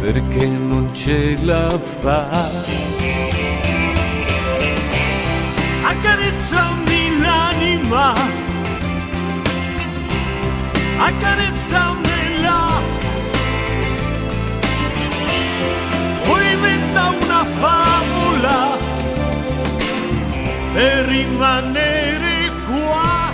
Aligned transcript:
perché 0.00 0.46
non 0.46 0.88
ce 0.94 1.36
la 1.42 1.78
fa. 2.00 2.48
Accarezzami 5.82 7.18
l'anima, 7.18 8.14
accarezzamela, 10.98 12.60
poi 16.26 16.52
inventa 16.52 17.12
una 17.20 17.44
favola 17.44 18.78
per 20.72 21.04
rimanere 21.06 22.50
qua, 22.68 23.32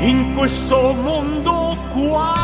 in 0.00 0.34
questo 0.34 0.92
mondo 0.92 1.76
qua. 1.92 2.43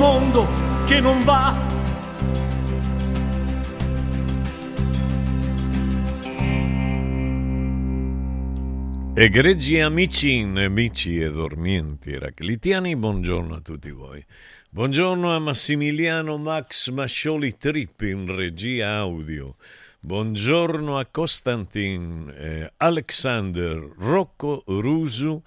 Mondo, 0.00 0.48
che 0.86 0.98
non 0.98 1.22
va. 1.24 1.54
Egregi 9.12 9.78
amici, 9.78 10.42
nemici 10.42 11.20
e 11.20 11.30
dormienti 11.30 12.12
eraclitiani, 12.12 12.96
buongiorno 12.96 13.56
a 13.56 13.60
tutti 13.60 13.90
voi. 13.90 14.24
Buongiorno 14.70 15.34
a 15.34 15.38
Massimiliano 15.38 16.38
Max 16.38 16.88
Mascioli 16.88 17.58
Trip 17.58 18.00
in 18.00 18.34
regia 18.34 18.94
audio. 18.94 19.56
Buongiorno 20.00 20.96
a 20.96 21.04
Costantin 21.04 22.32
eh, 22.34 22.72
Alexander 22.78 23.76
Rocco 23.98 24.62
Rusu 24.66 25.42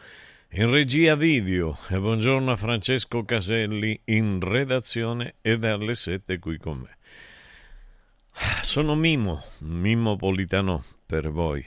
in 0.56 0.70
regia 0.70 1.16
video 1.16 1.80
e 1.90 1.98
buongiorno 1.98 2.52
a 2.52 2.56
Francesco 2.56 3.24
Caselli 3.24 4.00
in 4.06 4.40
redazione 4.40 5.36
ed 5.42 5.64
alle 5.64 5.96
sette 5.96 6.38
qui 6.38 6.60
con 6.60 6.78
me. 6.78 6.98
Sono 8.62 8.94
Mimo, 8.94 9.44
Mimo 9.62 10.16
Politano 10.16 10.84
per 11.08 11.32
voi. 11.32 11.66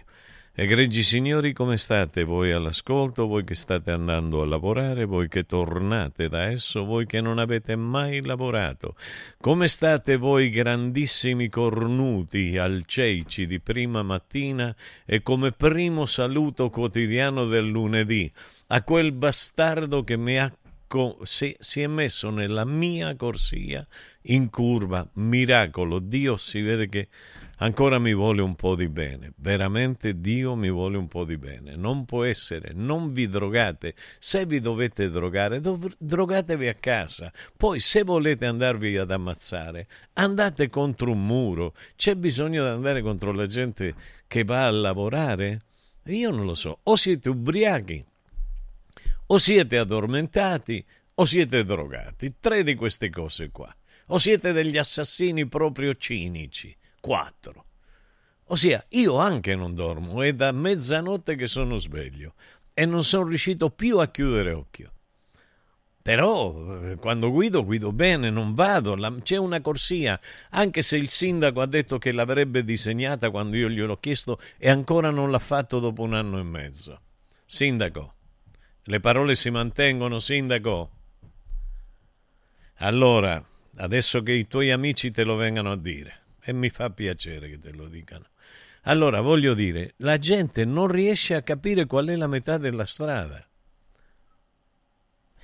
Egregi 0.54 1.02
signori, 1.02 1.52
come 1.52 1.76
state 1.78 2.22
voi 2.22 2.52
all'ascolto, 2.52 3.26
voi 3.26 3.42
che 3.42 3.56
state 3.56 3.90
andando 3.90 4.40
a 4.40 4.46
lavorare, 4.46 5.04
voi 5.04 5.26
che 5.28 5.44
tornate 5.44 6.28
da 6.28 6.44
esso, 6.44 6.84
voi 6.84 7.06
che 7.06 7.20
non 7.20 7.38
avete 7.38 7.74
mai 7.74 8.22
lavorato? 8.22 8.94
Come 9.38 9.66
state 9.66 10.16
voi 10.16 10.48
grandissimi 10.48 11.48
cornuti 11.48 12.56
al 12.56 12.84
ceici 12.86 13.46
di 13.46 13.58
prima 13.58 14.04
mattina 14.04 14.74
e 15.04 15.22
come 15.22 15.50
primo 15.50 16.06
saluto 16.06 16.70
quotidiano 16.70 17.46
del 17.46 17.66
lunedì? 17.66 18.32
A 18.68 18.82
quel 18.82 19.12
bastardo 19.12 20.02
che 20.02 20.16
mi 20.16 20.38
ha 20.38 20.52
si, 21.24 21.54
si, 21.58 21.80
è 21.80 21.86
messo 21.88 22.30
nella 22.30 22.64
mia 22.64 23.16
corsia 23.16 23.86
in 24.22 24.48
curva, 24.50 25.06
miracolo, 25.14 25.98
Dio 25.98 26.36
si 26.36 26.60
vede 26.60 26.88
che 26.88 27.08
ancora 27.58 27.98
mi 27.98 28.14
vuole 28.14 28.40
un 28.40 28.54
po' 28.54 28.76
di 28.76 28.88
bene, 28.88 29.32
veramente 29.36 30.20
Dio 30.20 30.54
mi 30.54 30.70
vuole 30.70 30.96
un 30.96 31.08
po' 31.08 31.24
di 31.24 31.36
bene, 31.36 31.74
non 31.74 32.04
può 32.04 32.22
essere, 32.22 32.70
non 32.72 33.12
vi 33.12 33.28
drogate, 33.28 33.94
se 34.18 34.46
vi 34.46 34.60
dovete 34.60 35.10
drogare, 35.10 35.60
dov- 35.60 35.96
drogatevi 35.98 36.68
a 36.68 36.74
casa, 36.74 37.32
poi 37.56 37.80
se 37.80 38.02
volete 38.04 38.46
andarvi 38.46 38.96
ad 38.96 39.10
ammazzare, 39.10 39.88
andate 40.14 40.68
contro 40.68 41.10
un 41.10 41.26
muro, 41.26 41.74
c'è 41.96 42.14
bisogno 42.14 42.62
di 42.62 42.70
andare 42.70 43.02
contro 43.02 43.32
la 43.32 43.46
gente 43.46 43.94
che 44.28 44.44
va 44.44 44.66
a 44.66 44.70
lavorare? 44.70 45.62
Io 46.04 46.30
non 46.30 46.46
lo 46.46 46.54
so, 46.54 46.78
o 46.84 46.94
siete 46.94 47.28
ubriachi 47.28 48.04
o 49.26 49.38
siete 49.38 49.78
addormentati 49.78 50.84
o 51.14 51.24
siete 51.24 51.64
drogati. 51.64 52.34
Tre 52.40 52.62
di 52.62 52.74
queste 52.74 53.10
cose 53.10 53.50
qua. 53.50 53.74
O 54.08 54.18
siete 54.18 54.52
degli 54.52 54.76
assassini 54.76 55.46
proprio 55.46 55.94
cinici. 55.94 56.74
Quattro. 57.00 57.64
Ossia, 58.48 58.84
io 58.90 59.16
anche 59.16 59.56
non 59.56 59.74
dormo, 59.74 60.22
è 60.22 60.32
da 60.32 60.52
mezzanotte 60.52 61.34
che 61.34 61.48
sono 61.48 61.78
sveglio 61.78 62.34
e 62.72 62.86
non 62.86 63.02
sono 63.02 63.26
riuscito 63.26 63.70
più 63.70 63.98
a 63.98 64.08
chiudere 64.08 64.52
occhio. 64.52 64.92
Però 66.00 66.84
eh, 66.84 66.94
quando 66.94 67.32
guido, 67.32 67.64
guido 67.64 67.90
bene, 67.90 68.30
non 68.30 68.54
vado, 68.54 68.94
la, 68.94 69.12
c'è 69.20 69.36
una 69.36 69.60
corsia, 69.60 70.20
anche 70.50 70.82
se 70.82 70.96
il 70.96 71.08
sindaco 71.08 71.60
ha 71.60 71.66
detto 71.66 71.98
che 71.98 72.12
l'avrebbe 72.12 72.62
disegnata 72.62 73.30
quando 73.30 73.56
io 73.56 73.68
gliel'ho 73.68 73.98
chiesto 73.98 74.38
e 74.56 74.70
ancora 74.70 75.10
non 75.10 75.32
l'ha 75.32 75.40
fatto 75.40 75.80
dopo 75.80 76.02
un 76.02 76.14
anno 76.14 76.38
e 76.38 76.44
mezzo. 76.44 77.00
Sindaco, 77.44 78.15
le 78.88 79.00
parole 79.00 79.34
si 79.34 79.50
mantengono, 79.50 80.20
sindaco? 80.20 80.90
Allora, 82.76 83.44
adesso 83.76 84.22
che 84.22 84.32
i 84.32 84.46
tuoi 84.46 84.70
amici 84.70 85.10
te 85.10 85.24
lo 85.24 85.34
vengano 85.34 85.72
a 85.72 85.76
dire, 85.76 86.22
e 86.40 86.52
mi 86.52 86.68
fa 86.70 86.90
piacere 86.90 87.48
che 87.48 87.58
te 87.58 87.72
lo 87.72 87.88
dicano. 87.88 88.26
Allora, 88.82 89.20
voglio 89.20 89.54
dire, 89.54 89.94
la 89.98 90.18
gente 90.18 90.64
non 90.64 90.86
riesce 90.86 91.34
a 91.34 91.42
capire 91.42 91.86
qual 91.86 92.06
è 92.06 92.16
la 92.16 92.28
metà 92.28 92.58
della 92.58 92.86
strada. 92.86 93.44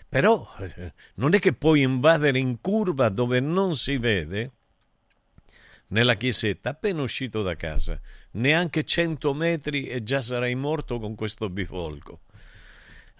Però 0.09 0.49
non 1.17 1.35
è 1.35 1.41
che 1.41 1.53
puoi 1.53 1.83
invadere 1.83 2.39
in 2.39 2.61
curva 2.61 3.09
dove 3.09 3.41
non 3.41 3.77
si 3.77 3.97
vede 3.97 4.51
nella 5.89 6.15
chiesetta 6.15 6.71
appena 6.71 7.03
uscito 7.03 7.43
da 7.43 7.57
casa, 7.57 8.01
neanche 8.33 8.85
cento 8.85 9.35
metri 9.35 9.89
e 9.89 10.03
già 10.05 10.23
sarai 10.23 10.55
morto 10.55 11.01
con 11.01 11.17
questo 11.17 11.51
bifolco. 11.51 12.21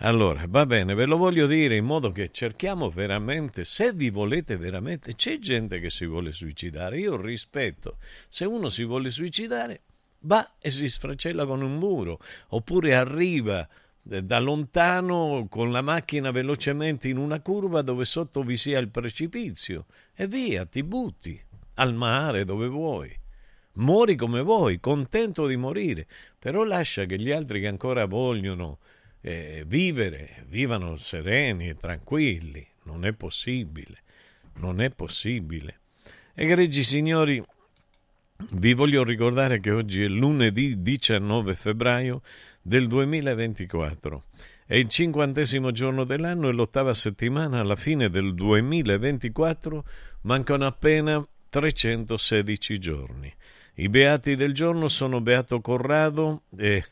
Allora, 0.05 0.47
va 0.49 0.67
bene, 0.67 0.95
ve 0.95 1.05
lo 1.05 1.17
voglio 1.17 1.47
dire 1.47 1.77
in 1.77 1.85
modo 1.85 2.11
che 2.11 2.31
cerchiamo 2.31 2.91
veramente, 2.91 3.65
se 3.65 3.93
vi 3.93 4.11
volete 4.11 4.57
veramente, 4.57 5.15
c'è 5.15 5.39
gente 5.39 5.79
che 5.79 5.91
si 5.91 6.07
vuole 6.07 6.33
suicidare, 6.33 6.99
io 6.99 7.17
rispetto, 7.17 7.99
se 8.29 8.45
uno 8.45 8.69
si 8.69 8.83
vuole 8.83 9.11
suicidare 9.11 9.83
va 10.23 10.55
e 10.59 10.73
si 10.73 10.89
sfracella 10.89 11.47
con 11.47 11.63
un 11.63 11.79
muro, 11.79 12.19
oppure 12.49 12.97
arriva 12.97 13.69
eh, 14.11 14.23
da 14.23 14.41
lontano 14.41 15.47
con 15.49 15.71
la 15.71 15.83
macchina 15.83 16.33
velocemente 16.33 17.09
in 17.09 17.17
una 17.17 17.41
curva 17.41 17.83
dove 17.83 18.05
sotto 18.05 18.43
vi 18.43 18.57
sia 18.57 18.81
il 18.81 18.89
precipizio 18.89 19.87
e 20.17 20.27
via, 20.27 20.67
ti 20.67 20.83
butti 20.83 21.41
al 21.75 21.95
mare 21.95 22.45
dove 22.45 22.67
vuoi. 22.67 23.17
Muori 23.75 24.17
come 24.17 24.43
vuoi, 24.43 24.81
contento 24.81 25.47
di 25.47 25.57
morire, 25.57 26.09
però 26.41 26.65
lascia 26.65 27.05
che 27.05 27.21
gli 27.21 27.31
altri 27.31 27.61
che 27.61 27.69
ancora 27.69 28.05
vogliono 28.07 28.79
eh, 29.23 29.65
vivere, 29.67 30.45
vivano 30.49 30.97
sereni 30.97 31.71
e 31.71 31.77
tranquilli. 31.77 32.67
Non 32.85 33.07
è 33.07 33.13
possibile, 33.13 33.99
non 34.57 34.81
è 34.81 34.91
possibile. 34.91 35.79
Egregi 36.35 36.83
signori, 36.83 37.43
vi 38.51 38.75
voglio 38.75 39.05
ricordare 39.05 39.61
che 39.61 39.71
oggi 39.71 40.03
è 40.03 40.09
lunedì 40.09 40.83
19 40.83 41.55
febbraio 41.55 42.23
del 42.61 42.89
2024. 42.89 44.25
È 44.67 44.75
il 44.75 44.89
cinquantesimo 44.89 45.71
giorno 45.71 46.05
dell'anno 46.05 46.49
e 46.49 46.53
l'ottava 46.53 46.95
settimana 46.95 47.61
alla 47.61 47.77
fine 47.77 48.11
del 48.11 48.35
2024 48.35 49.85
mancano 50.23 50.67
appena 50.67 51.25
316 51.49 52.79
giorni. 52.79 53.33
I 53.75 53.89
beati 53.89 54.35
del 54.35 54.53
giorno 54.55 54.89
sono 54.89 55.21
Beato 55.21 55.61
Corrado 55.61 56.43
e 56.57 56.85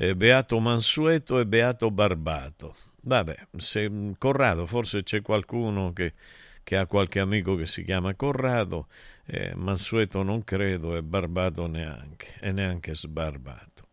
eh, 0.00 0.16
Beato 0.16 0.58
Mansueto 0.60 1.38
e 1.38 1.44
Beato 1.44 1.90
Barbato. 1.90 2.74
Vabbè, 3.02 3.48
se 3.58 3.90
Corrado, 4.16 4.64
forse 4.64 5.02
c'è 5.02 5.20
qualcuno 5.20 5.92
che, 5.92 6.14
che 6.62 6.76
ha 6.78 6.86
qualche 6.86 7.20
amico 7.20 7.54
che 7.54 7.66
si 7.66 7.84
chiama 7.84 8.14
Corrado, 8.14 8.86
eh, 9.26 9.52
Mansueto 9.54 10.22
non 10.22 10.42
credo 10.42 10.96
e 10.96 11.02
Barbato 11.02 11.66
neanche, 11.66 12.28
e 12.40 12.50
neanche 12.50 12.94
Sbarbato. 12.94 13.88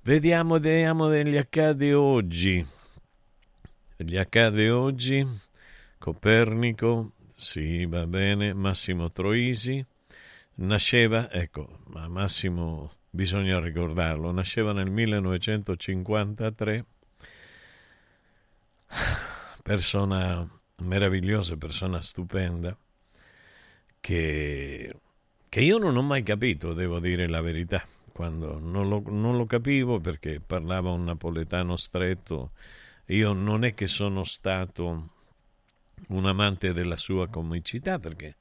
Vediamo, 0.00 0.58
vediamo 0.58 1.08
degli 1.08 1.36
accade 1.36 1.92
oggi. 1.92 2.66
Gli 3.98 4.16
accade 4.16 4.70
oggi, 4.70 5.26
Copernico, 5.98 7.12
sì, 7.34 7.84
va 7.84 8.06
bene, 8.06 8.54
Massimo 8.54 9.10
Troisi, 9.10 9.84
nasceva, 10.54 11.30
ecco, 11.30 11.80
ma 11.88 12.08
Massimo 12.08 12.95
bisogna 13.16 13.58
ricordarlo, 13.58 14.30
nasceva 14.30 14.72
nel 14.72 14.90
1953, 14.90 16.84
persona 19.62 20.46
meravigliosa, 20.82 21.56
persona 21.56 22.02
stupenda, 22.02 22.76
che, 23.98 24.94
che, 25.48 25.60
io 25.60 25.78
non 25.78 25.96
ho 25.96 26.02
mai 26.02 26.22
capito, 26.22 26.74
devo 26.74 27.00
dire 27.00 27.26
la 27.26 27.40
verità, 27.40 27.84
quando 28.12 28.58
non 28.58 28.88
lo, 28.88 29.02
non 29.06 29.38
lo 29.38 29.46
capivo 29.46 29.98
perché 29.98 30.38
parlava 30.38 30.90
un 30.90 31.04
napoletano 31.04 31.76
stretto, 31.76 32.50
io 33.06 33.32
non 33.32 33.64
è 33.64 33.72
che 33.72 33.86
sono 33.86 34.24
stato 34.24 35.08
un 36.08 36.26
amante 36.26 36.74
della 36.74 36.98
sua 36.98 37.28
comicità 37.28 37.98
perché 37.98 38.36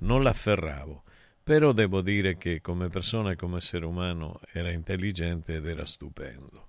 non 0.00 0.22
l'afferravo 0.22 1.04
però 1.48 1.72
devo 1.72 2.02
dire 2.02 2.36
che 2.36 2.60
come 2.60 2.88
persona 2.88 3.30
e 3.30 3.36
come 3.36 3.56
essere 3.56 3.86
umano 3.86 4.38
era 4.52 4.70
intelligente 4.70 5.54
ed 5.54 5.66
era 5.66 5.86
stupendo. 5.86 6.68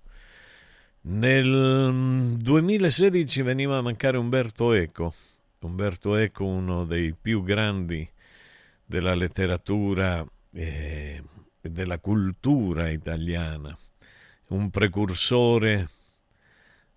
Nel 1.01 2.37
2016 2.37 3.41
veniva 3.41 3.75
a 3.75 3.81
mancare 3.81 4.15
Umberto 4.15 4.71
Eco, 4.71 5.13
Umberto 5.63 6.15
Eco 6.15 6.45
uno 6.45 6.85
dei 6.85 7.13
più 7.13 7.43
grandi 7.43 8.09
della 8.85 9.13
letteratura 9.15 10.25
e 10.53 11.23
della 11.59 11.99
cultura 11.99 12.89
italiana, 12.89 13.77
un 14.47 14.69
precursore 14.69 15.89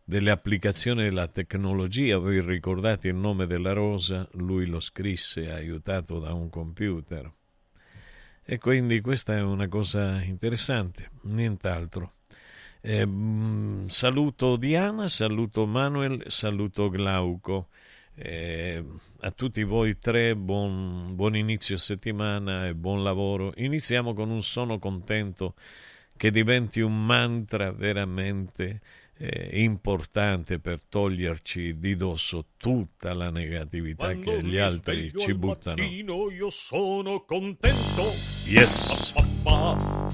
delle 0.05 0.31
applicazioni 0.31 1.03
della 1.03 1.27
tecnologia. 1.27 2.17
Voi 2.19 2.41
ricordate 2.43 3.09
il 3.09 3.17
nome 3.17 3.47
della 3.47 3.73
rosa? 3.73 4.29
Lui 4.35 4.67
lo 4.67 4.79
scrisse 4.79 5.51
aiutato 5.51 6.21
da 6.21 6.33
un 6.33 6.49
computer. 6.49 7.29
E 8.45 8.59
quindi 8.59 9.01
questa 9.01 9.37
è 9.37 9.41
una 9.41 9.69
cosa 9.69 10.21
interessante, 10.23 11.11
nient'altro. 11.23 12.15
Eh, 12.81 13.07
saluto 13.87 14.57
Diana, 14.57 15.09
saluto 15.09 15.67
Manuel, 15.67 16.25
saluto 16.27 16.89
Glauco. 16.89 17.69
Eh, 18.15 18.85
a 19.21 19.31
tutti 19.31 19.63
voi 19.63 19.97
tre 19.99 20.35
buon, 20.35 21.15
buon 21.15 21.37
inizio 21.37 21.77
settimana 21.77 22.67
e 22.67 22.75
buon 22.75 23.05
lavoro. 23.05 23.53
Iniziamo 23.57 24.13
con 24.13 24.31
un 24.31 24.43
sono 24.43 24.81
contento 24.81 25.55
che 26.17 26.33
diventi 26.33 26.81
un 26.81 27.07
mantra 27.07 27.71
veramente 27.71 28.81
eh, 29.25 29.61
importante 29.63 30.59
per 30.59 30.83
toglierci 30.83 31.79
di 31.79 31.95
dosso 31.95 32.47
tutta 32.57 33.15
la 33.15 33.31
negatività 33.31 34.07
Quando 34.07 34.33
che 34.33 34.43
gli 34.45 34.59
altri 34.59 35.13
ci 35.17 35.33
buttano. 35.35 35.77
Mattino, 35.81 36.29
io 36.31 36.51
sono 36.51 37.25
contento. 37.25 38.03
Yes. 38.47 39.13
Pa, 39.15 39.27
pa. 39.45 40.11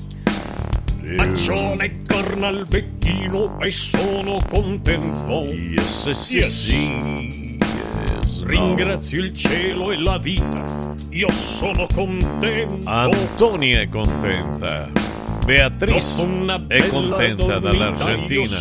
Faccio 1.16 1.74
le 1.74 2.02
corna 2.06 2.48
al 2.48 2.66
becchino 2.68 3.58
e 3.60 3.70
sono 3.70 4.38
contento. 4.46 5.44
Yes, 5.44 6.30
Yes. 6.30 6.68
Yes, 6.68 8.40
no. 8.40 8.46
Ringrazio 8.46 9.22
il 9.22 9.34
cielo 9.34 9.90
e 9.90 9.98
la 9.98 10.18
vita. 10.18 10.94
Io 11.10 11.30
sono 11.30 11.86
contento. 11.94 12.86
Antonia 12.86 13.80
è 13.80 13.88
contenta. 13.88 15.07
Beatrice 15.48 16.20
una 16.20 16.60
è 16.66 16.86
contenta 16.88 17.58
dall'Argentina. 17.58 18.60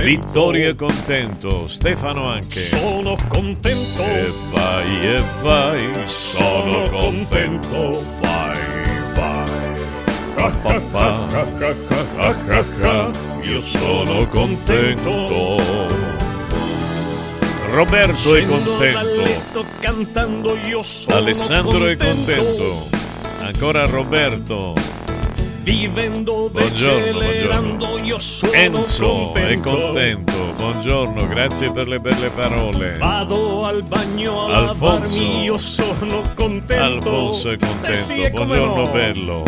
Vittorio 0.00 0.70
è 0.70 0.74
contento. 0.76 1.66
Stefano 1.66 2.30
anche. 2.30 2.60
Sono 2.60 3.16
contento. 3.26 4.04
E 4.04 4.32
vai 4.52 5.04
e 5.04 5.20
vai, 5.42 5.90
sono 6.04 6.88
contento. 6.90 8.04
Vai, 8.20 8.56
vai. 9.16 9.80
Pa, 10.36 10.50
pa, 10.62 10.80
pa. 10.92 11.26
io 13.42 13.60
sono 13.60 14.28
contento. 14.28 15.58
Roberto 17.72 18.36
è 18.36 18.46
contento. 18.46 19.64
Cantando 19.80 20.56
io 20.56 20.84
sono 20.84 21.16
Alessandro 21.16 21.86
è 21.86 21.96
contento. 21.96 22.86
Ancora 23.40 23.84
Roberto. 23.86 24.99
Vivendo 25.62 26.48
Buongiorno, 26.50 27.18
buongiorno. 27.18 27.98
io 28.02 28.18
sono 28.18 28.52
Enzo 28.52 29.32
è 29.34 29.58
contento. 29.58 29.70
contento. 29.70 30.32
Buongiorno, 30.56 31.26
grazie 31.28 31.70
per 31.70 31.86
le 31.86 31.98
belle 31.98 32.30
parole. 32.30 32.94
Vado 32.98 33.64
al 33.64 33.82
bagno 33.82 34.46
a 34.46 34.56
Alfonso. 34.56 34.84
lavarmi, 34.84 35.42
io 35.42 35.58
sono 35.58 36.22
contento. 36.34 36.82
Alfonso 36.82 37.50
è 37.50 37.58
contento. 37.58 38.12
Eh 38.12 38.24
sì, 38.24 38.30
Buongiorno 38.30 38.74
no. 38.74 38.90
bello. 38.90 39.42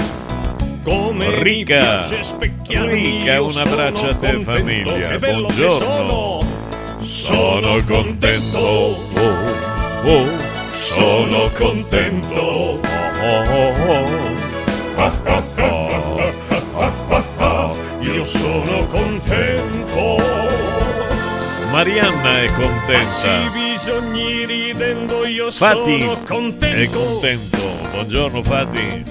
Come 0.85 1.43
Rica. 1.43 2.07
Rica, 2.67 3.41
un 3.43 3.57
abbraccio 3.57 4.07
a 4.09 4.15
te, 4.15 4.33
contento. 4.35 4.53
famiglia. 4.53 5.17
Buongiorno. 5.19 5.81
sono. 5.81 6.39
Sono 7.01 7.83
contento. 7.85 8.59
Oh, 8.59 8.97
oh. 10.05 10.27
Sono 10.69 11.51
contento. 11.57 12.41
Oh, 12.41 12.81
oh, 13.23 13.73
oh. 13.87 14.31
Io 18.23 18.29
sono 18.29 18.87
contento. 18.87 20.17
Marianna 21.73 22.43
è 22.43 22.47
contenta. 22.53 23.51
bisogni 23.53 24.45
ridendo, 24.47 25.27
io 25.27 25.51
Fatti 25.51 26.01
sono 26.01 26.13
è 26.13 26.19
contento. 26.25 27.01
contento. 27.01 27.59
Buongiorno 27.91 28.43
Fatti. 28.45 29.03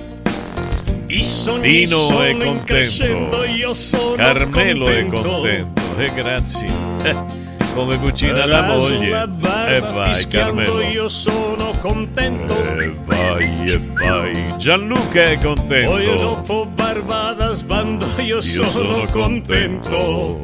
I 1.08 1.24
sogni 1.25 1.62
Dino 1.68 1.98
sono 1.98 2.22
è 2.22 2.38
contento. 2.38 3.44
io 3.44 3.74
sono 3.74 4.13
Carmelo 4.15 4.88
è 4.88 5.06
contento. 5.06 5.22
contento. 5.30 5.82
E 5.98 6.12
grazie. 6.13 6.68
Eh, 7.03 7.15
Come 7.75 7.98
cucina 8.00 8.46
la 8.46 8.62
moglie. 8.62 9.10
la 9.10 9.27
barba, 9.27 9.68
E 9.74 9.80
vai 9.82 10.15
fischiando, 10.15 10.63
Carmelo. 10.63 10.82
io 10.89 11.10
sono 11.10 11.61
contento. 11.81 12.55
E 12.77 12.93
vai, 13.05 13.67
e 13.67 13.77
vai. 13.93 14.57
Gianluca 14.57 15.23
è 15.23 15.38
Poi 15.38 15.55
contento. 15.55 16.15
dopo 16.15 16.67
barba 16.75 17.33
da 17.33 17.53
sbando, 17.53 18.05
io, 18.17 18.38
Io 18.38 18.41
sono, 18.41 19.05
contento. 19.11 20.41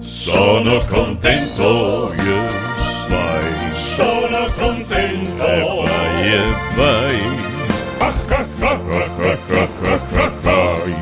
Sono 0.00 0.84
contento. 0.86 2.12
Yes, 2.16 3.08
vai. 3.08 3.72
Sono 3.72 4.46
contento. 4.58 5.46
E 5.46 5.62
vai, 5.84 6.32
e 6.32 6.44
vai. 6.74 7.44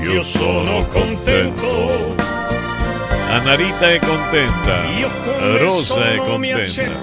Io 0.03 0.23
sono 0.23 0.87
contento. 0.89 2.04
Annarita 3.35 3.91
è 3.91 3.99
contenta. 3.99 4.77
Rosa 5.59 6.13
è 6.13 6.17
contenta. 6.19 7.01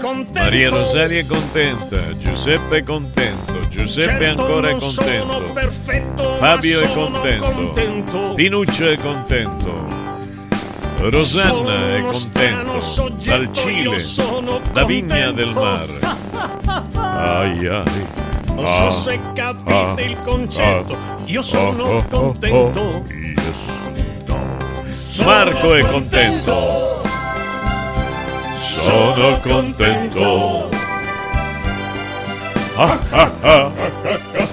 contento. 0.00 0.40
Maria 0.40 0.70
Rosaria 0.70 1.20
è 1.20 1.26
contenta. 1.26 2.16
Giuseppe 2.16 2.78
è 2.78 2.82
contento. 2.82 3.60
Giuseppe 3.68 4.18
è 4.18 4.26
Certo 4.26 4.42
ancora 4.42 4.78
sono 4.80 5.38
contento. 5.46 6.36
Fabio 6.36 6.80
è 6.80 6.92
contento. 6.92 7.50
contento. 7.52 8.32
Dinuccio 8.34 8.88
è 8.88 8.96
contento. 8.96 9.86
Rosanna 10.98 11.96
è 11.96 12.00
contento. 12.00 13.08
Dal 13.24 13.50
Cile. 13.52 13.96
La 14.72 14.84
vigna 14.84 15.26
contento. 15.26 15.32
del 15.32 15.52
mare. 15.52 15.98
Ai 16.96 17.66
ai. 17.68 18.22
Non 18.54 18.64
Ah, 18.64 18.90
so 18.90 19.10
se 19.10 19.18
capite 19.34 19.72
ah, 19.72 20.00
il 20.00 20.18
concetto, 20.20 20.96
io 21.24 21.42
sono 21.42 21.82
oh, 21.82 21.96
oh, 21.96 22.04
contento. 22.08 22.80
oh, 22.80 23.02
yes, 23.08 23.66
no. 23.82 23.83
Marco 25.22 25.74
è 25.74 25.82
contento. 25.86 27.02
Sono 28.58 29.38
contento. 29.38 30.68
Ah, 32.74 32.98
ah, 33.10 33.30
ah. 33.40 33.72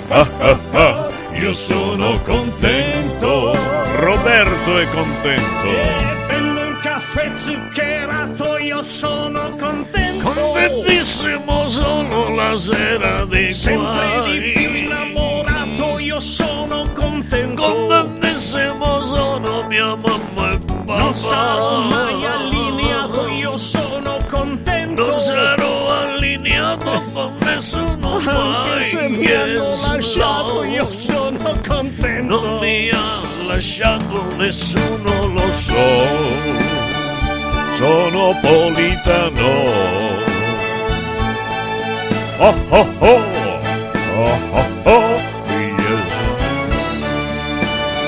Ah, 0.09 0.27
ah, 0.39 0.57
ah. 0.73 1.07
Io 1.33 1.53
sono 1.53 2.19
contento. 2.23 3.57
Roberto 3.97 4.77
è 4.77 4.87
contento. 4.89 5.67
E 5.67 6.25
prendo 6.27 6.61
un 6.61 6.77
caffè 6.81 7.31
zuccherato, 7.35 8.57
io 8.59 8.83
sono 8.83 9.55
contento. 9.59 10.29
Contentissimo 10.29 11.69
sono 11.69 12.35
la 12.35 12.55
sera 12.57 13.25
dei 13.25 13.51
Sempre 13.51 14.39
di 14.39 14.51
più 14.51 14.70
Non 20.97 21.15
sarò 21.15 21.81
mai 21.81 22.25
allineato, 22.25 23.27
io 23.27 23.57
sono 23.57 24.17
contento. 24.29 25.05
Non 25.05 25.19
sarò 25.19 25.87
allineato 25.89 27.03
con 27.13 27.35
nessuno 27.39 28.19
mai. 28.19 28.89
se 28.89 29.07
mi 29.07 29.31
hanno 29.31 29.75
lasciato, 29.87 30.63
io 30.63 30.89
sono 30.91 31.53
contento. 31.67 32.39
Non 32.41 32.57
mi 32.59 32.89
ha 32.89 33.19
lasciato 33.47 34.23
nessuno, 34.35 35.27
lo 35.27 35.51
so. 35.53 36.59
Sono 37.77 38.37
politano. 38.41 39.49
Oh 42.37 42.55
oh 42.69 42.87
oh. 42.99 43.21
Oh 44.17 44.39
oh 44.51 44.67
oh. 44.83 45.19
Yes. 45.47 46.11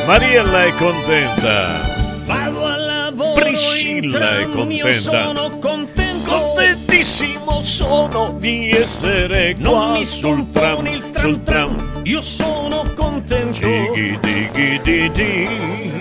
Mariella 0.05 0.65
è 0.65 0.73
contenta. 0.75 1.92
Vado 2.25 2.65
al 2.65 2.85
lavoro 2.85 3.33
Priscilla 3.33 4.39
è 4.39 4.43
contenta. 4.43 4.93
sono 5.33 5.59
contento. 5.59 6.11
Contentissimo 6.25 7.61
sono 7.63 8.35
di 8.39 8.71
essere 8.71 9.55
Non 9.59 9.73
qua 9.73 9.91
mi 9.91 10.05
sul 10.05 10.45
tram, 10.51 10.85
il 10.85 11.01
sul 11.01 11.11
tram 11.11 11.43
tram. 11.43 11.75
tram, 11.75 12.01
io 12.03 12.21
sono 12.21 12.83
contento. 12.95 13.67
Dighi 13.67 14.17
dighi 14.21 14.81
di 14.81 15.11
di. 15.11 15.91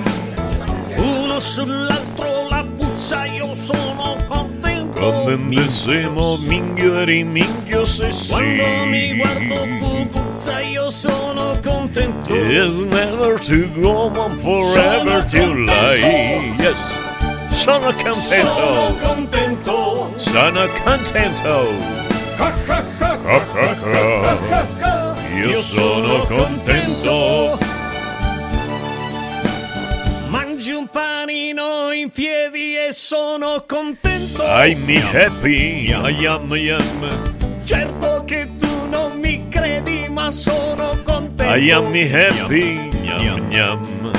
Uno 0.97 1.41
sull'altro 1.41 2.47
la 2.49 2.65
puzza, 2.77 3.25
io 3.25 3.55
sono 3.55 4.17
contento. 4.27 4.32
Contentissimo 5.03 6.37
minghio 6.37 7.01
e 7.01 7.05
riminghio 7.05 7.85
se 7.85 8.13
sì. 8.13 8.29
Quando 8.29 8.85
mi 8.87 9.17
guardo 9.17 9.67
pupuzza, 9.81 10.61
io 10.61 10.91
sono 10.91 11.59
contento. 11.61 12.33
Is 12.33 12.73
never 12.85 13.41
to 13.41 13.67
go 13.81 14.13
on 14.15 14.39
forever 14.39 15.25
to 15.25 15.55
lie. 15.55 16.55
Yes. 16.57 16.77
Sono 17.51 17.93
contento 17.93 18.21
Sono 18.21 18.97
contento. 19.03 20.13
contento. 20.15 20.15
Sono 20.19 20.69
contento. 20.85 21.75
Io 25.35 25.61
sono 25.63 26.19
contento. 26.27 27.62
Panino 30.89 31.93
in 31.93 32.11
piedi 32.11 32.77
e 32.77 32.93
sono 32.93 33.65
contento. 33.67 34.43
I'm 34.43 34.85
me 34.85 35.01
happy. 35.01 35.91
I 35.91 36.27
am 36.27 36.49
yum. 36.55 37.63
Certo 37.65 38.23
che 38.25 38.49
tu 38.59 38.89
non 38.89 39.19
mi 39.19 39.49
credi, 39.49 40.09
ma 40.09 40.31
sono 40.31 40.99
contento. 41.05 41.55
I 41.55 41.71
am 41.71 41.91
me 41.91 42.11
happy. 42.11 42.89
Yum 43.03 43.51
yum. 43.51 44.11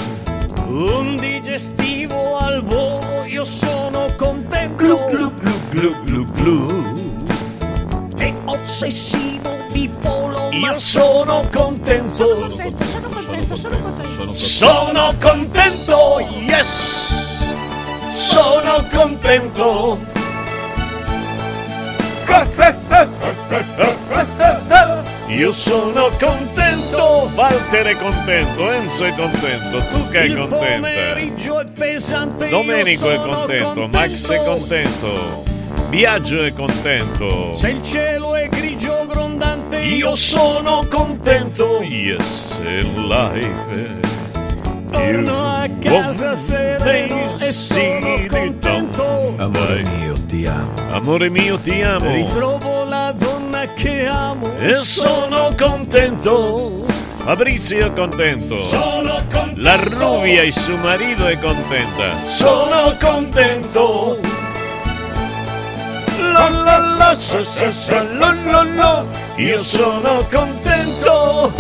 Un 0.68 1.18
digestivo 1.18 2.38
al 2.38 2.64
volo, 2.64 3.24
io 3.26 3.44
sono 3.44 4.08
contento. 4.18 5.10
Glu 5.72 5.94
glu 6.04 6.26
glu. 6.32 6.94
E 8.18 8.34
ossessivo 8.46 9.63
ma 10.60 10.74
sono 10.74 11.42
contento. 11.52 12.26
contento, 12.26 12.84
sono 12.86 13.08
contento, 13.08 13.56
sono 13.56 13.78
contento. 13.78 14.34
Sono 14.34 15.14
contento, 15.20 16.20
yes! 16.46 17.12
Sono 18.10 18.84
contento. 18.92 19.98
Io 25.28 25.52
sono 25.52 26.10
contento. 26.20 27.30
Walter 27.36 27.86
è 27.86 27.98
contento. 27.98 28.72
Enzo 28.72 29.04
è 29.04 29.14
contento. 29.16 29.80
Tu 29.92 30.10
che 30.10 30.20
è 30.20 30.24
Il 30.24 30.38
contenta. 30.38 31.72
pesante. 31.74 32.46
io 32.46 32.52
Domenico 32.52 33.10
è 33.10 33.16
sono 33.16 33.34
contento. 33.36 33.88
Max 33.88 34.30
è 34.32 34.44
contento. 34.44 35.44
Viaggio 35.90 36.44
è 36.44 36.54
contento. 36.54 37.54
Se 37.58 37.70
il 37.70 37.82
cielo 37.82 38.36
è 38.36 38.48
grigio 38.48 39.06
grondante, 39.08 39.63
Io 39.84 40.16
sono 40.16 40.86
contento. 40.90 41.82
Yes, 41.82 42.58
in 42.64 43.08
life. 43.08 44.02
torno 44.90 45.46
a 45.46 45.68
casa 45.80 46.36
sereno 46.36 47.38
e 47.40 47.52
sono 47.52 48.26
contento. 48.30 49.36
Amore 49.38 49.84
mio, 49.98 50.14
ti 50.28 50.46
amo. 50.46 50.72
Amore 50.92 51.30
mio, 51.30 51.60
ti 51.60 51.82
amo. 51.82 52.12
Ritrovo 52.12 52.86
la 52.86 53.14
donna 53.18 53.66
che 53.74 54.06
amo 54.06 54.50
E 54.60 54.74
sono 54.74 55.50
contento. 55.58 56.86
Fabrizio 57.18 57.88
è 57.88 57.94
contento. 57.94 58.56
Sono 58.56 59.22
contento. 59.32 59.62
La 59.62 59.76
Ruvia 59.76 60.42
e 60.44 60.52
suo 60.52 60.78
marito 60.78 61.28
è 61.28 61.38
contenta. 61.40 62.10
Sono 62.26 62.96
contento. 63.00 64.18
La 66.18 66.50
la 66.50 66.78
la, 66.78 66.93
sa 67.16 67.44
sa 67.44 67.72
sa, 67.72 68.04
lo 68.04 68.32
lo 68.52 68.64
lo. 68.64 69.06
Io 69.38 69.62
sono 69.64 70.26
contento. 70.32 71.52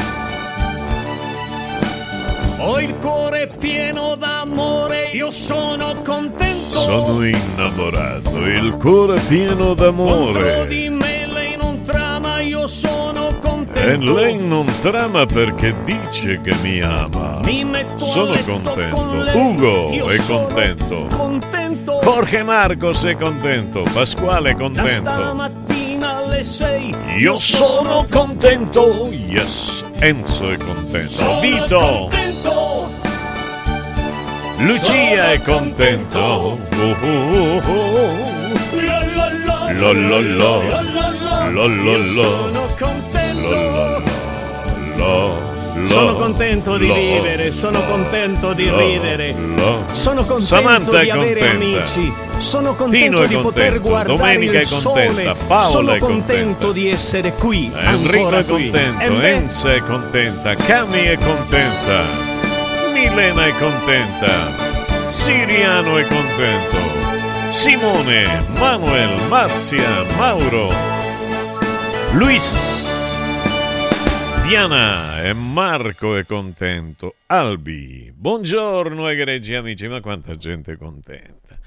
Ho 2.59 2.79
il 2.79 2.95
cuore 2.95 3.47
pieno 3.59 4.15
d'amore, 4.15 5.09
io 5.13 5.29
sono 5.29 5.93
contento. 6.03 6.79
Sono 6.79 7.25
innamorato, 7.25 8.37
il 8.45 8.77
cuore 8.77 9.19
pieno 9.27 9.75
Contro 9.75 9.91
d'amore. 9.91 10.65
di 10.67 10.89
me 10.89 11.12
E 13.85 13.97
lei 13.97 14.41
non 14.41 14.65
trama 14.81 15.25
perché 15.25 15.75
dice 15.83 16.39
che 16.41 16.55
mi 16.61 16.79
ama. 16.79 17.37
Mi 17.43 17.65
Sono 17.97 18.33
contento. 18.45 18.95
con. 18.95 19.29
Ugo 19.33 19.89
Io 19.91 20.05
è 20.07 20.17
contento. 20.25 21.07
Contento. 21.13 21.99
Jorge 22.01 22.43
Marcos 22.43 23.03
è 23.03 23.17
contento. 23.17 23.83
Pasquale 23.91 24.51
è 24.51 24.55
contento. 24.55 25.09
stamattina 25.09 26.17
alle 26.17 26.43
sei. 26.43 26.95
Io 27.17 27.35
sono 27.35 28.05
contento. 28.09 29.05
Yes. 29.09 29.83
Enzo 29.99 30.49
è 30.51 30.57
contento. 30.57 31.11
Sono 31.11 31.39
Vito. 31.41 31.79
contento. 31.79 32.91
Lucia 34.59 35.31
è 35.33 35.41
contento. 35.41 36.19
Oh, 36.19 36.57
oh, 36.79 37.61
oh, 37.65 38.21
Lo, 39.73 39.91
lo, 39.91 40.21
lo. 40.21 40.61
la, 40.69 40.81
la. 40.81 41.49
Lo, 41.49 41.67
lo, 41.67 41.91
Io 41.91 42.13
lo. 42.13 42.23
Sono 42.23 42.61
contento. 42.79 43.12
Sono 45.87 46.15
contento 46.15 46.77
di 46.77 46.85
vivere, 46.91 47.51
sono 47.51 47.81
contento 47.85 48.53
di 48.53 48.69
ridere. 48.69 49.35
Sono 49.91 50.23
contento 50.25 50.41
Samantha 50.45 50.99
di 50.99 51.07
è 51.07 51.11
avere 51.11 51.39
contenta. 51.39 51.83
amici. 51.83 52.13
Sono 52.37 52.69
Tino 52.73 52.75
contento 52.75 53.21
è 53.23 53.27
di 53.27 53.35
poter 53.35 53.63
contento. 53.79 53.87
guardare 53.89 54.17
Domenica 54.17 54.59
il 54.59 54.67
è 54.67 54.69
contenta. 54.69 55.11
sole. 55.21 55.35
Paola 55.47 55.67
Sono 55.69 55.93
è 55.93 55.97
contento 55.99 56.71
di 56.71 56.89
essere 56.89 57.33
qui. 57.33 57.71
Enrico 57.75 58.15
ancora 58.17 58.39
è 58.39 58.45
qui. 58.45 58.69
contento, 58.71 59.03
E 59.03 59.09
beh, 59.09 59.31
Enza 59.33 59.73
è 59.73 59.79
contenta, 59.79 60.55
Cami 60.55 61.01
è 61.03 61.17
contenta, 61.17 62.01
Milena 62.93 63.45
è 63.45 63.53
contenta, 63.59 64.51
Siriano 65.09 65.97
è 65.97 66.07
contento, 66.07 66.77
Simone, 67.51 68.45
Manuel, 68.57 69.09
Marzia, 69.29 70.03
Mauro, 70.17 70.69
Luis, 72.13 72.92
Diana 74.43 75.23
e 75.23 75.33
Marco 75.33 76.17
è 76.17 76.25
contento, 76.25 77.15
Albi, 77.27 78.11
buongiorno 78.13 79.07
egregi 79.07 79.55
amici, 79.55 79.87
ma 79.87 80.01
quanta 80.01 80.35
gente 80.35 80.73
è 80.73 80.77
contenta. 80.77 81.57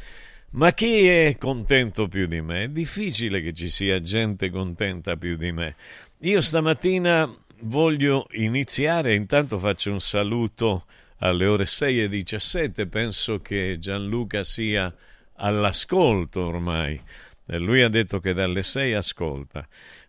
Ma 0.50 0.72
chi 0.74 1.06
è 1.06 1.36
contento 1.38 2.06
più 2.06 2.26
di 2.26 2.42
me? 2.42 2.64
È 2.64 2.68
difficile 2.68 3.40
che 3.40 3.54
ci 3.54 3.70
sia 3.70 4.02
gente 4.02 4.50
contenta 4.50 5.16
più 5.16 5.36
di 5.36 5.52
me. 5.52 5.74
Io 6.20 6.42
stamattina 6.42 7.26
voglio 7.62 8.26
iniziare, 8.32 9.14
intanto 9.14 9.58
faccio 9.58 9.90
un 9.90 10.00
saluto 10.00 10.84
alle 11.18 11.46
ore 11.46 11.64
6 11.64 12.02
e 12.02 12.08
17, 12.10 12.86
penso 12.88 13.40
che 13.40 13.78
Gianluca 13.80 14.44
sia 14.44 14.94
all'ascolto 15.36 16.44
ormai. 16.44 17.00
E 17.46 17.58
lui 17.58 17.82
ha 17.82 17.88
detto 17.88 18.20
che 18.20 18.34
dalle 18.34 18.62
6 18.62 18.92
ascolta. 18.92 19.66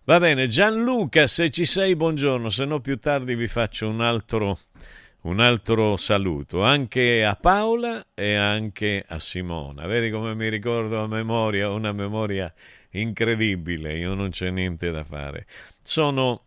Va 0.07 0.19
bene, 0.19 0.47
Gianluca, 0.47 1.27
se 1.27 1.49
ci 1.49 1.65
sei, 1.65 1.97
buongiorno, 1.97 2.49
se 2.49 2.63
no 2.63 2.79
più 2.79 2.97
tardi 2.97 3.36
vi 3.36 3.49
faccio 3.49 3.89
un 3.89 3.99
altro, 3.99 4.60
un 5.23 5.41
altro 5.41 5.97
saluto, 5.97 6.63
anche 6.63 7.25
a 7.25 7.36
Paola 7.36 8.05
e 8.13 8.34
anche 8.34 9.03
a 9.05 9.19
Simona. 9.19 9.86
Vedi 9.86 10.10
come 10.10 10.34
mi 10.34 10.47
ricordo 10.47 11.03
a 11.03 11.08
memoria, 11.08 11.69
una 11.71 11.91
memoria 11.91 12.53
incredibile, 12.91 13.97
io 13.97 14.13
non 14.13 14.29
c'è 14.29 14.49
niente 14.49 14.91
da 14.91 15.03
fare. 15.03 15.45
Sono 15.84 16.43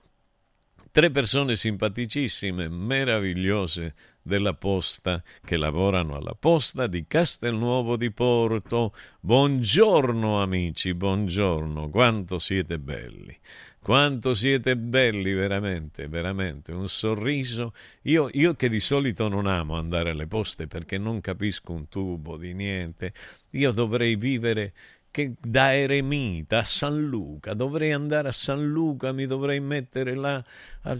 tre 0.91 1.11
persone 1.11 1.55
simpaticissime, 1.55 2.67
meravigliose 2.67 3.95
della 4.23 4.55
posta 4.55 5.23
che 5.45 5.57
lavorano 5.57 6.17
alla 6.17 6.37
posta 6.39 6.87
di 6.87 7.07
Castelnuovo 7.07 7.97
di 7.97 8.11
Porto. 8.11 8.95
Buongiorno 9.21 10.43
amici, 10.43 10.95
buongiorno, 10.95 11.89
quanto 11.91 12.39
siete 12.39 12.79
belli. 12.79 13.37
Quanto 13.83 14.35
siete 14.35 14.77
belli 14.77 15.33
veramente, 15.33 16.07
veramente, 16.07 16.71
un 16.71 16.87
sorriso. 16.87 17.73
Io, 18.03 18.29
io 18.33 18.55
che 18.55 18.69
di 18.69 18.79
solito 18.79 19.27
non 19.29 19.47
amo 19.47 19.77
andare 19.77 20.11
alle 20.11 20.27
poste 20.27 20.67
perché 20.67 20.99
non 20.99 21.23
capisco 21.23 21.73
un 21.73 21.89
tubo 21.89 22.37
di 22.37 22.53
niente, 22.53 23.15
io 23.53 23.73
dovrei 23.73 24.17
vivere 24.17 24.75
che 25.11 25.35
da 25.41 25.75
eremita 25.75 26.59
a 26.59 26.65
San 26.65 27.01
Luca, 27.09 27.55
dovrei 27.55 27.93
andare 27.93 28.29
a 28.29 28.33
San 28.33 28.69
Luca, 28.69 29.13
mi 29.13 29.27
dovrei 29.27 29.61
mettere 29.61 30.15
là 30.15 30.43
a- 30.83 30.97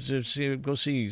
così, 0.63 1.11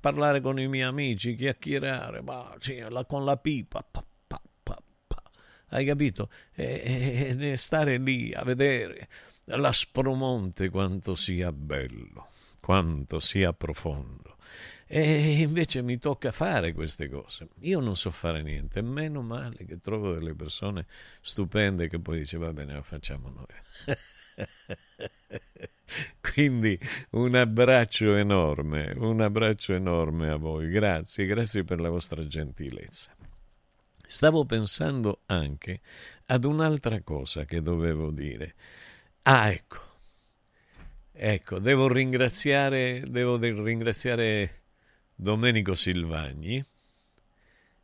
parlare 0.00 0.40
con 0.40 0.58
i 0.58 0.68
miei 0.68 0.84
amici, 0.84 1.34
chiacchierare, 1.36 2.20
ma, 2.22 2.54
sì, 2.58 2.78
la- 2.88 3.04
con 3.04 3.24
la 3.24 3.36
pipa, 3.36 3.82
pa, 3.88 4.04
pa, 4.26 4.40
pa, 4.62 4.82
pa. 5.06 5.22
hai 5.70 5.84
capito? 5.86 6.28
E, 6.54 7.34
e- 7.38 7.50
e 7.52 7.56
stare 7.56 7.98
lì 7.98 8.32
a 8.34 8.42
vedere 8.44 9.08
l'Aspromonte 9.44 10.70
quanto 10.70 11.14
sia 11.14 11.52
bello, 11.52 12.28
quanto 12.60 13.20
sia 13.20 13.52
profondo. 13.52 14.36
E 14.86 15.40
invece 15.40 15.82
mi 15.82 15.98
tocca 15.98 16.30
fare 16.30 16.72
queste 16.72 17.08
cose. 17.08 17.48
Io 17.60 17.80
non 17.80 17.96
so 17.96 18.10
fare 18.10 18.42
niente, 18.42 18.82
meno 18.82 19.22
male 19.22 19.64
che 19.64 19.80
trovo 19.80 20.12
delle 20.12 20.34
persone 20.34 20.86
stupende 21.20 21.88
che 21.88 21.98
poi 21.98 22.18
dice 22.18 22.36
va 22.36 22.52
bene, 22.52 22.74
lo 22.74 22.82
facciamo 22.82 23.30
noi. 23.30 23.46
Quindi 26.20 26.78
un 27.10 27.34
abbraccio 27.34 28.16
enorme, 28.16 28.92
un 28.96 29.20
abbraccio 29.20 29.72
enorme 29.74 30.30
a 30.30 30.36
voi. 30.36 30.68
Grazie, 30.68 31.26
grazie 31.26 31.64
per 31.64 31.80
la 31.80 31.88
vostra 31.88 32.26
gentilezza. 32.26 33.14
Stavo 34.06 34.44
pensando 34.44 35.20
anche 35.26 35.80
ad 36.26 36.44
un'altra 36.44 37.00
cosa 37.00 37.44
che 37.44 37.62
dovevo 37.62 38.10
dire. 38.10 38.54
Ah, 39.22 39.50
ecco. 39.50 39.92
Ecco, 41.12 41.58
devo 41.58 41.88
ringraziare, 41.88 43.02
devo 43.06 43.36
de- 43.36 43.62
ringraziare 43.62 44.63
Domenico 45.14 45.74
Silvagni 45.74 46.64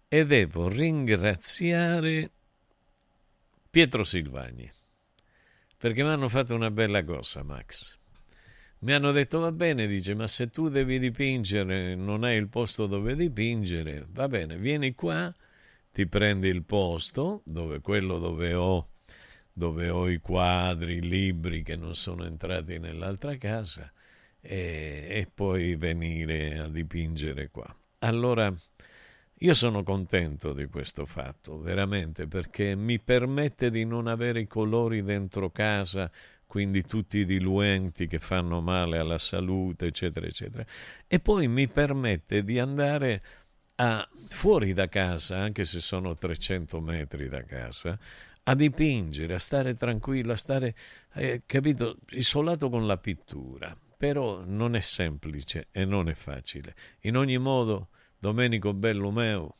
e 0.08 0.26
devo 0.26 0.68
ringraziare 0.68 2.30
Pietro 3.70 4.02
Silvagni 4.02 4.70
perché 5.76 6.02
mi 6.02 6.10
hanno 6.10 6.28
fatto 6.28 6.54
una 6.54 6.70
bella 6.70 7.02
cosa, 7.04 7.42
Max. 7.42 7.96
Mi 8.80 8.92
hanno 8.92 9.12
detto 9.12 9.38
va 9.38 9.50
bene, 9.50 9.86
dice, 9.86 10.14
ma 10.14 10.26
se 10.26 10.50
tu 10.50 10.68
devi 10.68 10.98
dipingere, 10.98 11.94
non 11.94 12.22
hai 12.22 12.36
il 12.36 12.48
posto 12.48 12.86
dove 12.86 13.14
dipingere, 13.14 14.06
va 14.10 14.28
bene, 14.28 14.58
vieni 14.58 14.94
qua, 14.94 15.34
ti 15.90 16.06
prendi 16.06 16.48
il 16.48 16.64
posto, 16.64 17.40
dove 17.44 17.80
quello 17.80 18.18
dove 18.18 18.52
ho 18.52 18.88
dove 19.52 19.90
ho 19.90 20.08
i 20.08 20.18
quadri, 20.18 20.96
i 20.96 21.08
libri 21.08 21.62
che 21.62 21.76
non 21.76 21.94
sono 21.94 22.24
entrati 22.24 22.78
nell'altra 22.78 23.36
casa 23.36 23.92
e, 24.40 25.06
e 25.08 25.30
poi 25.32 25.76
venire 25.76 26.58
a 26.58 26.68
dipingere 26.68 27.50
qua. 27.50 27.74
Allora, 28.00 28.54
io 29.42 29.54
sono 29.54 29.82
contento 29.82 30.52
di 30.52 30.66
questo 30.66 31.06
fatto, 31.06 31.58
veramente, 31.60 32.26
perché 32.26 32.74
mi 32.74 32.98
permette 32.98 33.70
di 33.70 33.84
non 33.84 34.06
avere 34.06 34.40
i 34.40 34.46
colori 34.46 35.02
dentro 35.02 35.50
casa, 35.50 36.10
quindi 36.46 36.82
tutti 36.82 37.18
i 37.18 37.24
diluenti 37.24 38.06
che 38.06 38.18
fanno 38.18 38.60
male 38.60 38.98
alla 38.98 39.18
salute, 39.18 39.86
eccetera, 39.86 40.26
eccetera. 40.26 40.64
E 41.06 41.20
poi 41.20 41.48
mi 41.48 41.68
permette 41.68 42.44
di 42.44 42.58
andare 42.58 43.22
a, 43.76 44.06
fuori 44.28 44.74
da 44.74 44.88
casa, 44.88 45.38
anche 45.38 45.64
se 45.64 45.80
sono 45.80 46.16
300 46.16 46.80
metri 46.80 47.28
da 47.28 47.42
casa, 47.44 47.98
a 48.42 48.54
dipingere, 48.54 49.34
a 49.34 49.38
stare 49.38 49.74
tranquillo, 49.74 50.32
a 50.32 50.36
stare, 50.36 50.74
eh, 51.14 51.42
capito, 51.46 51.96
isolato 52.10 52.68
con 52.68 52.86
la 52.86 52.98
pittura. 52.98 53.74
Però 54.00 54.42
non 54.46 54.76
è 54.76 54.80
semplice 54.80 55.66
e 55.70 55.84
non 55.84 56.08
è 56.08 56.14
facile. 56.14 56.74
In 57.00 57.18
ogni 57.18 57.36
modo, 57.36 57.88
Domenico 58.18 58.72
Bellumeo, 58.72 59.56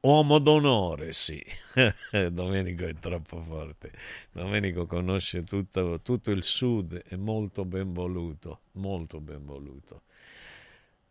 uomo 0.00 0.40
d'onore, 0.40 1.12
sì. 1.12 1.40
Domenico 2.32 2.84
è 2.84 2.94
troppo 2.94 3.40
forte. 3.40 3.92
Domenico 4.32 4.86
conosce 4.86 5.44
tutto, 5.44 6.00
tutto 6.02 6.32
il 6.32 6.42
sud, 6.42 6.96
è 6.96 7.14
molto 7.14 7.64
ben 7.64 7.92
voluto, 7.92 8.62
molto 8.72 9.20
ben 9.20 9.44
voluto. 9.44 10.02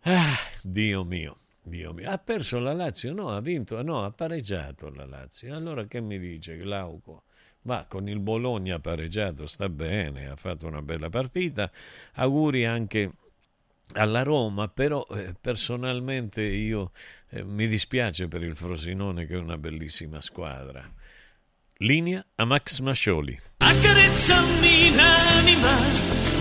Ah, 0.02 0.36
Dio 0.62 1.06
mio. 1.06 1.38
Dio 1.64 1.94
mio, 1.94 2.10
ha 2.10 2.18
perso 2.18 2.60
la 2.60 2.74
Lazio? 2.74 3.14
No, 3.14 3.30
ha 3.30 3.40
vinto, 3.40 3.82
no, 3.84 4.04
ha 4.04 4.12
pareggiato 4.12 4.90
la 4.90 5.06
Lazio. 5.06 5.56
Allora 5.56 5.86
che 5.86 6.02
mi 6.02 6.20
dice 6.20 6.58
Glauco? 6.58 7.24
Ma 7.64 7.86
con 7.88 8.08
il 8.10 8.20
Bologna 8.20 8.80
pareggiato, 8.80 9.46
sta 9.46 9.70
bene, 9.70 10.28
ha 10.28 10.36
fatto 10.36 10.68
una 10.68 10.82
bella 10.82 11.10
partita. 11.10 11.72
Auguri 12.14 12.66
anche 12.66 13.12
alla 13.94 14.24
Roma, 14.24 14.68
però 14.68 15.06
eh, 15.12 15.36
personalmente 15.40 16.42
io 16.42 16.92
eh, 17.30 17.44
mi 17.44 17.68
dispiace 17.68 18.28
per 18.28 18.42
il 18.42 18.56
Frosinone 18.56 19.26
che 19.26 19.36
è 19.36 19.38
una 19.38 19.58
bellissima 19.58 20.22
squadra. 20.22 20.90
Linea 21.78 22.24
a 22.36 22.46
Max 22.46 22.80
Mascioli. 22.80 23.40
Accarezzami 23.58 24.96
l'anima 24.96 26.41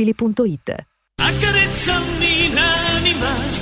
mobili.it 0.00 0.86
Accarezzami 1.16 2.52
l'anima 2.54 3.58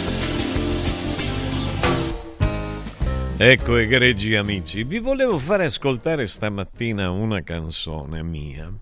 Ecco, 3.40 3.76
egregi 3.76 4.34
amici, 4.34 4.82
vi 4.84 4.98
volevo 4.98 5.38
fare 5.38 5.66
ascoltare 5.66 6.26
stamattina 6.26 7.10
una 7.10 7.42
canzone 7.42 8.22
mia 8.22 8.72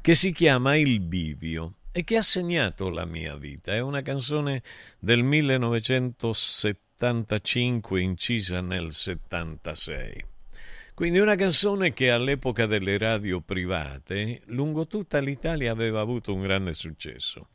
che 0.00 0.14
si 0.14 0.32
chiama 0.32 0.76
Il 0.76 1.00
Bivio 1.00 1.74
e 1.92 2.04
che 2.04 2.16
ha 2.16 2.22
segnato 2.22 2.88
la 2.90 3.04
mia 3.04 3.36
vita. 3.36 3.72
È 3.72 3.80
una 3.80 4.02
canzone 4.02 4.62
del 4.98 5.22
1975 5.22 8.00
incisa 8.00 8.60
nel 8.60 8.92
76. 8.92 10.29
Quindi 11.00 11.18
una 11.18 11.34
canzone 11.34 11.94
che 11.94 12.10
all'epoca 12.10 12.66
delle 12.66 12.98
radio 12.98 13.40
private 13.40 14.42
lungo 14.48 14.86
tutta 14.86 15.18
l'Italia 15.18 15.72
aveva 15.72 16.02
avuto 16.02 16.34
un 16.34 16.42
grande 16.42 16.74
successo 16.74 17.48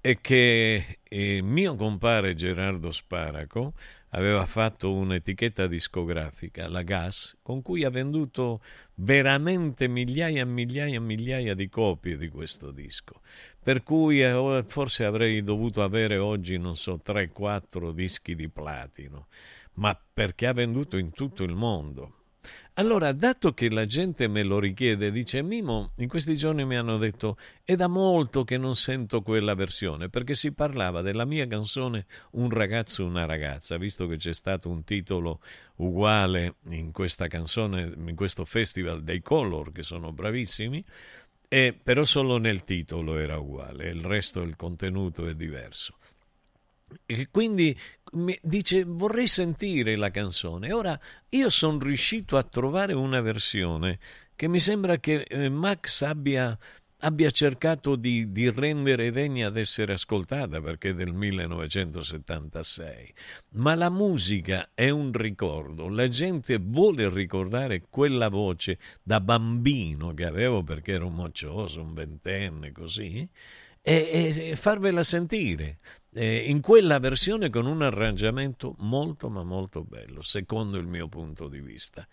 e 0.00 0.18
che 0.20 0.98
eh, 1.04 1.42
mio 1.42 1.76
compare 1.76 2.34
Gerardo 2.34 2.90
Sparaco 2.90 3.74
aveva 4.08 4.46
fatto 4.46 4.92
un'etichetta 4.92 5.68
discografica, 5.68 6.68
la 6.68 6.82
Gas, 6.82 7.36
con 7.40 7.62
cui 7.62 7.84
ha 7.84 7.88
venduto 7.88 8.60
veramente 8.94 9.86
migliaia 9.86 10.42
e 10.42 10.44
migliaia 10.44 10.96
e 10.96 11.00
migliaia 11.00 11.54
di 11.54 11.68
copie 11.68 12.16
di 12.16 12.26
questo 12.30 12.72
disco. 12.72 13.20
Per 13.62 13.84
cui 13.84 14.24
eh, 14.24 14.64
forse 14.66 15.04
avrei 15.04 15.44
dovuto 15.44 15.84
avere 15.84 16.18
oggi, 16.18 16.58
non 16.58 16.74
so, 16.74 17.00
3-4 17.00 17.92
dischi 17.92 18.34
di 18.34 18.48
platino, 18.48 19.28
ma 19.74 19.96
perché 20.12 20.48
ha 20.48 20.52
venduto 20.52 20.96
in 20.96 21.12
tutto 21.12 21.44
il 21.44 21.54
mondo. 21.54 22.16
Allora, 22.74 23.12
dato 23.12 23.52
che 23.52 23.68
la 23.68 23.84
gente 23.84 24.28
me 24.28 24.42
lo 24.42 24.58
richiede, 24.58 25.12
dice 25.12 25.42
Mimo, 25.42 25.92
in 25.96 26.08
questi 26.08 26.36
giorni 26.38 26.64
mi 26.64 26.76
hanno 26.76 26.96
detto 26.96 27.36
è 27.64 27.76
da 27.76 27.86
molto 27.86 28.44
che 28.44 28.56
non 28.56 28.74
sento 28.74 29.20
quella 29.20 29.54
versione, 29.54 30.08
perché 30.08 30.34
si 30.34 30.52
parlava 30.52 31.02
della 31.02 31.26
mia 31.26 31.46
canzone 31.46 32.06
Un 32.30 32.48
ragazzo, 32.48 33.04
una 33.04 33.26
ragazza, 33.26 33.76
visto 33.76 34.06
che 34.06 34.16
c'è 34.16 34.32
stato 34.32 34.70
un 34.70 34.84
titolo 34.84 35.40
uguale 35.76 36.54
in 36.70 36.92
questa 36.92 37.26
canzone, 37.26 37.92
in 37.94 38.16
questo 38.16 38.46
festival 38.46 39.02
dei 39.02 39.20
Color, 39.20 39.70
che 39.70 39.82
sono 39.82 40.12
bravissimi, 40.12 40.82
e, 41.48 41.78
però 41.80 42.04
solo 42.04 42.38
nel 42.38 42.64
titolo 42.64 43.18
era 43.18 43.36
uguale, 43.36 43.90
il 43.90 44.02
resto, 44.02 44.40
il 44.40 44.56
contenuto 44.56 45.26
è 45.26 45.34
diverso. 45.34 45.96
E 47.06 47.28
quindi 47.30 47.76
dice 48.42 48.84
vorrei 48.84 49.26
sentire 49.26 49.96
la 49.96 50.10
canzone. 50.10 50.72
Ora 50.72 50.98
io 51.30 51.50
sono 51.50 51.78
riuscito 51.78 52.36
a 52.36 52.42
trovare 52.42 52.92
una 52.92 53.20
versione 53.20 53.98
che 54.36 54.48
mi 54.48 54.60
sembra 54.60 54.98
che 54.98 55.22
eh, 55.22 55.48
Max 55.48 56.02
abbia, 56.02 56.56
abbia 56.98 57.30
cercato 57.30 57.96
di, 57.96 58.32
di, 58.32 58.50
rendere 58.50 59.10
degna 59.10 59.46
ad 59.46 59.56
essere 59.56 59.94
ascoltata 59.94 60.60
perché 60.60 60.90
è 60.90 60.94
del 60.94 61.12
1976. 61.12 63.14
Ma 63.50 63.74
la 63.74 63.88
musica 63.88 64.70
è 64.74 64.90
un 64.90 65.12
ricordo, 65.12 65.88
la 65.88 66.08
gente 66.08 66.58
vuole 66.60 67.08
ricordare 67.08 67.84
quella 67.88 68.28
voce 68.28 68.78
da 69.02 69.20
bambino 69.20 70.12
che 70.12 70.24
avevo 70.24 70.62
perché 70.62 70.92
ero 70.92 71.08
moccioso, 71.08 71.82
un 71.82 71.94
ventenne, 71.94 72.72
così, 72.72 73.26
e, 73.80 74.50
e 74.50 74.56
farvela 74.56 75.02
sentire 75.02 75.78
eh, 76.14 76.44
in 76.48 76.60
quella 76.60 76.98
versione 76.98 77.50
con 77.50 77.66
un 77.66 77.82
arrangiamento 77.82 78.74
molto 78.78 79.30
ma 79.30 79.42
molto 79.42 79.82
bello, 79.82 80.20
secondo 80.20 80.78
il 80.78 80.86
mio 80.86 81.08
punto 81.08 81.48
di 81.48 81.60
vista. 81.60 82.06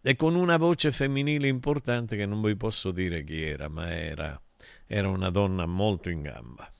E 0.00 0.16
con 0.16 0.34
una 0.34 0.56
voce 0.56 0.92
femminile 0.92 1.48
importante 1.48 2.16
che 2.16 2.26
non 2.26 2.40
vi 2.40 2.56
posso 2.56 2.90
dire 2.90 3.24
chi 3.24 3.42
era, 3.42 3.68
ma 3.68 3.92
era, 3.92 4.40
era 4.86 5.08
una 5.08 5.30
donna 5.30 5.66
molto 5.66 6.08
in 6.08 6.22
gamba. 6.22 6.70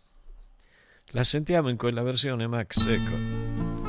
La 1.12 1.24
sentiamo 1.24 1.68
in 1.68 1.76
quella 1.76 2.02
versione, 2.02 2.46
Max? 2.46 2.76
Ecco. 2.86 3.87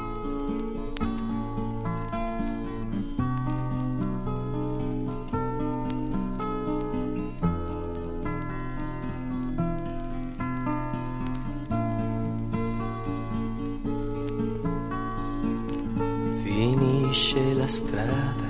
Finisce 17.29 17.53
la 17.53 17.67
strada 17.67 18.47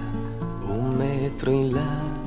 un 0.61 0.95
metro 0.95 1.51
in 1.51 1.73
là. 1.73 2.17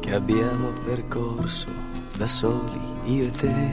Che 0.00 0.14
abbiamo 0.14 0.72
percorso 0.84 1.68
da 2.16 2.26
soli 2.26 2.80
io 3.04 3.24
e 3.24 3.30
te. 3.30 3.72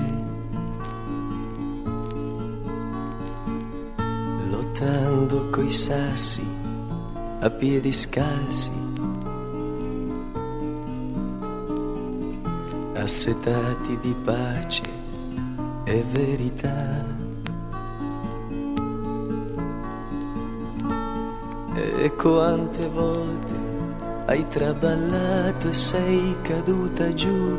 Lottando 4.50 5.50
coi 5.50 5.72
sassi 5.72 6.46
a 7.40 7.50
piedi 7.50 7.94
scalzi. 7.94 8.72
Assetati 12.94 13.98
di 14.00 14.16
pace 14.24 14.84
e 15.86 16.04
verità. 16.12 17.17
E 21.80 22.12
quante 22.16 22.88
volte 22.90 23.54
hai 24.26 24.48
traballato 24.48 25.70
e 25.70 25.74
sei 25.74 26.36
caduta 26.42 27.14
giù 27.14 27.56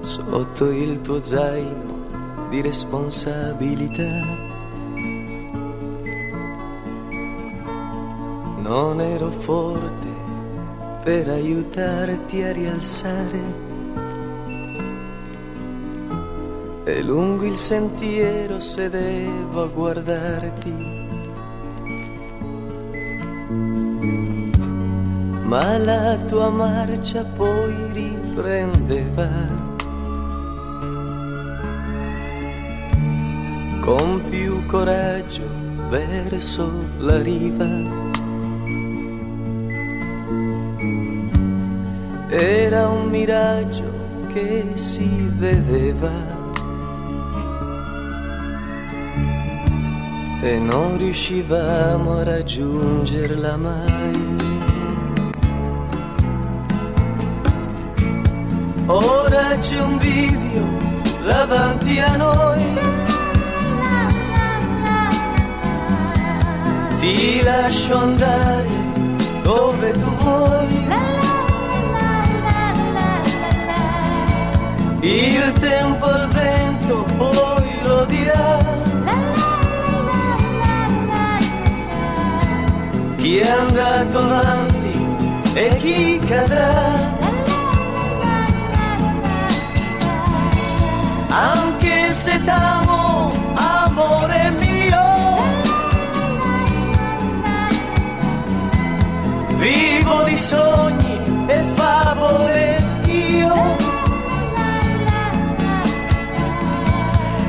sotto 0.00 0.70
il 0.70 1.02
tuo 1.02 1.20
zaino 1.20 2.48
di 2.48 2.62
responsabilità. 2.62 4.24
Non 8.56 9.02
ero 9.02 9.30
forte 9.30 10.08
per 11.04 11.28
aiutarti 11.28 12.42
a 12.44 12.52
rialzare 12.52 13.66
e 16.84 17.02
lungo 17.02 17.44
il 17.44 17.58
sentiero 17.58 18.58
sedevo 18.58 19.64
a 19.64 19.66
guardarti 19.66 20.97
ma 25.48 25.78
la 25.78 26.14
tua 26.26 26.50
marcia 26.50 27.24
poi 27.24 27.74
riprendeva. 27.92 29.28
Con 33.80 34.22
più 34.28 34.66
coraggio 34.66 35.48
verso 35.88 36.70
la 36.98 37.22
riva. 37.22 37.66
Era 42.28 42.88
un 42.88 43.08
miraggio 43.08 43.90
che 44.30 44.72
si 44.74 45.32
vedeva. 45.34 46.12
E 50.42 50.58
non 50.58 50.98
riuscivamo 50.98 52.18
a 52.18 52.22
raggiungerla 52.22 53.56
mai. 53.56 54.47
Ora 58.88 59.56
c'è 59.58 59.80
un 59.80 59.98
bivio 59.98 60.66
davanti 61.24 61.98
a 62.00 62.16
noi. 62.16 62.66
Ti 66.98 67.42
lascio 67.42 67.96
andare 67.96 68.66
dove 69.42 69.92
tu 69.92 70.10
vuoi. 70.16 70.86
Il 75.00 75.52
tempo 75.60 76.06
il 76.10 76.28
vento 76.28 77.06
poi 77.16 77.78
lo 77.82 78.04
dirà. 78.06 78.76
Chi 83.16 83.38
è 83.38 83.48
andato 83.48 84.18
avanti 84.18 85.06
e 85.54 85.76
chi 85.76 86.18
cadrà. 86.18 87.27
Anche 91.38 92.10
se 92.10 92.42
t'amo, 92.42 93.30
amore 93.54 94.50
mio. 94.58 95.06
Vivo 99.56 100.22
di 100.24 100.36
sogni 100.36 101.44
e 101.46 101.62
favole 101.74 103.00
io. 103.06 103.76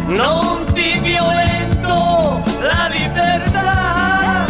Non 0.07 0.65
ti 0.73 0.99
violento 0.99 2.41
la 2.59 2.87
libertà. 2.91 4.47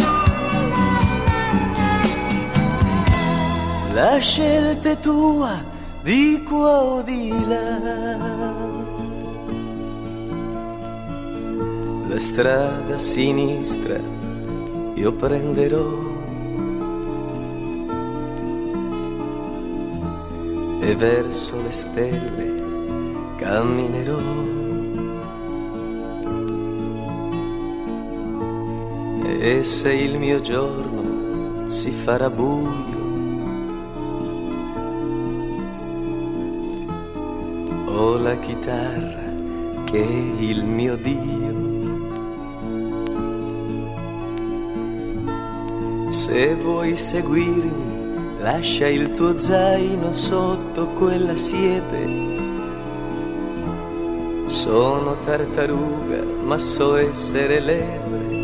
La 3.92 4.18
scelta 4.18 4.90
è 4.90 4.98
tua 4.98 5.52
di 6.02 6.42
qua 6.46 6.80
o 6.80 7.02
di 7.02 7.44
là. 7.46 8.59
Strada 12.20 12.98
sinistra 12.98 13.98
io 14.94 15.12
prenderò 15.14 15.88
e 20.80 20.94
verso 20.96 21.62
le 21.62 21.70
stelle 21.70 22.54
camminerò. 23.36 24.18
E 29.38 29.62
se 29.62 29.90
il 29.90 30.18
mio 30.18 30.40
giorno 30.42 31.70
si 31.70 31.90
farà 31.90 32.28
buio, 32.28 32.98
o 37.86 38.18
la 38.18 38.36
chitarra 38.36 39.32
che 39.84 40.34
il 40.38 40.64
mio 40.64 40.96
Dio. 40.96 41.69
Se 46.10 46.56
vuoi 46.56 46.96
seguirmi, 46.96 48.40
lascia 48.40 48.88
il 48.88 49.14
tuo 49.14 49.38
zaino 49.38 50.10
sotto 50.10 50.88
quella 50.88 51.36
siepe. 51.36 52.04
Sono 54.46 55.16
tartaruga, 55.24 56.24
ma 56.42 56.58
so 56.58 56.96
essere 56.96 57.60
lepre. 57.60 58.38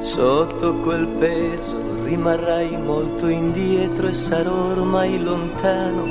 Sotto 0.00 0.74
quel 0.82 1.06
peso 1.06 1.78
rimarrai 2.04 2.76
molto 2.76 3.28
indietro 3.28 4.08
e 4.08 4.12
sarò 4.12 4.72
ormai 4.72 5.18
lontano. 5.22 6.04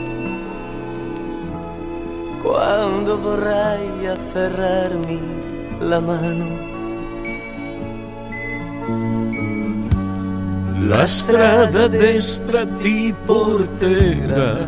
Quando 2.42 3.22
vorrai 3.22 4.08
afferrarmi 4.08 5.20
la 5.82 6.00
mano. 6.00 6.77
La 10.88 11.06
strada 11.06 11.90
destra 11.90 12.66
ti 12.66 13.14
porterà 13.26 14.66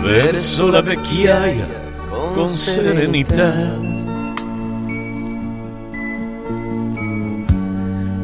verso 0.00 0.70
la 0.70 0.82
vecchiaia 0.82 1.66
con 2.08 2.48
serenità. 2.48 3.52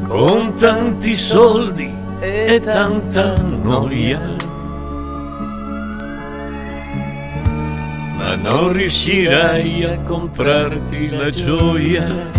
Con 0.07 0.55
tanti 0.55 1.17
soldi 1.17 1.93
e 2.21 2.61
tanta 2.63 3.37
noia. 3.37 4.21
Ma 8.17 8.37
non 8.37 8.73
riuscirai 8.73 9.83
a 9.83 9.99
comprarti 10.03 11.09
la 11.09 11.29
gioia. 11.31 12.36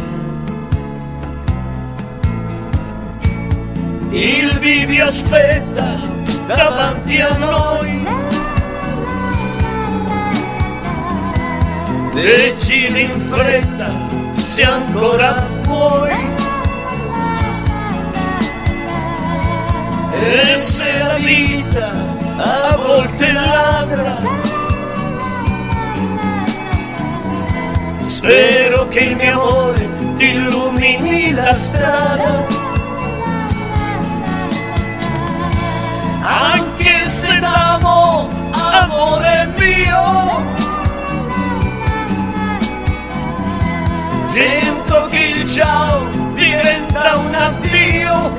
Il 4.09 4.57
bivio 4.59 5.07
aspetta 5.07 5.99
davanti 6.47 7.19
a 7.19 7.37
noi. 7.37 8.05
Decidi 12.13 13.01
in 13.01 13.19
fretta 13.29 13.91
se 14.31 14.63
ancora 14.63 15.47
puoi. 15.63 16.15
E 20.13 20.57
se 20.57 20.97
la 20.97 21.15
vita 21.15 21.91
a 22.37 22.75
volte 22.77 23.31
ladra, 23.31 24.17
spero 28.01 28.87
che 28.87 28.99
il 28.99 29.15
mio 29.15 29.31
amore 29.31 29.89
ti 30.15 30.25
illumini 30.25 31.33
la 31.33 31.53
strada. 31.53 32.56
Anche 36.29 37.07
se 37.07 37.39
t'amo, 37.39 38.27
amore 38.51 39.53
mio. 39.55 40.43
Sento 44.23 45.07
che 45.07 45.19
il 45.19 45.49
ciao 45.49 46.05
diventa 46.33 47.15
un 47.15 47.33
addio. 47.33 48.35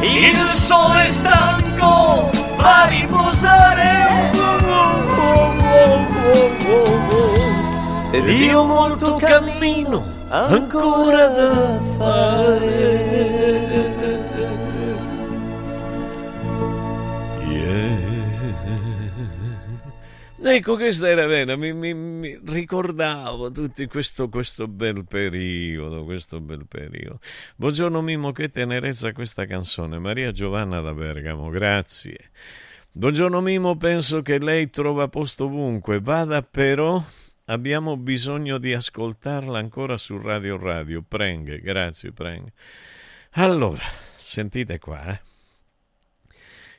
Il 0.00 0.46
sole 0.46 1.04
stanco 1.04 2.30
va 2.56 2.84
a 2.84 2.86
riposare. 2.86 4.30
Ed 8.10 8.26
io 8.26 8.64
molto 8.64 9.16
cammino 9.16 10.02
ancora 10.30 11.26
da 11.26 11.78
fare. 11.98 13.71
Ecco, 20.44 20.74
questa 20.74 21.08
era 21.08 21.24
vera, 21.26 21.54
mi, 21.54 21.72
mi, 21.72 21.94
mi 21.94 22.40
ricordavo 22.44 23.52
tutto 23.52 23.86
questo, 23.86 24.28
questo, 24.28 24.66
bel 24.66 25.04
periodo, 25.06 26.02
questo 26.02 26.40
bel 26.40 26.66
periodo. 26.66 27.20
Buongiorno 27.54 28.00
Mimmo, 28.00 28.32
che 28.32 28.48
tenerezza 28.48 29.12
questa 29.12 29.46
canzone. 29.46 30.00
Maria 30.00 30.32
Giovanna 30.32 30.80
da 30.80 30.92
Bergamo, 30.92 31.48
grazie. 31.48 32.32
Buongiorno 32.90 33.40
Mimmo, 33.40 33.76
penso 33.76 34.20
che 34.22 34.40
lei 34.40 34.68
trova 34.68 35.06
posto 35.06 35.44
ovunque, 35.44 36.00
vada 36.00 36.42
però, 36.42 37.00
abbiamo 37.44 37.96
bisogno 37.96 38.58
di 38.58 38.74
ascoltarla 38.74 39.56
ancora 39.56 39.96
su 39.96 40.18
Radio 40.18 40.56
Radio. 40.56 41.04
Preng, 41.06 41.60
grazie, 41.60 42.10
Preng. 42.10 42.52
Allora, 43.34 43.84
sentite 44.16 44.80
qua, 44.80 45.06
eh. 45.06 45.20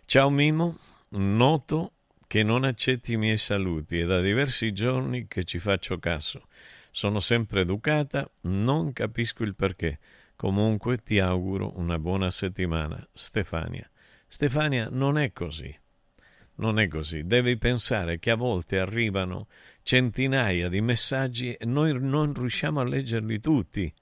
Ciao 0.04 0.30
Mimmo, 0.30 0.78
noto 1.12 1.94
che 2.34 2.42
non 2.42 2.64
accetti 2.64 3.14
i 3.14 3.18
miei 3.18 3.38
saluti 3.38 4.00
è 4.00 4.06
da 4.08 4.20
diversi 4.20 4.74
giorni 4.74 5.28
che 5.28 5.44
ci 5.44 5.60
faccio 5.60 6.00
caso. 6.00 6.48
Sono 6.90 7.20
sempre 7.20 7.62
educata, 7.62 8.28
non 8.46 8.92
capisco 8.92 9.44
il 9.44 9.54
perché. 9.54 10.00
Comunque 10.36 10.98
ti 10.98 11.20
auguro 11.20 11.78
una 11.78 12.00
buona 12.00 12.32
settimana. 12.32 13.08
Stefania. 13.14 13.88
Stefania, 14.26 14.88
non 14.90 15.20
è 15.20 15.32
così. 15.32 15.78
Non 16.56 16.80
è 16.80 16.88
così. 16.88 17.24
Devi 17.24 17.56
pensare 17.58 18.18
che 18.18 18.32
a 18.32 18.36
volte 18.36 18.80
arrivano 18.80 19.46
centinaia 19.84 20.70
di 20.70 20.82
messaggi 20.82 21.54
e 21.54 21.66
noi 21.66 21.96
non 22.02 22.34
riusciamo 22.34 22.80
a 22.80 22.84
leggerli 22.84 23.40
tutti. 23.40 23.94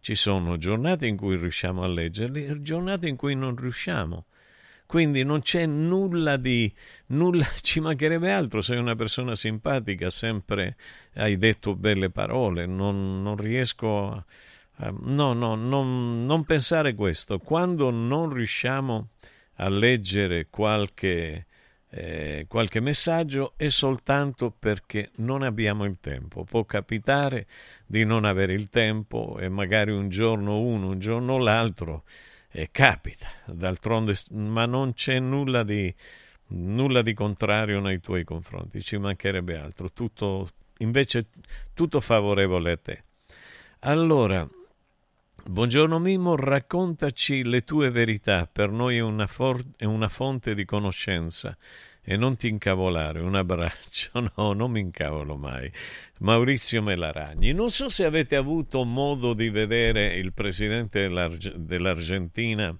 Ci 0.00 0.14
sono 0.14 0.56
giornate 0.56 1.06
in 1.06 1.18
cui 1.18 1.36
riusciamo 1.36 1.82
a 1.82 1.86
leggerli 1.86 2.46
e 2.46 2.62
giornate 2.62 3.08
in 3.08 3.16
cui 3.16 3.34
non 3.34 3.54
riusciamo. 3.54 4.24
Quindi 4.94 5.24
non 5.24 5.40
c'è 5.40 5.66
nulla 5.66 6.36
di 6.36 6.72
nulla, 7.06 7.44
ci 7.60 7.80
mancherebbe 7.80 8.30
altro, 8.30 8.62
sei 8.62 8.78
una 8.78 8.94
persona 8.94 9.34
simpatica, 9.34 10.08
sempre 10.08 10.76
hai 11.14 11.36
detto 11.36 11.74
belle 11.74 12.10
parole, 12.10 12.64
non, 12.66 13.20
non 13.20 13.36
riesco 13.36 14.24
a, 14.76 14.94
no, 15.00 15.32
no, 15.32 15.56
non, 15.56 16.24
non 16.24 16.44
pensare 16.44 16.94
questo. 16.94 17.40
Quando 17.40 17.90
non 17.90 18.32
riusciamo 18.32 19.08
a 19.54 19.68
leggere 19.68 20.46
qualche, 20.48 21.46
eh, 21.90 22.46
qualche 22.46 22.78
messaggio 22.78 23.54
è 23.56 23.70
soltanto 23.70 24.54
perché 24.56 25.10
non 25.16 25.42
abbiamo 25.42 25.86
il 25.86 25.96
tempo. 26.00 26.44
Può 26.44 26.64
capitare 26.64 27.48
di 27.84 28.04
non 28.04 28.24
avere 28.24 28.52
il 28.52 28.68
tempo 28.68 29.40
e 29.40 29.48
magari 29.48 29.90
un 29.90 30.08
giorno 30.08 30.60
uno, 30.60 30.90
un 30.90 31.00
giorno 31.00 31.36
l'altro 31.38 32.04
e 32.56 32.68
capita, 32.70 33.26
d'altronde, 33.46 34.14
ma 34.30 34.64
non 34.64 34.92
c'è 34.92 35.18
nulla 35.18 35.64
di, 35.64 35.92
nulla 36.50 37.02
di 37.02 37.12
contrario 37.12 37.80
nei 37.80 37.98
tuoi 37.98 38.22
confronti, 38.22 38.80
ci 38.80 38.96
mancherebbe 38.96 39.58
altro, 39.58 39.90
tutto, 39.90 40.50
invece 40.78 41.26
tutto 41.74 42.00
favorevole 42.00 42.70
a 42.70 42.76
te. 42.76 43.02
Allora, 43.80 44.46
buongiorno 45.46 45.98
Mimmo, 45.98 46.36
raccontaci 46.36 47.42
le 47.42 47.62
tue 47.62 47.90
verità, 47.90 48.46
per 48.46 48.70
noi 48.70 48.98
è 48.98 49.02
una, 49.02 49.26
for- 49.26 49.64
è 49.76 49.84
una 49.84 50.08
fonte 50.08 50.54
di 50.54 50.64
conoscenza 50.64 51.58
e 52.04 52.16
non 52.16 52.36
ti 52.36 52.48
incavolare, 52.48 53.20
un 53.20 53.34
abbraccio, 53.34 54.10
no, 54.36 54.52
non 54.52 54.70
mi 54.70 54.80
incavolo 54.80 55.36
mai. 55.36 55.72
Maurizio 56.18 56.82
Melaragni, 56.82 57.52
non 57.52 57.70
so 57.70 57.88
se 57.88 58.04
avete 58.04 58.36
avuto 58.36 58.84
modo 58.84 59.32
di 59.32 59.48
vedere 59.48 60.14
il 60.16 60.34
presidente 60.34 61.00
dell'Arge- 61.00 61.54
dell'Argentina, 61.56 62.76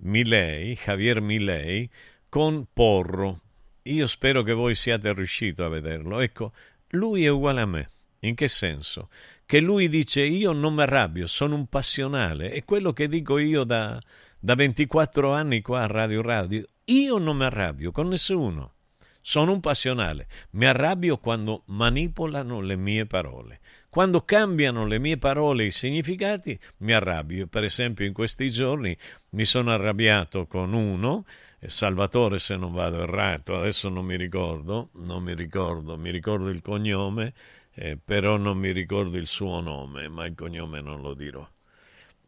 Milei, 0.00 0.74
Javier 0.74 1.20
Milei, 1.20 1.88
con 2.28 2.66
Porro. 2.72 3.40
Io 3.82 4.06
spero 4.06 4.42
che 4.42 4.52
voi 4.52 4.74
siate 4.74 5.12
riusciti 5.12 5.60
a 5.60 5.68
vederlo. 5.68 6.20
Ecco, 6.20 6.52
lui 6.90 7.24
è 7.24 7.28
uguale 7.28 7.60
a 7.60 7.66
me. 7.66 7.90
In 8.20 8.34
che 8.34 8.48
senso? 8.48 9.10
Che 9.44 9.60
lui 9.60 9.88
dice 9.88 10.22
io 10.22 10.52
non 10.52 10.74
mi 10.74 10.82
arrabbio, 10.82 11.26
sono 11.26 11.54
un 11.54 11.66
passionale. 11.66 12.50
È 12.50 12.64
quello 12.64 12.92
che 12.92 13.06
dico 13.06 13.38
io 13.38 13.64
da, 13.64 14.00
da 14.38 14.54
24 14.54 15.32
anni 15.32 15.60
qua 15.60 15.82
a 15.82 15.86
Radio 15.86 16.22
Radio. 16.22 16.66
Io 16.88 17.18
non 17.18 17.36
mi 17.36 17.42
arrabbio 17.42 17.90
con 17.90 18.06
nessuno. 18.06 18.74
Sono 19.20 19.50
un 19.50 19.58
passionale. 19.58 20.28
Mi 20.50 20.66
arrabbio 20.66 21.18
quando 21.18 21.64
manipolano 21.66 22.60
le 22.60 22.76
mie 22.76 23.06
parole. 23.06 23.58
Quando 23.88 24.20
cambiano 24.20 24.86
le 24.86 25.00
mie 25.00 25.18
parole 25.18 25.64
i 25.64 25.72
significati, 25.72 26.56
mi 26.78 26.92
arrabbio. 26.92 27.48
Per 27.48 27.64
esempio, 27.64 28.06
in 28.06 28.12
questi 28.12 28.50
giorni 28.50 28.96
mi 29.30 29.44
sono 29.44 29.72
arrabbiato 29.72 30.46
con 30.46 30.74
uno, 30.74 31.24
Salvatore 31.66 32.38
se 32.38 32.56
non 32.56 32.72
vado 32.72 33.02
errato, 33.02 33.56
adesso 33.56 33.88
non 33.88 34.04
mi 34.04 34.16
ricordo, 34.16 34.90
non 34.92 35.24
mi 35.24 35.34
ricordo, 35.34 35.98
mi 35.98 36.10
ricordo 36.10 36.50
il 36.50 36.62
cognome, 36.62 37.34
eh, 37.74 37.96
però 37.96 38.36
non 38.36 38.58
mi 38.58 38.70
ricordo 38.70 39.16
il 39.16 39.26
suo 39.26 39.60
nome, 39.60 40.06
ma 40.08 40.24
il 40.24 40.36
cognome 40.36 40.80
non 40.80 41.00
lo 41.00 41.14
dirò. 41.14 41.44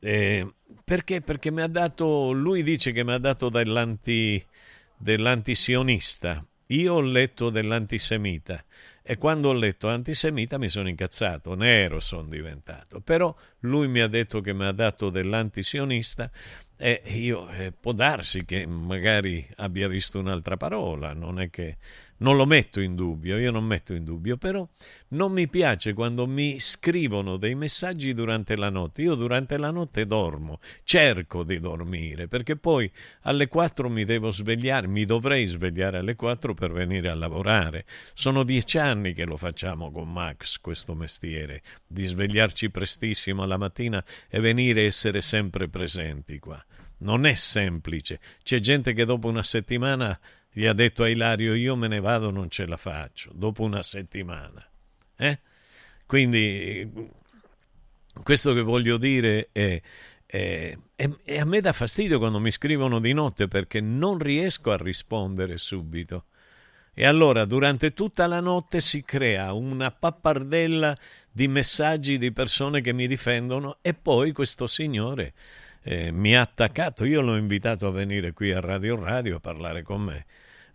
Eh, 0.01 0.47
perché? 0.85 1.21
Perché 1.21 1.51
mi 1.51 1.63
ha 1.63 1.67
dato, 1.67 2.33
lui 2.33 2.63
dice 2.63 2.93
che 2.93 3.05
mi 3.05 3.13
ha 3.13 3.19
dato 3.19 3.49
dell'anti, 3.49 4.45
dell'antisionista. 4.97 6.45
Io 6.71 6.95
ho 6.95 7.01
letto 7.01 7.49
dell'antisemita 7.49 8.63
e 9.03 9.17
quando 9.17 9.49
ho 9.49 9.53
letto 9.55 9.89
antisemita 9.89 10.59
mi 10.59 10.69
sono 10.69 10.89
incazzato, 10.89 11.55
nero 11.55 11.99
sono 11.99 12.29
diventato. 12.29 13.01
Però 13.01 13.35
lui 13.61 13.89
mi 13.89 14.01
ha 14.01 14.07
detto 14.07 14.43
che 14.43 14.53
mi 14.53 14.67
ha 14.67 14.73
dato 14.73 15.09
dell'antisionista 15.09 16.31
e 16.77 17.03
io 17.07 17.49
eh, 17.49 17.73
può 17.73 17.93
darsi 17.93 18.45
che 18.45 18.67
magari 18.67 19.47
abbia 19.57 19.89
visto 19.89 20.19
un'altra 20.19 20.59
parola, 20.59 21.15
non 21.15 21.41
è 21.41 21.49
che 21.49 21.79
non 22.19 22.37
lo 22.37 22.47
metto 22.47 22.81
in 22.81 22.95
dubbio, 22.95 23.39
io 23.39 23.51
non 23.51 23.65
metto 23.65 23.95
in 23.95 24.05
dubbio, 24.05 24.37
però 24.37 24.67
non 25.09 25.33
mi 25.33 25.49
piace 25.49 25.93
quando 25.93 26.27
mi 26.27 26.59
scrivono 26.61 27.37
dei 27.37 27.55
messaggi 27.55 28.13
durante 28.15 28.57
la 28.57 28.71
notte. 28.71 29.03
Io 29.03 29.15
durante 29.15 29.57
la 29.57 29.71
notte 29.71 30.07
dormo, 30.07 30.59
cerco 30.83 31.45
di 31.45 31.59
dormire, 31.59 32.29
perché 32.29 32.57
poi 32.57 32.91
alle 33.23 33.49
4 33.49 33.89
mi 33.89 34.05
devo 34.05 34.31
svegliare, 34.31 34.87
mi 34.87 35.05
dovrei 35.05 35.47
svegliare 35.47 35.99
alle 35.99 36.17
4 36.17 36.55
per 36.55 36.73
venire 36.73 37.09
a 37.09 37.15
lavorare. 37.15 37.85
Sono 38.15 38.43
dieci 38.43 38.79
anni 38.79 39.13
che 39.13 39.25
lo 39.25 39.37
facciamo 39.37 39.91
con 39.91 40.11
Max, 40.13 40.59
questo 40.61 40.95
mestiere, 40.95 41.63
di 41.87 42.05
svegliarci 42.07 42.71
prestissimo 42.71 43.43
alla 43.43 43.57
mattina 43.57 44.05
e 44.29 44.41
venire 44.41 44.83
a 44.83 44.85
essere 44.85 45.21
sempre 45.21 45.69
presenti 45.69 46.39
qua. 46.39 46.63
Non 47.01 47.27
è 47.27 47.35
semplice. 47.35 48.19
C'è 48.43 48.59
gente 48.59 48.93
che 48.93 49.05
dopo 49.05 49.29
una 49.29 49.45
settimana 49.45 50.19
gli 50.59 50.67
ha 50.67 50.73
detto 50.73 51.05
a 51.05 51.09
Ilario 51.09 51.55
io 51.55 51.77
me 51.77 51.87
ne 51.87 52.01
vado, 52.01 52.33
non 52.33 52.51
ce 52.51 52.67
la 52.67 52.77
faccio, 52.77 53.31
dopo 53.33 53.63
una 53.63 53.81
settimana. 53.81 54.61
Eh? 55.17 55.39
Quindi 56.05 57.09
questo 58.25 58.53
che 58.55 58.63
voglio 58.63 58.99
dire 58.99 59.51
è, 59.53 59.81
è, 60.27 60.77
a 61.39 61.45
me 61.45 61.61
dà 61.61 61.73
fastidio 61.73 62.19
quando 62.19 62.41
mi 62.41 62.51
scrivono 62.51 62.99
di 62.99 63.13
notte 63.13 63.47
perché 63.47 63.81
non 63.81 64.19
riesco 64.19 64.73
a 64.73 64.77
rispondere 64.77 65.59
subito. 65.59 66.25
E 66.93 67.07
allora 67.07 67.45
durante 67.45 67.93
tutta 67.93 68.27
la 68.27 68.41
notte 68.41 68.81
si 68.81 69.05
crea 69.05 69.53
una 69.53 69.93
pappardella 69.93 70.99
di 71.31 71.47
messaggi 71.47 72.19
di 72.19 72.33
persone 72.33 72.81
che 72.81 72.93
mi 72.93 73.07
difendono 73.07 73.79
e 73.81 73.95
poi 73.95 74.33
questo 74.33 74.67
signore 74.67 75.35
eh, 75.85 76.11
mi 76.11 76.35
ha 76.35 76.41
attaccato. 76.41 77.05
Io 77.05 77.21
l'ho 77.21 77.37
invitato 77.37 77.87
a 77.87 77.93
venire 77.93 78.33
qui 78.33 78.51
a 78.51 78.59
Radio 78.59 78.97
Radio 79.01 79.37
a 79.37 79.41
parlare 79.41 79.83
con 79.83 80.03
me 80.03 80.27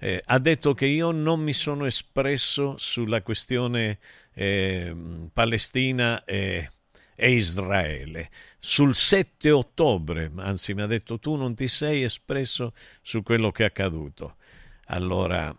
eh, 0.03 0.21
ha 0.25 0.37
detto 0.37 0.73
che 0.73 0.85
io 0.85 1.11
non 1.11 1.39
mi 1.39 1.53
sono 1.53 1.85
espresso 1.85 2.75
sulla 2.77 3.21
questione 3.21 3.99
eh, 4.33 4.93
Palestina 5.31 6.25
e, 6.25 6.71
e, 7.15 7.31
Israele. 7.31 8.29
Sul 8.59 8.95
7 8.95 9.49
ottobre, 9.51 10.29
anzi 10.35 10.73
mi 10.73 10.81
ha 10.81 10.87
detto 10.87 11.19
tu 11.19 11.35
non 11.35 11.55
ti 11.55 11.69
sei 11.69 12.03
espresso 12.03 12.73
su 13.01 13.23
quello 13.23 13.53
che 13.53 13.63
è 13.63 13.67
accaduto. 13.67 14.35
Allora, 14.87 15.55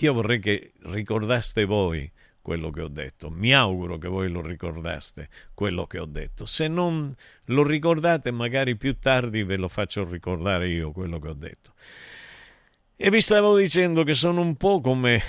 io 0.00 0.12
vorrei 0.12 0.40
che 0.40 0.72
ricordaste 0.82 1.64
voi 1.64 2.12
quello 2.42 2.68
che 2.68 2.82
ho 2.82 2.88
detto. 2.88 3.30
Mi 3.30 3.54
auguro 3.54 3.96
che 3.96 4.08
voi 4.08 4.28
lo 4.28 4.42
ricordaste, 4.42 5.30
quello 5.54 5.86
che 5.86 5.98
ho 5.98 6.04
detto. 6.04 6.44
Se 6.44 6.68
non 6.68 7.16
lo 7.46 7.62
ricordate, 7.62 8.30
magari 8.30 8.76
più 8.76 8.98
tardi 8.98 9.42
ve 9.42 9.56
lo 9.56 9.68
faccio 9.68 10.04
ricordare 10.04 10.68
io 10.68 10.92
quello 10.92 11.18
che 11.18 11.28
ho 11.28 11.32
detto. 11.32 11.72
E 12.96 13.10
vi 13.10 13.20
stavo 13.20 13.58
dicendo 13.58 14.04
che 14.04 14.14
sono 14.14 14.40
un 14.40 14.54
po' 14.54 14.80
come 14.80 15.20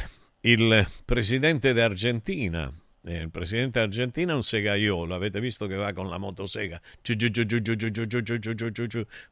il 0.41 0.85
presidente 1.03 1.73
d'Argentina. 1.73 2.71
Eh, 3.03 3.21
il 3.21 3.31
presidente 3.31 3.79
d'Argentina 3.79 4.33
è 4.33 4.35
un 4.35 4.43
segaiolo, 4.43 5.15
avete 5.15 5.39
visto 5.39 5.65
che 5.65 5.73
va 5.73 5.91
con 5.91 6.07
la 6.07 6.19
motosega, 6.19 6.79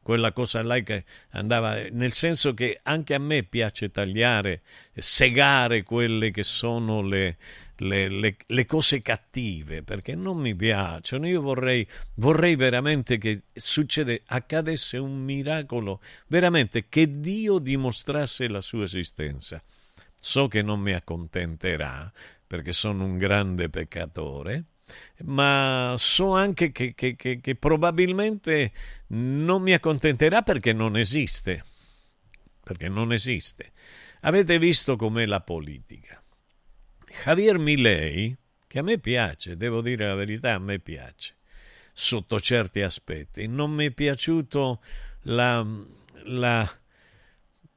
quella 0.02 0.32
cosa 0.32 0.62
là 0.64 0.80
che 0.80 1.04
andava, 1.30 1.76
nel 1.92 2.12
senso 2.12 2.54
che 2.54 2.80
anche 2.82 3.14
a 3.14 3.20
me 3.20 3.44
piace 3.44 3.92
tagliare, 3.92 4.62
segare 4.94 5.84
quelle 5.84 6.32
che 6.32 6.42
sono 6.42 7.02
le, 7.02 7.36
le, 7.78 8.08
le, 8.08 8.36
le, 8.46 8.66
cose 8.66 9.00
cattive 9.00 9.82
perché 9.82 10.14
non 10.14 10.38
mi 10.38 10.54
piacciono. 10.54 11.26
Io 11.26 11.40
vorrei, 11.40 11.86
vorrei 12.14 12.56
veramente 12.56 13.18
che 13.18 13.42
succede, 13.52 14.22
accadesse 14.26 14.96
un 14.98 15.22
miracolo, 15.22 16.00
veramente 16.28 16.88
che 16.88 17.20
Dio 17.20 17.58
dimostrasse 17.58 18.48
la 18.48 18.60
sua 18.60 18.84
esistenza. 18.84 19.62
So 20.14 20.48
che 20.48 20.62
non 20.62 20.80
mi 20.80 20.92
accontenterà 20.92 22.10
perché 22.46 22.72
sono 22.72 23.04
un 23.04 23.18
grande 23.18 23.68
peccatore, 23.68 24.64
ma 25.24 25.94
so 25.98 26.34
anche 26.34 26.72
che, 26.72 26.94
che, 26.94 27.16
che, 27.16 27.40
che 27.40 27.54
probabilmente 27.56 28.72
non 29.08 29.62
mi 29.62 29.72
accontenterà 29.72 30.42
perché 30.42 30.72
non 30.72 30.96
esiste. 30.96 31.64
Perché 32.62 32.88
non 32.88 33.12
esiste. 33.12 33.72
Avete 34.20 34.58
visto 34.58 34.96
com'è 34.96 35.26
la 35.26 35.40
politica 35.40 36.23
Javier 37.22 37.58
Milei, 37.58 38.36
che 38.66 38.78
a 38.78 38.82
me 38.82 38.98
piace, 38.98 39.56
devo 39.56 39.80
dire 39.80 40.06
la 40.06 40.14
verità, 40.14 40.54
a 40.54 40.58
me 40.58 40.78
piace, 40.78 41.36
sotto 41.92 42.40
certi 42.40 42.80
aspetti. 42.80 43.46
Non 43.46 43.70
mi 43.70 43.86
è 43.86 43.90
piaciuto 43.92 44.80
la, 45.22 45.64
la, 46.24 46.78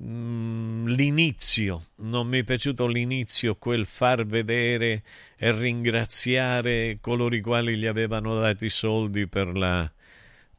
mm, 0.04 0.88
l'inizio, 0.88 1.90
non 1.98 2.28
mi 2.28 2.40
è 2.40 2.44
piaciuto 2.44 2.88
l'inizio, 2.88 3.56
quel 3.56 3.86
far 3.86 4.26
vedere 4.26 5.04
e 5.38 5.52
ringraziare 5.52 6.98
coloro 7.00 7.36
i 7.36 7.42
quali 7.42 7.78
gli 7.78 7.86
avevano 7.86 8.40
dato 8.40 8.66
i 8.66 8.70
soldi 8.70 9.28
per 9.28 9.56
la, 9.56 9.90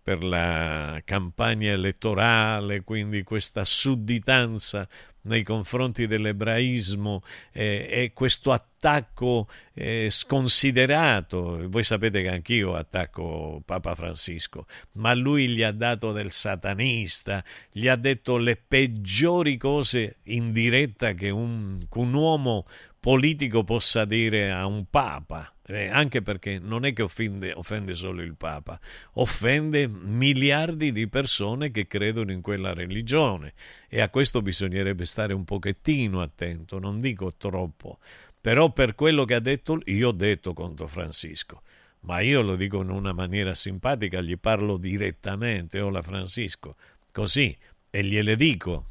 per 0.01 0.23
la 0.23 1.03
campagna 1.05 1.73
elettorale, 1.73 2.83
quindi 2.83 3.23
questa 3.23 3.65
sudditanza 3.65 4.89
nei 5.29 5.45
confronti 5.45 6.07
dell'ebraismo 6.07 7.23
eh, 7.53 7.87
e 7.89 8.13
questo 8.13 8.51
attacco 8.51 9.49
eh, 9.75 10.09
sconsiderato. 10.11 11.69
Voi 11.69 11.85
sapete 11.85 12.23
che 12.23 12.31
anch'io 12.31 12.75
attacco 12.75 13.63
Papa 13.65 13.95
Francisco, 13.95 14.67
ma 14.93 15.15
lui 15.15 15.49
gli 15.51 15.63
ha 15.63 15.73
dato 15.73 16.11
del 16.11 16.33
satanista, 16.33 17.45
gli 17.71 17.87
ha 17.87 17.97
detto 17.97 18.37
le 18.37 18.57
peggiori 18.57 19.57
cose 19.57 20.17
in 20.25 20.53
diretta 20.53 21.13
che 21.13 21.31
un, 21.31 21.87
un 21.89 22.15
uomo 22.15 22.67
politico 22.99 23.63
possa 23.63 24.05
dire 24.05 24.51
a 24.51 24.67
un 24.67 24.87
papa, 24.91 25.53
eh, 25.69 25.89
anche 25.89 26.23
perché 26.23 26.59
non 26.59 26.85
è 26.85 26.93
che 26.93 27.03
offende, 27.03 27.53
offende, 27.53 27.95
solo 27.95 28.23
il 28.23 28.35
papa, 28.37 28.81
offende 29.15 29.87
miliardi 29.87 30.93
di 30.93 31.09
persone 31.09 31.71
che 31.71 31.87
credono 31.87 32.33
in 32.33 32.41
quella 32.41 32.73
religione. 32.73 33.53
E 33.89 34.01
a 34.01 34.09
questo 34.09 34.41
bisognerebbe 34.41 35.05
stare 35.05 35.35
un 35.35 35.45
pochettino 35.45 36.23
attento, 36.23 36.79
non 36.79 37.01
dico 37.01 37.35
troppo, 37.37 37.99
però 38.41 38.73
per 38.73 38.95
quello 38.95 39.25
che 39.25 39.35
ha 39.35 39.41
detto, 39.41 39.81
io 39.85 40.09
ho 40.09 40.13
detto 40.13 40.55
contro 40.55 40.87
Francisco, 40.87 41.63
ma 42.01 42.21
io 42.21 42.41
lo 42.41 42.57
dico 42.57 42.81
in 42.81 42.89
una 42.89 43.13
maniera 43.13 43.55
simpatica, 43.55 44.21
gli 44.23 44.39
parlo 44.39 44.79
direttamente, 44.79 45.81
hola 45.81 46.01
Francisco, 46.01 46.77
così, 47.13 47.55
e 47.91 48.05
gliele 48.05 48.37
dico, 48.37 48.87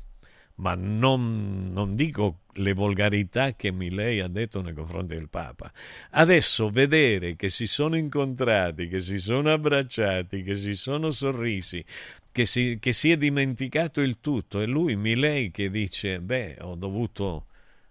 ma 0.57 0.75
non, 0.75 1.69
non, 1.71 1.95
dico 1.95 2.39
le 2.53 2.73
volgarità 2.73 3.55
che 3.55 3.71
Milei 3.71 4.19
ha 4.21 4.27
detto 4.27 4.61
nei 4.61 4.73
confronti 4.73 5.15
del 5.15 5.29
Papa. 5.29 5.71
Adesso 6.11 6.69
vedere 6.69 7.35
che 7.35 7.49
si 7.49 7.67
sono 7.67 7.95
incontrati, 7.95 8.87
che 8.87 9.01
si 9.01 9.19
sono 9.19 9.51
abbracciati, 9.51 10.41
che 10.43 10.57
si 10.57 10.73
sono 10.73 11.11
sorrisi, 11.11 11.83
che 12.31 12.45
si, 12.45 12.77
che 12.79 12.93
si 12.93 13.11
è 13.11 13.17
dimenticato 13.17 14.01
il 14.01 14.19
tutto, 14.19 14.59
e 14.61 14.65
lui, 14.65 14.95
Milei, 14.95 15.51
che 15.51 15.69
dice, 15.69 16.19
beh, 16.19 16.57
ho 16.61 16.75
dovuto... 16.75 17.45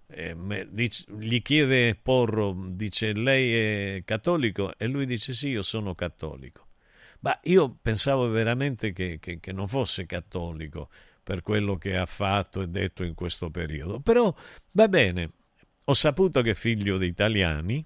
Eh, 0.09 0.35
me, 0.35 0.69
dice, 0.71 1.05
gli 1.19 1.43
chiede 1.43 1.97
Porro, 1.97 2.55
dice, 2.71 3.13
lei 3.13 3.97
è 3.99 4.03
cattolico? 4.05 4.73
E 4.77 4.87
lui 4.87 5.07
dice, 5.07 5.35
sì, 5.35 5.49
io 5.49 5.63
sono 5.63 5.95
cattolico. 5.95 6.65
Ma 7.21 7.39
io 7.45 7.77
pensavo 7.81 8.29
veramente 8.29 8.93
che, 8.93 9.19
che, 9.21 9.41
che 9.41 9.53
non 9.53 9.67
fosse 9.69 10.07
cattolico 10.07 10.89
per 11.27 11.43
quello 11.43 11.77
che 11.77 11.97
ha 11.97 12.07
fatto 12.07 12.63
e 12.63 12.69
detto 12.69 13.03
in 13.03 13.15
questo 13.15 13.51
periodo. 13.51 13.99
Però 13.99 14.33
va 14.71 14.87
bene, 14.87 15.31
ho 15.87 15.93
saputo 15.93 16.41
che 16.41 16.51
è 16.51 16.55
figlio 16.55 16.99
di 16.99 17.07
italiani, 17.07 17.85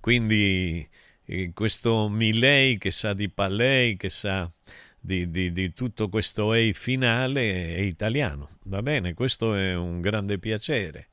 quindi 0.00 0.88
eh, 1.26 1.50
questo 1.52 2.08
Milei 2.08 2.78
che 2.78 2.90
sa 2.90 3.12
di 3.12 3.28
Palei, 3.28 3.98
che 3.98 4.08
sa 4.08 4.50
di, 4.98 5.30
di, 5.30 5.52
di, 5.52 5.74
tutto 5.74 6.08
questo 6.08 6.54
EI 6.54 6.72
finale 6.72 7.74
è 7.74 7.80
italiano. 7.80 8.56
Va 8.64 8.80
bene, 8.80 9.12
questo 9.12 9.54
è 9.54 9.74
un 9.74 10.00
grande 10.00 10.38
piacere. 10.38 11.10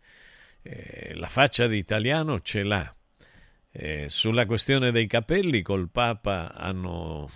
Eh, 0.61 1.15
la 1.15 1.27
faccia 1.27 1.67
di 1.67 1.75
italiano 1.75 2.39
ce 2.39 2.63
l'ha. 2.63 2.95
Eh, 3.69 4.05
sulla 4.07 4.45
questione 4.45 4.91
dei 4.91 5.05
capelli 5.05 5.61
col 5.61 5.89
Papa 5.89 6.53
hanno 6.53 7.29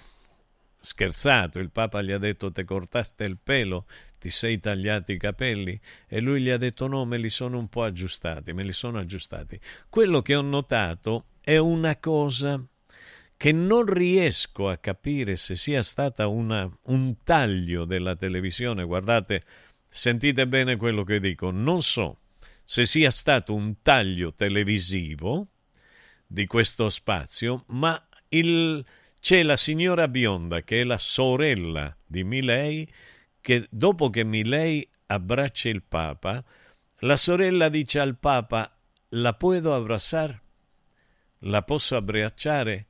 scherzato, 0.82 1.59
il 1.59 1.71
Papa 1.71 2.01
gli 2.01 2.11
ha 2.11 2.17
detto 2.17 2.51
te 2.51 2.65
cortaste 2.65 3.23
il 3.23 3.38
pelo, 3.41 3.86
ti 4.19 4.29
sei 4.29 4.59
tagliati 4.59 5.13
i 5.13 5.17
capelli 5.17 5.79
e 6.07 6.19
lui 6.19 6.41
gli 6.41 6.49
ha 6.49 6.57
detto 6.57 6.88
no, 6.88 7.05
me 7.05 7.17
li 7.17 7.29
sono 7.29 7.57
un 7.57 7.69
po' 7.69 7.84
aggiustati, 7.84 8.51
me 8.53 8.63
li 8.63 8.73
sono 8.73 8.99
aggiustati. 8.99 9.59
Quello 9.89 10.21
che 10.21 10.36
ho 10.36 10.41
notato 10.41 11.25
è 11.41 11.57
una 11.57 11.97
cosa 11.97 12.63
che 13.38 13.51
non 13.51 13.86
riesco 13.91 14.69
a 14.69 14.77
capire 14.77 15.36
se 15.36 15.55
sia 15.55 15.82
stata 15.82 16.27
una, 16.27 16.69
un 16.84 17.23
taglio 17.23 17.86
della 17.86 18.15
televisione. 18.15 18.84
Guardate, 18.84 19.43
sentite 19.89 20.47
bene 20.47 20.75
quello 20.75 21.03
che 21.03 21.19
dico. 21.19 21.49
Non 21.49 21.82
so 21.82 22.19
se 22.63 22.86
sia 22.86 23.09
stato 23.09 23.55
un 23.55 23.82
taglio 23.82 24.34
televisivo 24.36 25.47
di 26.27 26.45
questo 26.45 26.91
spazio, 26.91 27.63
ma 27.69 27.99
il, 28.29 28.86
c'è 29.22 29.43
la 29.43 29.55
signora 29.55 30.07
bionda, 30.07 30.63
che 30.63 30.82
è 30.82 30.84
la 30.84 30.97
sorella 30.97 31.95
di 32.03 32.24
Milei, 32.24 32.91
che 33.39 33.67
dopo 33.69 34.09
che 34.09 34.24
Milei 34.24 34.86
abbraccia 35.05 35.69
il 35.69 35.84
Papa, 35.84 36.43
la 37.01 37.17
sorella 37.17 37.69
dice 37.69 37.99
al 37.99 38.17
Papa, 38.17 38.76
la 39.09 39.34
puedo 39.34 39.76
abbracciare? 39.76 40.41
La 41.43 41.61
posso 41.61 41.95
abbracciare? 41.95 42.88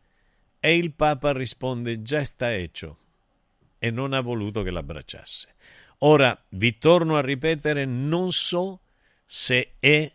E 0.62 0.78
il 0.78 0.94
Papa 0.94 1.34
risponde, 1.34 2.02
già 2.02 2.24
sta 2.24 2.54
hecho, 2.54 2.98
e 3.78 3.92
non 3.92 4.14
ha 4.14 4.22
voluto 4.22 4.64
che 4.64 4.72
l'abbracciasse. 4.72 5.56
Ora, 6.00 6.46
vi 6.52 6.78
torno 6.78 7.18
a 7.18 7.22
ripetere, 7.22 7.84
non 7.84 8.32
so 8.32 8.80
se 9.26 9.74
è 9.80 10.10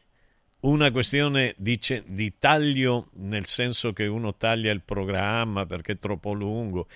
una 0.67 0.91
questione 0.91 1.55
di, 1.57 1.79
di, 2.07 2.35
taglio, 2.39 3.09
nel 3.15 3.47
senso 3.47 3.93
che 3.93 4.07
uno 4.07 4.35
taglia 4.35 4.73
il 4.73 4.83
programma 4.83 5.65
perché 5.65 5.93
è 5.93 5.99
troppo 5.99 6.33
lungo, 6.33 6.89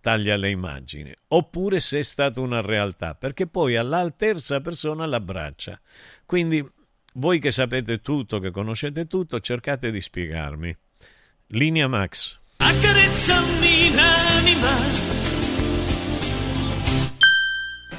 taglia 0.00 0.36
le 0.36 0.50
immagini, 0.50 1.14
oppure 1.28 1.80
se 1.80 2.00
è 2.00 2.02
stata 2.02 2.40
una 2.40 2.60
realtà, 2.60 3.14
perché 3.14 3.46
poi 3.46 3.76
alla 3.76 4.10
terza 4.10 4.60
persona 4.60 5.06
l'abbraccia. 5.06 5.80
Quindi 6.26 6.66
voi 7.14 7.38
che 7.38 7.50
sapete 7.50 8.00
tutto, 8.00 8.38
che 8.40 8.50
conoscete 8.50 9.06
tutto, 9.06 9.40
cercate 9.40 9.90
di 9.90 10.00
spiegarmi. 10.00 10.76
Linea 11.48 11.88
Max. 11.88 12.38
Accarezzami 12.56 13.94
l'anima 13.94 15.33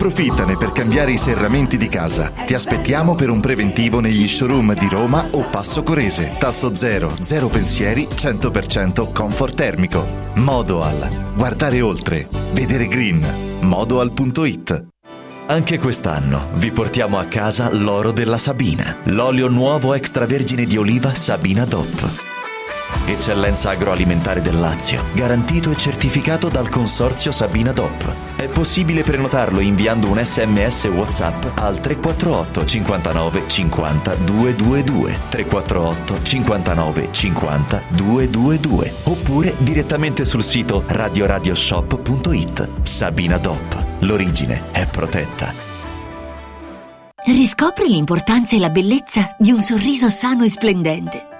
Approfittane 0.00 0.56
per 0.56 0.72
cambiare 0.72 1.10
i 1.10 1.18
serramenti 1.18 1.76
di 1.76 1.86
casa. 1.86 2.30
Ti 2.30 2.54
aspettiamo 2.54 3.14
per 3.14 3.28
un 3.28 3.40
preventivo 3.40 4.00
negli 4.00 4.26
showroom 4.26 4.72
di 4.72 4.88
Roma 4.88 5.28
o 5.32 5.46
Passo 5.50 5.82
Corese. 5.82 6.36
Tasso 6.38 6.74
zero, 6.74 7.12
zero 7.20 7.48
pensieri, 7.48 8.08
100% 8.10 9.12
comfort 9.12 9.54
termico. 9.54 10.08
Modoal. 10.36 11.34
Guardare 11.36 11.82
oltre. 11.82 12.26
Vedere 12.54 12.86
green. 12.86 13.22
Modoal.it 13.60 14.86
anche 15.48 15.80
quest'anno 15.80 16.48
vi 16.54 16.70
portiamo 16.70 17.18
a 17.18 17.24
casa 17.24 17.74
l'oro 17.74 18.12
della 18.12 18.38
Sabina, 18.38 18.98
l'olio 19.06 19.48
nuovo 19.48 19.94
extravergine 19.94 20.64
di 20.64 20.76
oliva 20.76 21.12
Sabina 21.12 21.64
DOP. 21.64 22.39
Eccellenza 23.06 23.70
agroalimentare 23.70 24.40
del 24.40 24.58
Lazio, 24.58 25.04
garantito 25.12 25.70
e 25.70 25.76
certificato 25.76 26.48
dal 26.48 26.68
consorzio 26.68 27.32
Sabina 27.32 27.72
DOP. 27.72 28.12
È 28.36 28.48
possibile 28.48 29.02
prenotarlo 29.02 29.60
inviando 29.60 30.08
un 30.08 30.24
sms 30.24 30.84
WhatsApp 30.84 31.58
al 31.58 31.80
348 31.80 32.64
59 32.64 33.42
50 33.46 34.14
222 34.14 35.18
348 35.28 36.22
59 36.22 37.08
50 37.10 37.82
222 37.88 38.94
oppure 39.04 39.54
direttamente 39.58 40.24
sul 40.24 40.42
sito 40.42 40.84
radioradioshop.it. 40.86 42.68
Sabina 42.82 43.38
DOP. 43.38 43.86
L'origine 44.00 44.70
è 44.72 44.86
protetta. 44.86 45.52
Riscopri 47.26 47.88
l'importanza 47.88 48.56
e 48.56 48.58
la 48.58 48.70
bellezza 48.70 49.36
di 49.38 49.50
un 49.50 49.60
sorriso 49.60 50.08
sano 50.08 50.44
e 50.44 50.48
splendente. 50.48 51.29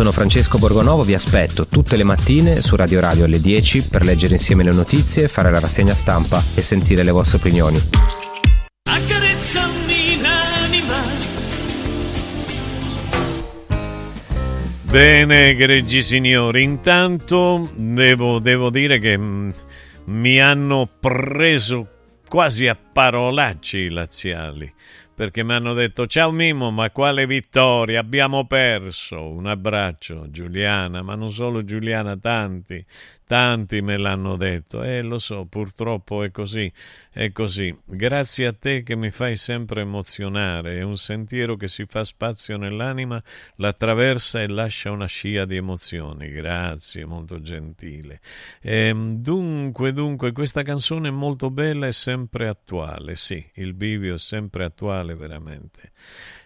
sono 0.00 0.12
Francesco 0.12 0.56
Borgonovo, 0.56 1.02
vi 1.02 1.12
aspetto 1.12 1.66
tutte 1.66 1.94
le 1.98 2.04
mattine 2.04 2.56
su 2.56 2.74
Radio 2.74 3.00
Radio 3.00 3.26
alle 3.26 3.38
10 3.38 3.88
per 3.90 4.02
leggere 4.02 4.32
insieme 4.32 4.64
le 4.64 4.72
notizie, 4.72 5.28
fare 5.28 5.50
la 5.50 5.60
rassegna 5.60 5.92
stampa 5.92 6.42
e 6.54 6.62
sentire 6.62 7.02
le 7.02 7.10
vostre 7.10 7.36
opinioni. 7.36 7.78
Bene, 14.84 15.48
egregi 15.48 16.02
signori, 16.02 16.62
intanto 16.62 17.70
devo, 17.74 18.38
devo 18.38 18.70
dire 18.70 18.98
che 19.00 19.18
mm, 19.18 19.50
mi 20.04 20.40
hanno 20.40 20.88
preso 20.98 21.86
quasi 22.26 22.68
a 22.68 22.74
parolacci 22.74 23.76
i 23.76 23.90
laziali 23.90 24.72
perché 25.20 25.44
mi 25.44 25.52
hanno 25.52 25.74
detto 25.74 26.06
ciao 26.06 26.30
Mimo, 26.30 26.70
ma 26.70 26.90
quale 26.90 27.26
vittoria, 27.26 28.00
abbiamo 28.00 28.46
perso. 28.46 29.28
Un 29.28 29.48
abbraccio 29.48 30.30
Giuliana, 30.30 31.02
ma 31.02 31.14
non 31.14 31.30
solo 31.30 31.62
Giuliana, 31.62 32.16
tanti, 32.16 32.82
tanti 33.30 33.80
me 33.80 33.96
l'hanno 33.96 34.34
detto. 34.36 34.82
Eh, 34.82 35.02
lo 35.02 35.20
so, 35.20 35.44
purtroppo 35.44 36.24
è 36.24 36.32
così, 36.32 36.70
è 37.12 37.30
così. 37.30 37.72
Grazie 37.84 38.46
a 38.48 38.52
te 38.52 38.82
che 38.82 38.96
mi 38.96 39.12
fai 39.12 39.36
sempre 39.36 39.82
emozionare, 39.82 40.78
è 40.78 40.82
un 40.82 40.96
sentiero 40.96 41.54
che 41.54 41.68
si 41.68 41.84
fa 41.86 42.02
spazio 42.02 42.56
nell'anima, 42.56 43.22
l'attraversa 43.54 44.42
e 44.42 44.48
lascia 44.48 44.90
una 44.90 45.06
scia 45.06 45.44
di 45.44 45.54
emozioni. 45.54 46.28
Grazie, 46.28 47.04
molto 47.04 47.40
gentile. 47.40 48.18
Eh, 48.60 48.92
dunque, 48.92 49.92
dunque, 49.92 50.32
questa 50.32 50.64
canzone 50.64 51.06
è 51.06 51.12
molto 51.12 51.52
bella 51.52 51.86
e 51.86 51.92
sempre 51.92 52.48
attuale, 52.48 53.14
sì, 53.14 53.48
il 53.54 53.74
bivio 53.74 54.16
è 54.16 54.18
sempre 54.18 54.64
attuale 54.64 55.14
veramente. 55.14 55.92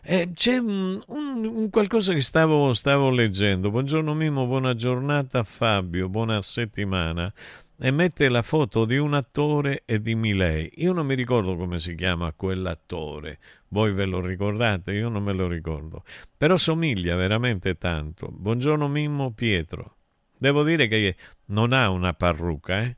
Eh, 0.06 0.32
c'è 0.34 0.58
un, 0.58 1.02
un, 1.06 1.44
un, 1.46 1.70
qualcosa 1.70 2.12
che 2.12 2.20
stavo, 2.20 2.74
stavo 2.74 3.08
leggendo. 3.08 3.70
Buongiorno 3.70 4.12
Mimo, 4.12 4.44
buona 4.44 4.74
giornata 4.74 5.44
Fabio, 5.44 6.10
buona 6.10 6.42
settimana. 6.42 7.32
E 7.78 7.90
mette 7.90 8.28
la 8.28 8.42
foto 8.42 8.84
di 8.84 8.98
un 8.98 9.14
attore 9.14 9.80
e 9.86 10.02
di 10.02 10.14
Milei. 10.14 10.70
Io 10.74 10.92
non 10.92 11.06
mi 11.06 11.14
ricordo 11.14 11.56
come 11.56 11.78
si 11.78 11.94
chiama 11.94 12.32
quell'attore. 12.32 13.38
Voi 13.68 13.94
ve 13.94 14.04
lo 14.04 14.20
ricordate? 14.20 14.92
Io 14.92 15.08
non 15.08 15.22
me 15.22 15.32
lo 15.32 15.48
ricordo. 15.48 16.04
Però 16.36 16.58
somiglia 16.58 17.16
veramente 17.16 17.78
tanto. 17.78 18.28
Buongiorno 18.30 18.86
Mimmo 18.88 19.32
Pietro. 19.32 19.96
Devo 20.36 20.64
dire 20.64 20.86
che 20.86 21.16
non 21.46 21.72
ha 21.72 21.88
una 21.88 22.12
parrucca, 22.12 22.82
eh? 22.82 22.96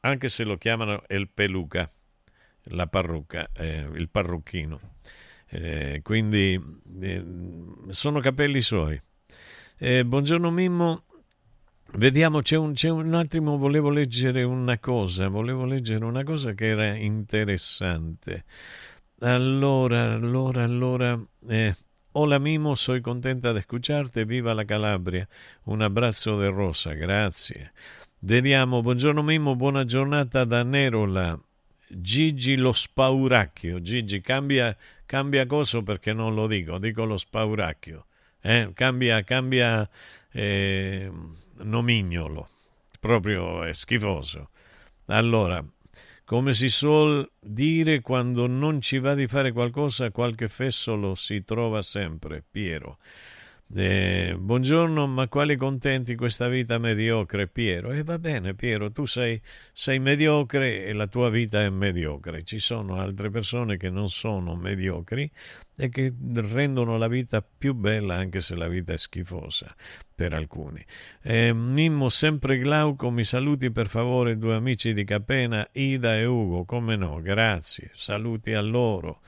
Anche 0.00 0.28
se 0.28 0.44
lo 0.44 0.58
chiamano 0.58 1.02
El 1.06 1.30
Peluca 1.30 1.90
la 2.70 2.86
parrucca, 2.86 3.48
eh, 3.52 3.88
il 3.94 4.08
parrucchino. 4.08 4.80
Eh, 5.50 6.00
quindi 6.02 6.60
eh, 7.00 7.24
sono 7.88 8.20
capelli 8.20 8.60
suoi. 8.60 9.00
Eh, 9.78 10.04
buongiorno 10.04 10.50
Mimmo, 10.50 11.04
vediamo, 11.94 12.42
c'è 12.42 12.56
un, 12.56 12.74
c'è 12.74 12.90
un, 12.90 13.14
attimo, 13.14 13.56
volevo 13.56 13.88
leggere 13.88 14.42
una 14.42 14.78
cosa, 14.78 15.28
volevo 15.28 15.64
leggere 15.64 16.04
una 16.04 16.22
cosa 16.22 16.52
che 16.52 16.66
era 16.66 16.94
interessante. 16.96 18.44
Allora, 19.20 20.12
allora, 20.12 20.64
allora, 20.64 21.18
eh, 21.48 21.74
hola 22.12 22.38
Mimo, 22.38 22.74
soy 22.74 23.00
contenta 23.00 23.52
de 23.52 23.60
escucharte, 23.60 24.24
viva 24.26 24.52
la 24.52 24.64
Calabria, 24.64 25.26
un 25.64 25.80
abbraccio 25.80 26.36
de 26.36 26.48
rosa, 26.48 26.92
grazie. 26.92 27.72
Vediamo, 28.18 28.82
buongiorno 28.82 29.22
Mimmo, 29.22 29.56
buona 29.56 29.84
giornata 29.84 30.44
da 30.44 30.62
Nerola. 30.62 31.40
Gigi 31.90 32.56
lo 32.56 32.72
spauracchio. 32.72 33.80
Gigi, 33.80 34.20
cambia, 34.20 34.76
cambia 35.08 35.46
coso 35.46 35.82
perché 35.82 36.12
non 36.12 36.34
lo 36.34 36.46
dico, 36.46 36.78
dico 36.78 37.06
lo 37.06 37.16
spauracchio. 37.16 38.04
Eh? 38.42 38.72
Cambia, 38.74 39.24
cambia 39.24 39.88
eh, 40.30 41.10
nomignolo. 41.62 42.50
Proprio 43.00 43.62
è 43.64 43.72
schifoso. 43.72 44.50
Allora, 45.06 45.64
come 46.26 46.52
si 46.52 46.68
suol 46.68 47.26
dire 47.40 48.02
quando 48.02 48.46
non 48.46 48.82
ci 48.82 48.98
va 48.98 49.14
di 49.14 49.26
fare 49.26 49.50
qualcosa, 49.50 50.10
qualche 50.10 50.48
fessolo 50.48 51.14
si 51.14 51.42
trova 51.42 51.80
sempre. 51.80 52.44
Piero. 52.48 52.98
Eh, 53.70 54.34
buongiorno, 54.38 55.06
ma 55.06 55.28
quali 55.28 55.54
contenti 55.56 56.14
questa 56.14 56.48
vita 56.48 56.78
mediocre, 56.78 57.48
Piero? 57.48 57.92
E 57.92 57.98
eh, 57.98 58.02
va 58.02 58.18
bene, 58.18 58.54
Piero, 58.54 58.90
tu 58.90 59.04
sei, 59.04 59.38
sei, 59.74 59.98
mediocre 59.98 60.86
e 60.86 60.94
la 60.94 61.06
tua 61.06 61.28
vita 61.28 61.60
è 61.60 61.68
mediocre. 61.68 62.44
Ci 62.44 62.60
sono 62.60 62.94
altre 62.94 63.28
persone 63.28 63.76
che 63.76 63.90
non 63.90 64.08
sono 64.08 64.56
mediocri 64.56 65.30
e 65.76 65.90
che 65.90 66.14
rendono 66.34 66.96
la 66.96 67.08
vita 67.08 67.42
più 67.42 67.74
bella 67.74 68.14
anche 68.14 68.40
se 68.40 68.56
la 68.56 68.68
vita 68.68 68.94
è 68.94 68.98
schifosa 68.98 69.74
per 70.14 70.32
alcuni. 70.32 70.82
Eh, 71.20 71.52
Mimmo, 71.52 72.08
sempre 72.08 72.56
Glauco, 72.56 73.10
mi 73.10 73.24
saluti 73.24 73.70
per 73.70 73.88
favore 73.88 74.38
due 74.38 74.54
amici 74.54 74.94
di 74.94 75.04
Capena, 75.04 75.68
Ida 75.72 76.16
e 76.16 76.24
Ugo, 76.24 76.64
come 76.64 76.96
no, 76.96 77.20
grazie, 77.20 77.90
saluti 77.92 78.54
a 78.54 78.62
loro. 78.62 79.20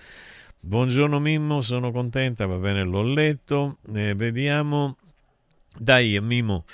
Buongiorno 0.63 1.19
Mimmo, 1.21 1.63
sono 1.63 1.91
contenta, 1.91 2.45
va 2.45 2.57
bene, 2.57 2.85
l'ho 2.85 3.03
letto. 3.03 3.79
Eh, 3.95 4.15
vediamo. 4.15 4.95
Dai, 5.75 6.21
Mimmo, 6.21 6.67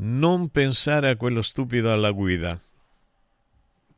non 0.00 0.48
pensare 0.48 1.08
a 1.08 1.16
quello 1.16 1.40
stupido 1.40 1.92
alla 1.92 2.10
guida. 2.10 2.60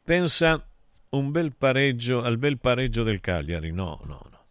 Pensa 0.04 0.62
un 1.10 1.30
bel 1.30 1.54
pareggio, 1.56 2.22
al 2.22 2.36
bel 2.36 2.58
pareggio 2.58 3.02
del 3.02 3.20
Cagliari. 3.20 3.72
No, 3.72 3.98
no, 4.04 4.20
no. 4.30 4.44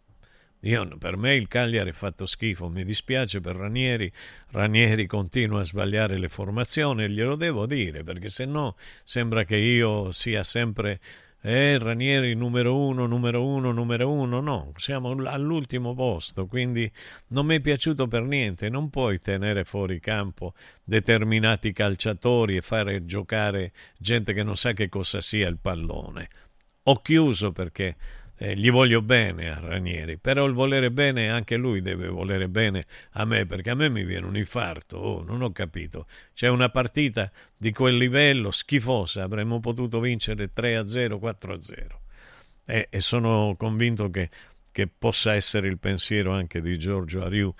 Io, 0.62 0.84
per 0.98 1.16
me 1.16 1.36
il 1.36 1.46
Cagliari 1.46 1.90
è 1.90 1.94
fatto 1.94 2.26
schifo, 2.26 2.68
mi 2.68 2.84
dispiace 2.84 3.40
per 3.40 3.54
Ranieri, 3.54 4.12
Ranieri 4.48 5.06
continua 5.06 5.60
a 5.60 5.64
sbagliare 5.64 6.18
le 6.18 6.28
formazioni, 6.28 7.08
glielo 7.08 7.36
devo 7.36 7.64
dire, 7.64 8.02
perché 8.02 8.28
se 8.28 8.44
no 8.44 8.76
sembra 9.04 9.44
che 9.44 9.56
io 9.56 10.10
sia 10.10 10.42
sempre 10.42 11.00
eh, 11.42 11.78
Ranieri 11.78 12.34
numero 12.34 12.76
uno, 12.76 13.06
numero 13.06 13.46
uno, 13.46 13.72
numero 13.72 14.10
uno, 14.10 14.40
no, 14.40 14.72
siamo 14.76 15.10
all'ultimo 15.10 15.94
posto, 15.94 16.46
quindi 16.46 16.90
non 17.28 17.46
mi 17.46 17.56
è 17.56 17.60
piaciuto 17.60 18.06
per 18.08 18.22
niente, 18.22 18.68
non 18.68 18.90
puoi 18.90 19.18
tenere 19.18 19.64
fuori 19.64 20.00
campo 20.00 20.54
determinati 20.84 21.72
calciatori 21.72 22.56
e 22.56 22.60
fare 22.60 23.06
giocare 23.06 23.72
gente 23.98 24.34
che 24.34 24.42
non 24.42 24.56
sa 24.56 24.72
che 24.72 24.88
cosa 24.88 25.20
sia 25.20 25.48
il 25.48 25.58
pallone. 25.58 26.28
Ho 26.84 27.00
chiuso 27.00 27.52
perché 27.52 27.96
eh, 28.42 28.56
gli 28.56 28.70
voglio 28.70 29.02
bene 29.02 29.50
a 29.50 29.60
Ranieri, 29.60 30.16
però 30.16 30.46
il 30.46 30.54
volere 30.54 30.90
bene 30.90 31.28
anche 31.30 31.56
lui 31.56 31.82
deve 31.82 32.08
volere 32.08 32.48
bene 32.48 32.86
a 33.12 33.26
me, 33.26 33.44
perché 33.44 33.68
a 33.68 33.74
me 33.74 33.90
mi 33.90 34.02
viene 34.02 34.24
un 34.24 34.34
infarto, 34.34 34.96
oh, 34.96 35.22
non 35.22 35.42
ho 35.42 35.52
capito. 35.52 36.06
C'è 36.32 36.48
una 36.48 36.70
partita 36.70 37.30
di 37.54 37.70
quel 37.70 37.98
livello 37.98 38.50
schifosa, 38.50 39.24
avremmo 39.24 39.60
potuto 39.60 40.00
vincere 40.00 40.52
3-0, 40.56 41.18
4-0. 41.20 41.86
E, 42.64 42.86
e 42.88 43.00
sono 43.00 43.54
convinto 43.58 44.08
che, 44.08 44.30
che, 44.72 44.88
possa 44.88 45.34
essere 45.34 45.68
il 45.68 45.78
pensiero 45.78 46.32
anche 46.32 46.62
di 46.62 46.78
Giorgio 46.78 47.22
Ariu, 47.22 47.54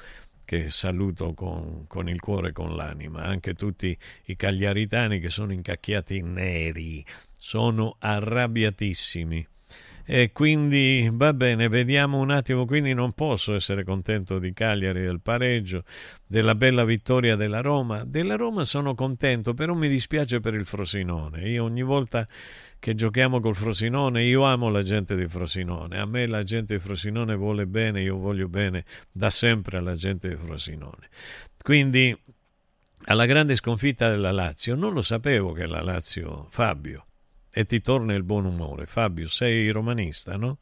che 0.47 0.71
saluto 0.71 1.35
con, 1.35 1.85
con 1.89 2.09
il 2.09 2.21
cuore 2.21 2.49
e 2.49 2.53
con 2.53 2.75
l'anima, 2.75 3.25
anche 3.25 3.53
tutti 3.53 3.95
i 4.25 4.35
cagliaritani 4.35 5.21
che 5.21 5.29
sono 5.29 5.53
incacchiati 5.53 6.23
neri, 6.23 7.05
sono 7.37 7.97
arrabbiatissimi 7.99 9.47
e 10.13 10.33
quindi 10.33 11.09
va 11.13 11.33
bene, 11.33 11.69
vediamo 11.69 12.19
un 12.19 12.33
attimo, 12.33 12.67
quindi 12.67 12.93
non 12.95 13.13
posso 13.13 13.55
essere 13.55 13.85
contento 13.85 14.41
di 14.41 14.53
Cagliari 14.53 15.03
del 15.03 15.21
pareggio, 15.21 15.85
della 16.27 16.57
bella 16.57 16.85
vittoria 16.85 17.37
della 17.37 17.61
Roma. 17.61 18.03
Della 18.05 18.35
Roma 18.35 18.65
sono 18.65 18.97
contento, 18.97 19.55
però 19.55 19.73
mi 19.73 19.89
dispiace 19.89 20.41
per 20.41 20.55
il 20.55 20.67
Frosinone. 20.67 21.49
Io 21.49 21.63
ogni 21.63 21.85
volta 21.85 22.27
che 22.81 22.97
giochiamo 22.97 23.39
col 23.39 23.55
Frosinone, 23.55 24.25
io 24.25 24.43
amo 24.43 24.69
la 24.69 24.83
gente 24.83 25.15
di 25.15 25.29
Frosinone, 25.29 26.01
a 26.01 26.07
me 26.07 26.27
la 26.27 26.43
gente 26.43 26.75
di 26.75 26.81
Frosinone 26.81 27.37
vuole 27.37 27.67
bene, 27.67 28.03
io 28.03 28.17
voglio 28.17 28.49
bene 28.49 28.85
da 29.13 29.31
sempre 29.31 29.77
alla 29.77 29.95
gente 29.95 30.29
di 30.29 30.35
Frosinone. 30.35 31.09
Quindi 31.63 32.19
alla 33.05 33.27
grande 33.27 33.55
sconfitta 33.55 34.11
della 34.11 34.33
Lazio, 34.33 34.75
non 34.75 34.93
lo 34.93 35.03
sapevo 35.03 35.53
che 35.53 35.67
la 35.67 35.83
Lazio, 35.83 36.49
Fabio, 36.51 37.05
e 37.51 37.67
ti 37.67 37.81
torna 37.81 38.15
il 38.15 38.23
buon 38.23 38.45
umore. 38.45 38.87
Fabio, 38.87 39.29
sei 39.29 39.71
romanista, 39.71 40.37
no? 40.37 40.59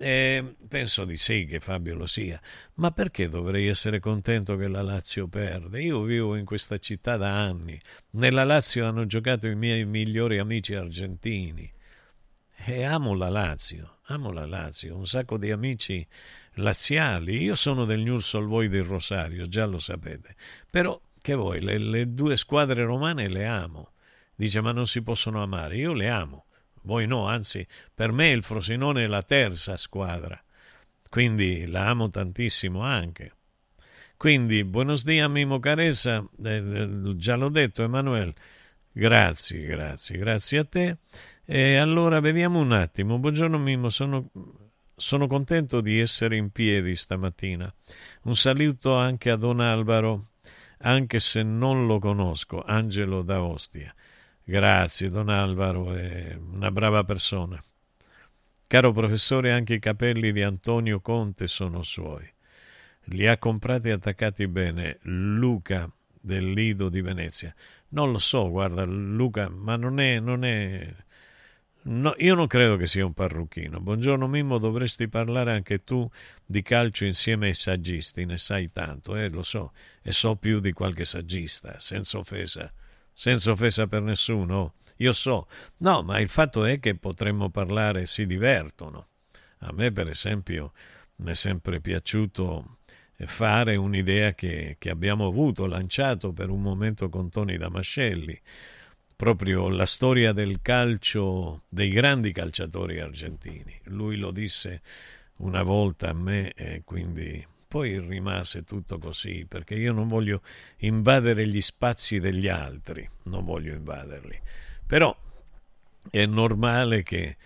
Eh, 0.00 0.54
penso 0.68 1.04
di 1.04 1.16
sì 1.16 1.44
che 1.44 1.58
Fabio 1.58 1.96
lo 1.96 2.06
sia, 2.06 2.40
ma 2.74 2.92
perché 2.92 3.28
dovrei 3.28 3.66
essere 3.66 3.98
contento 3.98 4.56
che 4.56 4.68
la 4.68 4.82
Lazio 4.82 5.26
perde? 5.26 5.82
Io 5.82 6.02
vivo 6.02 6.36
in 6.36 6.44
questa 6.44 6.78
città 6.78 7.16
da 7.16 7.36
anni. 7.36 7.80
Nella 8.10 8.44
Lazio 8.44 8.86
hanno 8.86 9.06
giocato 9.06 9.48
i 9.48 9.56
miei 9.56 9.84
migliori 9.84 10.38
amici 10.38 10.74
argentini 10.74 11.68
e 12.64 12.84
amo 12.84 13.14
la 13.14 13.28
Lazio, 13.28 13.98
amo 14.04 14.30
la 14.30 14.46
Lazio, 14.46 14.96
un 14.96 15.06
sacco 15.06 15.36
di 15.36 15.50
amici 15.50 16.06
laziali. 16.54 17.42
Io 17.42 17.56
sono 17.56 17.84
del 17.84 18.00
News 18.00 18.32
Voi 18.38 18.68
del 18.68 18.84
Rosario, 18.84 19.48
già 19.48 19.66
lo 19.66 19.80
sapete. 19.80 20.36
Però 20.70 21.00
che 21.20 21.34
vuoi, 21.34 21.60
le, 21.60 21.76
le 21.78 22.14
due 22.14 22.36
squadre 22.36 22.84
romane 22.84 23.28
le 23.28 23.46
amo 23.46 23.90
dice 24.38 24.60
ma 24.60 24.70
non 24.70 24.86
si 24.86 25.02
possono 25.02 25.42
amare. 25.42 25.76
Io 25.76 25.92
le 25.92 26.08
amo, 26.08 26.44
voi 26.82 27.08
no, 27.08 27.26
anzi 27.26 27.66
per 27.92 28.12
me 28.12 28.30
il 28.30 28.44
Frosinone 28.44 29.02
è 29.02 29.06
la 29.08 29.22
terza 29.22 29.76
squadra, 29.76 30.40
quindi 31.10 31.66
la 31.66 31.88
amo 31.88 32.08
tantissimo 32.08 32.80
anche. 32.80 33.32
Quindi, 34.16 34.64
buenos 34.64 35.04
dias 35.04 35.28
Mimo 35.28 35.58
Caresa, 35.58 36.24
eh, 36.44 36.56
eh, 36.56 37.16
già 37.16 37.34
l'ho 37.34 37.48
detto 37.48 37.82
Emanuele, 37.82 38.34
grazie, 38.92 39.64
grazie, 39.64 40.18
grazie 40.18 40.58
a 40.58 40.64
te. 40.64 40.96
E 41.44 41.76
allora 41.76 42.20
vediamo 42.20 42.60
un 42.60 42.72
attimo. 42.72 43.18
Buongiorno 43.18 43.58
Mimo, 43.58 43.90
sono, 43.90 44.30
sono 44.94 45.26
contento 45.26 45.80
di 45.80 45.98
essere 45.98 46.36
in 46.36 46.50
piedi 46.50 46.94
stamattina. 46.94 47.72
Un 48.22 48.36
saluto 48.36 48.94
anche 48.94 49.30
a 49.30 49.36
Don 49.36 49.60
Alvaro, 49.60 50.30
anche 50.78 51.18
se 51.18 51.42
non 51.42 51.86
lo 51.86 51.98
conosco, 51.98 52.62
Angelo 52.62 53.22
da 53.22 53.42
Ostia. 53.42 53.92
Grazie, 54.50 55.10
Don 55.10 55.28
Alvaro, 55.28 55.92
è 55.92 56.34
una 56.34 56.70
brava 56.70 57.04
persona. 57.04 57.62
Caro 58.66 58.92
professore, 58.92 59.52
anche 59.52 59.74
i 59.74 59.78
capelli 59.78 60.32
di 60.32 60.40
Antonio 60.40 61.00
Conte 61.00 61.46
sono 61.46 61.82
suoi. 61.82 62.26
Li 63.10 63.26
ha 63.26 63.36
comprati 63.36 63.88
e 63.88 63.92
attaccati 63.92 64.48
bene 64.48 65.00
Luca 65.02 65.86
del 66.18 66.50
Lido 66.50 66.88
di 66.88 67.02
Venezia. 67.02 67.54
Non 67.88 68.10
lo 68.10 68.18
so, 68.18 68.48
guarda, 68.48 68.84
Luca, 68.84 69.50
ma 69.50 69.76
non 69.76 70.00
è, 70.00 70.18
non 70.18 70.42
è 70.46 70.94
No, 71.82 72.14
io 72.16 72.34
non 72.34 72.46
credo 72.46 72.76
che 72.76 72.86
sia 72.86 73.04
un 73.04 73.12
parrucchino. 73.12 73.80
Buongiorno 73.80 74.26
Mimmo, 74.28 74.56
dovresti 74.56 75.08
parlare 75.08 75.52
anche 75.52 75.84
tu 75.84 76.10
di 76.46 76.62
calcio 76.62 77.04
insieme 77.04 77.48
ai 77.48 77.54
saggisti, 77.54 78.24
ne 78.24 78.38
sai 78.38 78.72
tanto, 78.72 79.14
eh, 79.14 79.28
lo 79.28 79.42
so, 79.42 79.72
e 80.00 80.12
so 80.12 80.36
più 80.36 80.60
di 80.60 80.72
qualche 80.72 81.04
saggista, 81.04 81.78
senza 81.80 82.16
offesa, 82.16 82.72
senza 83.18 83.50
offesa 83.50 83.88
per 83.88 84.00
nessuno. 84.00 84.74
Io 84.98 85.12
so, 85.12 85.48
no, 85.78 86.02
ma 86.02 86.20
il 86.20 86.28
fatto 86.28 86.64
è 86.64 86.78
che 86.78 86.94
potremmo 86.94 87.50
parlare, 87.50 88.06
si 88.06 88.26
divertono. 88.26 89.08
A 89.62 89.72
me, 89.72 89.90
per 89.90 90.08
esempio, 90.08 90.72
mi 91.16 91.32
è 91.32 91.34
sempre 91.34 91.80
piaciuto 91.80 92.78
fare 93.26 93.74
un'idea 93.74 94.34
che, 94.34 94.76
che 94.78 94.88
abbiamo 94.88 95.26
avuto, 95.26 95.66
lanciato 95.66 96.32
per 96.32 96.48
un 96.48 96.62
momento 96.62 97.08
con 97.08 97.28
Tony 97.28 97.56
Damascelli, 97.56 98.40
proprio 99.16 99.68
la 99.68 99.86
storia 99.86 100.32
del 100.32 100.60
calcio 100.62 101.62
dei 101.68 101.90
grandi 101.90 102.30
calciatori 102.30 103.00
argentini. 103.00 103.80
Lui 103.86 104.16
lo 104.16 104.30
disse 104.30 104.80
una 105.38 105.64
volta 105.64 106.10
a 106.10 106.14
me 106.14 106.52
e 106.52 106.82
quindi 106.84 107.44
poi 107.68 108.00
rimase 108.00 108.64
tutto 108.64 108.98
così, 108.98 109.44
perché 109.46 109.74
io 109.74 109.92
non 109.92 110.08
voglio 110.08 110.42
invadere 110.78 111.46
gli 111.46 111.60
spazi 111.60 112.18
degli 112.18 112.48
altri, 112.48 113.08
non 113.24 113.44
voglio 113.44 113.74
invaderli. 113.74 114.40
Però 114.86 115.14
è 116.10 116.24
normale 116.24 117.02
che, 117.02 117.36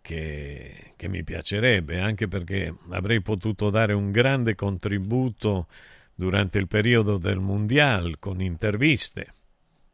che, 0.00 0.92
che 0.94 1.08
mi 1.08 1.24
piacerebbe, 1.24 1.98
anche 1.98 2.28
perché 2.28 2.72
avrei 2.90 3.22
potuto 3.22 3.70
dare 3.70 3.94
un 3.94 4.12
grande 4.12 4.54
contributo 4.54 5.66
durante 6.14 6.58
il 6.58 6.68
periodo 6.68 7.16
del 7.16 7.38
Mondial 7.38 8.18
con 8.18 8.40
interviste 8.40 9.34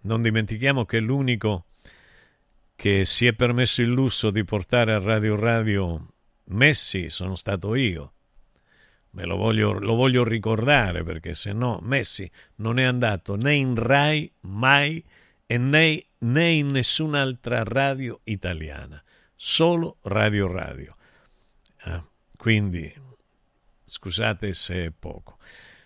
non 0.01 0.22
dimentichiamo 0.22 0.85
che 0.85 1.01
l'unico 1.01 1.66
che 2.76 3.05
si 3.05 3.26
è 3.26 3.33
permesso 3.33 3.83
il 3.83 3.89
lusso 3.89 4.31
di 4.31 4.45
portare 4.45 4.95
a 4.95 5.01
Radio 5.01 5.35
Radio 5.35 6.07
Messi 6.51 7.11
sono 7.11 7.35
stato 7.35 7.74
io. 7.74 8.12
Me 9.11 9.25
lo 9.25 9.37
voglio, 9.37 9.73
lo 9.73 9.95
voglio 9.95 10.23
ricordare 10.23 11.03
perché 11.03 11.35
se 11.35 11.53
no 11.53 11.79
Messi 11.83 12.31
non 12.57 12.79
è 12.79 12.85
andato 12.85 13.37
né 13.37 13.55
in 13.55 13.75
Rai 13.75 14.31
mai 14.41 15.03
e 15.47 15.57
né, 15.57 16.05
né 16.19 16.51
in 16.51 16.71
nessun'altra 16.71 17.63
radio 17.65 18.21
italiana, 18.25 19.03
solo 19.35 19.97
Radio 20.03 20.53
Radio. 20.53 20.97
Ah, 21.85 22.07
quindi 22.37 22.93
scusate 23.85 24.53
se 24.53 24.85
è 24.85 24.91
poco. 24.91 25.39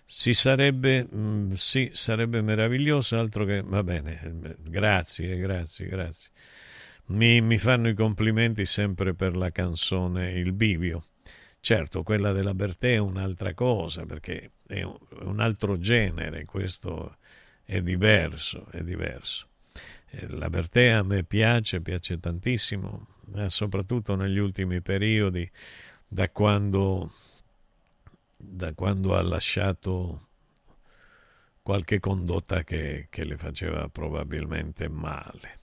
Si 0.04 0.34
sarebbe, 0.34 1.04
mh, 1.04 1.16
mm, 1.16 1.52
sì, 1.52 1.90
sarebbe 1.92 2.42
meraviglioso, 2.42 3.18
altro 3.18 3.44
che, 3.44 3.62
va 3.62 3.82
bene, 3.84 4.20
grazie, 4.64 5.36
grazie, 5.38 5.86
grazie. 5.86 6.30
Mi, 7.06 7.40
mi 7.40 7.58
fanno 7.58 7.88
i 7.88 7.94
complimenti 7.94 8.66
sempre 8.66 9.14
per 9.14 9.36
la 9.36 9.50
canzone 9.50 10.32
Il 10.32 10.52
Bivio. 10.52 11.04
Certo, 11.64 12.02
quella 12.02 12.32
della 12.32 12.54
Bertè 12.54 12.94
è 12.94 12.98
un'altra 12.98 13.54
cosa, 13.54 14.04
perché 14.04 14.50
è 14.66 14.82
un, 14.82 15.38
altro 15.38 15.78
genere, 15.78 16.44
questo 16.44 17.18
è 17.62 17.80
diverso, 17.80 18.66
è 18.72 18.82
diverso. 18.82 19.46
Eh, 20.10 20.26
la 20.26 20.50
Bertè 20.50 20.88
a 20.88 21.04
me 21.04 21.22
piace, 21.22 21.80
piace 21.80 22.18
tantissimo, 22.18 23.06
soprattutto 23.46 24.16
negli 24.16 24.38
ultimi 24.38 24.80
periodi, 24.80 25.48
da 26.08 26.28
quando 26.30 27.12
da 28.36 28.72
quando 28.74 29.14
ha 29.16 29.22
lasciato 29.22 30.26
qualche 31.62 32.00
condotta 32.00 32.64
che, 32.64 33.06
che 33.08 33.24
le 33.24 33.36
faceva 33.36 33.88
probabilmente 33.88 34.88
male. 34.88 35.61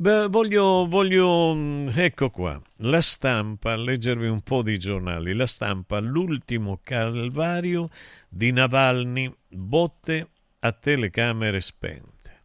Beh, 0.00 0.28
voglio, 0.28 0.86
voglio, 0.88 1.52
mm, 1.54 1.90
ecco 1.94 2.30
qua, 2.30 2.58
la 2.76 3.02
stampa, 3.02 3.76
leggervi 3.76 4.28
un 4.28 4.40
po' 4.40 4.62
di 4.62 4.78
giornali, 4.78 5.34
la 5.34 5.46
stampa, 5.46 5.98
l'ultimo 5.98 6.80
calvario 6.82 7.90
di 8.26 8.50
Navalny, 8.50 9.30
botte 9.46 10.28
a 10.60 10.72
telecamere 10.72 11.60
spente. 11.60 12.42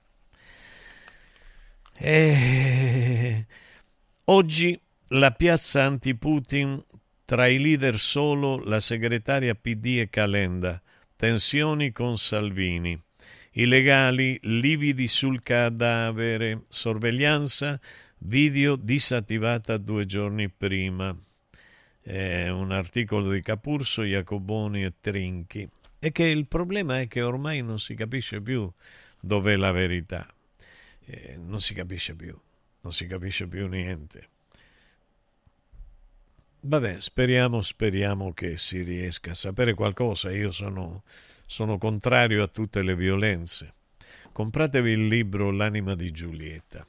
E... 1.94 3.46
Oggi 4.26 4.78
la 5.10 5.32
piazza 5.32 5.84
anti-Putin 5.84 6.84
tra 7.24 7.48
i 7.48 7.58
leader 7.58 7.98
solo 7.98 8.62
la 8.66 8.82
segretaria 8.82 9.56
PD 9.56 10.00
e 10.00 10.10
Calenda. 10.10 10.82
Tensioni 11.16 11.94
con 11.94 12.18
Salvini. 12.18 13.02
I 13.58 13.66
legali 13.68 14.38
lividi 14.44 15.08
sul 15.08 15.42
cadavere. 15.42 16.64
Sorveglianza 16.68 17.80
video 18.18 18.76
disattivata 18.76 19.78
due 19.78 20.06
giorni 20.06 20.50
prima. 20.50 21.16
È 22.02 22.50
un 22.50 22.74
articolo 22.74 23.32
di 23.32 23.42
Capurso, 23.42 24.04
Jacoboni 24.04 24.84
e 24.84 24.96
Trinchi. 25.00 25.66
E 26.00 26.12
che 26.12 26.24
il 26.24 26.48
problema 26.48 27.00
è 27.00 27.08
che 27.08 27.22
ormai 27.22 27.62
non 27.62 27.80
si 27.80 27.96
capisce 27.96 28.42
più 28.42 28.70
dov'è 29.22 29.56
la 29.56 29.72
verità. 29.72 30.28
Eh, 31.06 31.38
non 31.38 31.62
si 31.62 31.74
capisce 31.74 32.14
più, 32.14 32.38
non 32.82 32.92
si 32.92 33.08
capisce 33.08 33.48
più 33.48 33.68
niente. 33.68 34.28
Vabbè, 36.60 37.00
speriamo, 37.00 37.62
speriamo 37.62 38.34
che 38.34 38.58
si 38.58 38.82
riesca 38.82 39.32
a 39.32 39.36
sapere 39.36 39.74
qualcosa. 39.74 40.30
Io 40.30 40.52
sono, 40.52 41.04
sono 41.46 41.78
contrario 41.78 42.44
a 42.44 42.48
tutte 42.48 42.82
le 42.82 42.96
violenze. 42.96 43.74
Compratevi 44.32 44.92
il 44.92 45.08
libro 45.08 45.52
L'anima 45.52 45.96
di 45.96 46.12
Giulietta, 46.12 46.86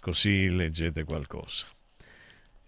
così 0.00 0.48
leggete 0.50 1.04
qualcosa. 1.04 1.66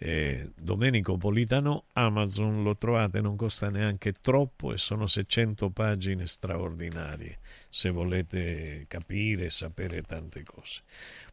E 0.01 0.53
Domenico 0.57 1.17
Politano, 1.17 1.87
Amazon 1.95 2.63
lo 2.63 2.77
trovate, 2.77 3.21
non 3.21 3.37
costa 3.37 3.69
neanche 3.69 4.13
troppo 4.13 4.73
e 4.73 4.79
sono 4.79 5.09
600 5.09 5.71
pagine 5.71 6.27
straordinarie, 6.27 7.41
se 7.69 7.91
volete 7.91 8.85
capire 8.87 9.47
e 9.47 9.51
sapere 9.51 10.03
tante 10.03 10.45
cose. 10.45 10.83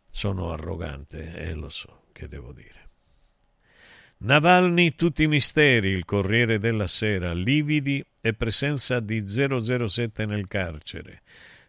Sono 0.09 0.51
arrogante 0.51 1.35
e 1.35 1.49
eh, 1.49 1.53
lo 1.53 1.69
so, 1.69 2.05
che 2.11 2.27
devo 2.27 2.51
dire. 2.53 2.84
Navalny 4.17 4.95
tutti 4.95 5.23
i 5.23 5.27
misteri, 5.27 5.89
il 5.89 6.05
Corriere 6.05 6.57
della 6.57 6.87
Sera, 6.87 7.33
lividi 7.33 8.03
e 8.21 8.33
presenza 8.33 8.99
di 8.99 9.23
007 9.27 10.25
nel 10.25 10.47
carcere. 10.47 11.21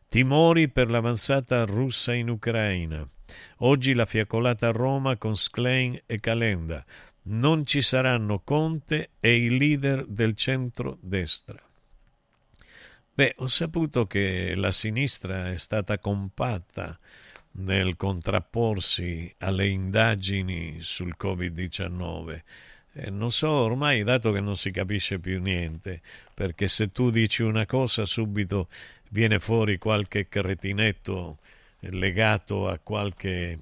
Timori 0.09 0.69
per 0.69 0.89
l'avanzata 0.89 1.65
russa 1.65 2.15
in 2.15 2.31
Ucraina. 2.31 3.07
Oggi 3.59 3.93
la 3.95 4.07
fiaccolata 4.07 4.69
a 4.69 4.73
Roma 4.73 5.17
con 5.17 5.37
Sklein 5.37 6.01
e 6.07 6.21
Calenda. 6.21 6.85
Non 7.25 7.67
ci 7.67 7.83
saranno 7.83 8.41
Conte 8.45 9.11
e 9.19 9.35
i 9.35 9.59
leader 9.59 10.07
del 10.07 10.37
centro-destra. 10.37 11.61
Beh, 13.13 13.35
ho 13.39 13.49
saputo 13.49 14.07
che 14.07 14.55
la 14.55 14.71
sinistra 14.71 15.51
è 15.51 15.57
stata 15.57 15.99
compatta 15.99 16.99
nel 17.59 17.97
contrapporsi 17.97 19.33
alle 19.39 19.69
indagini 19.69 20.79
sul 20.81 21.15
Covid-19. 21.19 22.43
Eh, 22.93 23.11
non 23.11 23.31
so 23.31 23.51
ormai, 23.51 24.03
dato 24.03 24.33
che 24.33 24.41
non 24.41 24.57
si 24.57 24.71
capisce 24.71 25.19
più 25.19 25.41
niente, 25.41 26.01
perché 26.35 26.69
se 26.69 26.93
tu 26.93 27.11
dici 27.11 27.43
una 27.43 27.67
cosa 27.67 28.07
subito 28.07 28.69
viene 29.11 29.39
fuori 29.39 29.79
qualche 29.79 30.29
cretinetto 30.29 31.39
legato 31.81 32.69
a 32.69 32.79
qualche, 32.83 33.59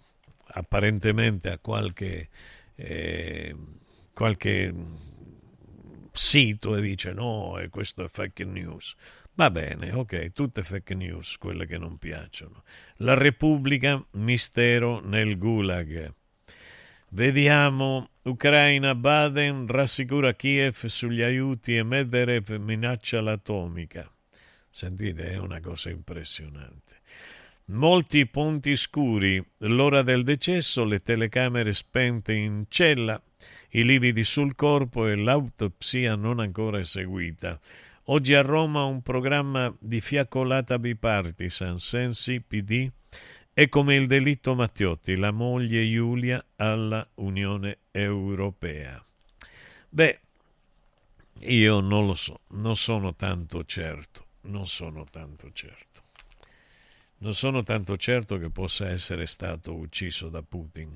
apparentemente 0.47 1.51
a 1.51 1.59
qualche, 1.59 2.29
eh, 2.77 3.55
qualche 4.13 4.73
sito 6.13 6.77
e 6.77 6.81
dice 6.81 7.13
no, 7.13 7.59
e 7.59 7.69
questo 7.69 8.05
è 8.05 8.09
fake 8.09 8.45
news. 8.45 8.95
Va 9.37 9.51
bene, 9.51 9.91
ok, 9.91 10.33
tutte 10.33 10.63
fake 10.63 10.95
news, 10.95 11.39
quelle 11.39 11.67
che 11.67 11.77
non 11.77 11.99
piacciono. 11.99 12.63
La 12.99 13.15
Repubblica, 13.15 14.01
mistero 14.13 15.01
nel 15.01 15.37
Gulag. 15.39 16.13
Vediamo, 17.09 18.11
Ucraina, 18.23 18.95
Baden 18.95 19.67
rassicura 19.67 20.35
Kiev 20.35 20.87
sugli 20.87 21.23
aiuti 21.23 21.77
e 21.77 21.83
Medvedev 21.83 22.51
minaccia 22.59 23.21
l'atomica. 23.21 24.09
Sentite, 24.71 25.33
è 25.33 25.39
una 25.39 25.59
cosa 25.59 25.91
impressionante. 25.91 27.01
Molti 27.67 28.27
punti 28.27 28.77
scuri, 28.77 29.45
l'ora 29.59 30.03
del 30.03 30.23
decesso, 30.23 30.85
le 30.85 31.03
telecamere 31.03 31.75
spente 31.75 32.33
in 32.35 32.67
cella, 32.69 33.21
i 33.71 33.85
lividi 33.85 34.23
sul 34.23 34.55
corpo 34.55 35.09
e 35.09 35.17
l'autopsia 35.17 36.15
non 36.15 36.39
ancora 36.39 36.79
eseguita. 36.79 37.59
Oggi 38.09 38.35
a 38.35 38.43
Roma 38.43 38.85
un 38.85 39.01
programma 39.01 39.75
di 39.81 39.99
fiaccolata 40.03 40.79
bipartisan, 40.79 41.79
Sensi, 41.79 42.39
PD, 42.39 42.91
è 43.55 43.71
come 43.71 43.97
il 43.97 44.07
delitto 44.07 44.55
Mattiotti, 44.55 45.17
la 45.17 45.31
moglie 45.31 45.91
Giulia 45.91 46.45
alla 46.57 47.09
Unione 47.15 47.79
Europea. 47.91 49.03
Beh, 49.89 50.21
io 51.39 51.81
non 51.81 52.05
lo 52.05 52.13
so, 52.13 52.41
non 52.49 52.77
sono 52.77 53.15
tanto 53.15 53.65
certo, 53.65 54.27
non 54.43 54.67
sono 54.67 55.07
tanto 55.11 55.51
certo. 55.55 56.03
Non 57.19 57.33
sono 57.33 57.63
tanto 57.63 57.97
certo 57.97 58.37
che 58.37 58.51
possa 58.51 58.91
essere 58.91 59.25
stato 59.25 59.75
ucciso 59.75 60.29
da 60.29 60.43
Putin. 60.43 60.95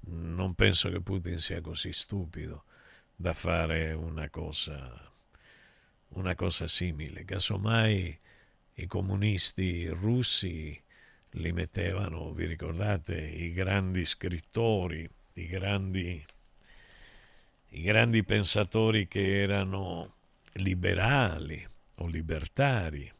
Non 0.00 0.54
penso 0.54 0.90
che 0.90 1.00
Putin 1.00 1.38
sia 1.38 1.62
così 1.62 1.90
stupido 1.90 2.64
da 3.16 3.32
fare 3.32 3.92
una 3.94 4.28
cosa, 4.28 5.09
una 6.10 6.34
cosa 6.34 6.68
simile. 6.68 7.24
Casomai 7.24 8.18
i 8.74 8.86
comunisti 8.86 9.86
russi 9.88 10.80
li 11.34 11.52
mettevano, 11.52 12.32
vi 12.32 12.46
ricordate, 12.46 13.16
i 13.20 13.52
grandi 13.52 14.04
scrittori, 14.04 15.08
i 15.34 15.46
grandi, 15.46 16.24
i 17.68 17.82
grandi 17.82 18.24
pensatori 18.24 19.06
che 19.06 19.40
erano 19.40 20.14
liberali 20.54 21.66
o 21.96 22.06
libertari, 22.06 23.10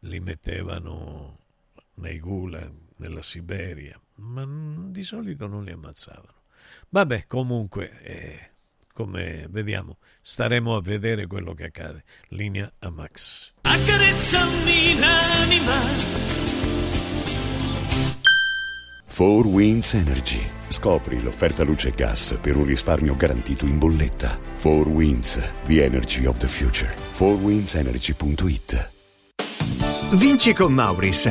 li 0.00 0.20
mettevano 0.20 1.38
nei 1.96 2.18
gulag, 2.18 2.72
nella 2.96 3.22
Siberia, 3.22 4.00
ma 4.16 4.46
di 4.46 5.02
solito 5.02 5.46
non 5.46 5.64
li 5.64 5.72
ammazzavano. 5.72 6.42
Vabbè, 6.88 7.26
comunque, 7.26 8.00
eh, 8.02 8.49
come 8.92 9.46
vediamo, 9.48 9.98
staremo 10.22 10.76
a 10.76 10.80
vedere 10.80 11.26
quello 11.26 11.54
che 11.54 11.64
accade. 11.64 12.04
Linea 12.28 12.70
a 12.78 12.90
Max. 12.90 13.52
Accarezzami 13.62 14.98
l'anima 14.98 16.38
4 19.20 19.48
Winds 19.50 19.92
Energy. 19.92 20.40
Scopri 20.68 21.22
l'offerta 21.22 21.62
luce 21.62 21.88
e 21.88 21.92
gas 21.92 22.38
per 22.40 22.56
un 22.56 22.64
risparmio 22.64 23.14
garantito 23.14 23.66
in 23.66 23.78
bolletta. 23.78 24.38
4 24.58 24.88
Winds, 24.88 25.38
the 25.64 25.84
energy 25.84 26.24
of 26.24 26.38
the 26.38 26.46
future. 26.46 26.94
4windsenergy.it 27.12 28.90
Vinci 30.14 30.54
con 30.54 30.72
Mauris. 30.72 31.30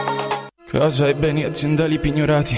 Casa 0.71 1.09
e 1.09 1.13
beni 1.13 1.43
aziendali 1.43 1.99
pignorati, 1.99 2.57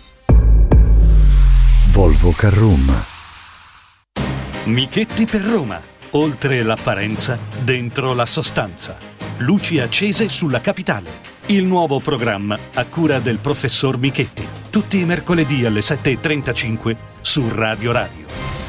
Volvo 1.91 2.31
Carroom. 2.31 3.05
Michetti 4.65 5.25
per 5.25 5.41
Roma. 5.41 5.81
Oltre 6.11 6.63
l'apparenza, 6.63 7.37
dentro 7.63 8.13
la 8.13 8.25
sostanza. 8.25 8.97
Luci 9.39 9.77
accese 9.77 10.29
sulla 10.29 10.61
capitale. 10.61 11.19
Il 11.47 11.65
nuovo 11.65 11.99
programma 11.99 12.57
a 12.75 12.85
cura 12.85 13.19
del 13.19 13.39
professor 13.39 13.97
Michetti. 13.97 14.47
Tutti 14.69 14.99
i 14.99 15.05
mercoledì 15.05 15.65
alle 15.65 15.81
7.35 15.81 16.95
su 17.19 17.49
Radio 17.49 17.91
Radio. 17.91 18.60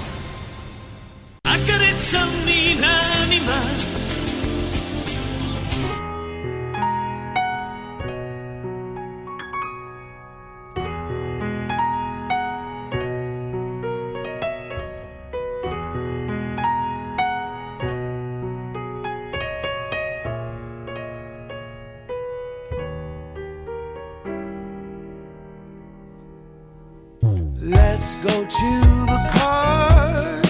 Let's 27.64 28.16
go 28.16 28.44
to 28.44 28.70
the 29.06 29.20
park. 29.34 30.44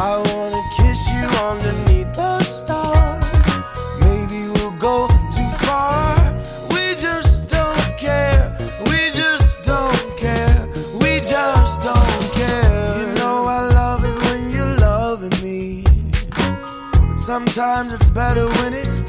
I 0.00 0.16
wanna 0.32 0.62
kiss 0.78 1.06
you 1.10 1.24
underneath 1.44 2.14
the 2.14 2.40
stars. 2.40 3.22
Maybe 4.00 4.48
we'll 4.54 4.78
go 4.78 5.06
too 5.30 5.50
far. 5.66 6.16
We 6.70 6.94
just 6.96 7.50
don't 7.50 7.98
care. 7.98 8.56
We 8.86 9.10
just 9.10 9.62
don't 9.64 10.16
care. 10.16 10.66
We 10.98 11.20
just 11.20 11.82
don't 11.82 12.32
care. 12.32 12.98
You 12.98 13.12
know 13.16 13.44
I 13.44 13.68
love 13.68 14.06
it 14.06 14.18
when 14.18 14.50
you're 14.50 14.76
loving 14.76 15.36
me. 15.42 15.84
But 16.30 17.16
sometimes 17.16 17.92
it's 17.92 18.08
better 18.08 18.46
when 18.46 18.72
it's 18.72 19.00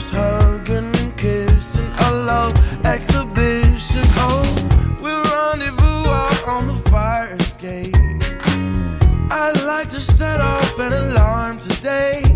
sees 0.00 0.10
hugging 0.10 0.92
and 0.96 1.16
kissing. 1.16 1.90
A 2.06 2.12
love 2.12 2.54
exhibition. 2.84 4.04
Oh, 4.16 4.96
we'll 5.00 5.22
rendezvous 5.22 6.10
out 6.10 6.48
on 6.48 6.66
the 6.66 6.74
fire 6.90 7.34
escape. 7.38 7.94
I'd 9.30 9.60
like 9.64 9.88
to 9.90 10.00
set 10.00 10.40
off 10.40 10.78
an 10.78 10.92
alarm 10.92 11.58
today. 11.58 12.33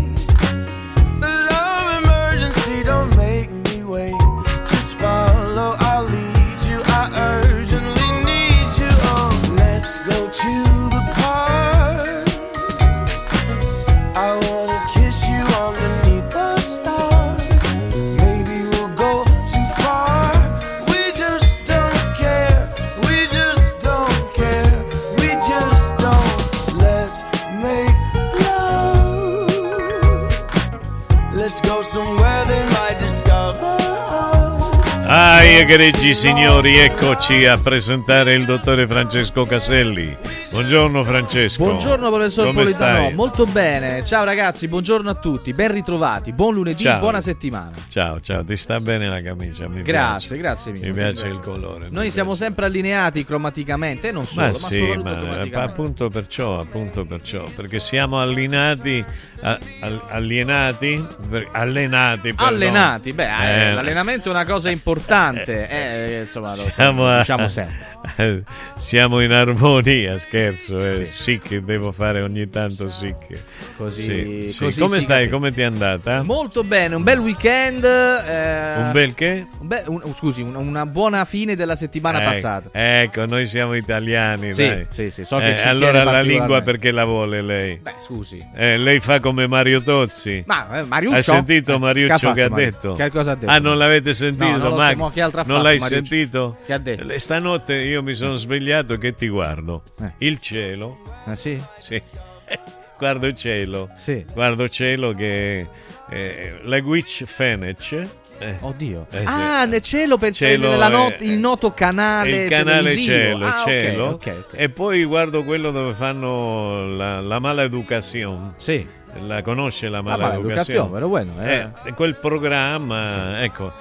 Egregi 35.59 36.13
signori, 36.13 36.77
eccoci 36.77 37.45
a 37.45 37.57
presentare 37.57 38.33
il 38.33 38.45
dottore 38.45 38.87
Francesco 38.87 39.45
Caselli. 39.45 40.15
Buongiorno 40.63 41.05
Francesco. 41.05 41.63
Buongiorno 41.63 42.09
professor 42.11 42.47
Come 42.47 42.63
Politano, 42.63 43.05
stai? 43.05 43.15
molto 43.15 43.45
bene. 43.45 44.03
Ciao 44.03 44.25
ragazzi, 44.25 44.67
buongiorno 44.67 45.09
a 45.09 45.13
tutti, 45.13 45.53
ben 45.53 45.71
ritrovati, 45.71 46.33
buon 46.33 46.53
lunedì, 46.55 46.83
Ciao. 46.83 46.99
buona 46.99 47.21
settimana. 47.21 47.71
Ciao, 47.87 48.19
ciao, 48.19 48.43
ti 48.43 48.57
sta 48.57 48.77
bene 48.79 49.07
la 49.07 49.21
camicia? 49.21 49.69
Mi 49.69 49.81
Grazie, 49.83 50.35
piace. 50.35 50.37
grazie 50.37 50.71
mille. 50.73 50.87
Mi 50.87 50.93
piace 50.93 51.27
il 51.27 51.39
colore. 51.39 51.87
Noi 51.89 52.09
siamo 52.11 52.35
sempre 52.35 52.65
allineati 52.65 53.23
cromaticamente, 53.23 54.09
e 54.09 54.11
non 54.11 54.25
solo, 54.25 54.47
Ma 54.47 54.51
ma, 54.59 54.67
sì, 54.67 55.49
ma 55.53 55.63
appunto 55.63 56.09
perciò, 56.09 56.59
appunto 56.59 57.05
perciò, 57.05 57.45
perché 57.55 57.79
siamo 57.79 58.19
allineati, 58.19 59.01
a- 59.41 59.57
al- 59.79 60.01
alienati, 60.09 61.01
per- 61.29 61.47
allenati, 61.53 62.33
perdon. 62.33 62.45
Allenati, 62.47 63.13
beh, 63.13 63.23
eh, 63.23 63.67
Eh, 63.69 63.73
l'allenamento 63.75 64.27
è 64.27 64.31
una 64.33 64.43
cosa 64.45 64.69
importante, 64.69 65.69
eh, 65.69 66.19
insomma, 66.23 66.53
lo 66.57 66.69
Siamo, 66.73 67.17
diciamo 67.17 67.47
sempre. 67.47 67.87
siamo 68.77 69.19
in 69.21 69.31
armonia, 69.31 70.17
scherzo, 70.19 70.47
eh. 70.57 71.05
sì. 71.05 71.39
che 71.41 71.63
devo 71.63 71.91
fare 71.91 72.21
ogni 72.21 72.49
tanto 72.49 72.89
sì 72.89 73.13
che. 73.27 73.39
Così- 73.77 74.03
Sì, 74.47 74.47
sì. 74.53 74.63
così 74.65 74.79
Come 74.81 74.95
sì 74.97 75.01
stai? 75.03 75.23
che- 75.25 75.29
Come 75.29 75.53
ti 75.53 75.61
è 75.61 75.65
andata? 75.65 76.23
Molto 76.23 76.63
bene, 76.63 76.95
un 76.95 77.03
bel 77.03 77.19
weekend. 77.19 77.83
eh, 77.83 78.73
Un 78.81 78.91
bel 78.91 79.13
che? 79.13 79.45
un 79.59 79.67
be- 79.67 79.83
un- 79.87 80.01
scusi, 80.15 80.41
un- 80.41 80.55
una 80.55 80.85
buona 80.85 81.25
fine 81.25 81.55
della 81.55 81.75
settimana 81.75 82.21
Ecco, 82.21 82.29
passata. 82.31 82.69
Ecco, 82.71 83.25
noi 83.25 83.45
siamo 83.45 83.73
italiani, 83.75 84.51
Sì, 84.53 84.85
sì, 84.89 85.09
sì, 85.11 85.25
so 85.25 85.37
che 85.37 85.55
Eh, 85.55 85.61
allora 85.67 86.03
la 86.03 86.21
lingua 86.21 86.61
perché 86.61 86.91
la 86.91 87.05
vuole 87.05 87.41
lei? 87.41 87.77
Beh, 87.81 87.95
scusi. 87.99 88.43
Eh, 88.55 88.77
lei 88.77 88.99
fa 88.99 89.19
come 89.19 89.47
Mario 89.47 89.81
Tozzi. 89.81 90.43
Ma 90.47 90.79
eh, 90.79 90.83
Mariuccio? 90.83 91.15
Hai 91.15 91.23
sentito 91.23 91.75
Eh, 91.75 91.77
Mariuccio 91.77 92.17
che 92.17 92.27
ha 92.27 92.33
che, 92.33 92.41
ha 92.43 92.49
Mario? 92.49 92.65
detto? 92.65 92.93
Che 92.95 93.09
cosa 93.11 93.31
ha 93.31 93.35
detto? 93.35 93.51
Ah, 93.51 93.59
non 93.59 93.77
l'avete 93.77 94.13
sentito? 94.13 94.45
No, 94.45 94.57
non 94.57 94.61
so, 94.61 94.79
ha 94.79 95.43
non 95.45 95.61
l'hai 95.61 95.77
Mariuccio? 95.77 95.87
sentito? 95.87 96.57
Che 96.65 96.73
ha 96.73 96.77
detto? 96.77 97.09
Eh, 97.09 97.19
Stanotte 97.19 97.75
io 97.75 98.01
mi 98.03 98.13
sono 98.13 98.35
svegliato 98.35 98.97
che 98.97 99.15
ti 99.15 99.27
guardo. 99.27 99.83
Il 100.19 100.38
cielo. 100.41 100.97
Ah, 101.25 101.35
sì? 101.35 101.61
Sì. 101.77 102.01
Guardo 102.97 103.27
il 103.27 103.35
cielo. 103.35 103.89
Sì. 103.95 104.25
Guardo 104.33 104.63
il 104.63 104.69
cielo 104.69 105.13
che... 105.13 105.67
eh, 106.09 106.59
la 106.63 106.77
Witch 106.77 107.23
Fenech. 107.23 108.07
eh, 108.39 108.55
Oddio. 108.59 109.07
eh, 109.11 109.19
sì. 109.19 109.23
Ah, 109.25 109.65
nel 109.65 109.81
cielo 109.81 110.17
penso 110.17 110.45
Cielo 110.45 110.69
nella 110.71 110.87
not- 110.89 111.21
il 111.21 111.37
noto 111.37 111.71
canale 111.71 112.43
il 112.43 112.49
canale 112.49 112.89
televisivo. 112.93 113.13
cielo, 113.13 113.45
Ah, 113.45 113.63
cielo. 113.65 114.05
ok, 114.07 114.35
ok. 114.47 114.53
e 114.53 114.69
poi 114.69 115.03
guardo 115.05 115.43
quello 115.43 115.71
dove 115.71 115.93
fanno 115.93 116.85
la, 116.95 117.21
la 117.21 117.39
maleducazione. 117.39 118.53
Sì. 118.57 118.85
La 119.25 119.41
conosce 119.41 119.87
la 119.89 119.97
La 119.97 120.03
maleducazione? 120.03 120.43
maleducazione, 120.43 120.89
però 120.91 121.07
bueno, 121.07 121.31
eh. 121.41 121.67
Eh, 121.85 121.93
quel 121.93 122.15
programma, 122.15 123.41
ecco. 123.43 123.71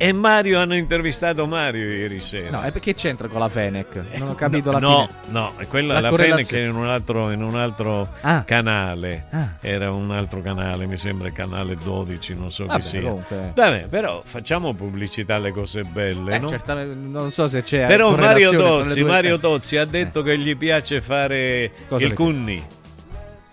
E 0.00 0.12
Mario 0.12 0.60
hanno 0.60 0.76
intervistato 0.76 1.44
Mario 1.48 1.90
ieri 1.90 2.20
sera. 2.20 2.50
No, 2.60 2.64
e 2.64 2.70
perché 2.70 2.94
c'entra 2.94 3.26
con 3.26 3.40
la 3.40 3.48
Fenec? 3.48 4.00
Non 4.16 4.28
ho 4.28 4.34
capito 4.36 4.70
la 4.70 4.78
No, 4.78 5.08
fine. 5.08 5.32
no, 5.32 5.52
e 5.58 5.66
quella 5.66 5.94
La 5.94 6.00
la, 6.00 6.08
correlazione. 6.10 6.62
è 6.64 6.68
in 6.68 6.76
un 6.76 6.86
altro, 6.86 7.30
in 7.32 7.42
un 7.42 7.56
altro 7.56 8.08
Ah. 8.20 8.44
canale. 8.44 9.24
Ah. 9.30 9.48
Era 9.60 9.90
un 9.92 10.12
altro 10.12 10.40
canale, 10.40 10.86
mi 10.86 10.96
sembra 10.96 11.30
canale 11.32 11.76
12, 11.82 12.34
non 12.38 12.52
so 12.52 12.66
Vabbè, 12.66 12.80
chi 12.80 12.86
sia. 12.86 13.00
comunque. 13.02 13.52
Vabbè, 13.56 13.86
però 13.88 14.22
facciamo 14.24 14.72
pubblicità 14.72 15.34
alle 15.34 15.50
cose 15.50 15.82
belle, 15.82 16.36
Eh, 16.36 16.38
no? 16.38 16.46
certamente, 16.48 16.94
non 16.94 17.32
so 17.32 17.48
se 17.48 17.62
c'è 17.64 17.86
Però 17.88 18.14
Mario 18.14 18.52
Tozzi, 18.52 19.00
due- 19.00 19.08
Mario 19.10 19.34
eh. 19.34 19.40
Tozzi 19.40 19.76
ha 19.78 19.84
detto 19.84 20.22
che 20.22 20.38
gli 20.38 20.56
piace 20.56 21.00
fare 21.00 21.72
Cosa 21.88 22.04
il 22.04 22.12
cunni. 22.14 22.64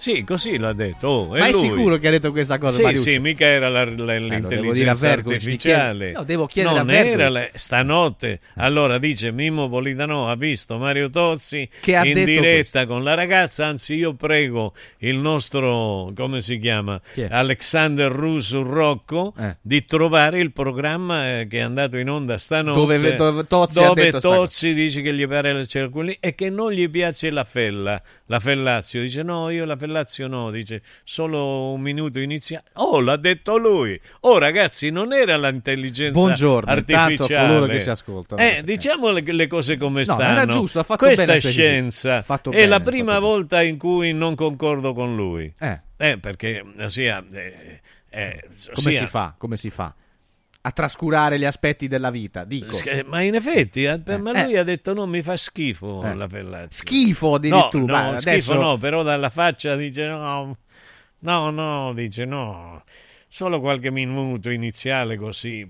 Sì, 0.05 0.23
così 0.23 0.57
l'ha 0.59 0.71
detto. 0.73 1.07
Oh, 1.07 1.27
Ma 1.29 1.47
è 1.47 1.51
lui. 1.51 1.61
sicuro 1.61 1.97
che 1.97 2.09
ha 2.09 2.11
detto 2.11 2.29
questa 2.31 2.59
cosa, 2.59 2.77
Sì, 2.77 2.83
Mariucci? 2.83 3.09
sì, 3.09 3.17
mica 3.19 3.45
era 3.47 3.69
la, 3.69 3.85
la- 3.85 4.13
Eh, 4.13 4.19
l'intelligenza 4.19 5.07
di 5.07 5.11
artificiale. 5.31 6.11
no, 6.11 6.23
devo 6.23 6.45
chiedere 6.45 6.75
non 6.75 6.89
a 6.89 6.93
era 6.93 7.29
la- 7.29 7.49
stanotte. 7.55 8.39
Allora 8.57 8.99
dice 8.99 9.31
Mimmo 9.31 9.67
Politano 9.67 10.29
ha 10.29 10.35
visto 10.35 10.77
Mario 10.77 11.09
Tozzi 11.09 11.67
Che 11.81 11.95
ha 11.95 12.05
in 12.05 12.23
diretta 12.23 12.85
con 12.85 13.03
la 13.03 13.15
ragazza. 13.15 13.65
Anzi, 13.65 13.95
io 13.95 14.13
prego 14.13 14.73
il 14.99 15.17
nostro, 15.17 16.11
come 16.15 16.39
si 16.41 16.59
chiama? 16.59 17.01
Alexander 17.27 18.11
Russo 18.11 18.61
Rocco 18.61 19.33
Eh. 19.39 19.57
di 19.59 19.85
trovare 19.85 20.37
il 20.37 20.51
programma 20.51 21.39
eh, 21.39 21.47
che 21.47 21.57
è 21.57 21.61
andato 21.61 21.97
in 21.97 22.11
onda 22.11 22.37
stanotte. 22.37 22.79
Dove- 22.79 23.15
dove 23.15 23.47
Tozzi 23.47 23.83
dove 23.83 24.11
Tozzi 24.11 24.73
dice 24.75 25.01
che 25.01 25.13
gli 25.15 25.27
pare 25.27 25.51
la 25.51 25.65
cerculina 25.65 26.15
e 26.19 26.35
che 26.35 26.51
non 26.51 26.71
gli 26.71 26.87
piace 26.89 27.31
la 27.31 27.43
fella, 27.43 27.99
la 28.27 28.39
Fellazio. 28.39 29.01
Dice 29.01 29.23
no, 29.23 29.49
io 29.49 29.65
la 29.65 29.75
Fellazio 29.75 29.93
no, 30.27 30.51
dice 30.51 30.81
solo 31.03 31.71
un 31.71 31.81
minuto 31.81 32.19
iniziale. 32.19 32.65
Oh, 32.73 32.99
l'ha 32.99 33.15
detto 33.17 33.57
lui. 33.57 33.99
Oh 34.21 34.37
ragazzi, 34.37 34.89
non 34.89 35.13
era 35.13 35.37
l'intelligenza 35.37 36.19
Buongiorno, 36.19 36.71
artificiale. 36.71 37.35
a 37.37 37.47
coloro 37.47 37.65
che 37.67 37.81
ci 37.81 37.89
ascoltano. 37.89 38.41
Eh, 38.41 38.61
diciamo 38.63 39.09
le, 39.11 39.21
le 39.21 39.47
cose 39.47 39.77
come 39.77 40.03
No, 40.05 40.13
stanno. 40.13 40.31
era 40.31 40.45
giusto, 40.45 40.79
ha 40.79 40.83
fatto 40.83 41.05
Questa 41.05 41.23
bene 41.25 41.33
a 41.33 41.37
è 41.37 41.39
specificare. 41.41 41.71
scienza. 41.73 42.21
Fatto 42.21 42.51
è 42.51 42.55
bene, 42.55 42.67
la 42.67 42.79
prima 42.79 43.19
volta 43.19 43.61
in 43.61 43.77
cui 43.77 44.11
non 44.13 44.35
concordo 44.35 44.93
con 44.93 45.15
lui. 45.15 45.51
Eh. 45.59 45.81
Eh, 45.97 46.17
perché 46.17 46.63
sia 46.87 47.23
eh, 47.31 47.79
eh, 48.09 48.43
Come 48.73 48.91
sia- 48.91 48.99
si 48.99 49.07
fa? 49.07 49.33
Come 49.37 49.55
si 49.57 49.69
fa? 49.69 49.93
A 50.67 50.71
trascurare 50.71 51.37
gli 51.37 51.45
aspetti 51.45 51.87
della 51.87 52.09
vita, 52.09 52.43
dico. 52.43 52.75
Ma 53.05 53.21
in 53.21 53.35
effetti, 53.35 53.83
eh, 53.83 54.01
ma 54.17 54.31
Eh. 54.31 54.43
lui 54.45 54.57
ha 54.57 54.63
detto 54.63 54.93
no, 54.95 55.05
mi 55.05 55.21
fa 55.21 55.37
schifo 55.37 56.03
Eh. 56.03 56.15
la 56.15 56.27
Fellazio. 56.27 56.83
Schifo 56.87 57.35
addirittura. 57.35 57.97
No, 57.97 58.03
no, 58.05 58.11
Ma 58.13 58.17
schifo 58.17 58.29
adesso- 58.29 58.53
no, 58.55 58.77
però 58.77 59.03
dalla 59.03 59.29
faccia 59.29 59.75
dice 59.75 60.07
no, 60.07 60.57
no, 61.19 61.49
no, 61.51 61.93
dice 61.93 62.25
no, 62.25 62.83
solo 63.35 63.59
qualche 63.59 63.91
minuto 63.91 64.49
iniziale 64.49 65.17
così, 65.17 65.67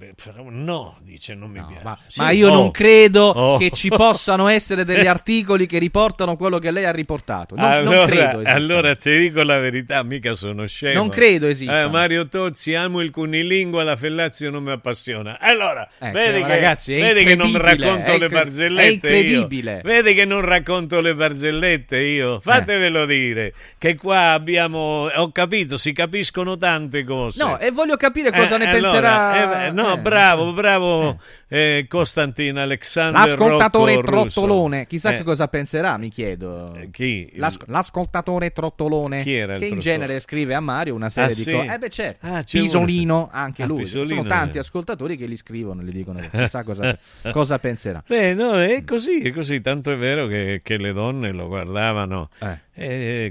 no, 0.49 0.99
dice 1.01 1.34
non 1.34 1.49
mi 1.49 1.63
piace. 1.66 1.84
Ma, 1.84 1.97
Sì, 2.05 2.20
ma 2.20 2.30
io 2.30 2.49
oh, 2.51 2.53
non 2.53 2.70
credo 2.70 3.24
oh. 3.36 3.57
che 3.57 3.72
ci 3.72 3.89
possano 3.89 4.47
essere 4.47 4.86
degli 4.86 5.07
articoli 5.07 5.66
che 5.66 5.80
riportano 5.80 6.38
quello 6.38 6.59
che 6.59 6.70
lei 6.70 6.86
ha 6.86 6.91
riportato. 6.91 7.55
Non, 7.55 7.68
non 7.68 7.74
allora, 7.74 8.05
credo 8.05 8.41
esistano. 8.41 8.55
allora 8.55 8.95
ti 8.95 9.18
dico 9.18 9.41
la 9.41 9.57
verità, 9.57 10.03
mica 10.03 10.36
sono 10.36 10.68
scemo. 10.68 10.93
Non 10.93 11.09
credo 11.09 11.47
esistano. 11.47 11.88
Eh, 11.88 11.89
Mario 11.89 12.28
Tozzi, 12.28 12.76
amo 12.76 13.01
il 13.01 13.09
cunilingua, 13.09 13.82
la 13.82 13.95
Fellazio 13.95 14.51
non 14.51 14.61
mi 14.61 14.72
appassiona. 14.72 15.39
Allora, 15.39 15.89
Ecco, 15.97 16.20
vedi, 16.20 16.41
che, 16.43 16.47
ragazzi, 16.47 16.93
vedi 16.93 17.24
che 17.24 17.34
non 17.34 17.57
racconto 17.57 18.11
è 18.11 18.18
le 18.20 18.26
incre- 18.26 18.30
barzellette 18.30 19.09
è 19.09 19.16
incredibile. 19.16 19.74
io. 19.78 19.82
Vedi 19.82 20.13
che 20.13 20.26
non 20.26 20.41
racconto 20.41 21.01
le 21.01 21.16
barzellette 21.16 21.97
io. 21.97 22.39
Fatevelo 22.41 23.07
dire 23.07 23.53
che 23.80 23.95
qua 23.95 24.34
abbiamo 24.34 25.09
ho 25.11 25.32
capito, 25.32 25.78
si 25.78 25.93
capiscono 25.93 26.57
tante 26.57 27.03
cose. 27.03 27.43
No, 27.43 27.53
e 27.57 27.71
voglio 27.71 27.95
capire 27.97 28.31
cosa 28.31 28.55
Eh, 28.55 28.57
ne 28.59 28.69
allora, 28.69 28.91
penserà. 29.31 29.65
eh, 29.65 29.71
no, 29.71 29.93
eh. 29.93 29.99
bravo, 29.99 30.53
bravo 30.53 31.19
eh, 31.47 31.85
Costantin 31.87 32.57
Alexander 32.57 33.27
L'ascoltatore 33.27 33.95
Rocco 33.95 34.11
Russo. 34.11 34.41
trottolone, 34.41 34.87
chissà 34.87 35.13
Eh, 35.13 35.17
che 35.17 35.23
cosa 35.23 35.47
penserà, 35.47 35.97
mi 35.97 36.09
chiedo. 36.09 36.77
chi? 36.91 37.31
L'as- 37.35 37.57
l'ascoltatore 37.67 38.51
trottolone, 38.51 39.21
Chi 39.23 39.33
era 39.35 39.57
che 39.57 39.65
in 39.67 39.79
genere 39.79 40.19
scrive 40.19 40.53
a 40.55 40.59
Mario 40.59 40.95
una 40.95 41.09
serie 41.09 41.31
Ah, 41.31 41.35
di 41.35 41.41
sì? 41.41 41.51
cose. 41.51 41.73
Eh 41.73 41.77
beh 41.77 41.89
certo, 41.89 42.25
Ah, 42.27 42.43
Pisolino, 42.43 43.15
uno. 43.15 43.29
anche 43.31 43.63
Ah, 43.63 43.65
lui. 43.67 43.83
Pisolino, 43.83 44.15
Sono 44.15 44.23
tanti 44.27 44.57
eh. 44.57 44.61
ascoltatori 44.61 45.17
che 45.17 45.27
gli 45.27 45.35
scrivono 45.35 45.81
e 45.81 45.85
gli 45.85 45.91
dicono 45.91 46.19
chissà 46.31 46.63
cosa, 46.63 46.97
cosa 47.31 47.59
penserà. 47.59 48.03
Beh, 48.05 48.33
no, 48.33 48.59
è 48.59 48.83
così, 48.83 49.21
è 49.21 49.31
così, 49.31 49.61
tanto 49.61 49.91
è 49.91 49.97
vero 49.97 50.27
che, 50.27 50.61
che 50.63 50.77
le 50.77 50.93
donne 50.93 51.31
lo 51.31 51.47
guardavano 51.47 52.29
eh, 52.39 52.59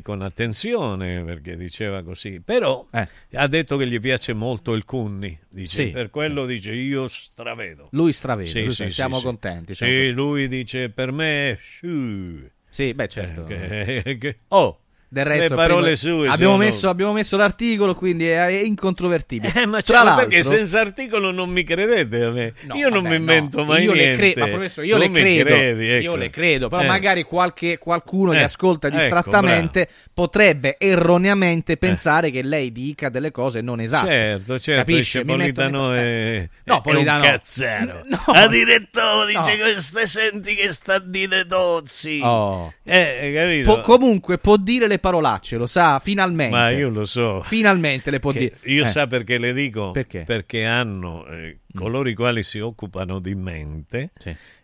con 0.02 0.22
attenzione 0.22 1.22
perché 1.22 1.56
diceva 1.56 2.02
così, 2.02 2.40
però 2.40 2.86
ha 2.90 3.46
detto 3.46 3.76
che 3.76 3.86
gli 3.86 4.00
piace 4.00 4.32
molto 4.32 4.72
il 4.72 4.84
Cunni, 4.84 5.38
dice, 5.50 5.86
Sì, 5.86 5.90
per 5.90 6.08
quello 6.10 6.46
dice 6.46 6.72
io 6.72 7.08
stravedo. 7.08 7.88
Lui 7.92 8.12
stravede, 8.12 8.48
Sì, 8.48 8.62
lui- 8.64 8.72
sì, 8.72 8.88
siamo 8.90 9.14
sì, 9.16 9.20
sì. 9.20 9.26
contenti. 9.26 9.66
Sì, 9.72 9.74
siamo 9.74 9.92
contenti. 9.92 10.14
lui 10.18 10.48
dice 10.48 10.88
per 10.88 11.12
me, 11.12 11.58
sciù. 11.60 12.48
Sì, 12.70 12.94
beh 12.94 13.08
certo. 13.08 13.46
Eh, 13.46 14.16
che- 14.18 14.38
oh, 14.48 14.78
Del 15.14 15.24
resto, 15.26 15.48
le 15.50 15.54
parole 15.54 15.82
prima- 15.92 15.96
sue 15.96 16.28
abbiamo, 16.28 16.56
messo, 16.56 16.88
abbiamo 16.88 17.12
messo 17.12 17.36
l'articolo, 17.36 17.94
quindi 17.94 18.26
è, 18.26 18.46
incontrovertibile. 18.48 19.52
Eh, 19.54 19.66
ma 19.66 19.80
cioè, 19.80 20.02
ma 20.02 20.16
perché 20.16 20.42
senza 20.42 20.80
articolo 20.80 21.30
non 21.30 21.50
mi 21.50 21.62
credete 21.62 22.22
a 22.22 22.30
me? 22.32 22.52
No, 22.62 22.74
io 22.74 22.88
non 22.88 23.02
vabbè, 23.04 23.14
mi 23.14 23.20
invento 23.20 23.58
no, 23.58 23.64
mai 23.64 23.84
io 23.84 23.92
niente. 23.92 24.10
Le 24.10 24.16
credo, 24.16 24.40
ma 24.40 24.52
professore, 24.52 24.86
io 24.88 24.94
Tu 24.96 25.00
le 25.02 25.10
credo, 25.10 25.44
credi, 25.44 25.84
io 25.84 25.96
ecco. 25.98 26.16
le 26.16 26.30
credo, 26.30 26.68
però 26.68 26.82
Eh. 26.82 26.86
magari 26.86 27.22
qualche, 27.22 27.78
qualcuno 27.78 28.32
che 28.32 28.38
Eh, 28.38 28.42
ascolta 28.42 28.88
ecco, 28.88 28.96
distrattamente 28.96 29.88
potrebbe 30.12 30.76
erroneamente 30.78 31.76
pensare 31.76 32.30
che 32.32 32.42
lei 32.42 32.72
dica 32.72 33.08
delle 33.08 33.30
cose 33.30 33.60
non 33.60 33.78
esatte. 33.80 34.10
Certo, 34.10 34.58
certo, 34.58 34.80
Capisce? 34.90 35.24
Politano 35.24 35.92
è, 35.92 36.48
No, 36.64 36.78
è 36.78 36.80
Politano- 36.82 37.22
un 37.24 37.30
cazzaro. 37.30 38.02
No. 38.14 38.20
A 38.26 38.46
direttore 38.48 39.26
dice 39.36 39.56
No. 39.56 39.62
queste 39.64 40.06
senti 40.06 40.54
che 40.54 40.72
sta 40.72 40.94
a 40.94 40.98
dire 40.98 41.46
Tozzi. 41.46 42.20
Oh. 42.22 42.72
Eh, 42.82 43.32
capito? 43.34 43.74
Po- 43.74 43.80
comunque 43.80 44.38
può 44.38 44.56
dire 44.56 44.86
le 44.86 44.98
parolacce, 45.04 45.56
lo 45.58 45.66
sa, 45.66 45.98
finalmente. 46.00 46.56
Ma 46.56 46.70
io 46.70 46.88
lo 46.88 47.04
so. 47.04 47.42
Finalmente 47.42 48.10
le 48.10 48.18
può 48.20 48.32
dire. 48.32 48.56
Io 48.64 48.84
Eh. 48.84 48.88
sa 48.88 49.06
perché 49.06 49.36
le 49.38 49.52
dico? 49.52 49.90
Perché? 49.90 50.22
Perché 50.24 50.64
hanno 50.64 51.26
eh, 51.26 51.58
coloro 51.74 52.08
i 52.08 52.14
quali 52.14 52.42
si 52.42 52.58
occupano 52.58 53.18
di 53.18 53.34
mente 53.34 54.12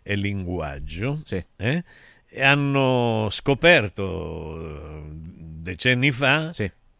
e 0.01 0.15
linguaggio 0.15 1.21
eh, 1.57 1.83
e 2.27 2.43
hanno 2.43 3.27
scoperto 3.29 4.57
eh, 4.59 5.01
decenni 5.11 6.11
fa 6.11 6.51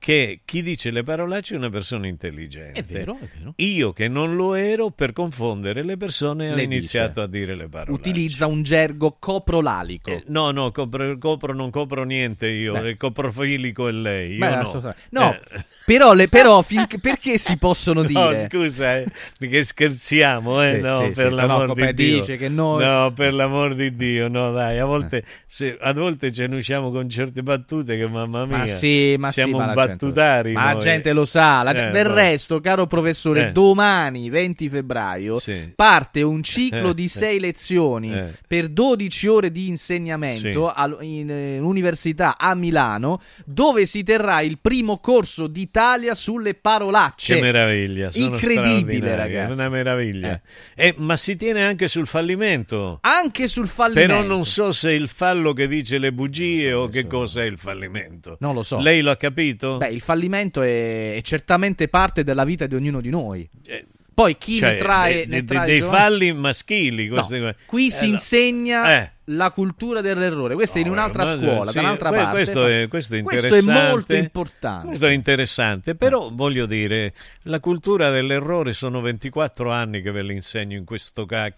che 0.03 0.39
chi 0.45 0.63
dice 0.63 0.89
le 0.89 1.03
parolacce 1.03 1.53
è 1.53 1.57
una 1.57 1.69
persona 1.69 2.07
intelligente. 2.07 2.79
È 2.79 2.83
vero, 2.83 3.19
è 3.21 3.27
vero. 3.37 3.53
Io 3.57 3.93
che 3.93 4.07
non 4.07 4.35
lo 4.35 4.55
ero, 4.55 4.89
per 4.89 5.13
confondere 5.13 5.83
le 5.83 5.95
persone, 5.95 6.51
ho 6.51 6.55
Le 6.55 6.63
iniziato 6.63 7.09
dice. 7.09 7.21
a 7.21 7.27
dire 7.27 7.53
le 7.55 7.67
parolacce. 7.69 8.09
Utilizza 8.09 8.47
un 8.47 8.63
gergo 8.63 9.15
coprolalico. 9.19 10.09
Eh, 10.09 10.23
no, 10.29 10.49
no, 10.49 10.71
copro, 10.71 11.15
copro- 11.19 11.53
non 11.53 11.69
copro 11.69 12.03
niente 12.03 12.47
io, 12.47 12.73
Beh. 12.73 12.89
è 12.89 12.97
coprofilico 12.97 13.87
è 13.89 13.91
lei. 13.91 14.37
Beh, 14.37 14.55
no. 14.55 14.95
No, 15.11 15.33
Eh. 15.33 15.65
però, 15.85 16.13
le- 16.13 16.29
però 16.29 16.63
finché- 16.65 16.99
perché 16.99 17.37
si 17.37 17.57
possono 17.59 18.01
No, 18.01 18.07
dire? 18.07 18.47
scusa, 18.49 18.97
eh, 18.97 19.05
perché 19.37 19.63
scherziamo, 19.63 20.63
eh, 20.63 20.75
Sì, 20.77 20.81
no, 20.81 20.97
sì, 20.97 21.09
per 21.11 21.29
sì, 21.31 21.35
l'amor 21.35 21.59
sennò 21.59 21.73
di 21.75 21.93
Dio. 21.93 22.19
dice 22.21 22.37
che 22.37 22.49
noi- 22.49 22.83
No, 22.83 23.13
per 23.13 23.33
l'amor 23.35 23.75
di 23.75 23.95
Dio, 23.95 24.27
no, 24.29 24.51
dai, 24.51 24.79
a 24.79 24.85
volte, 24.85 25.23
se- 25.45 25.77
a 25.79 25.93
volte 25.93 26.31
ce 26.33 26.47
ne 26.47 26.55
usciamo 26.55 26.89
con 26.89 27.07
certe 27.07 27.43
battute 27.43 27.97
che 27.97 28.07
mamma 28.07 28.45
mia. 28.47 28.57
Ma 28.57 28.65
sì, 28.65 29.15
ma 29.19 29.31
siamo 29.31 29.59
sì, 29.59 29.59
ma 29.59 29.65
la 29.67 29.73
gente- 29.91 30.05
battutari. 30.05 30.53
Ma 30.53 30.73
la 30.73 30.79
gente 30.79 31.13
lo 31.13 31.25
sa. 31.25 31.63
la 31.63 31.71
Eh, 31.73 31.91
del 31.91 32.05
resto, 32.05 32.59
caro 32.59 32.87
professore, 32.87 33.47
Eh. 33.47 33.51
domani 33.51 34.29
20 34.29 34.69
febbraio 34.69 35.39
Sì. 35.39 35.71
parte 35.75 36.21
un 36.21 36.43
ciclo 36.43 36.93
di 36.93 37.03
Eh. 37.05 37.07
sei 37.07 37.39
lezioni 37.39 38.13
Eh. 38.13 38.33
per 38.47 38.67
12 38.69 39.27
ore 39.27 39.51
di 39.51 39.67
insegnamento 39.67 40.67
Sì. 40.67 40.73
al- 40.75 40.97
in 41.01 41.29
eh, 41.29 41.59
università 41.59 42.37
a 42.37 42.55
Milano, 42.55 43.21
dove 43.45 43.85
si 43.85 44.03
terrà 44.03 44.41
il 44.41 44.59
primo 44.59 44.99
corso 44.99 45.47
d'Italia 45.47 46.13
sulle 46.13 46.53
parolacce. 46.53 47.35
Che 47.35 47.41
meraviglia, 47.41 48.11
sono 48.11 48.25
Incredibile, 48.35 49.15
ragazzi. 49.15 49.51
Una 49.53 49.69
meraviglia. 49.69 50.39
Eh, 50.75 50.93
ma 50.97 51.17
si 51.17 51.35
tiene 51.35 51.63
anche 51.65 51.87
sul 51.87 52.07
fallimento. 52.07 52.99
Anche 53.01 53.47
sul 53.47 53.67
fallimento. 53.67 54.13
Però 54.15 54.25
non 54.27 54.45
so 54.45 54.71
se 54.71 54.91
il 54.91 55.07
fallo 55.07 55.53
che 55.53 55.67
dice 55.67 55.97
le 55.97 56.11
bugie 56.11 56.73
o 56.73 56.87
che 56.87 57.07
cosa 57.07 57.41
è 57.41 57.45
il 57.45 57.57
fallimento. 57.57 58.37
Non 58.39 58.53
lo 58.55 58.63
so. 58.63 58.79
Lei 58.79 59.01
lo 59.01 59.11
ha 59.11 59.15
capito? 59.17 59.77
Beh, 59.81 59.89
il 59.89 60.01
fallimento 60.01 60.61
è, 60.61 61.15
è 61.15 61.21
certamente 61.21 61.87
parte 61.87 62.23
della 62.23 62.43
vita 62.45 62.67
di 62.67 62.75
ognuno 62.75 63.01
di 63.01 63.09
noi. 63.09 63.49
Eh, 63.65 63.85
Poi 64.13 64.37
chi 64.37 64.57
Cioè, 64.57 64.73
ne 64.73 64.77
trae, 64.77 65.13
dei, 65.13 65.25
ne 65.25 65.29
dei- 65.29 65.45
trae 65.45 65.65
dei 65.65 65.77
giovane- 65.79 65.97
falli 65.97 66.33
maschili. 66.33 67.07
No, 67.07 67.13
queste 67.15 67.39
cose. 67.39 67.55
qui 67.65 67.87
Eh, 67.87 67.89
si 67.89 68.05
no. 68.05 68.11
insegna 68.11 69.01
Eh. 69.01 69.11
la 69.25 69.49
cultura 69.49 70.01
dell'errore. 70.01 70.53
Questo 70.53 70.77
è 70.77 70.81
in 70.81 70.87
No, 70.87 70.93
un'altra 70.93 71.25
scuola, 71.25 71.71
sì, 71.71 71.73
da 71.75 71.79
un'altra 71.81 72.09
que- 72.09 72.17
parte. 72.17 72.31
Questo 72.35 72.67
è, 72.67 72.87
questo 72.89 73.15
è 73.15 73.21
Questo 73.23 73.55
è 73.55 73.61
molto 73.61 74.13
importante. 74.13 74.85
Questo 74.87 75.07
è 75.07 75.11
interessante, 75.13 75.95
però 75.95 76.29
voglio 76.31 76.67
dire, 76.67 77.13
la 77.43 77.59
cultura 77.59 78.11
dell'errore 78.11 78.73
sono 78.73 79.01
24 79.01 79.71
anni 79.71 80.03
che 80.03 80.11
ve 80.11 80.21
l'insegno 80.21 80.77
in 80.77 80.85
questo 80.85 81.25
ca- 81.25 81.51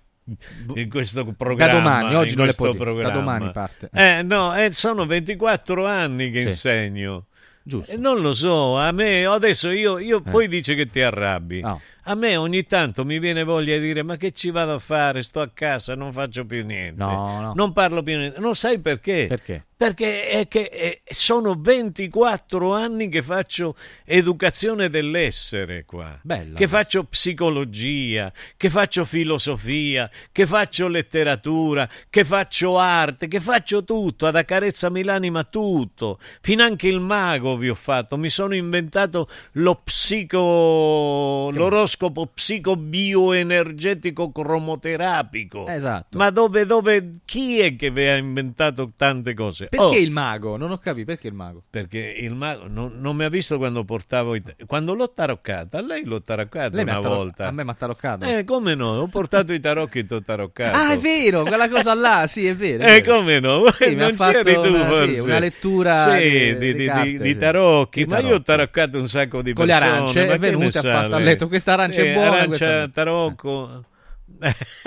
in 0.75 0.89
questo 0.89 1.25
programma. 1.35 1.73
domani, 1.73 2.15
oggi 2.15 2.35
non 2.37 2.45
le 2.45 2.53
può 2.53 2.71
dire, 2.71 3.01
da 3.01 3.09
domani 3.09 3.51
parte. 3.51 3.89
Eh, 3.91 4.21
no, 4.23 4.55
eh, 4.55 4.71
sono 4.71 5.05
24 5.05 5.85
anni 5.85 6.31
che 6.31 6.41
Sì. 6.43 6.47
insegno. 6.49 7.25
Giusto. 7.63 7.93
Eh, 7.93 7.97
non 7.97 8.19
lo 8.19 8.33
so, 8.33 8.77
a 8.77 8.91
me 8.91 9.25
adesso 9.25 9.69
io, 9.69 9.97
io 9.97 10.21
poi 10.21 10.47
dice 10.47 10.75
che 10.75 10.87
ti 10.87 11.01
arrabbi. 11.01 11.61
No. 11.61 11.79
A 12.05 12.15
me 12.15 12.35
ogni 12.35 12.65
tanto 12.65 13.05
mi 13.05 13.17
viene 13.17 13.45
voglia 13.45 13.77
di 13.77 13.85
dire 13.85 14.03
ma 14.03 14.17
che 14.17 14.33
ci 14.33 14.51
vado 14.51 14.73
a 14.73 14.79
fare? 14.79 15.23
Sto 15.23 15.39
a 15.39 15.49
casa, 15.53 15.95
non 15.95 16.11
faccio 16.11 16.45
più 16.45 16.65
niente. 16.65 17.01
No, 17.01 17.39
no. 17.39 17.53
Non 17.55 17.71
parlo 17.71 18.03
più 18.03 18.17
niente. 18.17 18.39
Non 18.41 18.55
sai 18.55 18.79
perché? 18.79 19.27
Perché? 19.29 19.67
Perché 19.75 20.27
è 20.27 20.47
che 20.47 20.69
eh, 20.71 21.01
sono 21.05 21.55
24 21.55 22.73
anni 22.73 23.09
che 23.09 23.21
faccio 23.21 23.75
educazione 24.05 24.89
dell'essere 24.89 25.83
qua. 25.85 26.17
Bella 26.21 26.51
che 26.51 26.67
questa. 26.67 26.77
faccio 26.77 27.03
psicologia, 27.05 28.31
che 28.55 28.69
faccio 28.69 29.03
filosofia, 29.03 30.09
che 30.31 30.45
faccio 30.45 30.87
letteratura, 30.87 31.89
che 32.09 32.23
faccio 32.23 32.77
arte, 32.77 33.27
che 33.27 33.41
faccio 33.41 33.83
tutto, 33.83 34.25
ad 34.25 34.35
accarezzami 34.35 35.03
l'anima 35.03 35.43
tutto. 35.43 36.19
Finanche 36.41 36.87
il 36.87 36.99
mago 36.99 37.57
vi 37.57 37.69
ho 37.69 37.75
fatto, 37.75 38.17
mi 38.17 38.29
sono 38.29 38.55
inventato 38.55 39.29
lo 39.53 39.75
psico 39.83 41.49
l'oroscopo 41.51 41.92
psicobioenergetico 42.33 44.31
cromoterapico. 44.31 45.67
Esatto. 45.67 46.17
Ma 46.17 46.29
dove, 46.29 46.65
dove 46.65 47.17
chi 47.25 47.59
è 47.59 47.75
che 47.75 47.89
vi 47.91 48.07
ha 48.07 48.15
inventato 48.15 48.91
tante 48.95 49.33
cose? 49.33 49.67
Perché 49.67 49.83
Oh, 49.85 49.93
il 49.97 50.11
mago? 50.11 50.57
Non 50.57 50.71
ho 50.71 50.77
capito 50.77 51.05
perché 51.07 51.27
il 51.27 51.33
mago. 51.33 51.63
perché 51.69 51.99
il 52.19 52.33
mago 52.33 52.67
non, 52.67 52.93
non 52.99 53.15
mi 53.15 53.23
ha 53.25 53.29
visto 53.29 53.57
quando 53.57 53.83
portavo 53.83 54.35
i 54.35 54.41
quando 54.65 54.93
l'ho 54.93 55.11
taroccata, 55.11 55.77
a 55.79 55.81
lei 55.81 56.03
l'ho 56.05 56.21
taroccata 56.21 56.75
Lei 56.75 56.83
una 56.83 56.99
taro- 56.99 57.15
volta. 57.15 57.47
A 57.47 57.51
me 57.51 57.63
mi 57.63 57.69
ha 57.69 57.73
taroccato. 57.73 58.25
Eh, 58.25 58.43
come 58.43 58.75
no? 58.75 58.97
Ho 58.99 59.07
portato 59.07 59.53
i 59.53 59.59
tarocchi 59.59 59.99
e 59.99 60.05
t'ho 60.05 60.21
taroccato. 60.21 60.77
Ah, 60.77 60.93
è 60.93 60.97
vero, 60.97 61.43
quella 61.43 61.69
cosa 61.69 61.93
là, 61.93 62.25
sì, 62.27 62.47
è 62.47 62.55
vero. 62.55 62.83
è 62.83 62.95
Eh, 62.95 63.01
vero. 63.01 63.15
come 63.17 63.39
no? 63.39 63.71
Sì, 63.73 63.95
non 63.95 64.15
c'eri 64.15 64.53
tu 64.53 64.59
una, 64.67 64.83
sì, 64.83 64.85
forse? 64.89 65.19
una 65.21 65.39
lettura 65.39 66.15
Sì, 66.15 66.21
di, 66.29 66.57
di, 66.57 66.73
di- 66.75 66.85
carte, 66.85 67.17
di- 67.17 67.33
sì. 67.33 67.37
tarocchi, 67.39 68.05
ma 68.05 68.19
io 68.19 68.35
ho 68.35 68.41
taroccato 68.41 68.97
un 68.99 69.07
sacco 69.07 69.41
di 69.41 69.53
Con 69.53 69.65
le 69.65 69.71
persone. 69.73 69.91
arance, 69.91 70.19
ma 70.19 70.25
è 70.25 70.31
che 70.33 70.37
venuto 70.39 70.81
ne 70.81 70.87
e 70.87 70.91
ha 70.91 71.01
fatto, 71.01 71.15
ha 71.15 71.17
lei? 71.17 71.25
detto, 71.27 71.47
questa 71.47 71.73
arancia 71.83 72.01
è 72.01 72.09
Eh, 72.09 72.13
buona, 72.13 72.37
Arancia, 72.39 72.87
tarocco. 72.89 73.83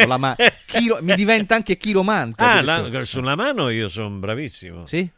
La 0.07 0.17
ma- 0.17 0.37
chiro- 0.65 0.99
mi 1.03 1.15
diventa 1.15 1.55
anche 1.55 1.77
chiromante. 1.77 2.43
Ah, 2.43 2.63
la- 2.63 3.05
sulla 3.05 3.37
mano 3.37 3.69
io 3.69 3.89
sono 3.89 4.11
bravissimo. 4.19 4.87
Sì? 4.87 5.09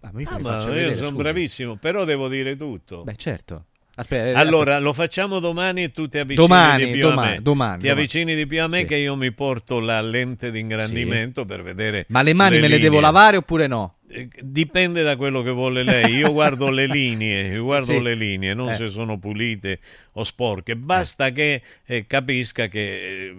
Ah, 0.00 0.10
ma 0.12 0.20
io 0.20 0.28
Ah, 0.30 0.36
mi 0.36 0.42
ma 0.42 0.50
io 0.58 0.66
vedere, 0.70 0.94
sono 0.96 1.08
scusi. 1.08 1.22
bravissimo, 1.22 1.76
però 1.76 2.04
devo 2.04 2.28
dire 2.28 2.56
tutto. 2.56 3.02
Beh, 3.04 3.16
certo. 3.16 3.64
Aspetta, 3.96 4.24
eh, 4.26 4.32
Allora, 4.34 4.78
lo 4.80 4.92
facciamo 4.92 5.38
domani 5.38 5.84
e 5.84 5.92
tu 5.92 6.08
ti 6.08 6.18
avvicini 6.18 6.46
Domani, 6.48 6.84
di 6.86 6.92
più 6.92 7.06
a 7.06 7.10
domani, 7.10 7.30
me. 7.36 7.42
domani, 7.42 7.78
ti 7.78 7.86
domani. 7.86 7.88
avvicini 8.00 8.34
di 8.34 8.46
più 8.46 8.60
a 8.62 8.66
me 8.66 8.78
Sì. 8.78 8.84
che 8.86 8.96
io 8.96 9.14
mi 9.14 9.30
porto 9.32 9.78
la 9.78 10.00
lente 10.00 10.50
di 10.50 10.58
ingrandimento 10.58 11.44
per 11.44 11.62
vedere 11.62 12.04
Ma 12.08 12.22
le 12.22 12.34
mani 12.34 12.58
me 12.58 12.62
le 12.68 12.78
devo 12.78 12.96
linee. 12.96 13.00
lavare 13.00 13.36
oppure 13.36 13.66
no? 13.68 13.98
Eh, 14.16 14.28
Dipende 14.42 15.02
da 15.02 15.16
quello 15.16 15.42
che 15.42 15.50
vuole 15.50 15.82
lei. 15.82 16.14
Io 16.14 16.32
guardo 16.32 16.70
le 16.70 16.86
linee, 16.92 17.52
io 17.54 17.64
guardo 17.64 17.92
Sì. 17.94 18.00
le 18.02 18.14
linee, 18.14 18.54
non 18.54 18.68
Eh. 18.70 18.76
se 18.76 18.88
sono 18.88 19.18
pulite 19.18 19.80
o 20.12 20.22
sporche. 20.24 20.76
Basta 20.76 21.30
che 21.30 21.62
eh, 21.84 22.06
capisca 22.06 22.68
che, 22.68 23.26
eh, 23.28 23.34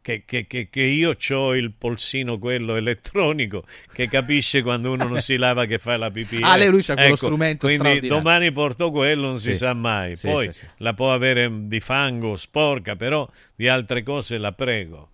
che, 0.00 0.22
che- 0.24 0.46
che- 0.46 0.68
che 0.70 0.80
io 0.80 1.14
ho 1.32 1.54
il 1.54 1.72
polsino 1.76 2.38
quello 2.38 2.76
elettronico 2.76 3.64
che 3.92 4.08
capisce 4.08 4.62
quando 4.62 4.92
uno 4.92 5.04
non 5.04 5.20
si 5.20 5.36
lava 5.36 5.66
che 5.66 5.78
fa 5.78 5.98
la 5.98 6.10
pipì. 6.10 6.38
Ah, 6.40 6.56
eh. 6.56 6.60
lei 6.60 6.68
lui 6.70 6.82
c'ha 6.82 6.94
quello 6.94 7.08
Ecco, 7.14 7.26
strumento 7.26 7.66
Quindi 7.66 8.08
domani 8.08 8.50
porto 8.52 8.90
quello, 8.90 9.26
non 9.26 9.38
si 9.38 9.50
Sì. 9.52 9.56
sa 9.58 9.74
mai. 9.74 10.16
Sì, 10.16 10.26
Poi 10.28 10.50
la 10.78 10.94
può 10.94 11.12
avere 11.12 11.50
di 11.66 11.80
fango, 11.80 12.36
sporca, 12.36 12.96
però 12.96 13.28
di 13.54 13.68
altre 13.68 14.02
cose 14.02 14.38
la 14.38 14.52
prego. 14.52 15.10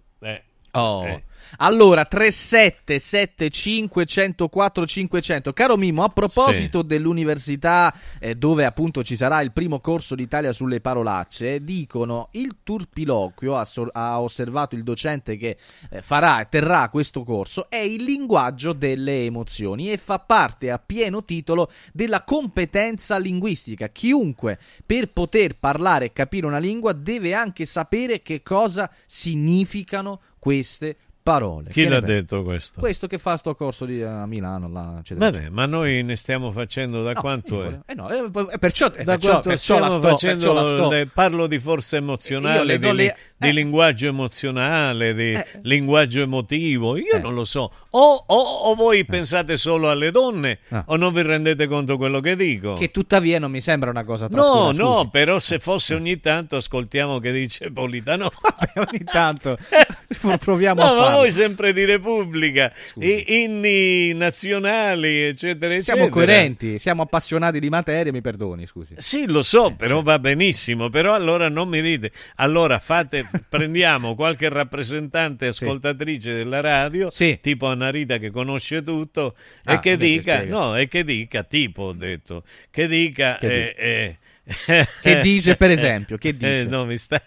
Oh. 0.74 1.04
Eh. 1.04 1.22
Allora, 1.58 2.04
3775 2.04 4.04
104 4.04 4.86
500. 4.86 5.52
Caro 5.52 5.76
Mimo, 5.76 6.02
a 6.02 6.08
proposito 6.08 6.82
dell'università 6.82 7.94
eh, 8.18 8.34
dove 8.34 8.64
appunto 8.64 9.04
ci 9.04 9.14
sarà 9.16 9.40
il 9.40 9.52
primo 9.52 9.78
corso 9.80 10.16
d'Italia 10.16 10.52
sulle 10.52 10.80
parolacce, 10.80 11.62
dicono 11.62 12.28
il 12.32 12.56
turpiloquio, 12.62 13.56
ha, 13.56 13.64
so- 13.64 13.88
ha 13.92 14.20
osservato 14.20 14.74
il 14.74 14.82
docente 14.82 15.36
che 15.36 15.56
eh, 15.90 16.02
farà 16.02 16.40
e 16.40 16.48
terrà 16.48 16.88
questo 16.88 17.22
corso, 17.22 17.70
è 17.70 17.76
il 17.76 18.02
linguaggio 18.02 18.72
delle 18.72 19.24
emozioni 19.24 19.92
e 19.92 19.96
fa 19.96 20.18
parte 20.18 20.70
a 20.70 20.82
pieno 20.84 21.24
titolo 21.24 21.70
della 21.92 22.24
competenza 22.24 23.16
linguistica. 23.18 23.90
Chiunque 23.90 24.58
per 24.84 25.10
poter 25.10 25.56
parlare 25.58 26.06
e 26.06 26.12
capire 26.12 26.46
una 26.46 26.58
lingua 26.58 26.92
deve 26.92 27.32
anche 27.34 27.64
sapere 27.64 28.22
che 28.22 28.42
cosa 28.42 28.90
significano 29.06 30.20
queste 30.44 30.94
parole. 31.22 31.70
Chi 31.70 31.86
l'ha 31.86 32.00
detto 32.00 32.42
questo? 32.42 32.80
Questo 32.80 33.06
che 33.06 33.16
fa 33.16 33.38
sto 33.38 33.54
corso 33.54 33.86
di, 33.86 34.02
a 34.02 34.26
Milano, 34.26 34.68
là, 34.68 34.96
eccetera, 34.98 35.30
Vabbè, 35.30 35.48
ma 35.48 35.64
noi 35.64 36.02
ne 36.02 36.16
stiamo 36.16 36.52
facendo 36.52 37.02
da 37.02 37.14
quanto 37.14 37.64
è? 37.64 37.78
Eh 37.86 37.94
no, 37.94 38.10
eh, 38.10 38.30
eh, 38.52 38.58
perciò, 38.58 38.88
eh, 38.94 39.04
Da 39.04 39.12
perciò, 39.16 39.40
perciò 39.40 39.78
la 39.78 39.88
sto, 39.88 40.00
facendo, 40.02 40.44
perciò 40.44 40.52
la 40.52 40.62
sto- 40.64 40.90
le- 40.90 41.06
parlo 41.06 41.46
di 41.46 41.58
forza 41.58 41.96
Io 41.96 42.02
emozionale, 42.02 42.64
le 42.64 42.78
di, 42.78 42.92
le- 42.92 43.16
di 43.36 43.52
linguaggio 43.52 44.06
emozionale, 44.06 45.12
di 45.14 45.32
Eh. 45.32 45.46
linguaggio 45.62 46.22
emotivo. 46.22 46.96
Io 46.96 47.18
non 47.20 47.34
lo 47.34 47.44
so. 47.44 47.70
O, 47.90 48.24
o- 48.26 48.36
o 48.70 48.74
voi 48.74 49.04
pensate 49.04 49.56
solo 49.56 49.90
alle 49.90 50.10
donne 50.10 50.60
Ah. 50.70 50.84
o 50.88 50.96
non 50.96 51.12
vi 51.12 51.22
rendete 51.22 51.66
conto 51.66 51.96
quello 51.96 52.20
che 52.20 52.36
dico? 52.36 52.74
Che 52.74 52.90
tuttavia 52.90 53.38
non 53.38 53.50
mi 53.50 53.60
sembra 53.60 53.90
una 53.90 54.04
cosa 54.04 54.26
No, 54.28 54.34
trascurata, 54.36 54.82
no, 54.82 54.94
scusi. 54.98 55.08
però 55.10 55.38
se 55.38 55.58
fosse 55.58 55.94
ogni 55.94 56.20
tanto 56.20 56.56
ascoltiamo 56.56 57.18
che 57.18 57.32
dice 57.32 57.70
Politano. 57.70 58.30
ogni 58.90 59.04
tanto 59.04 59.58
proviamo 60.40 60.80
No, 60.82 60.90
a 60.90 60.94
ma 60.94 61.02
farlo. 61.02 61.16
voi 61.18 61.30
sempre 61.32 61.72
di 61.72 61.84
Repubblica, 61.84 62.72
i- 63.00 63.42
inni 63.42 64.12
nazionali, 64.14 65.22
eccetera, 65.22 65.78
Siamo 65.80 66.02
eccetera. 66.04 66.24
coerenti, 66.26 66.78
siamo 66.78 67.02
appassionati 67.02 67.60
di 67.60 67.68
materia, 67.68 68.10
mi 68.12 68.20
perdoni, 68.20 68.66
scusi. 68.66 68.94
Sì, 68.98 69.26
lo 69.26 69.42
so, 69.42 69.74
però 69.76 70.02
va 70.02 70.18
benissimo. 70.18 70.88
Però 70.88 71.14
allora 71.14 71.48
non 71.48 71.68
mi 71.68 71.80
dite. 71.82 72.10
Allora 72.36 72.78
fate, 72.78 73.23
prendiamo 73.48 74.14
qualche 74.14 74.48
rappresentante 74.48 75.48
ascoltatrice 75.48 76.32
della 76.34 76.60
radio, 76.60 77.10
tipo 77.40 77.66
Annarita 77.66 78.18
che 78.18 78.30
conosce 78.30 78.82
tutto, 78.82 79.36
Ah, 79.64 79.74
e 79.74 79.80
che 79.80 79.96
dica, 79.96 80.44
no, 80.44 80.76
e 80.76 80.88
che 80.88 81.04
dica, 81.04 81.42
tipo 81.42 81.82
ho 81.84 81.92
detto, 81.92 82.44
che 82.70 82.86
dica. 82.88 83.36
Che 83.38 83.68
eh, 83.76 84.18
eh, 84.66 84.86
Che 85.00 85.20
dice, 85.22 85.56
per 85.56 85.70
esempio, 85.70 86.18
che 86.18 86.32
dice? 86.36 86.60
Eh, 86.60 86.64
no, 86.66 86.84
mi 86.84 86.98
sta, 86.98 87.18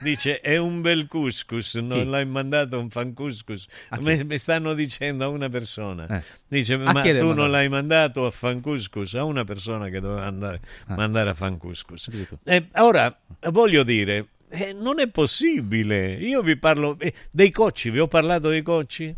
dice 0.00 0.40
è 0.40 0.56
un 0.56 0.80
bel 0.80 1.06
couscous, 1.06 1.74
non 1.76 2.00
Chi? 2.00 2.04
l'hai 2.08 2.26
mandato 2.26 2.80
un 2.80 2.90
fan 2.90 3.14
couscous. 3.14 3.66
Mi, 4.00 4.24
mi 4.24 4.36
stanno 4.36 4.74
dicendo 4.74 5.24
a 5.24 5.28
una 5.28 5.48
persona. 5.48 6.08
Eh. 6.08 6.22
Dice, 6.48 6.76
ma 6.76 6.90
tu 6.90 6.98
mandato? 6.98 7.34
non 7.34 7.50
l'hai 7.52 7.68
mandato 7.68 8.26
a 8.26 8.32
fan 8.32 8.60
couscous? 8.60 9.14
A 9.14 9.22
una 9.22 9.44
persona 9.44 9.88
che 9.90 10.00
doveva 10.00 10.26
andare, 10.26 10.60
Ah. 10.88 10.96
mandare 10.96 11.30
a 11.30 11.34
fan 11.34 11.56
couscous. 11.56 12.08
Eh, 12.44 12.66
ora, 12.74 13.16
voglio 13.50 13.84
dire, 13.84 14.26
eh, 14.50 14.72
non 14.72 15.00
è 15.00 15.08
possibile. 15.08 16.12
Io 16.14 16.42
vi 16.42 16.56
parlo 16.56 16.96
eh, 16.98 17.12
dei 17.30 17.50
cocci, 17.50 17.90
vi 17.90 17.98
ho 18.00 18.08
parlato 18.08 18.48
dei 18.48 18.62
cocci? 18.62 19.14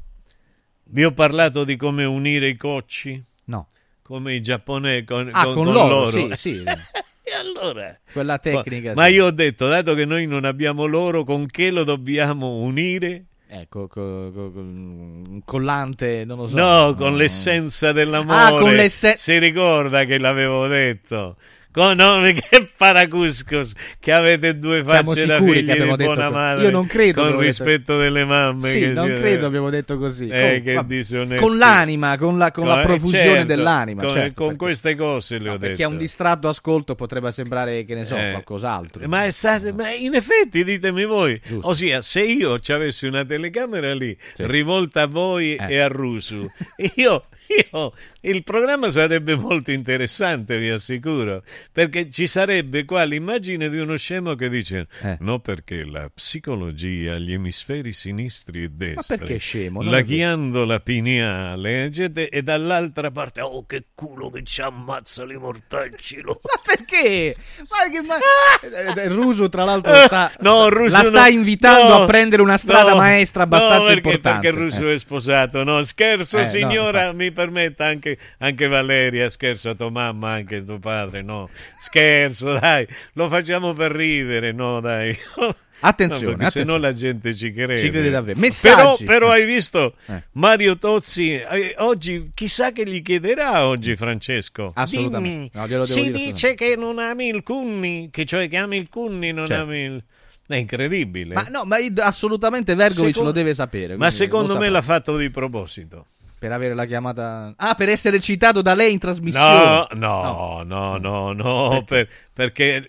Vi 0.90 1.04
ho 1.04 1.12
parlato 1.12 1.64
di 1.64 1.76
come 1.76 2.04
unire 2.04 2.48
i 2.48 2.56
cocci? 2.56 3.22
No. 3.46 3.68
Come 4.02 4.34
i 4.34 4.40
giapponesi 4.40 5.04
con, 5.04 5.28
Ah, 5.32 5.44
con- 5.44 5.54
con 5.54 5.64
con 5.64 5.72
loro, 5.74 5.88
loro. 5.88 6.10
sì, 6.10 6.30
sì. 6.34 6.62
E 6.64 7.32
allora? 7.38 7.94
Quella 8.10 8.38
tecnica. 8.38 8.94
Ma 8.94 9.04
sì. 9.06 9.12
io 9.12 9.26
ho 9.26 9.30
detto, 9.30 9.68
dato 9.68 9.92
che 9.94 10.06
noi 10.06 10.26
non 10.26 10.44
abbiamo 10.46 10.86
loro, 10.86 11.24
con 11.24 11.46
che 11.46 11.70
lo 11.70 11.84
dobbiamo 11.84 12.56
unire? 12.56 13.24
Ecco, 13.50 13.86
co- 13.86 14.30
co- 14.32 14.50
co- 14.52 14.60
un 14.60 15.40
collante, 15.44 16.24
non 16.24 16.36
lo 16.38 16.48
so. 16.48 16.56
no, 16.56 16.94
con 16.94 17.16
l'essenza 17.16 17.92
dell'amore. 17.92 18.38
Ah, 18.38 18.50
con 18.58 18.74
l'esse- 18.74 19.16
Si 19.18 19.38
ricorda 19.38 20.04
che 20.04 20.18
l'avevo 20.18 20.66
detto? 20.66 21.36
Con, 21.78 21.96
no, 21.96 22.20
che 22.22 22.68
paracuscos, 22.76 23.72
che 24.00 24.12
avete 24.12 24.58
due 24.58 24.82
facce 24.82 25.26
da 25.26 25.38
che 25.38 25.44
figli 25.52 25.70
abbiamo 25.70 25.94
di 25.96 26.04
buona 26.04 26.28
madre. 26.30 26.64
Io 26.64 26.70
non 26.70 26.86
credo 26.86 27.20
Con 27.20 27.22
abbiamo 27.30 27.40
detto- 27.42 27.64
rispetto 27.64 27.98
delle 27.98 28.24
mamme. 28.24 28.68
Sì, 28.70 28.80
che 28.80 28.86
non 28.88 29.06
si- 29.06 29.14
credo 29.14 29.46
abbiamo 29.46 29.70
detto 29.70 29.96
così. 29.98 30.26
Eh, 30.26 30.62
Con- 30.74 30.86
che 30.86 31.36
con 31.36 31.56
l'anima, 31.56 32.16
con 32.18 32.36
la, 32.36 32.50
con 32.50 32.66
la 32.66 32.80
eh, 32.80 32.82
profusione 32.84 33.24
certo, 33.24 33.46
dell'anima. 33.46 34.02
Con, 34.02 34.10
certo, 34.10 34.34
con 34.34 34.46
perché- 34.48 34.62
queste 34.64 34.94
cose 34.96 35.38
le 35.38 35.48
ho 35.50 35.56
perché 35.58 35.76
detto. 35.76 35.88
a 35.88 35.90
un 35.92 35.96
distratto 35.98 36.48
ascolto 36.48 36.94
potrebbe 36.96 37.30
sembrare, 37.30 37.84
che 37.84 37.94
ne 37.94 38.04
so, 38.04 38.16
Eh, 38.16 38.30
qualcos'altro. 38.32 39.06
Ma, 39.08 39.24
è 39.24 39.30
stato, 39.30 39.72
ma 39.72 39.90
in 39.92 40.14
effetti 40.14 40.64
ditemi 40.64 41.04
voi, 41.04 41.38
ossia 41.60 42.00
se 42.02 42.22
io 42.22 42.58
ci 42.58 42.72
avessi 42.72 43.06
una 43.06 43.24
telecamera 43.24 43.94
lì 43.94 44.16
rivolta 44.38 45.02
a 45.02 45.06
voi 45.06 45.54
Eh. 45.54 45.66
e 45.74 45.78
a 45.78 45.86
Rusu, 45.88 46.44
io, 46.96 47.24
io- 47.72 47.92
il 48.22 48.42
programma 48.44 48.90
sarebbe 48.90 49.34
molto 49.36 49.70
interessante, 49.70 50.58
vi 50.58 50.68
assicuro, 50.70 51.42
perché 51.72 52.10
ci 52.10 52.26
sarebbe 52.26 52.84
qua 52.84 53.04
l'immagine 53.04 53.68
di 53.68 53.78
uno 53.78 53.96
scemo 53.96 54.34
che 54.34 54.48
dice 54.48 54.86
Eh. 55.02 55.16
no 55.20 55.38
perché 55.40 55.84
la 55.84 56.10
psicologia, 56.12 57.16
gli 57.18 57.32
emisferi 57.32 57.92
sinistri 57.92 58.64
e 58.64 58.68
destri, 58.70 59.16
perché 59.18 59.36
scemo? 59.38 59.82
Non 59.82 59.92
la 59.92 60.00
ghiandola 60.02 60.80
pineale, 60.80 61.84
eccetera, 61.84 62.28
e 62.28 62.42
dall'altra 62.42 63.10
parte, 63.10 63.40
oh 63.40 63.64
che 63.66 63.84
culo 63.94 64.30
che 64.30 64.42
ci 64.44 64.60
ammazza 64.62 65.24
li 65.24 65.36
mortacci, 65.36 66.20
lo 66.20 66.40
Ma 66.48 66.60
perché? 66.64 67.36
Ma 67.68 67.90
che 67.90 68.00
ma... 68.02 68.16
Eh, 68.60 69.00
eh, 69.02 69.08
Rusu, 69.08 69.48
tra 69.48 69.64
l'altro, 69.64 69.94
sta, 69.94 70.32
No, 70.40 70.68
Rusu 70.68 70.90
la 70.96 71.04
sta 71.04 71.22
no. 71.22 71.28
invitando 71.28 71.88
No, 71.96 72.02
a 72.02 72.06
prendere 72.06 72.42
una 72.42 72.56
strada 72.56 72.94
maestra 72.94 73.44
abbastanza 73.44 73.78
no, 73.78 73.84
perché, 73.84 74.08
importante. 74.08 74.40
perché 74.50 74.58
Rusu 74.62 74.84
Eh. 74.86 74.94
è 74.94 74.98
sposato. 74.98 75.64
No, 75.64 75.82
scherzo, 75.84 76.38
Eh, 76.38 76.42
no, 76.42 76.46
signora, 76.46 77.12
mi 77.12 77.30
permetta 77.38 77.84
anche, 77.86 78.18
anche 78.38 78.66
Valeria, 78.66 79.28
scherzo 79.30 79.70
a 79.70 79.74
tua 79.76 79.90
mamma, 79.90 80.32
anche 80.32 80.56
a 80.56 80.62
tuo 80.62 80.78
padre, 80.80 81.22
no, 81.22 81.48
scherzo, 81.80 82.58
dai, 82.58 82.84
lo 83.12 83.28
facciamo 83.28 83.72
per 83.74 83.92
ridere, 83.92 84.50
no, 84.52 84.80
dai. 84.80 85.16
Attenzione, 85.80 86.42
No, 86.42 86.50
se 86.50 86.64
no 86.64 86.76
la 86.76 86.92
gente 86.92 87.32
ci 87.36 87.52
crede. 87.52 87.78
Ci 87.78 87.90
crede 87.90 88.10
davvero. 88.10 88.36
Però, 88.36 88.46
Messaggi. 88.48 89.04
però 89.04 89.30
hai 89.30 89.46
visto 89.46 89.94
Eh. 90.06 90.24
Mario 90.32 90.76
Tozzi 90.76 91.34
eh, 91.34 91.76
oggi 91.78 92.32
chissà 92.34 92.72
che 92.72 92.84
gli 92.84 93.00
chiederà 93.00 93.64
oggi 93.64 93.94
Francesco. 93.94 94.72
Assolutamente. 94.74 95.50
Dimmi, 95.56 95.76
No, 95.76 95.84
si 95.84 96.10
dice 96.10 96.54
che 96.54 96.74
non 96.74 96.98
ami 96.98 97.28
il 97.28 97.44
Cunni, 97.44 98.08
che 98.10 98.24
cioè 98.24 98.48
che 98.48 98.56
ami 98.56 98.76
il 98.76 98.88
Cunni, 98.88 99.30
non 99.30 99.46
Certo. 99.46 99.62
ami 99.70 99.78
il 99.82 100.02
è 100.48 100.56
incredibile. 100.56 101.34
Ma 101.34 101.42
no, 101.50 101.64
ma 101.64 101.76
assolutamente 101.98 102.74
Vergovic 102.74 103.14
Secondo- 103.14 103.28
lo 103.28 103.32
deve 103.32 103.54
sapere. 103.54 103.96
Ma 103.96 104.10
secondo 104.10 104.56
me 104.58 104.68
l'ha 104.70 104.82
fatto 104.82 105.16
di 105.16 105.30
proposito. 105.30 106.06
Per 106.38 106.52
avere 106.52 106.74
la 106.74 106.84
chiamata... 106.84 107.52
Ah, 107.56 107.74
per 107.74 107.88
essere 107.88 108.20
citato 108.20 108.62
da 108.62 108.74
lei 108.74 108.88
in 108.92 108.94
No, 108.94 109.00
trasmissione. 109.00 109.86
no, 109.94 110.62
no, 110.64 110.96
no, 110.98 111.32
no, 111.32 111.82
per- 111.84 112.08
perché 112.32 112.88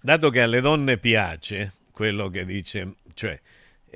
dato 0.00 0.30
che 0.30 0.40
alle 0.40 0.60
donne 0.60 0.96
piace 0.98 1.72
quello 1.90 2.28
che 2.28 2.44
dice, 2.44 2.94
cioè 3.14 3.38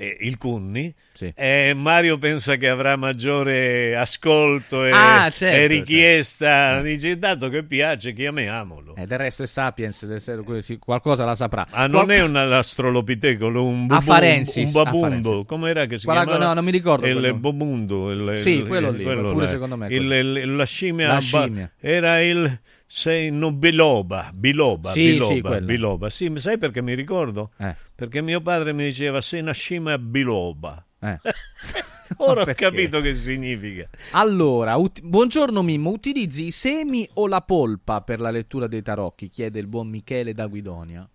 eh, 0.01 0.15
il 0.21 0.37
Cunni, 0.37 0.93
eh, 1.35 1.73
Mario 1.75 2.17
pensa 2.17 2.55
che 2.55 2.69
avrà 2.69 2.95
maggiore 2.95 3.97
ascolto 3.97 4.85
e, 4.85 4.91
Ah, 4.93 5.29
certo, 5.29 5.57
e 5.57 5.67
richiesta. 5.67 6.81
Dice, 6.81 7.17
dato 7.17 7.49
che 7.49 7.63
piace, 7.63 8.13
chiamiamolo. 8.13 8.95
Eh, 8.95 9.05
del 9.05 9.17
resto 9.17 9.43
è 9.43 9.45
Sapiens, 9.45 10.05
del 10.05 10.21
sì, 10.61 10.77
qualcosa 10.79 11.25
la 11.25 11.35
saprà. 11.35 11.67
Ah, 11.71 11.87
non 11.87 12.05
Qual- 12.05 12.17
è 12.17 12.21
un 12.21 12.35
astrolopitecolo, 12.37 13.63
un, 13.65 13.87
bubu- 13.87 13.97
Afarensis, 14.01 14.73
un 14.73 14.81
Afarensis. 14.87 15.45
com'era 15.45 15.85
che 15.85 15.97
si 15.97 16.05
Quella- 16.05 16.23
chiamava? 16.23 16.45
no, 16.45 16.53
non 16.53 16.63
mi 16.63 16.71
ricordo 16.71 17.05
Il 17.05 17.13
quello. 17.17 17.33
bobundo. 17.35 18.11
Il, 18.11 18.39
Sì, 18.39 18.51
il- 18.51 18.67
quello 18.67 18.91
lì, 18.91 19.03
pure 19.03 19.21
là. 19.45 19.47
secondo 19.47 19.75
me 19.75 19.87
Il- 19.89 20.55
la 20.55 20.65
scimmia, 20.65 21.07
La 21.07 21.13
ba- 21.15 21.19
scimmia. 21.19 21.71
era 21.79 22.21
il 22.21 22.59
sei, 22.91 23.29
no, 23.29 23.51
biloba, 23.51 24.31
biloba, 24.33 24.89
Sì, 24.89 25.11
biloba, 25.11 25.33
sì, 25.35 25.41
quello. 25.41 25.65
biloba. 25.67 26.09
Sì, 26.09 26.31
sai 26.37 26.57
perché 26.57 26.81
mi 26.81 26.95
ricordo? 26.95 27.51
Eh. 27.57 27.75
Perché 27.93 28.19
mio 28.21 28.41
padre 28.41 28.73
mi 28.73 28.85
diceva 28.85 29.21
sei 29.21 29.41
una 29.41 29.51
scimmia 29.53 29.99
biloba. 29.99 30.83
Eh. 30.99 31.19
Ora 32.17 32.41
ho 32.41 32.53
capito 32.55 32.99
che 33.01 33.13
significa. 33.13 33.87
Allora, 34.13 34.75
ut- 34.75 35.01
buongiorno 35.03 35.61
Mimmo, 35.61 35.91
utilizzi 35.91 36.45
i 36.45 36.51
semi 36.51 37.07
o 37.13 37.27
la 37.27 37.41
polpa 37.41 38.01
per 38.01 38.19
la 38.19 38.31
lettura 38.31 38.65
dei 38.65 38.81
tarocchi? 38.81 39.29
Chiede 39.29 39.59
il 39.59 39.67
buon 39.67 39.87
Michele 39.87 40.33
da 40.33 40.47
Guidonia. 40.47 41.07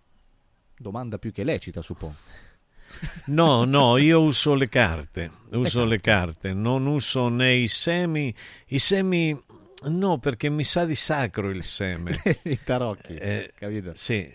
Domanda 0.78 1.18
più 1.18 1.32
che 1.32 1.42
lecita, 1.42 1.82
suppongo. 1.82 2.14
No, 3.26 3.64
no, 3.64 3.96
io 3.96 4.20
uso 4.22 4.54
le 4.54 4.68
carte, 4.68 5.28
uso 5.50 5.84
le 5.84 5.98
carte, 6.00 6.52
non 6.52 6.86
uso 6.86 7.28
né 7.28 7.54
i 7.54 7.66
semi, 7.66 8.32
i 8.68 8.78
semi 8.78 9.36
no, 9.88 10.18
perché 10.18 10.48
mi 10.48 10.64
sa 10.64 10.84
di 10.84 10.94
sacro 10.94 11.50
il 11.50 11.62
seme. 11.64 12.12
I 12.44 12.58
tarocchi, 12.64 13.14
Eh, 13.14 13.52
capito? 13.58 13.92
Sì, 13.94 14.30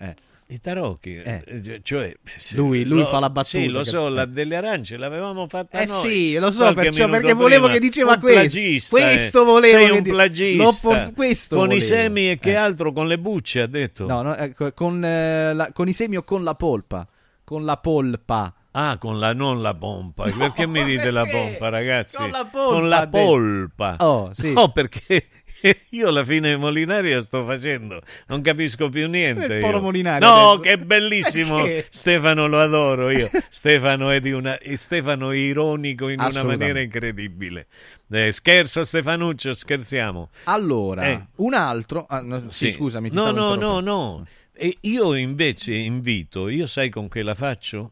i 0.52 0.60
tarocchi, 0.60 1.16
Eh. 1.16 1.44
eh, 1.46 1.80
cioè, 1.84 2.16
sì, 2.38 2.56
Lui- 2.56 2.84
lui 2.84 3.00
lo- 3.00 3.06
fa 3.08 3.20
la 3.20 3.30
battuta, 3.30 3.58
Sì, 3.60 3.68
lo 3.68 3.84
so, 3.84 4.04
cap- 4.06 4.14
la 4.14 4.24
eh. 4.24 4.28
delle 4.28 4.56
arance 4.56 4.98
l'avevamo 4.98 5.48
fatta 5.48 5.80
Eh 5.80 5.86
noi. 5.86 6.02
sì, 6.02 6.38
lo 6.38 6.50
so, 6.52 6.74
perciò, 6.74 7.08
perché 7.08 7.34
volevo 7.34 7.66
prima. 7.66 7.74
che 7.80 7.86
diceva 7.86 8.14
Un 8.14 8.20
questo. 8.20 8.40
plagista, 8.40 8.98
eh. 8.98 9.02
Questo 9.02 9.44
volevo 9.44 9.78
Sei 9.78 9.86
che 9.88 9.92
un 9.98 10.04
plagista. 10.04 10.88
por- 10.88 11.14
questo 11.14 11.56
con 11.56 11.66
i 11.66 11.68
volevo. 11.70 11.86
semi 11.86 12.30
e 12.32 12.40
che 12.40 12.52
Eh. 12.52 12.56
altro? 12.56 12.92
Con 12.92 13.08
le 13.08 13.20
bucce, 13.20 13.62
ha 13.62 13.68
detto. 13.68 14.06
No, 14.08 14.22
no, 14.24 14.36
ecco, 14.36 14.72
con, 14.74 15.04
eh, 15.04 15.54
la- 15.54 15.72
con 15.72 15.88
i 15.88 15.94
semi 15.94 16.16
o 16.16 16.24
con 16.24 16.44
la 16.44 16.56
polpa? 16.56 17.08
Con 17.44 17.64
la 17.66 17.78
polpa. 17.78 18.54
Ah, 18.72 18.98
con 19.00 19.20
la 19.20 19.34
non 19.34 19.62
la 19.62 19.74
pompa. 19.74 20.26
perché 20.32 20.68
mi 20.68 20.84
dite 20.84 21.10
la 21.12 21.24
perché? 21.24 21.38
pompa, 21.38 21.70
ragazzi? 21.70 22.18
Con 22.18 22.30
la 22.30 22.46
polpa, 22.46 22.74
Con 22.74 22.90
la 22.90 23.08
polpa. 23.08 23.96
Oh, 24.00 24.30
sì. 24.34 24.54
No, 24.54 24.72
perché 24.72 25.28
io 25.90 26.08
alla 26.08 26.24
fine 26.24 26.56
Molinaria 26.56 27.20
sto 27.22 27.44
facendo, 27.46 28.02
non 28.28 28.42
capisco 28.42 28.90
più 28.90 29.10
niente. 29.10 29.56
Il 29.56 29.60
poro 29.60 29.78
io. 29.78 29.84
Molinari 29.84 30.24
No, 30.24 30.52
adesso. 30.52 30.60
che 30.62 30.78
bellissimo. 30.78 31.56
Perché? 31.64 31.88
Stefano 31.90 32.48
lo 32.48 32.60
adoro 32.62 33.10
io. 33.10 33.30
Stefano 33.50 34.12
è 34.12 34.20
di 34.22 34.32
una 34.32 34.58
Stefano 34.76 35.32
è 35.32 35.36
ironico 35.36 36.08
in 36.08 36.20
una 36.20 36.44
maniera 36.44 36.80
incredibile. 36.80 37.68
Eh, 38.12 38.32
scherzo 38.32 38.84
Stefanuccio, 38.84 39.54
scherziamo. 39.54 40.30
Allora, 40.46 41.02
Eh. 41.04 41.26
un 41.38 41.54
altro... 41.56 42.06
ah, 42.08 42.22
no, 42.22 42.50
sì, 42.50 42.72
scusami, 42.72 43.10
ti 43.10 43.16
No, 43.16 43.32
no, 43.32 43.56
no, 43.56 43.80
no. 43.80 44.26
E 44.54 44.78
io 44.82 45.16
invece 45.16 45.74
invito, 45.74 46.50
io 46.50 46.68
sai 46.68 46.90
con 46.90 47.08
che 47.10 47.24
la 47.24 47.34
faccio? 47.36 47.92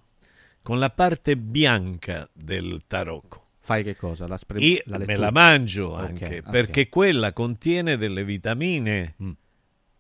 Con 0.68 0.80
la 0.80 0.90
parte 0.90 1.38
bianca 1.38 2.30
del 2.34 2.82
tarocco. 2.88 3.52
Fai 3.62 3.86
che 3.86 3.96
cosa? 3.96 4.28
La, 4.28 4.36
spre- 4.36 4.60
Io 4.60 4.82
la 4.88 4.98
me 4.98 5.16
la 5.16 5.32
mangio 5.32 5.96
anche 5.96 6.40
ok. 6.46 6.50
perché 6.52 6.90
quella 6.90 7.32
contiene 7.32 7.96
delle 7.96 8.26
vitamine. 8.26 9.16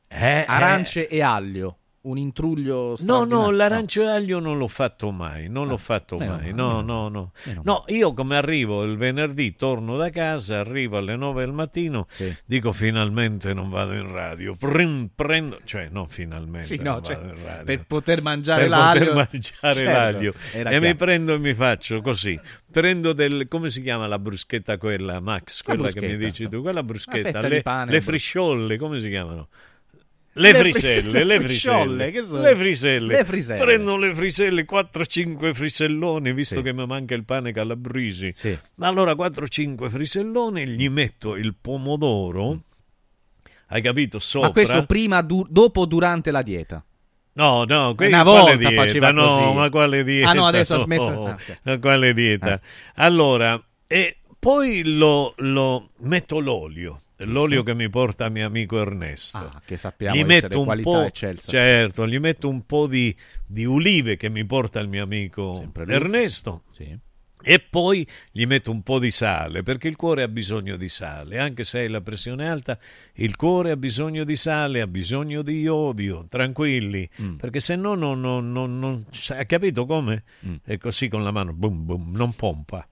Eh, 0.10 0.44
Arance 0.46 1.08
e 1.08 1.22
aglio. 1.22 1.78
Un 2.08 2.18
intruglio 2.18 2.96
No, 3.00 3.26
no, 3.26 3.50
l'arancio 3.52 4.02
e 4.04 4.08
aglio 4.08 4.40
non 4.40 4.58
l'ho 4.58 4.70
fatto 4.70 5.12
mai, 5.12 5.50
non 5.50 5.68
l'ho 5.68 5.76
fatto 5.76 6.18
mai. 6.18 6.54
No, 6.54 6.80
no, 6.82 7.10
no. 7.10 7.32
No, 7.64 7.84
io 7.88 8.14
come 8.14 8.38
arrivo 8.38 8.84
il 8.84 8.96
venerdì, 8.96 9.56
torno 9.56 9.98
da 9.98 10.10
casa, 10.10 10.60
arrivo 10.60 10.98
alle 10.98 11.18
9 11.18 11.44
del 11.44 11.54
mattino, 11.54 12.08
dico 12.46 12.72
finalmente 12.72 13.54
non 13.54 13.70
vado 13.70 13.94
in 13.94 14.10
radio. 14.10 14.56
Prim- 14.56 15.10
prendo, 15.14 15.60
cioè 15.66 15.90
no, 15.92 16.06
finalmente 16.08 16.66
Sì, 16.66 16.78
no, 16.82 17.02
cioè, 17.02 17.20
per 17.66 17.84
poter 17.86 18.22
mangiare 18.22 18.62
Per 18.62 18.70
l'aglio. 18.70 19.00
poter 19.00 19.16
mangiare 19.16 19.74
Certo, 19.74 19.92
l'aglio. 19.92 20.34
E 20.54 20.64
mi 20.64 20.80
chiaro. 20.80 20.96
prendo 20.96 21.34
e 21.34 21.38
mi 21.40 21.54
faccio 21.54 22.02
così. 22.02 22.40
Prendo 22.72 23.12
del 23.14 23.48
come 23.50 23.70
si 23.70 23.82
chiama 23.82 24.08
la 24.08 24.20
bruschetta 24.20 24.78
quella, 24.78 25.20
Max, 25.20 25.62
La 25.66 25.74
quella 25.76 25.92
che 25.92 26.08
mi 26.08 26.16
dici 26.16 26.48
tu, 26.48 26.62
quella 26.62 26.84
bruschetta, 26.84 27.46
le, 27.48 27.62
pane, 27.62 27.92
le 27.92 28.02
frisciolle, 28.02 28.78
come 28.78 29.00
si 29.02 29.10
chiamano? 29.10 29.48
Le, 30.38 30.52
Le 30.52 30.60
friselle, 30.60 31.02
fris- 31.02 31.14
le 31.14 31.24
le 31.24 31.40
friselle, 31.40 32.12
che 32.12 32.22
sono? 32.24 32.42
le 32.42 32.56
friselle. 32.56 33.18
Le 33.18 33.26
friselle. 33.26 33.60
Prendo 33.64 33.98
le 33.98 34.14
friselle, 34.14 34.66
4-5 34.66 35.54
friselloni, 35.54 36.32
visto 36.34 36.62
che 36.62 36.74
mi 36.74 36.86
manca 36.86 37.16
il 37.16 37.24
pane 37.26 37.52
calabrisi. 37.52 38.32
Allora 38.80 39.14
4-5 39.14 39.90
friselloni, 39.90 40.68
gli 40.68 40.90
metto 40.90 41.36
il 41.36 41.56
pomodoro, 41.60 42.62
hai 43.70 43.82
capito, 43.82 44.20
sopra. 44.20 44.48
Ma 44.48 44.54
questo 44.54 44.86
prima, 44.86 45.22
du- 45.22 45.46
dopo 45.50 45.86
durante 45.86 46.32
la 46.32 46.42
dieta? 46.42 46.84
No, 47.34 47.66
no, 47.66 47.94
que- 47.96 48.08
Una 48.08 48.24
volta 48.24 48.56
dieta? 48.56 48.74
faceva 48.74 49.12
no, 49.12 49.28
così. 49.28 49.54
ma 49.56 49.70
quale 49.70 50.04
dieta? 50.04 50.30
Ah, 50.30 50.34
no, 50.34 50.46
adesso 50.46 50.76
No, 50.78 50.84
smette- 50.84 51.04
ah, 51.04 51.20
ok. 51.20 51.60
ma 51.64 51.78
quale 51.80 52.14
dieta? 52.14 52.60
Allora, 52.96 53.62
e 53.88 54.18
poi 54.40 54.84
lo, 54.84 55.34
lo 55.38 55.90
metto 56.00 56.40
l'olio, 56.40 57.00
l'olio 57.20 57.64
che 57.64 57.74
mi 57.74 57.90
porta 57.90 58.30
mio 58.30 58.46
amico 58.46 58.80
Ernesto. 58.80 59.38
Ah, 59.38 59.62
che 59.66 59.78
sappiamo 59.78 60.16
gli 60.16 60.24
metto 60.24 60.60
un 60.60 60.66
qualità 60.66 60.90
po', 60.90 61.02
eccelsa. 61.04 61.50
certo, 61.52 62.08
gli 62.08 62.20
metto 62.20 62.48
un 62.50 62.66
po' 62.66 62.88
di, 62.88 63.16
di 63.46 63.66
ulive 63.66 64.18
che 64.18 64.30
mi 64.30 64.46
porta 64.46 64.80
il 64.80 64.88
mio 64.88 65.04
amico. 65.04 65.72
Ernesto. 65.88 66.64
E 67.40 67.60
poi 67.60 68.06
gli 68.32 68.46
metto 68.46 68.72
un 68.72 68.82
po' 68.82 68.98
di 69.00 69.12
sale, 69.12 69.62
perché 69.62 69.88
il 69.88 69.96
cuore 69.96 70.24
ha 70.24 70.28
bisogno 70.28 70.76
di 70.76 70.90
sale, 70.90 71.38
anche 71.38 71.64
se 71.66 71.80
hai 71.80 71.88
la 71.88 72.02
pressione 72.02 72.50
alta, 72.50 72.78
il 73.14 73.36
cuore 73.36 73.72
ha 73.72 73.78
bisogno 73.78 74.24
di 74.24 74.36
sale, 74.36 74.82
ha 74.82 74.88
bisogno 74.88 75.44
di 75.44 75.60
iodio, 75.60 76.26
tranquilli, 76.28 77.08
Mm. 77.22 77.36
perché 77.36 77.60
se 77.60 77.76
no 77.76 77.94
non, 77.94 78.20
non, 78.20 78.52
non, 78.52 78.80
non- 78.80 79.06
hai 79.30 79.46
capito 79.46 79.86
come? 79.86 80.24
Mm. 80.46 80.56
È 80.64 80.78
così 80.78 81.08
con 81.10 81.24
la 81.24 81.32
mano, 81.32 81.54
boom, 81.54 81.86
boom, 81.86 82.16
non 82.16 82.34
pompa. 82.34 82.86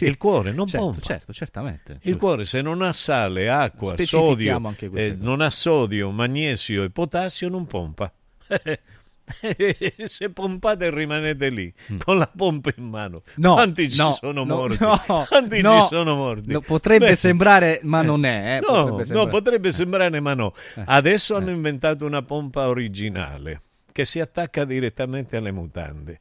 Il 0.00 0.16
cuore 0.16 0.52
non 0.52 0.66
certo, 0.66 0.86
pompa. 0.86 1.00
certo, 1.00 1.32
certamente. 1.32 1.98
Il 2.02 2.16
cuore 2.16 2.44
se 2.44 2.60
non 2.62 2.82
ha 2.82 2.92
sale, 2.92 3.48
acqua, 3.50 3.94
sodio, 3.98 4.60
eh, 4.92 5.16
non 5.18 5.40
ha 5.40 5.50
sodio, 5.50 6.10
magnesio 6.10 6.82
e 6.82 6.90
potassio, 6.90 7.48
non 7.48 7.66
pompa. 7.66 8.12
se 10.04 10.30
pompate 10.30 10.90
rimanete 10.90 11.48
lì 11.48 11.72
con 12.04 12.18
la 12.18 12.30
pompa 12.34 12.70
in 12.76 12.84
mano. 12.88 13.22
Mm. 13.24 13.42
No, 13.42 13.52
Quanti 13.54 13.90
ci 13.90 13.96
no, 13.98 14.14
sono 14.14 14.44
no, 14.44 14.54
morti? 14.56 14.78
no, 14.80 15.24
Quanti 15.28 15.60
no. 15.60 15.80
ci 15.82 15.86
sono 15.90 16.14
morti? 16.16 16.60
Potrebbe 16.60 17.08
Beh, 17.08 17.14
sembrare, 17.16 17.80
ma 17.84 18.02
non 18.02 18.24
è. 18.24 18.56
eh, 18.56 18.60
No, 18.60 18.66
potrebbe 18.84 19.04
sembrare. 19.04 19.30
potrebbe 19.30 19.70
sembrare, 19.72 20.20
ma 20.20 20.34
no. 20.34 20.54
Eh. 20.74 20.82
Adesso 20.84 21.36
hanno 21.36 21.50
inventato 21.50 22.04
una 22.04 22.22
pompa 22.22 22.68
originale 22.68 23.62
che 23.92 24.04
si 24.04 24.20
attacca 24.20 24.64
direttamente 24.64 25.36
alle 25.36 25.52
mutande. 25.52 26.20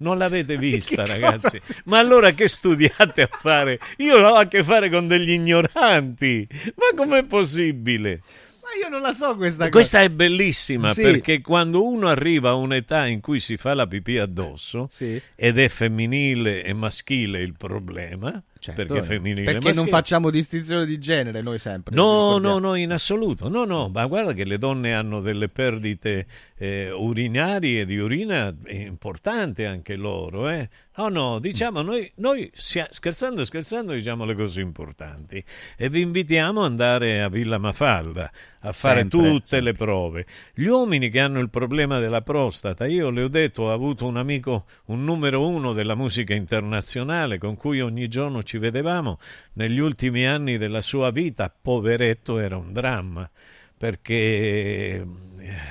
Non 0.00 0.18
l'avete 0.18 0.56
vista, 0.58 1.04
ragazzi. 1.04 1.60
Ma 1.84 1.98
allora 1.98 2.32
che 2.32 2.48
studiate 2.48 3.22
a 3.22 3.28
fare? 3.30 3.78
Io 3.98 4.16
ho 4.16 4.34
a 4.34 4.46
che 4.46 4.62
fare 4.64 4.90
con 4.90 5.06
degli 5.08 5.30
ignoranti. 5.30 6.46
Ma 6.76 6.96
com'è 6.96 7.24
possibile? 7.24 8.22
Ma 8.62 8.68
io 8.82 8.88
non 8.88 9.00
la 9.02 9.12
so 9.12 9.34
questa 9.36 9.64
cosa. 9.64 9.70
Questa 9.70 10.00
è 10.02 10.08
bellissima 10.08 10.92
Sì. 10.94 11.02
perché 11.02 11.40
quando 11.40 11.84
uno 11.84 12.08
arriva 12.08 12.50
a 12.50 12.54
un'età 12.54 13.06
in 13.06 13.20
cui 13.20 13.40
si 13.40 13.56
fa 13.56 13.74
la 13.74 13.86
pipì 13.86 14.16
addosso 14.18 14.86
Sì. 14.90 15.20
ed 15.34 15.58
è 15.58 15.68
femminile 15.68 16.62
e 16.62 16.72
maschile 16.72 17.40
il 17.42 17.54
problema, 17.58 18.40
Certo, 18.60 18.84
perché 18.84 19.02
femminile 19.02 19.44
perché 19.44 19.58
non 19.58 19.64
maschile. 19.68 19.90
facciamo 19.90 20.28
distinzione 20.28 20.84
di 20.84 20.98
genere 20.98 21.40
noi 21.40 21.58
sempre. 21.58 21.94
No, 21.94 22.36
no, 22.36 22.58
no, 22.58 22.74
in 22.74 22.92
assoluto. 22.92 23.48
No, 23.48 23.64
no, 23.64 23.88
ma 23.88 24.04
guarda 24.04 24.34
che 24.34 24.44
le 24.44 24.58
donne 24.58 24.92
hanno 24.92 25.22
delle 25.22 25.48
perdite 25.48 26.26
eh, 26.58 26.90
urinarie 26.90 27.86
di 27.86 27.96
urina 27.96 28.54
importanti 28.68 29.64
anche 29.64 29.96
loro, 29.96 30.50
eh. 30.50 30.68
No, 31.00 31.08
no, 31.08 31.38
diciamo, 31.38 31.80
noi, 31.80 32.12
noi 32.16 32.50
sia- 32.52 32.88
scherzando, 32.90 33.46
scherzando, 33.46 33.94
diciamo 33.94 34.26
le 34.26 34.34
cose 34.34 34.60
importanti. 34.60 35.42
E 35.78 35.88
vi 35.88 36.02
invitiamo 36.02 36.60
ad 36.60 36.70
andare 36.70 37.22
a 37.22 37.30
Villa 37.30 37.56
Mafalda 37.56 38.30
a 38.62 38.72
fare 38.72 39.00
Sempre, 39.00 39.18
tutte 39.18 39.60
le 39.60 39.72
prove. 39.72 40.26
Gli 40.52 40.66
uomini 40.66 41.08
che 41.08 41.20
hanno 41.20 41.40
il 41.40 41.48
problema 41.48 41.98
della 42.00 42.20
prostata, 42.20 42.86
io 42.86 43.08
le 43.08 43.22
ho 43.22 43.28
detto, 43.28 43.62
ho 43.62 43.72
avuto 43.72 44.04
un 44.06 44.18
amico, 44.18 44.66
un 44.86 45.02
numero 45.02 45.46
uno 45.46 45.72
della 45.72 45.94
musica 45.94 46.34
internazionale 46.34 47.38
con 47.38 47.56
cui 47.56 47.80
ogni 47.80 48.06
giorno 48.08 48.42
ci 48.50 48.58
vedevamo, 48.58 49.20
negli 49.52 49.78
ultimi 49.78 50.26
anni 50.26 50.58
della 50.58 50.80
sua 50.80 51.12
vita, 51.12 51.48
poveretto, 51.62 52.38
era 52.40 52.56
un 52.56 52.72
dramma, 52.72 53.30
perché 53.78 54.14
eh, 54.16 55.06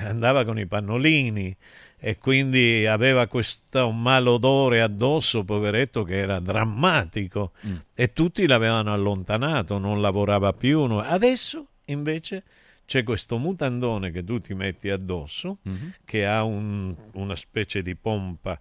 andava 0.02 0.44
con 0.46 0.58
i 0.58 0.64
pannolini 0.64 1.54
e 1.98 2.16
quindi 2.16 2.86
aveva 2.86 3.26
questo 3.26 3.90
malodore 3.90 4.80
addosso, 4.80 5.44
poveretto, 5.44 6.04
che 6.04 6.16
era 6.20 6.40
drammatico 6.40 7.52
Mm. 7.66 7.76
e 7.94 8.12
tutti 8.14 8.46
l'avevano 8.46 8.94
allontanato, 8.94 9.76
non 9.76 10.00
lavorava 10.00 10.54
più. 10.54 10.86
no- 10.86 11.00
Adesso 11.00 11.66
invece 11.86 12.44
c'è 12.86 13.02
questo 13.04 13.36
mutandone 13.36 14.10
che 14.10 14.24
tu 14.24 14.40
ti 14.40 14.54
metti 14.54 14.88
addosso, 14.88 15.58
Mhm. 15.64 15.92
che 16.06 16.24
ha 16.24 16.42
un- 16.44 16.94
una 17.12 17.36
specie 17.36 17.82
di 17.82 17.94
pompa 17.94 18.58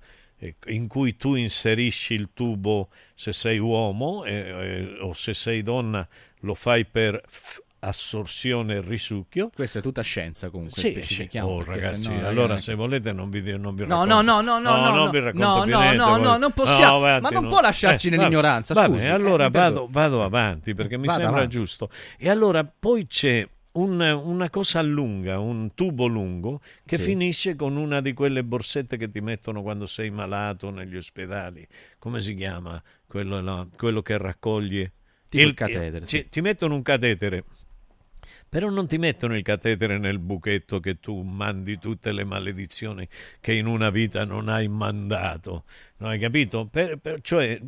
in 0.68 0.88
cui 0.88 1.18
tu 1.18 1.36
inserisci 1.36 2.14
il 2.14 2.30
tubo 2.34 2.90
se 3.16 3.34
sei 3.34 3.60
uomo 3.60 4.24
eh, 4.26 4.34
eh, 4.34 4.98
o 5.02 5.14
se 5.14 5.34
sei 5.34 5.62
donna 5.64 6.08
lo 6.42 6.54
fai 6.56 6.86
per 6.86 7.22
f- 7.28 7.62
assorzione 7.82 8.76
e 8.76 8.82
risucchio. 8.82 9.50
Questa 9.54 9.80
è 9.80 9.82
tutta 9.82 10.02
scienza 10.02 10.50
comunque, 10.50 10.82
Sì, 10.82 11.02
sì. 11.02 11.30
Oh, 11.40 11.64
ragazzi, 11.64 12.04
sennò, 12.04 12.28
allora 12.28 12.48
ragazzi, 12.48 12.64
se 12.66 12.74
volete 12.76 13.12
non 13.14 13.30
vi, 13.30 13.42
non 13.58 13.74
vi 13.76 13.86
No, 13.86 14.04
racconto. 14.06 14.22
no, 14.22 14.42
no, 14.42 14.42
no, 14.42 14.60
no, 14.60 14.76
no, 14.76 14.86
non 14.86 14.96
no, 15.06 15.10
vi 15.10 15.20
racconto 15.20 15.48
no, 15.48 15.56
no, 15.66 15.80
niente, 15.80 15.96
no, 15.96 16.18
no, 16.18 16.38
non 16.38 16.52
possiamo- 16.52 16.96
avanti, 16.98 17.22
ma 17.24 17.30
non 17.30 17.44
no. 17.44 17.50
può 17.50 17.62
lasciarci 17.62 18.10
va- 18.10 18.16
nell'ignoranza, 18.18 18.74
va 18.74 18.86
scusi. 18.86 18.98
bene, 19.00 19.14
allora 19.14 19.46
Eh, 19.46 19.50
vado, 19.50 19.88
vado 19.90 20.24
avanti 20.24 20.74
perché 20.76 20.98
mi 20.98 21.06
Vada 21.08 21.20
sembra 21.20 21.38
avanti. 21.38 21.56
giusto. 21.58 21.90
E 22.18 22.30
allora 22.30 22.66
poi 22.66 23.08
c'è 23.08 23.48
un- 23.74 24.02
una 24.02 24.50
cosa 24.50 24.82
lunga, 24.82 25.40
un 25.40 25.74
tubo 25.76 26.08
lungo 26.08 26.62
che 26.86 26.98
Sì. 26.98 27.04
finisce 27.04 27.56
con 27.56 27.76
una 27.78 28.02
di 28.02 28.14
quelle 28.14 28.44
borsette 28.44 28.98
che 28.98 29.10
ti 29.12 29.22
mettono 29.22 29.62
quando 29.62 29.86
sei 29.86 30.10
malato 30.10 30.70
negli 30.72 30.96
ospedali. 30.96 31.66
Come 32.00 32.20
si 32.22 32.34
chiama? 32.36 32.82
Quello, 33.08 33.42
là, 33.42 33.68
quello 33.78 34.02
che 34.02 34.18
raccoglie 34.18 34.94
Tipo 35.30 35.48
il 35.48 35.54
catetere, 35.54 36.06
ci- 36.06 36.20
sì. 36.22 36.30
Ti 36.30 36.42
mettono 36.42 36.76
un 36.76 36.82
catetere. 36.82 37.44
Però 38.50 38.70
non 38.70 38.88
ti 38.88 38.98
mettono 38.98 39.36
il 39.38 39.44
catetere 39.44 39.98
nel 40.00 40.20
buchetto 40.20 40.80
che 40.80 41.00
tu 41.00 41.22
mandi 41.22 41.78
tutte 41.78 42.12
le 42.12 42.24
maledizioni 42.24 43.08
che 43.40 43.54
in 43.54 43.68
una 43.68 43.92
vita 43.92 44.26
non 44.26 44.50
hai 44.50 44.68
mandato. 44.68 45.66
No, 45.98 46.08
hai 46.08 46.20
capito? 46.20 46.66
Per- 46.66 46.98
per- 46.98 47.22
cioè, 47.22 47.60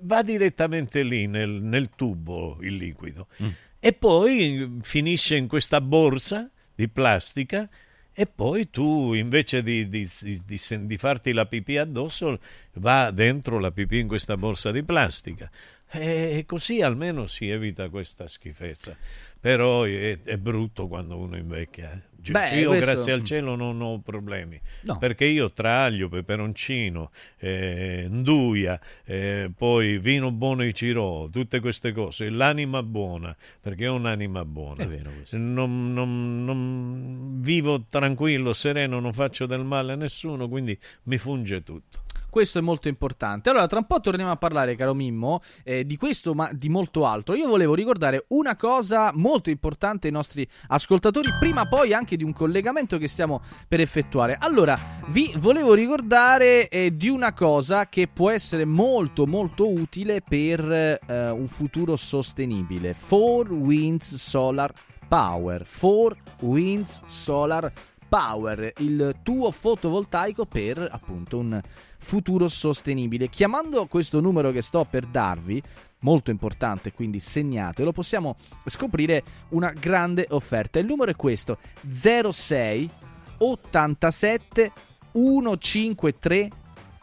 va 0.00 0.22
direttamente 0.22 1.02
lì 1.02 1.26
nel, 1.26 1.50
nel 1.50 1.90
tubo 1.90 2.56
il 2.62 2.76
liquido 2.76 3.28
Mm. 3.42 3.48
E 3.84 3.92
poi 3.92 4.78
finisce 4.82 5.34
in 5.34 5.48
questa 5.48 5.80
borsa 5.80 6.48
di 6.72 6.86
plastica 6.86 7.68
e 8.12 8.26
poi 8.26 8.70
tu 8.70 9.12
invece 9.12 9.60
di, 9.60 9.88
di- 9.88 10.08
di- 10.20 10.86
di 10.86 10.96
farti 10.98 11.32
la 11.32 11.46
pipì 11.46 11.78
addosso 11.78 12.38
va 12.74 13.10
dentro 13.10 13.58
la 13.58 13.72
pipì 13.72 13.98
in 13.98 14.06
questa 14.06 14.36
borsa 14.36 14.70
di 14.70 14.84
plastica 14.84 15.50
e 15.90 16.44
così 16.46 16.80
almeno 16.80 17.26
si 17.26 17.48
evita 17.48 17.88
questa 17.88 18.28
schifezza 18.28 18.96
però 19.40 19.82
è, 19.82 20.16
è 20.22 20.36
brutto 20.36 20.86
quando 20.86 21.16
uno 21.16 21.36
invecchia 21.36 21.90
eh. 21.92 22.11
Beh, 22.30 22.50
io 22.60 22.68
questo- 22.68 22.92
grazie 22.92 23.12
al 23.12 23.24
cielo 23.24 23.56
non 23.56 23.80
ho 23.80 23.98
problemi 24.00 24.60
No. 24.82 24.96
perché 24.98 25.24
io 25.24 25.50
tra 25.52 25.82
aglio, 25.84 26.08
peperoncino, 26.08 27.10
eh, 27.38 28.06
nduia, 28.08 28.78
eh, 29.04 29.50
poi 29.56 29.98
vino 29.98 30.30
buono 30.30 30.62
e 30.62 30.72
cirò, 30.72 31.26
tutte 31.28 31.58
queste 31.60 31.92
cose, 31.92 32.30
l'anima 32.30 32.82
buona, 32.82 33.34
perché 33.60 33.88
ho 33.88 33.94
un'anima 33.94 34.44
buona. 34.44 34.84
È 34.84 34.86
vero 34.86 35.10
questo. 35.10 35.36
Non, 35.36 35.92
non- 35.92 36.44
non- 36.44 37.40
vivo 37.40 37.84
tranquillo, 37.88 38.52
sereno, 38.52 39.00
non 39.00 39.12
faccio 39.12 39.46
del 39.46 39.64
male 39.64 39.92
a 39.92 39.96
nessuno, 39.96 40.48
quindi 40.48 40.78
mi 41.04 41.18
funge 41.18 41.62
tutto. 41.62 42.00
Questo 42.32 42.60
è 42.60 42.62
molto 42.62 42.88
importante. 42.88 43.50
Allora, 43.50 43.66
tra 43.66 43.78
un 43.78 43.84
po' 43.84 44.00
torniamo 44.00 44.30
a 44.30 44.38
parlare, 44.38 44.74
caro 44.74 44.94
Mimmo, 44.94 45.42
eh, 45.64 45.84
di 45.84 45.98
questo, 45.98 46.32
ma 46.32 46.48
di 46.50 46.70
molto 46.70 47.04
altro. 47.04 47.34
Io 47.34 47.46
volevo 47.46 47.74
ricordare 47.74 48.24
una 48.28 48.56
cosa 48.56 49.12
molto 49.12 49.50
importante 49.50 50.06
ai 50.06 50.14
nostri 50.14 50.48
ascoltatori, 50.68 51.28
prima 51.38 51.68
poi 51.68 51.92
anche 51.92 52.16
di 52.16 52.24
un 52.24 52.32
collegamento 52.32 52.96
che 52.96 53.06
stiamo 53.06 53.42
per 53.68 53.80
effettuare. 53.80 54.38
Allora, 54.40 54.78
vi 55.08 55.30
volevo 55.36 55.74
ricordare 55.74 56.70
eh, 56.70 56.96
di 56.96 57.10
una 57.10 57.34
cosa 57.34 57.90
che 57.90 58.08
può 58.08 58.30
essere 58.30 58.64
molto 58.64 59.26
molto 59.26 59.70
utile 59.70 60.22
per 60.22 60.72
eh, 60.72 61.28
un 61.28 61.48
futuro 61.48 61.96
sostenibile. 61.96 62.96
4 62.98 63.54
Winds 63.54 64.14
Solar 64.14 64.72
Power. 65.06 65.66
4 65.78 66.16
Winds 66.40 67.02
Solar 67.04 67.70
Power, 68.12 68.74
il 68.80 69.16
tuo 69.22 69.50
fotovoltaico 69.50 70.44
per 70.44 70.86
appunto 70.90 71.38
un 71.38 71.58
futuro 72.02 72.48
sostenibile. 72.48 73.28
Chiamando 73.28 73.86
questo 73.86 74.20
numero 74.20 74.50
che 74.50 74.60
sto 74.60 74.84
per 74.88 75.06
darvi, 75.06 75.62
molto 76.00 76.30
importante, 76.30 76.92
quindi 76.92 77.20
segnatelo, 77.20 77.92
possiamo 77.92 78.36
scoprire 78.66 79.22
una 79.50 79.70
grande 79.70 80.26
offerta. 80.30 80.78
Il 80.78 80.86
numero 80.86 81.10
è 81.12 81.16
questo: 81.16 81.58
06 81.88 82.90
87 83.38 84.72
153 85.12 86.50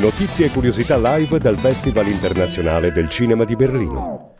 Notizie 0.00 0.46
e 0.46 0.50
curiosità 0.50 0.96
live 0.96 1.38
dal 1.38 1.56
Festival 1.56 2.06
internazionale 2.06 2.92
del 2.92 3.08
cinema 3.08 3.44
di 3.44 3.56
Berlino. 3.56 4.37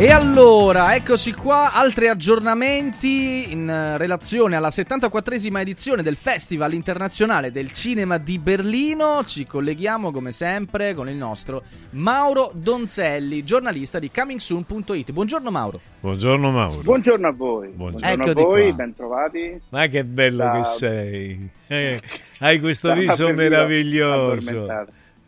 E 0.00 0.10
allora, 0.10 0.94
eccoci 0.94 1.34
qua, 1.34 1.74
altri 1.74 2.08
aggiornamenti 2.08 3.52
in 3.52 3.68
eh, 3.68 3.98
relazione 3.98 4.56
alla 4.56 4.68
74esima 4.68 5.58
edizione 5.60 6.02
del 6.02 6.16
Festival 6.16 6.72
Internazionale 6.72 7.52
del 7.52 7.70
Cinema 7.72 8.16
di 8.16 8.38
Berlino. 8.38 9.22
Ci 9.26 9.44
colleghiamo 9.46 10.10
come 10.10 10.32
sempre 10.32 10.94
con 10.94 11.10
il 11.10 11.16
nostro 11.16 11.64
Mauro 11.90 12.50
Donzelli, 12.54 13.44
giornalista 13.44 13.98
di 13.98 14.10
comingsoon.it. 14.10 15.12
Buongiorno 15.12 15.50
Mauro. 15.50 15.80
Buongiorno 16.00 16.50
Mauro. 16.50 16.80
Buongiorno 16.80 17.26
a 17.28 17.32
voi. 17.32 17.68
Buongiorno 17.68 18.06
Eccoti 18.08 18.40
a 18.40 18.44
voi, 18.44 18.62
qua. 18.68 18.72
bentrovati. 18.72 19.60
Ma 19.68 19.86
che 19.88 20.04
bello 20.04 20.44
Da- 20.44 20.52
che 20.62 20.64
sei! 20.78 21.50
Eh, 21.66 22.00
hai 22.40 22.58
questo 22.58 22.88
da 22.88 22.94
viso 22.94 23.28
meraviglioso. 23.34 24.66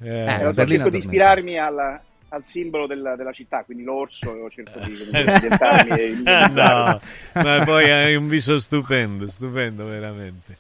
Eh, 0.03 0.24
Eh, 0.49 0.55
cerco 0.66 0.89
di 0.89 0.97
ispirarmi 0.97 1.59
alla- 1.59 2.01
al 2.33 2.45
simbolo 2.45 2.87
della, 2.87 3.15
della 3.15 3.33
città, 3.33 3.63
quindi 3.63 3.85
l'orso, 3.85 4.35
io 4.35 4.49
cerco 4.49 4.79
di 4.81 4.97
come 4.97 5.11
dire, 5.11 5.33
ambientarmi 5.35 5.91
e 5.91 6.17
no, 6.51 7.01
ma 7.35 7.63
poi 7.65 7.91
hai 7.91 8.15
un 8.17 8.27
viso 8.29 8.59
stupendo, 8.59 9.27
stupendo 9.29 9.85
veramente. 9.85 10.57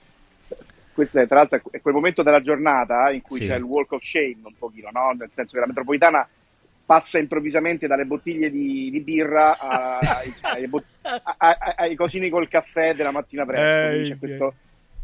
Questo 0.92 1.18
è 1.20 1.26
tra 1.26 1.36
l'altro 1.36 1.62
è 1.70 1.80
quel 1.80 1.94
momento 1.94 2.22
della 2.22 2.40
giornata 2.42 3.10
in 3.10 3.22
cui 3.22 3.38
Sì. 3.38 3.46
c'è 3.46 3.56
il 3.56 3.62
walk 3.62 3.92
of 3.92 4.02
shame 4.02 4.36
un 4.44 4.52
pochino, 4.58 4.90
no? 4.92 5.12
Nel 5.16 5.30
senso 5.32 5.54
che 5.54 5.60
la 5.60 5.66
metropolitana 5.66 6.28
passa 6.84 7.18
improvvisamente 7.18 7.86
dalle 7.86 8.04
bottiglie 8.04 8.50
di, 8.50 8.90
di 8.90 9.00
birra 9.00 9.56
a- 9.58 9.98
ai, 9.98 10.34
ai 10.42 10.66
bot- 10.68 10.84
a- 11.00 11.22
a- 11.38 11.74
ai 11.78 11.94
cosini 11.94 12.28
col 12.28 12.48
caffè 12.48 12.94
della 12.94 13.10
mattina 13.12 13.46
presto. 13.46 13.88
Quindi 13.88 14.08
c'è 14.08 14.14
Eh, 14.14 14.18
questo 14.18 14.54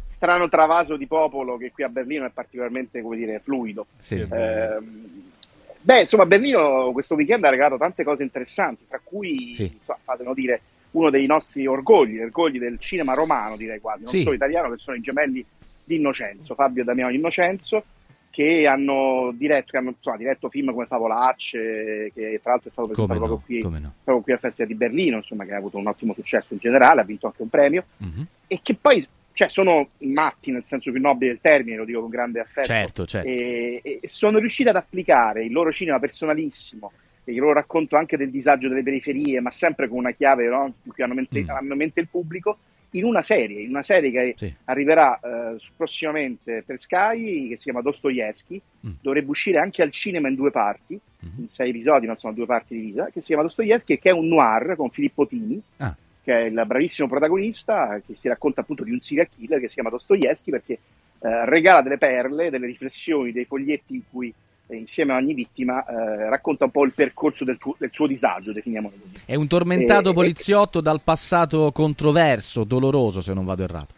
strano 0.07 0.47
travaso 0.49 0.95
di 0.97 1.07
popolo 1.07 1.57
che 1.57 1.71
qui 1.71 1.83
a 1.83 1.89
Berlino 1.89 2.25
è 2.25 2.29
particolarmente, 2.31 3.01
come 3.01 3.15
dire, 3.17 3.39
fluido. 3.43 3.87
Sì. 3.97 4.19
Ehm, 4.29 5.31
beh, 5.81 6.01
insomma, 6.01 6.25
Berlino 6.25 6.91
questo 6.91 7.15
weekend 7.15 7.43
ha 7.43 7.49
regalato 7.49 7.77
tante 7.77 8.03
cose 8.03 8.23
interessanti, 8.23 8.85
tra 8.87 8.99
cui, 9.03 9.53
Sì. 9.53 9.63
insomma, 9.73 9.99
fatelo 10.03 10.33
dire, 10.33 10.61
uno 10.91 11.09
dei 11.09 11.25
nostri 11.25 11.65
orgogli, 11.67 12.19
orgogli 12.19 12.57
del 12.59 12.79
cinema 12.79 13.13
romano, 13.13 13.55
direi 13.55 13.79
quasi, 13.79 14.03
non 14.03 14.11
Sì. 14.11 14.21
solo 14.21 14.35
italiano, 14.35 14.69
che 14.71 14.77
sono 14.79 14.97
i 14.97 15.01
gemelli 15.01 15.45
di 15.83 15.95
Innocenzo, 15.95 16.55
Fabio 16.55 16.81
e 16.81 16.85
Damiano 16.85 17.11
Innocenzo, 17.13 17.83
che 18.31 18.67
hanno 18.67 19.31
diretto, 19.35 19.71
che 19.71 19.77
hanno, 19.77 19.89
insomma, 19.89 20.17
diretto 20.17 20.49
film 20.49 20.71
come 20.71 20.85
Favolacce, 20.85 22.11
che 22.13 22.39
tra 22.41 22.51
l'altro 22.51 22.69
è 22.69 22.71
stato 22.71 22.87
presentato 22.89 23.19
no, 23.19 23.25
proprio, 23.25 23.45
qui, 23.69 23.79
no. 23.81 23.93
proprio 24.03 24.23
qui 24.23 24.33
al 24.33 24.39
Festival 24.39 24.71
di 24.71 24.77
Berlino, 24.77 25.17
insomma, 25.17 25.45
che 25.45 25.53
ha 25.53 25.57
avuto 25.57 25.77
un 25.77 25.87
ottimo 25.87 26.13
successo 26.13 26.53
in 26.53 26.59
generale, 26.59 27.01
ha 27.01 27.03
vinto 27.05 27.25
anche 27.27 27.41
un 27.41 27.49
premio, 27.49 27.85
Mhm. 27.97 28.25
e 28.47 28.59
che 28.61 28.75
poi 28.75 29.03
cioè, 29.39 29.47
sono 29.49 29.91
matti 29.99 30.51
nel 30.51 30.65
senso 30.65 30.91
più 30.91 30.99
nobile 30.99 31.31
del 31.31 31.39
termine, 31.41 31.77
lo 31.77 31.85
dico 31.85 32.01
con 32.01 32.09
grande 32.09 32.41
affetto, 32.41 32.67
Certo, 32.67 33.05
certo. 33.05 33.25
e, 33.29 33.81
e 33.83 33.99
sono 34.09 34.37
riusciti 34.37 34.67
ad 34.67 34.75
applicare 34.75 35.45
il 35.45 35.53
loro 35.53 35.71
cinema 35.71 35.97
personalissimo, 35.97 36.91
e 37.23 37.31
il 37.31 37.39
loro 37.39 37.53
racconto 37.53 37.95
anche 37.95 38.17
del 38.17 38.31
disagio 38.31 38.67
delle 38.67 38.83
periferie, 38.83 39.39
ma 39.39 39.49
sempre 39.49 39.87
con 39.87 39.97
una 39.99 40.11
chiave 40.11 40.49
no, 40.49 40.73
cui 40.85 41.01
hanno 41.01 41.13
mente, 41.13 41.39
Mm. 41.41 41.49
hanno 41.51 41.71
in 41.71 41.77
mente 41.77 42.01
il 42.01 42.09
pubblico, 42.09 42.57
in 42.93 43.05
una 43.05 43.21
serie, 43.21 43.61
in 43.61 43.69
una 43.69 43.81
serie 43.83 44.11
che 44.11 44.33
Sì. 44.35 44.53
arriverà 44.65 45.17
eh, 45.23 45.55
prossimamente 45.77 46.61
per 46.65 46.77
Sky, 46.81 47.47
che 47.47 47.55
si 47.55 47.63
chiama 47.63 47.79
Dostoevsky, 47.81 48.59
Mm. 48.85 48.91
dovrebbe 49.01 49.29
uscire 49.29 49.59
anche 49.59 49.81
al 49.81 49.91
cinema 49.91 50.27
in 50.27 50.35
due 50.35 50.51
parti, 50.51 50.99
in 51.37 51.47
sei 51.47 51.69
episodi, 51.69 52.07
ma 52.07 52.15
sono 52.17 52.33
due 52.33 52.45
parti 52.45 52.75
divisa, 52.75 53.05
che 53.05 53.21
si 53.21 53.27
chiama 53.27 53.43
Dostoevsky 53.43 53.93
e 53.93 53.99
che 53.99 54.09
è 54.09 54.11
un 54.13 54.27
noir 54.27 54.75
con 54.75 54.89
Filippo 54.89 55.25
Tini, 55.25 55.61
Ah. 55.77 55.95
Che 56.23 56.33
è 56.33 56.45
il 56.45 56.63
bravissimo 56.65 57.07
protagonista, 57.07 57.99
che 58.05 58.15
si 58.15 58.27
racconta 58.27 58.61
appunto 58.61 58.83
di 58.83 58.91
un 58.91 58.99
serial 58.99 59.27
killer 59.35 59.59
che 59.59 59.67
si 59.67 59.75
chiama 59.75 59.89
Dostoevsky 59.89 60.51
perché 60.51 60.73
eh, 60.73 61.45
regala 61.45 61.81
delle 61.81 61.97
perle, 61.97 62.49
delle 62.49 62.67
riflessioni, 62.67 63.31
dei 63.31 63.45
foglietti 63.45 63.95
in 63.95 64.01
cui 64.09 64.33
eh, 64.67 64.75
insieme 64.75 65.13
a 65.13 65.17
ogni 65.17 65.33
vittima 65.33 65.83
eh, 65.85 66.29
racconta 66.29 66.65
un 66.65 66.71
po' 66.71 66.85
il 66.85 66.93
percorso 66.93 67.43
del, 67.43 67.57
tuo- 67.57 67.75
del 67.77 67.89
suo 67.91 68.07
disagio, 68.07 68.51
definiamolo 68.53 68.95
così. 69.01 69.23
È 69.25 69.35
un 69.35 69.47
tormentato 69.47 70.09
E- 70.09 70.11
e- 70.11 70.15
poliziotto 70.15 70.81
dal 70.81 71.01
passato 71.01 71.71
controverso, 71.71 72.63
doloroso, 72.63 73.21
se 73.21 73.33
non 73.33 73.45
vado 73.45 73.63
errato. 73.63 73.93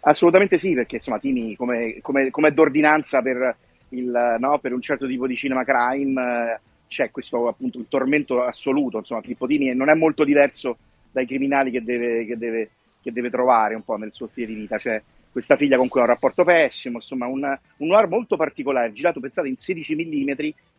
Assolutamente 0.00 0.56
sì, 0.56 0.72
perché 0.72 0.96
insomma 0.96 1.18
Tini 1.18 1.56
come, 1.56 1.98
come, 2.00 2.30
come 2.30 2.52
d'ordinanza 2.52 3.22
per, 3.22 3.56
il, 3.90 4.36
no, 4.38 4.58
per 4.60 4.72
un 4.72 4.80
certo 4.80 5.06
tipo 5.06 5.26
di 5.26 5.34
cinema 5.34 5.64
crime 5.64 6.22
eh, 6.52 6.60
c'è 6.86 7.10
questo 7.10 7.48
appunto 7.48 7.78
il 7.78 7.86
tormento 7.88 8.40
assoluto, 8.42 8.98
insomma 8.98 9.20
Filippo 9.20 9.48
Tini 9.48 9.74
non 9.74 9.88
è 9.88 9.94
molto 9.94 10.22
diverso 10.22 10.78
dai 11.16 11.26
criminali 11.26 11.70
che 11.70 11.82
deve, 11.82 12.26
che 12.26 12.36
deve, 12.36 12.70
che 13.00 13.10
deve 13.10 13.30
trovare 13.30 13.74
un 13.74 13.82
po' 13.82 13.96
nel 13.96 14.12
suo 14.12 14.26
stile 14.26 14.48
di 14.48 14.54
vita, 14.54 14.76
c'è 14.76 15.00
questa 15.32 15.56
figlia 15.56 15.78
con 15.78 15.88
cui 15.88 16.00
ha 16.00 16.02
un 16.02 16.10
rapporto 16.10 16.44
pessimo, 16.44 16.96
insomma 16.96 17.26
un, 17.26 17.58
un 17.78 17.86
noir 17.86 18.06
molto 18.06 18.36
particolare, 18.36 18.92
girato 18.92 19.18
pensate 19.18 19.48
in 19.48 19.56
16 19.56 19.94
mm, 19.94 20.30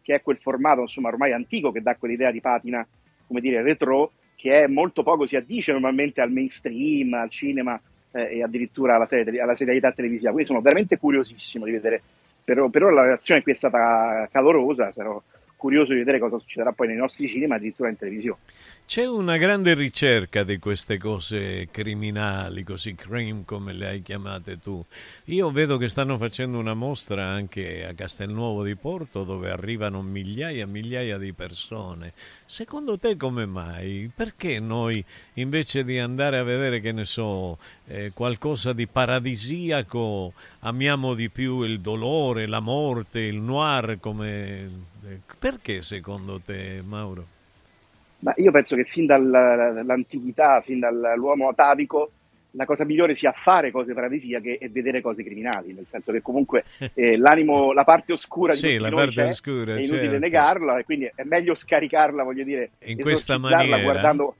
che 0.03 0.13
è 0.13 0.21
quel 0.21 0.37
formato 0.37 0.81
insomma 0.81 1.09
ormai 1.09 1.31
antico 1.33 1.71
che 1.71 1.81
dà 1.81 1.95
quell'idea 1.95 2.29
di 2.29 2.39
patina, 2.39 2.85
come 3.25 3.41
dire, 3.41 3.63
retro, 3.63 4.11
che 4.35 4.63
è 4.63 4.67
molto 4.67 5.01
poco 5.01 5.25
si 5.25 5.35
addice 5.35 5.71
normalmente 5.71 6.21
al 6.21 6.31
mainstream, 6.31 7.13
al 7.13 7.31
cinema 7.31 7.79
eh, 8.11 8.37
e 8.37 8.43
addirittura 8.43 8.95
alla, 8.95 9.07
serie- 9.07 9.41
alla 9.41 9.55
serialità 9.55 9.91
televisiva. 9.91 10.29
Quindi 10.29 10.47
sono 10.47 10.61
veramente 10.61 10.97
curiosissimo 10.97 11.65
di 11.65 11.71
vedere. 11.71 12.01
Per, 12.43 12.69
per 12.69 12.83
ora 12.83 12.93
la 12.93 13.03
reazione 13.05 13.41
qui 13.41 13.53
è 13.53 13.55
stata 13.55 14.29
calorosa, 14.31 14.91
sarò 14.91 15.19
curioso 15.57 15.91
di 15.91 15.99
vedere 15.99 16.19
cosa 16.19 16.37
succederà 16.37 16.71
poi 16.71 16.87
nei 16.87 16.95
nostri 16.95 17.27
cinema, 17.27 17.55
addirittura 17.55 17.89
in 17.89 17.97
televisione. 17.97 18.39
C'è 18.87 19.05
una 19.05 19.35
grande 19.35 19.73
ricerca 19.73 20.43
di 20.43 20.59
queste 20.59 20.97
cose 20.97 21.67
criminali, 21.69 22.63
così 22.63 22.95
crime 22.95 23.43
come 23.43 23.73
le 23.73 23.87
hai 23.87 24.01
chiamate 24.01 24.59
tu. 24.61 24.81
Io 25.25 25.51
vedo 25.51 25.75
che 25.75 25.89
stanno 25.89 26.17
facendo 26.17 26.57
una 26.57 26.73
mostra 26.73 27.27
anche 27.27 27.85
a 27.85 27.93
Castelnuovo 27.93 28.63
di 28.63 28.75
Porto 28.75 29.25
dove 29.25 29.51
arrivano 29.51 30.01
migliaia 30.01 30.63
e 30.63 30.67
migliaia 30.67 31.17
di 31.17 31.33
persone. 31.33 32.13
Secondo 32.45 32.97
te 32.97 33.17
come 33.17 33.45
mai? 33.45 34.09
Perché 34.15 34.57
noi 34.61 35.03
invece 35.33 35.83
di 35.83 35.99
andare 35.99 36.37
a 36.37 36.43
vedere, 36.43 36.79
che 36.79 36.93
ne 36.93 37.03
so, 37.03 37.57
eh, 37.87 38.11
qualcosa 38.13 38.71
di 38.71 38.87
paradisiaco, 38.87 40.31
amiamo 40.59 41.13
di 41.13 41.29
più 41.29 41.63
il 41.63 41.81
dolore, 41.81 42.47
la 42.47 42.61
morte, 42.61 43.19
il 43.19 43.41
noir 43.41 43.97
come... 43.99 44.85
eh, 45.05 45.19
Perché 45.37 45.81
secondo 45.81 46.39
te, 46.39 46.81
Mauro? 46.85 47.35
Ma 48.19 48.33
io 48.37 48.51
penso 48.51 48.75
che 48.75 48.83
fin 48.83 49.05
dall'antichità, 49.05 50.61
fin 50.61 50.79
dall'uomo 50.79 51.49
atavico, 51.49 52.11
la 52.51 52.65
cosa 52.65 52.85
migliore 52.85 53.15
sia 53.15 53.31
fare 53.31 53.71
cose 53.71 53.93
paradisiache 53.93 54.57
e 54.57 54.69
vedere 54.69 55.01
cose 55.01 55.23
criminali, 55.23 55.73
nel 55.73 55.85
senso 55.87 56.11
che 56.11 56.21
comunque 56.21 56.63
eh, 56.95 57.17
l'animo, 57.17 57.71
la 57.71 57.83
parte 57.83 58.13
oscura 58.13 58.53
di 58.53 58.59
Sì, 58.59 58.77
la 58.77 58.89
noi 58.89 59.05
parte 59.05 59.29
oscura, 59.29 59.75
è 59.75 59.77
inutile 59.77 60.01
certo. 60.01 60.19
negarla 60.19 60.77
e 60.77 60.83
quindi 60.83 61.11
è 61.13 61.23
meglio 61.23 61.53
scaricarla, 61.53 62.23
voglio 62.23 62.43
dire, 62.43 62.71
In 62.85 62.99
questa 62.99 63.37
maniera? 63.37 63.81
guardando, 63.81 64.35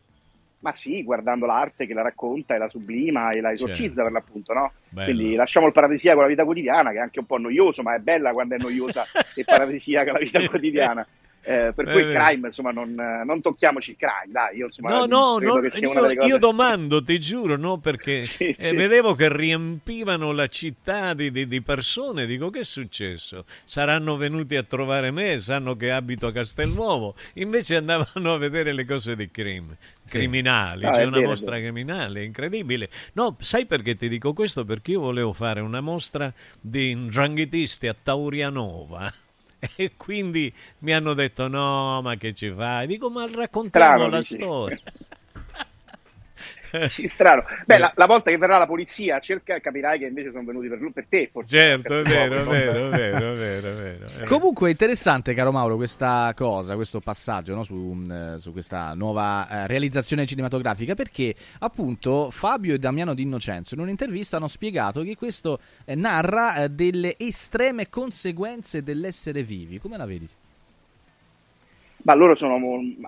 ma 0.60 0.74
sì, 0.74 1.04
guardando 1.04 1.45
l'arte 1.45 1.86
che 1.86 1.94
la 1.94 2.02
racconta 2.02 2.56
e 2.56 2.58
la 2.58 2.70
sublima 2.70 3.30
e 3.32 3.41
la 3.41 3.52
esorcizza 3.52 4.02
per 4.02 4.12
l'appunto, 4.12 4.54
no? 4.54 4.72
Bello. 4.90 5.14
Quindi 5.14 5.36
lasciamo 5.36 5.68
il 5.68 5.74
paradisiaco 5.74 6.20
alla 6.20 6.28
vita 6.28 6.44
quotidiana, 6.44 6.91
che 6.91 6.98
è 6.98 7.02
anche 7.02 7.20
un 7.20 7.26
po' 7.26 7.38
noioso, 7.38 7.84
ma 7.84 7.95
è 7.95 7.99
bella 7.99 8.32
quando 8.32 8.56
è 8.56 8.58
noiosa 8.58 9.06
e 9.36 9.44
paradisiaca 9.44 10.14
la 10.14 10.20
vita 10.20 10.44
quotidiana. 10.48 11.08
Eh, 11.49 11.72
per 11.74 11.88
cui 11.88 12.02
Eh, 12.02 12.02
il 12.02 12.07
crime, 12.07 12.48
insomma, 12.48 12.72
non, 12.72 12.94
non 12.94 13.41
tocchiamoci 13.41 13.91
il 13.91 13.98
crime, 13.98 14.32
dai, 14.32 14.57
io 14.57 14.65
insomma, 14.65 14.90
No, 14.90 15.06
no, 15.06 15.40
no, 15.40 15.60
io, 15.76 16.15
io 16.19 16.38
domando, 16.38 17.03
ti 17.03 17.19
giuro, 17.19 17.57
no, 17.57 17.78
perché 17.80 18.30
Sì, 18.38 18.53
eh, 18.56 18.74
sì. 18.74 18.74
vedevo 18.74 19.15
che 19.15 19.28
riempivano 19.36 20.32
la 20.32 20.48
città 20.48 21.14
di, 21.14 21.30
di- 21.30 21.45
di 21.45 21.61
persone, 21.61 22.26
dico 22.26 22.49
che 22.49 22.60
è 22.60 22.64
successo? 22.64 23.44
Saranno 23.65 24.15
venuti 24.15 24.56
a 24.56 24.64
trovare 24.64 25.11
me, 25.11 25.40
sanno 25.41 25.76
che 25.76 25.91
abito 25.91 26.28
a 26.28 26.32
Castelnuovo, 26.32 27.15
invece 27.34 27.76
andavano 27.76 28.34
a 28.34 28.38
vedere 28.38 28.72
le 28.72 28.86
cose 28.86 29.15
di 29.18 29.30
crime, 29.30 29.78
Sì. 30.06 30.19
criminali, 30.19 30.90
No, 30.90 30.91
c'è 30.91 31.03
una 31.03 31.19
vero, 31.19 31.30
mostra 31.30 31.57
criminale, 31.60 32.24
incredibile. 32.24 32.90
No, 33.14 33.36
sai 33.41 33.65
perché 33.65 33.98
ti 33.98 34.07
dico 34.07 34.32
questo? 34.34 34.64
Perché 34.64 34.91
io 34.91 35.02
volevo 35.02 35.34
fare 35.34 35.60
una 35.60 35.82
mostra 35.82 36.34
di 36.61 36.95
ndranghetisti 36.95 37.88
a 37.88 37.95
Taurianova. 38.02 39.11
E 39.76 39.96
quindi 39.96 40.54
mi 40.80 40.94
hanno 40.94 41.14
detto: 41.14 41.48
No, 41.48 42.02
ma 42.02 42.16
che 42.16 42.34
ci 42.34 42.52
fai? 42.52 42.88
Dico, 42.88 43.10
ma 43.10 43.26
raccontiamo 43.28 44.06
Strano, 44.06 44.08
la 44.08 44.22
dici. 44.22 44.22
storia. 44.22 44.80
Sì, 46.89 47.07
strano. 47.07 47.44
Beh, 47.65 47.77
la, 47.77 47.91
la 47.95 48.06
volta 48.06 48.30
che 48.30 48.38
verrà 48.38 48.57
la 48.57 48.65
polizia 48.65 49.18
a 49.18 49.19
cercare, 49.19 49.61
capirai 49.61 49.99
che 49.99 50.06
invece 50.06 50.31
sono 50.31 50.44
venuti 50.44 50.68
per, 50.68 50.80
lui- 50.80 50.91
per 50.91 51.06
te, 51.07 51.30
forse. 51.31 51.57
Certo, 51.57 51.99
è 51.99 52.02
Per 52.03 52.11
vero, 52.11 52.35
è 52.35 52.38
poco, 52.39 52.49
vero, 52.49 52.89
vero, 52.89 53.31
è 53.31 53.35
vero, 53.35 53.68
è 53.68 53.73
vero. 53.73 54.06
è 54.06 54.10
vero. 54.11 54.26
Comunque 54.26 54.68
è 54.68 54.72
interessante, 54.72 55.34
caro 55.34 55.52
Mauro, 55.52 55.76
questa 55.76 56.34
cosa, 56.35 56.76
questo 56.76 56.99
passaggio 56.99 57.53
no, 57.56 57.64
su, 57.64 58.02
eh, 58.10 58.39
su 58.39 58.52
questa 58.52 58.94
nuova 58.94 59.48
eh, 59.49 59.68
realizzazione 59.68 60.26
cinematografica, 60.26 60.95
perché 60.95 61.35
appunto 61.60 62.30
Fabio 62.31 62.73
e 62.73 62.80
Damiano 62.80 63.14
D'Innocenzo 63.14 63.76
in 63.76 63.81
un'intervista 63.81 64.38
hanno 64.38 64.48
spiegato 64.48 65.02
che 65.03 65.15
questo 65.15 65.60
eh, 65.85 65.95
narra 65.95 66.64
eh, 66.64 66.69
delle 66.69 67.15
estreme 67.18 67.89
conseguenze 67.89 68.84
dell'essere 68.84 69.44
vivi. 69.44 69.80
Come 69.80 69.98
la 69.98 70.06
vedi? 70.06 70.27
Ma 72.03 72.14
loro 72.14 72.35
sono, 72.35 72.57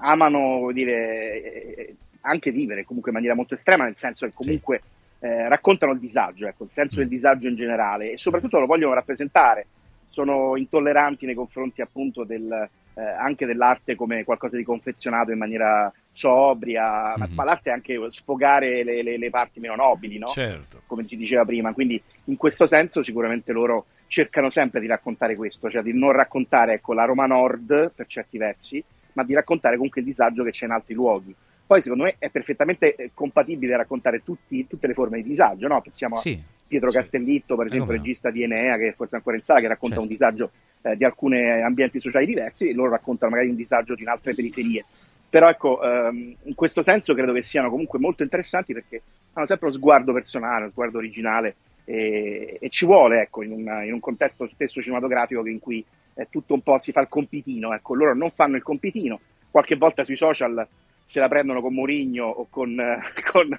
amano, 0.01 0.57
vuol 0.57 0.73
dire, 0.73 1.43
eh, 1.75 1.95
anche 2.21 2.51
vivere 2.51 2.85
comunque 2.85 3.11
in 3.11 3.17
maniera 3.17 3.35
molto 3.35 3.53
estrema, 3.53 3.83
nel 3.83 3.97
senso 3.97 4.25
che 4.25 4.33
comunque 4.33 4.81
eh, 5.19 5.47
raccontano 5.47 5.91
il 5.91 5.99
disagio, 5.99 6.47
ecco, 6.47 6.63
il 6.63 6.71
senso 6.71 6.97
del 6.97 7.07
disagio 7.07 7.47
in 7.47 7.55
generale 7.55 8.11
e 8.13 8.17
soprattutto 8.17 8.59
lo 8.59 8.65
vogliono 8.65 8.93
rappresentare. 8.93 9.67
Sono 10.09 10.57
intolleranti 10.57 11.25
nei 11.25 11.35
confronti 11.35 11.81
appunto 11.81 12.23
del, 12.23 12.69
eh, 12.99 13.01
anche 13.01 13.45
dell'arte 13.45 13.95
come 13.95 14.23
qualcosa 14.23 14.57
di 14.57 14.63
confezionato 14.63 15.31
in 15.31 15.37
maniera 15.37 15.91
sobria, 16.11 17.13
ma, 17.15 17.27
ma 17.33 17.43
l'arte 17.43 17.69
è 17.69 17.73
anche 17.73 17.97
sfogare 18.09 18.83
le, 18.83 19.03
le- 19.03 19.17
le 19.17 19.29
parti 19.29 19.59
meno 19.59 19.75
nobili, 19.75 20.17
no? 20.17 20.27
Certo. 20.27 20.81
come 20.85 21.05
si 21.07 21.15
diceva 21.15 21.45
prima. 21.45 21.73
Quindi 21.73 22.01
in 22.25 22.35
questo 22.35 22.67
senso 22.67 23.03
sicuramente 23.03 23.51
loro 23.53 23.85
cercano 24.07 24.49
sempre 24.49 24.81
di 24.81 24.87
raccontare 24.87 25.35
questo, 25.35 25.69
cioè 25.69 25.83
di 25.83 25.97
non 25.97 26.11
raccontare 26.11 26.73
ecco, 26.73 26.93
la 26.93 27.05
Roma 27.05 27.25
Nord 27.25 27.91
per 27.95 28.07
certi 28.07 28.37
versi, 28.37 28.83
ma 29.13 29.23
di 29.23 29.33
raccontare 29.33 29.75
comunque 29.75 30.01
il 30.01 30.07
disagio 30.07 30.43
che 30.43 30.51
c'è 30.51 30.65
in 30.65 30.71
altri 30.71 30.93
luoghi. 30.93 31.33
Poi 31.69 31.83
secondo 31.83 32.05
me 32.05 32.15
è 32.17 32.31
perfettamente 32.31 32.95
eh, 32.95 33.11
compatibile 33.13 33.77
raccontare 33.77 34.23
tutti- 34.23 34.65
tutte 34.65 34.87
le 34.87 34.95
forme 34.95 35.21
di 35.21 35.29
disagio, 35.29 35.67
no? 35.67 35.79
Pensiamo 35.81 36.15
a 36.15 36.17
Sì. 36.17 36.41
Pietro 36.65 36.89
Castellitto, 36.89 37.55
per 37.55 37.67
esempio, 37.67 37.85
come 37.85 37.97
no. 37.99 38.03
regista 38.03 38.31
di 38.31 38.41
Enea, 38.41 38.75
che 38.77 38.93
forse 38.93 39.13
è 39.13 39.17
ancora 39.17 39.35
in 39.35 39.43
sala, 39.43 39.59
che 39.59 39.67
racconta 39.67 39.97
Certo. 39.97 40.01
un 40.01 40.07
disagio 40.11 40.51
eh, 40.81 40.97
di 40.97 41.03
alcuni 41.03 41.47
ambienti 41.61 41.99
sociali 41.99 42.25
diversi, 42.25 42.69
e 42.69 42.73
loro 42.73 42.89
raccontano 42.89 43.29
magari 43.33 43.49
un 43.51 43.55
disagio 43.55 43.93
di 43.93 44.03
altre 44.07 44.33
periferie. 44.33 44.83
Però 45.29 45.47
ecco, 45.47 45.79
ehm, 45.83 46.35
in 46.41 46.55
questo 46.55 46.81
senso 46.81 47.13
credo 47.13 47.33
che 47.33 47.43
siano 47.43 47.69
comunque 47.69 47.99
molto 47.99 48.23
interessanti 48.23 48.73
perché 48.73 49.03
hanno 49.33 49.45
sempre 49.45 49.67
uno 49.67 49.75
sguardo 49.75 50.11
personale, 50.11 50.63
uno 50.63 50.71
sguardo 50.71 50.97
originale 50.97 51.55
e, 51.85 52.57
e 52.59 52.69
ci 52.69 52.87
vuole, 52.87 53.21
ecco, 53.21 53.43
in, 53.43 53.51
una- 53.51 53.83
in 53.83 53.93
un 53.93 53.99
contesto 53.99 54.47
spesso 54.47 54.81
cinematografico 54.81 55.45
in 55.45 55.59
cui 55.59 55.85
è 56.15 56.25
tutto 56.31 56.55
un 56.55 56.61
po' 56.61 56.79
si 56.79 56.91
fa 56.91 57.01
il 57.01 57.09
compitino, 57.09 57.75
ecco, 57.75 57.93
loro 57.93 58.15
non 58.15 58.31
fanno 58.31 58.55
il 58.55 58.63
compitino, 58.63 59.19
qualche 59.51 59.75
volta 59.75 60.03
sui 60.03 60.15
social 60.17 60.67
se 61.09 61.19
la 61.19 61.27
prendono 61.27 61.59
con 61.59 61.73
Mourinho 61.73 62.27
o 62.27 62.47
con, 62.51 62.79
eh, 62.79 62.99
con, 63.31 63.57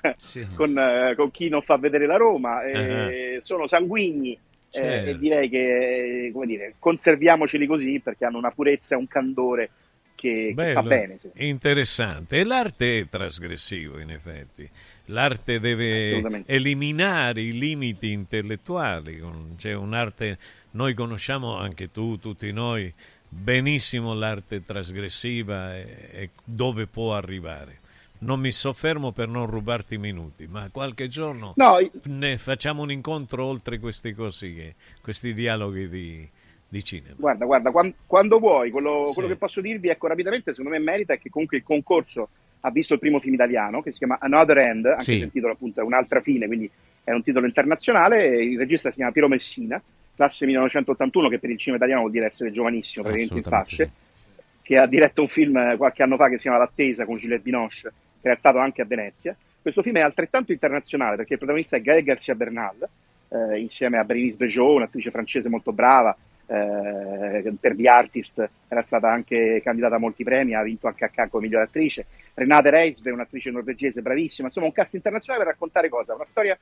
con, 0.54 0.78
eh, 0.78 1.14
con 1.16 1.32
chi 1.32 1.48
non 1.48 1.62
fa 1.62 1.76
vedere 1.78 2.06
la 2.06 2.16
Roma, 2.16 2.62
e 2.62 3.38
sono 3.40 3.66
sanguigni 3.66 4.30
eh, 4.32 4.38
Certo. 4.70 5.10
e 5.10 5.18
direi 5.18 5.48
che, 5.48 6.30
come 6.32 6.46
dire, 6.46 6.74
conserviamoceli 6.78 7.66
così 7.66 7.98
perché 7.98 8.24
hanno 8.24 8.38
una 8.38 8.52
purezza 8.52 8.94
e 8.94 8.98
un 8.98 9.08
candore 9.08 9.70
che, 10.14 10.46
che 10.46 10.54
Bello, 10.54 10.72
fa 10.74 10.82
bene. 10.84 11.18
sì. 11.18 11.28
interessante. 11.38 12.38
E 12.38 12.44
l'arte 12.44 13.00
è 13.00 13.08
trasgressivo, 13.08 13.98
in 13.98 14.12
effetti. 14.12 14.70
L'arte 15.06 15.58
deve 15.58 16.44
eliminare 16.46 17.40
i 17.40 17.58
limiti 17.58 18.12
intellettuali, 18.12 19.20
c'è 19.56 19.74
un'arte 19.74 20.38
noi 20.72 20.94
conosciamo, 20.94 21.56
anche 21.56 21.90
tu, 21.90 22.16
tutti 22.20 22.52
noi, 22.52 22.94
benissimo 23.32 24.12
l'arte 24.12 24.64
trasgressiva 24.64 25.76
e, 25.76 26.08
e 26.12 26.30
dove 26.44 26.86
può 26.86 27.14
arrivare. 27.14 27.78
Non 28.22 28.38
mi 28.40 28.52
soffermo 28.52 29.12
per 29.12 29.28
non 29.28 29.46
rubarti 29.46 29.96
minuti, 29.96 30.46
ma 30.46 30.68
qualche 30.70 31.08
giorno 31.08 31.54
No, 31.56 31.76
ne 32.02 32.36
facciamo 32.36 32.82
un 32.82 32.90
incontro 32.90 33.46
oltre 33.46 33.78
questi 33.78 34.12
così, 34.12 34.74
questi 35.00 35.32
dialoghi 35.32 35.88
di, 35.88 36.28
di 36.68 36.84
cinema. 36.84 37.14
Guarda, 37.16 37.46
guarda, 37.46 37.70
quan- 37.70 37.94
quando, 38.06 38.38
vuoi, 38.38 38.70
quello, 38.70 39.06
Sì. 39.06 39.14
quello 39.14 39.28
che 39.28 39.36
posso 39.36 39.62
dirvi, 39.62 39.88
ecco, 39.88 40.06
rapidamente, 40.08 40.50
secondo 40.52 40.76
me 40.76 40.84
merita 40.84 41.14
è 41.14 41.18
che 41.18 41.30
comunque 41.30 41.56
il 41.56 41.62
concorso 41.62 42.28
ha 42.60 42.70
visto 42.70 42.92
il 42.92 43.00
primo 43.00 43.20
film 43.20 43.32
italiano, 43.32 43.80
che 43.80 43.90
si 43.92 43.98
chiama 43.98 44.18
Another 44.20 44.58
End, 44.58 44.84
anche 44.84 45.02
Sì. 45.04 45.18
se 45.18 45.24
il 45.24 45.30
titolo 45.30 45.54
appunto 45.54 45.80
è 45.80 45.82
un'altra 45.82 46.20
fine, 46.20 46.46
quindi 46.46 46.70
è 47.02 47.12
un 47.12 47.22
titolo 47.22 47.46
internazionale, 47.46 48.42
il 48.42 48.58
regista 48.58 48.90
si 48.90 48.96
chiama 48.96 49.12
Piero 49.12 49.28
Messina, 49.28 49.80
classe 50.20 50.44
1981, 50.44 51.28
che 51.28 51.38
per 51.38 51.48
il 51.48 51.56
cinema 51.56 51.78
italiano 51.78 52.02
vuol 52.02 52.12
dire 52.12 52.26
essere 52.26 52.50
giovanissimo, 52.50 53.04
praticamente 53.04 53.38
in 53.38 53.50
fasce, 53.50 53.90
che 54.60 54.76
ha 54.76 54.86
diretto 54.86 55.22
un 55.22 55.28
film 55.28 55.76
qualche 55.78 56.02
anno 56.02 56.16
fa 56.16 56.28
che 56.28 56.36
si 56.36 56.42
chiama 56.42 56.58
L'attesa 56.58 57.06
con 57.06 57.16
Juliette 57.16 57.42
Binoche, 57.42 57.92
che 58.20 58.28
era 58.28 58.36
stato 58.36 58.58
anche 58.58 58.82
a 58.82 58.84
Venezia. 58.84 59.34
Questo 59.62 59.80
film 59.80 59.96
è 59.96 60.00
altrettanto 60.00 60.52
internazionale 60.52 61.16
perché 61.16 61.32
il 61.32 61.38
protagonista 61.38 61.76
è 61.78 61.80
Gael 61.80 62.02
Garcia 62.02 62.34
Bernal, 62.34 62.86
eh, 63.28 63.60
insieme 63.60 63.96
a 63.96 64.04
Berenice 64.04 64.36
Bejo, 64.36 64.74
un'attrice 64.74 65.10
francese 65.10 65.48
molto 65.48 65.72
brava, 65.72 66.14
eh, 66.46 67.54
per 67.58 67.74
The 67.74 67.88
Artist 67.88 68.50
era 68.68 68.82
stata 68.82 69.10
anche 69.10 69.62
candidata 69.64 69.94
a 69.94 69.98
molti 69.98 70.22
premi, 70.22 70.54
ha 70.54 70.62
vinto 70.62 70.86
anche 70.86 71.06
a 71.06 71.08
Cannes 71.08 71.30
come 71.30 71.46
miglior 71.46 71.62
attrice. 71.62 72.04
Renate 72.34 72.68
Reisve, 72.68 73.10
un'attrice 73.10 73.50
norvegese 73.50 74.02
bravissima, 74.02 74.48
insomma 74.48 74.66
un 74.66 74.72
cast 74.72 74.92
internazionale 74.94 75.44
per 75.44 75.52
raccontare 75.54 75.88
cosa? 75.88 76.14
Una 76.14 76.26
storia 76.26 76.58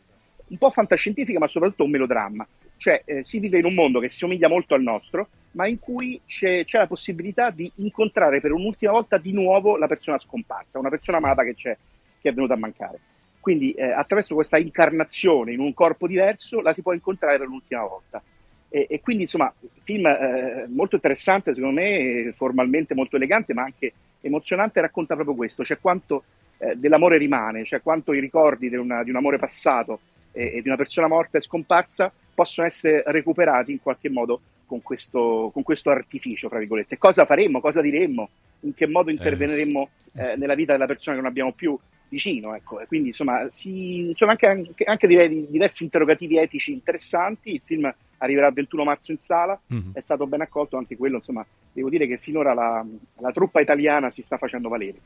un 0.48 0.58
po' 0.58 0.70
fantascientifica 0.70 1.38
ma 1.38 1.46
soprattutto 1.46 1.84
un 1.84 1.90
melodramma, 1.90 2.46
cioè 2.76 3.02
eh, 3.04 3.24
si 3.24 3.38
vive 3.38 3.58
in 3.58 3.64
un 3.64 3.74
mondo 3.74 4.00
che 4.00 4.08
si 4.08 4.18
somiglia 4.18 4.48
molto 4.48 4.74
al 4.74 4.82
nostro, 4.82 5.28
ma 5.52 5.66
in 5.66 5.78
cui 5.78 6.20
c'è, 6.26 6.64
c'è 6.64 6.78
la 6.78 6.86
possibilità 6.86 7.50
di 7.50 7.70
incontrare 7.76 8.40
per 8.40 8.52
un'ultima 8.52 8.92
volta 8.92 9.18
di 9.18 9.32
nuovo 9.32 9.76
la 9.76 9.86
persona 9.86 10.18
scomparsa, 10.18 10.78
una 10.78 10.90
persona 10.90 11.18
amata 11.18 11.42
che, 11.42 11.54
che 11.54 11.78
è 12.20 12.32
venuta 12.32 12.54
a 12.54 12.58
mancare. 12.58 13.00
Quindi 13.40 13.72
eh, 13.72 13.90
attraverso 13.90 14.34
questa 14.34 14.58
incarnazione 14.58 15.52
in 15.52 15.60
un 15.60 15.72
corpo 15.74 16.06
diverso 16.06 16.60
la 16.60 16.72
si 16.72 16.82
può 16.82 16.92
incontrare 16.92 17.38
per 17.38 17.46
l'ultima 17.46 17.82
volta. 17.82 18.22
E, 18.68 18.86
e 18.90 19.00
quindi 19.00 19.22
insomma, 19.22 19.52
film 19.82 20.06
eh, 20.06 20.66
molto 20.68 20.96
interessante 20.96 21.54
secondo 21.54 21.80
me, 21.80 22.32
formalmente 22.36 22.94
molto 22.94 23.16
elegante, 23.16 23.54
ma 23.54 23.62
anche 23.62 23.92
emozionante, 24.20 24.80
racconta 24.80 25.14
proprio 25.14 25.34
questo, 25.34 25.64
cioè 25.64 25.78
quanto 25.80 26.24
eh, 26.58 26.76
dell'amore 26.76 27.16
rimane, 27.16 27.64
cioè 27.64 27.80
quanto 27.80 28.12
i 28.12 28.20
ricordi 28.20 28.68
di, 28.68 28.76
una- 28.76 29.02
di 29.02 29.10
un 29.10 29.16
amore 29.16 29.38
passato 29.38 30.00
e, 30.38 30.52
e 30.54 30.62
di 30.62 30.68
una 30.68 30.76
persona 30.76 31.08
morta 31.08 31.38
e 31.38 31.40
scomparsa 31.40 32.12
possono 32.32 32.68
essere 32.68 33.02
recuperati 33.06 33.72
in 33.72 33.82
qualche 33.82 34.08
modo 34.08 34.40
con 34.64 34.80
questo, 34.82 35.50
con 35.52 35.62
questo 35.64 35.90
artificio, 35.90 36.48
fra 36.48 36.58
virgolette. 36.58 36.98
Cosa 36.98 37.24
faremmo, 37.24 37.60
cosa 37.60 37.80
diremmo, 37.80 38.28
in 38.60 38.74
che 38.74 38.86
modo 38.86 39.10
interveneremmo 39.10 39.88
eh, 40.14 40.36
nella 40.36 40.54
vita 40.54 40.72
della 40.72 40.86
persona 40.86 41.16
che 41.16 41.22
non 41.22 41.30
abbiamo 41.30 41.52
più 41.52 41.76
vicino. 42.08 42.54
Ecco. 42.54 42.78
E 42.78 42.86
quindi 42.86 43.08
insomma, 43.08 43.48
si, 43.50 44.12
sono 44.14 44.30
anche, 44.30 44.46
anche, 44.46 44.84
anche 44.84 45.06
direi 45.08 45.28
di- 45.28 45.46
diversi 45.50 45.82
interrogativi 45.82 46.38
etici 46.38 46.72
interessanti. 46.72 47.54
Il 47.54 47.62
film 47.64 47.92
arriverà 48.18 48.48
il 48.48 48.54
21 48.54 48.84
marzo 48.84 49.10
in 49.10 49.18
sala, 49.18 49.58
Mhm. 49.66 49.90
è 49.94 50.00
stato 50.00 50.26
ben 50.26 50.42
accolto 50.42 50.76
anche 50.76 50.96
quello. 50.96 51.16
Insomma, 51.16 51.44
devo 51.72 51.88
dire 51.88 52.06
che 52.06 52.18
finora 52.18 52.54
la, 52.54 52.84
la 53.18 53.32
truppa 53.32 53.60
italiana 53.60 54.10
si 54.10 54.22
sta 54.22 54.36
facendo 54.36 54.68
valere. 54.68 54.98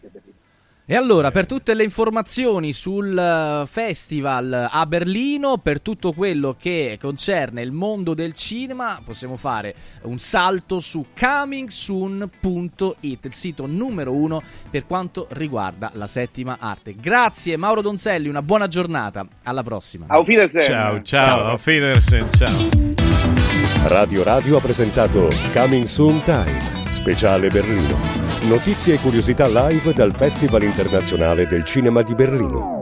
E 0.84 0.96
allora, 0.96 1.30
per 1.30 1.46
tutte 1.46 1.74
le 1.74 1.84
informazioni 1.84 2.72
sul 2.72 3.16
eh, 3.16 3.66
festival 3.66 4.68
a 4.68 4.84
Berlino, 4.84 5.58
per 5.58 5.80
tutto 5.80 6.12
quello 6.12 6.56
che 6.58 6.98
concerne 7.00 7.62
il 7.62 7.70
mondo 7.70 8.14
del 8.14 8.32
cinema, 8.32 9.00
possiamo 9.04 9.36
fare 9.36 9.74
un 10.02 10.18
salto 10.18 10.80
su 10.80 11.06
comingsoon.it, 11.18 12.94
il 13.00 13.32
sito 13.32 13.66
numero 13.66 14.12
uno 14.12 14.42
per 14.70 14.84
quanto 14.86 15.28
riguarda 15.30 15.92
la 15.94 16.08
settima 16.08 16.56
arte. 16.58 16.96
Grazie 16.96 17.56
Mauro 17.56 17.80
Donzelli, 17.80 18.28
una 18.28 18.42
buona 18.42 18.66
giornata, 18.66 19.24
alla 19.44 19.62
prossima. 19.62 20.06
Auf 20.08 20.26
Wiedersehen. 20.26 20.66
Ciao, 20.66 21.00
ciao, 21.02 21.50
auf 21.50 21.64
Wiedersehen, 21.64 22.28
ciao. 22.32 22.80
Radio 23.86 24.24
Radio 24.24 24.56
ha 24.56 24.60
presentato 24.60 25.28
Coming 25.54 25.84
Soon 25.84 26.20
Time, 26.22 26.58
speciale 26.90 27.50
Berlino. 27.50 28.31
Notizie 28.48 28.94
e 28.94 28.98
curiosità 28.98 29.46
live 29.46 29.92
dal 29.92 30.12
Festival 30.12 30.64
internazionale 30.64 31.46
del 31.46 31.62
cinema 31.62 32.02
di 32.02 32.14
Berlino. 32.16 32.81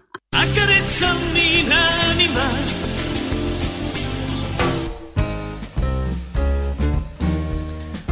Accarezzami 0.33 1.67
l'anima 1.67 2.69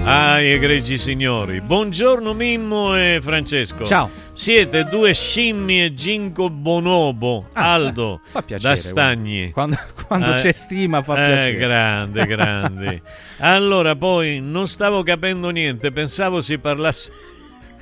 Ah, 0.03 0.39
egregi 0.41 0.97
signori, 0.97 1.61
buongiorno 1.61 2.33
Mimmo 2.33 2.95
e 2.97 3.19
Francesco. 3.21 3.83
Ciao. 3.85 4.09
Siete 4.33 4.85
due 4.85 5.13
scimmie 5.13 5.93
ginko 5.93 6.49
bonobo, 6.49 7.47
Aldo, 7.53 8.21
fa 8.31 8.41
piacere, 8.41 8.73
da 8.75 8.79
Stagni. 8.79 9.51
Quando, 9.51 9.77
quando 10.07 10.31
Eh, 10.33 10.35
c'è 10.35 10.51
stima 10.51 11.01
fa 11.03 11.13
eh, 11.13 11.33
piacere. 11.33 11.57
grande, 11.57 12.25
grande. 12.25 13.01
allora, 13.39 13.95
poi 13.95 14.39
non 14.39 14.67
stavo 14.67 15.03
capendo 15.03 15.49
niente, 15.49 15.91
pensavo 15.91 16.41
si 16.41 16.57
parlasse 16.57 17.11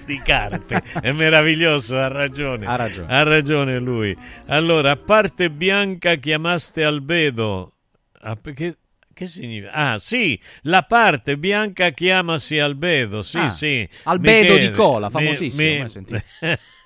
di 0.07 0.19
carte. 0.23 0.81
È 1.01 1.11
meraviglioso, 1.11 1.97
ha 1.99 2.07
ragione. 2.07 2.65
Ha 2.65 2.75
ragione. 2.75 3.13
Ha 3.13 3.23
ragione 3.23 3.77
lui. 3.77 4.17
Allora, 4.47 4.91
a 4.91 4.95
parte 4.95 5.49
Bianca 5.51 6.15
chiamaste 6.15 6.83
Albedo. 6.83 7.73
Ah, 8.21 8.35
perché... 8.35 8.77
Che 9.13 9.25
significa? 9.27 9.71
Ah, 9.71 9.97
sì, 9.97 10.39
la 10.61 10.83
parte 10.83 11.37
bianca 11.37 11.89
chiamasi 11.89 12.59
Albedo. 12.59 13.23
Sì, 13.23 13.37
Ah, 13.39 13.49
sì. 13.49 13.89
Albedo 14.03 14.53
Michele, 14.53 14.67
di 14.69 14.75
Cola, 14.75 15.07
mi- 15.07 15.11
famosissimo, 15.11 15.81
mi- 15.81 15.89
sentito. 15.89 16.21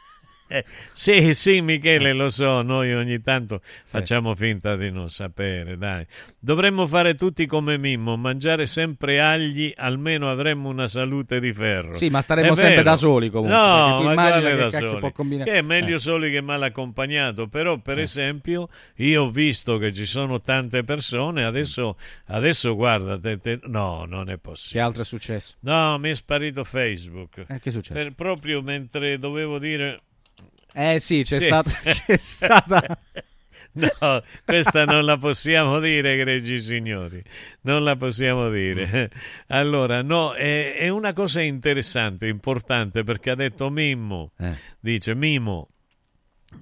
Eh, 0.53 0.65
sì, 0.93 1.33
sì, 1.33 1.61
Michele, 1.61 2.11
lo 2.13 2.29
so, 2.29 2.61
noi 2.61 2.93
ogni 2.93 3.21
tanto 3.21 3.61
facciamo 3.85 4.35
finta 4.35 4.75
di 4.75 4.91
non 4.91 5.09
sapere, 5.09 5.77
dai. 5.77 6.05
Dovremmo 6.37 6.87
fare 6.87 7.15
tutti 7.15 7.45
come 7.45 7.77
Mimmo, 7.77 8.17
mangiare 8.17 8.65
sempre 8.65 9.21
agli, 9.21 9.71
almeno 9.77 10.29
avremmo 10.29 10.67
una 10.69 10.87
salute 10.87 11.39
di 11.39 11.53
ferro. 11.53 11.93
Sì, 11.95 12.09
ma 12.09 12.21
staremo 12.21 12.51
È 12.51 12.55
sempre 12.55 12.83
da 12.83 12.95
soli 12.95 13.29
comunque, 13.29 13.57
No, 13.57 13.97
tu 13.99 14.03
ma 14.03 14.39
che 14.41 14.55
da 14.55 14.69
soli? 14.71 14.99
può 14.99 15.11
combinare- 15.11 15.49
Che 15.49 15.57
è 15.57 15.61
meglio 15.61 15.95
Eh. 15.95 15.99
soli 15.99 16.29
che 16.31 16.41
mal 16.41 16.61
accompagnato, 16.63 17.47
però 17.47 17.77
per 17.77 17.99
esempio 17.99 18.67
io 18.95 19.23
ho 19.23 19.29
visto 19.29 19.77
che 19.77 19.93
ci 19.93 20.05
sono 20.05 20.41
tante 20.41 20.83
persone, 20.83 21.45
adesso, 21.45 21.97
adesso 22.25 22.75
guarda, 22.75 23.17
te- 23.19 23.39
te- 23.39 23.59
no, 23.67 24.05
non 24.05 24.29
è 24.29 24.37
possibile. 24.37 24.81
Che 24.81 24.85
altro 24.85 25.01
è 25.03 25.05
successo? 25.05 25.55
No, 25.61 25.97
mi 25.97 26.09
è 26.09 26.15
sparito 26.15 26.63
Facebook. 26.63 27.45
Eh, 27.47 27.59
che 27.59 27.69
è 27.69 27.71
successo? 27.71 27.93
Per- 27.93 28.13
proprio 28.13 28.61
mentre 28.61 29.17
dovevo 29.17 29.57
dire... 29.59 30.01
Eh 30.73 30.99
sì, 30.99 31.23
c'è 31.23 31.39
Sì. 31.39 31.45
stata... 31.45 31.71
C'è 31.83 32.17
stata... 32.17 32.97
No, 33.73 34.21
questa 34.43 34.83
non 34.83 35.05
la 35.05 35.17
possiamo 35.17 35.79
dire, 35.79 36.15
egregi 36.15 36.59
signori, 36.59 37.23
non 37.61 37.85
la 37.85 37.95
possiamo 37.95 38.49
dire. 38.49 39.09
Allora, 39.47 40.01
no, 40.01 40.33
è, 40.33 40.73
è 40.75 40.89
una 40.89 41.13
cosa 41.13 41.41
interessante, 41.41 42.27
importante, 42.27 43.03
perché 43.05 43.29
ha 43.29 43.35
detto 43.35 43.69
Mimmo, 43.69 44.33
Eh. 44.39 44.57
dice 44.77 45.15
Mimo, 45.15 45.69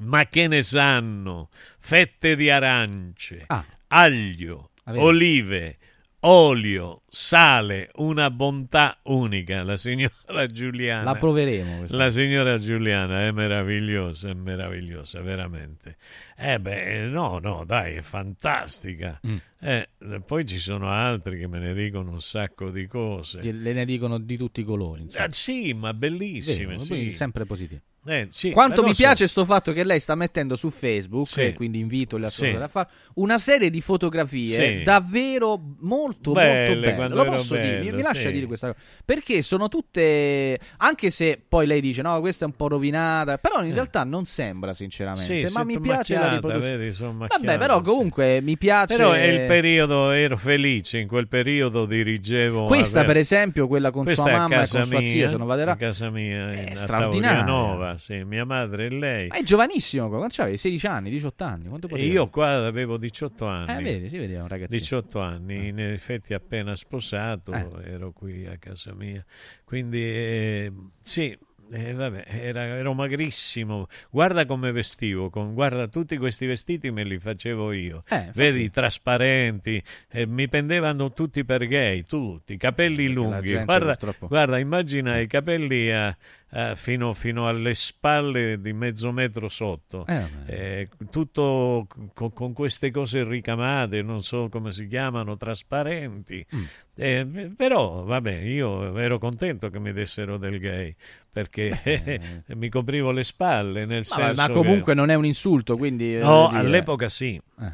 ma 0.02 0.27
che 0.27 0.48
ne 0.48 0.61
sanno? 0.61 1.49
Fette 1.80 2.36
di 2.36 2.52
arance, 2.52 3.48
aglio, 3.88 4.69
Ah, 4.84 4.91
vedi. 4.91 5.03
olive, 5.03 5.77
olio, 6.21 7.03
sale, 7.07 7.91
una 7.95 8.29
bontà 8.29 8.99
unica. 9.03 9.63
La 9.63 9.77
signora 9.77 10.47
Giuliana. 10.47 11.03
La 11.03 11.15
proveremo 11.15 11.77
questa. 11.77 11.97
La 11.97 12.11
signora 12.11 12.57
Giuliana 12.57 13.25
è 13.25 13.31
meravigliosa, 13.31 14.29
è 14.29 14.33
meravigliosa, 14.33 15.21
veramente. 15.21 15.97
Eh 16.37 16.59
beh, 16.59 17.07
no, 17.07 17.39
no, 17.39 17.63
dai, 17.65 17.95
è 17.95 18.01
fantastica. 18.01 19.19
Mm. 19.25 19.37
Eh, 19.61 19.89
poi 20.25 20.45
ci 20.45 20.57
sono 20.57 20.89
altri 20.89 21.39
che 21.39 21.47
me 21.47 21.59
ne 21.59 21.73
dicono 21.73 22.11
un 22.11 22.21
sacco 22.21 22.69
di 22.69 22.87
cose. 22.87 23.41
Le 23.41 23.73
ne 23.73 23.85
dicono 23.85 24.17
di 24.17 24.37
tutti 24.37 24.61
i 24.61 24.63
colori. 24.63 25.03
insomma. 25.03 25.25
Ah, 25.25 25.31
sì, 25.31 25.73
ma 25.73 25.93
bellissime, 25.93 26.75
Vero, 26.75 26.79
sì. 26.79 27.11
sempre 27.11 27.45
positivo. 27.45 27.81
Eh, 28.10 28.27
sì, 28.31 28.49
Quanto 28.52 28.81
mi 28.84 28.94
piace 28.95 29.27
sto 29.27 29.45
fatto 29.45 29.72
che 29.72 29.84
lei 29.84 29.99
sta 29.99 30.15
mettendo 30.15 30.56
su 30.56 30.69
Facebook, 30.72 31.27
Sì. 31.27 31.53
quindi 31.53 31.80
invito 31.80 32.18
le 32.18 32.30
Sì. 32.30 32.48
a 32.48 32.68
fare 32.68 32.90
una 33.15 33.38
serie 33.38 33.69
di 33.69 33.81
fotografie 33.81 34.81
davvero 34.84 35.60
molto 35.81 36.31
Belle, 36.31 36.68
molto 36.76 36.81
belle. 36.81 37.07
Lo 37.15 37.26
posso 37.26 37.56
dire, 37.56 37.80
mi, 37.80 37.90
bello, 37.91 38.02
lascia 38.02 38.30
dire 38.30 38.45
questa 38.45 38.68
cosa. 38.73 38.80
Perché 39.06 39.41
sono 39.41 39.68
tutte 39.68 40.60
anche 40.77 41.10
se 41.10 41.40
poi 41.48 41.68
lei 41.68 41.81
dice 41.81 42.02
"No, 42.02 42.19
questa 42.19 42.45
è 42.45 42.48
un 42.48 42.56
po' 42.56 42.68
rovinata", 42.68 43.38
però 43.38 43.64
in 43.64 43.73
realtà 43.73 44.03
non 44.03 44.26
sembra 44.26 44.73
sinceramente, 44.73 45.41
Eh. 45.41 45.52
Ma 45.52 45.64
mi 45.64 45.80
piace 45.80 46.15
la 46.15 46.30
riproduzione. 46.30 46.77
vedi, 46.77 46.98
Vabbè, 46.99 47.57
però 47.57 47.81
comunque 47.81 48.41
mi 48.41 48.57
piace 48.57 48.95
Però 48.95 49.11
è 49.11 49.23
il 49.23 49.45
periodo, 49.45 50.11
ero 50.11 50.38
felice, 50.38 50.98
in 50.99 51.07
quel 51.07 51.27
periodo 51.27 51.86
dirigevo... 51.86 52.65
Questa, 52.65 53.03
per 53.03 53.18
esempio, 53.18 53.68
quella 53.68 53.91
con 53.91 54.03
Questa 54.03 54.23
sua 54.23 54.31
è 54.31 54.36
mamma 54.36 54.64
e 54.64 54.68
con 54.68 54.84
sua 54.84 54.99
mia, 54.99 55.07
zia, 55.07 55.27
se 55.27 55.38
non 55.38 55.48
vado 55.48 55.69
a 55.69 55.76
casa 55.76 56.10
mia, 56.10 56.48
a 56.72 56.76
straordinaria. 56.76 57.98
Sì, 57.99 58.23
mia 58.23 58.45
madre 58.45 58.85
e 58.85 58.89
lei. 58.89 59.27
Ma 59.27 59.35
è 59.38 59.43
giovanissimo, 59.43 60.07
quando 60.07 60.27
c'avevi 60.30 60.57
16 60.57 60.88
anni, 60.88 61.09
18 61.11 61.43
anni, 61.43 61.67
quanto 61.67 61.88
E 61.89 62.05
io 62.07 62.27
qua 62.30 62.65
avevo 62.65 62.97
18 62.97 63.45
anni. 63.45 63.77
Eh, 63.77 63.84
vedi, 63.84 64.09
si 64.09 64.17
vedeva 64.17 64.41
un 64.41 64.47
ragazzino. 64.47 64.80
18 64.80 65.19
anni, 65.19 65.67
in 65.67 65.80
effetti 65.80 66.34
appena 66.34 66.76
sposato, 66.76 67.53
Eh. 67.53 67.67
ero 67.91 68.11
qui 68.11 68.45
a 68.47 68.57
casa 68.57 68.93
mia. 68.95 69.23
Quindi 69.63 70.01
eh, 70.01 70.71
sì, 70.99 71.38
eh, 71.71 71.93
vabbè, 71.93 72.23
era- 72.27 72.63
ero 72.65 72.93
magrissimo. 72.93 73.88
Guarda 74.09 74.45
come 74.47 74.71
vestivo, 74.71 75.30
con, 75.30 75.53
guarda 75.53 75.88
tutti 75.88 76.17
questi 76.17 76.47
vestiti 76.47 76.89
me 76.89 77.03
li 77.03 77.19
facevo 77.19 77.71
io. 77.73 78.03
Eh, 78.09 78.31
Vedi, 78.34 78.71
trasparenti, 78.71 79.81
eh, 80.09 80.26
mi 80.26 80.47
pendevano 80.47 81.11
tutti 81.13 81.45
per 81.45 81.67
gay, 81.67 82.01
tutti, 82.03 82.57
capelli 82.57 83.11
lunghi. 83.13 83.53
Guarda, 83.63 83.97
guarda, 84.21 84.57
immagina 84.57 85.19
i 85.19 85.27
capelli 85.27 85.91
a- 85.91 86.15
a- 86.51 86.76
fino, 86.76 87.13
fino 87.13 87.47
alle 87.47 87.73
spalle 87.76 88.59
di 88.61 88.73
mezzo 88.73 89.11
metro 89.11 89.49
sotto. 89.49 90.05
Eh. 90.07 90.27
Eh, 90.45 90.89
tutto 91.09 91.88
con, 92.13 92.34
con 92.34 92.53
queste 92.53 92.91
cose 92.91 93.23
ricamate, 93.23 94.01
non 94.01 94.23
so 94.23 94.49
come 94.49 94.71
si 94.71 94.88
chiamano, 94.88 95.38
trasparenti. 95.38 96.45
Mm. 96.55 96.63
Eh, 96.95 97.51
però, 97.55 98.03
vabbè, 98.03 98.39
io 98.41 98.97
ero 98.97 99.19
contento 99.19 99.69
che 99.69 99.80
mi 99.80 99.93
dessero 99.93 100.38
del 100.38 100.59
gay 100.59 100.93
perché 101.31 102.43
mi 102.55 102.69
coprivo 102.69 103.11
le 103.11 103.23
spalle. 103.23 103.85
Nel 103.85 104.05
Ma, 104.09 104.15
senso 104.15 104.41
ma 104.41 104.47
che- 104.47 104.53
comunque 104.53 104.93
non 104.93 105.09
è 105.09 105.15
un 105.15 105.26
insulto, 105.26 105.77
quindi... 105.77 106.15
No, 106.17 106.49
all'epoca 106.49 107.07
sì. 107.09 107.39
Eh. 107.61 107.73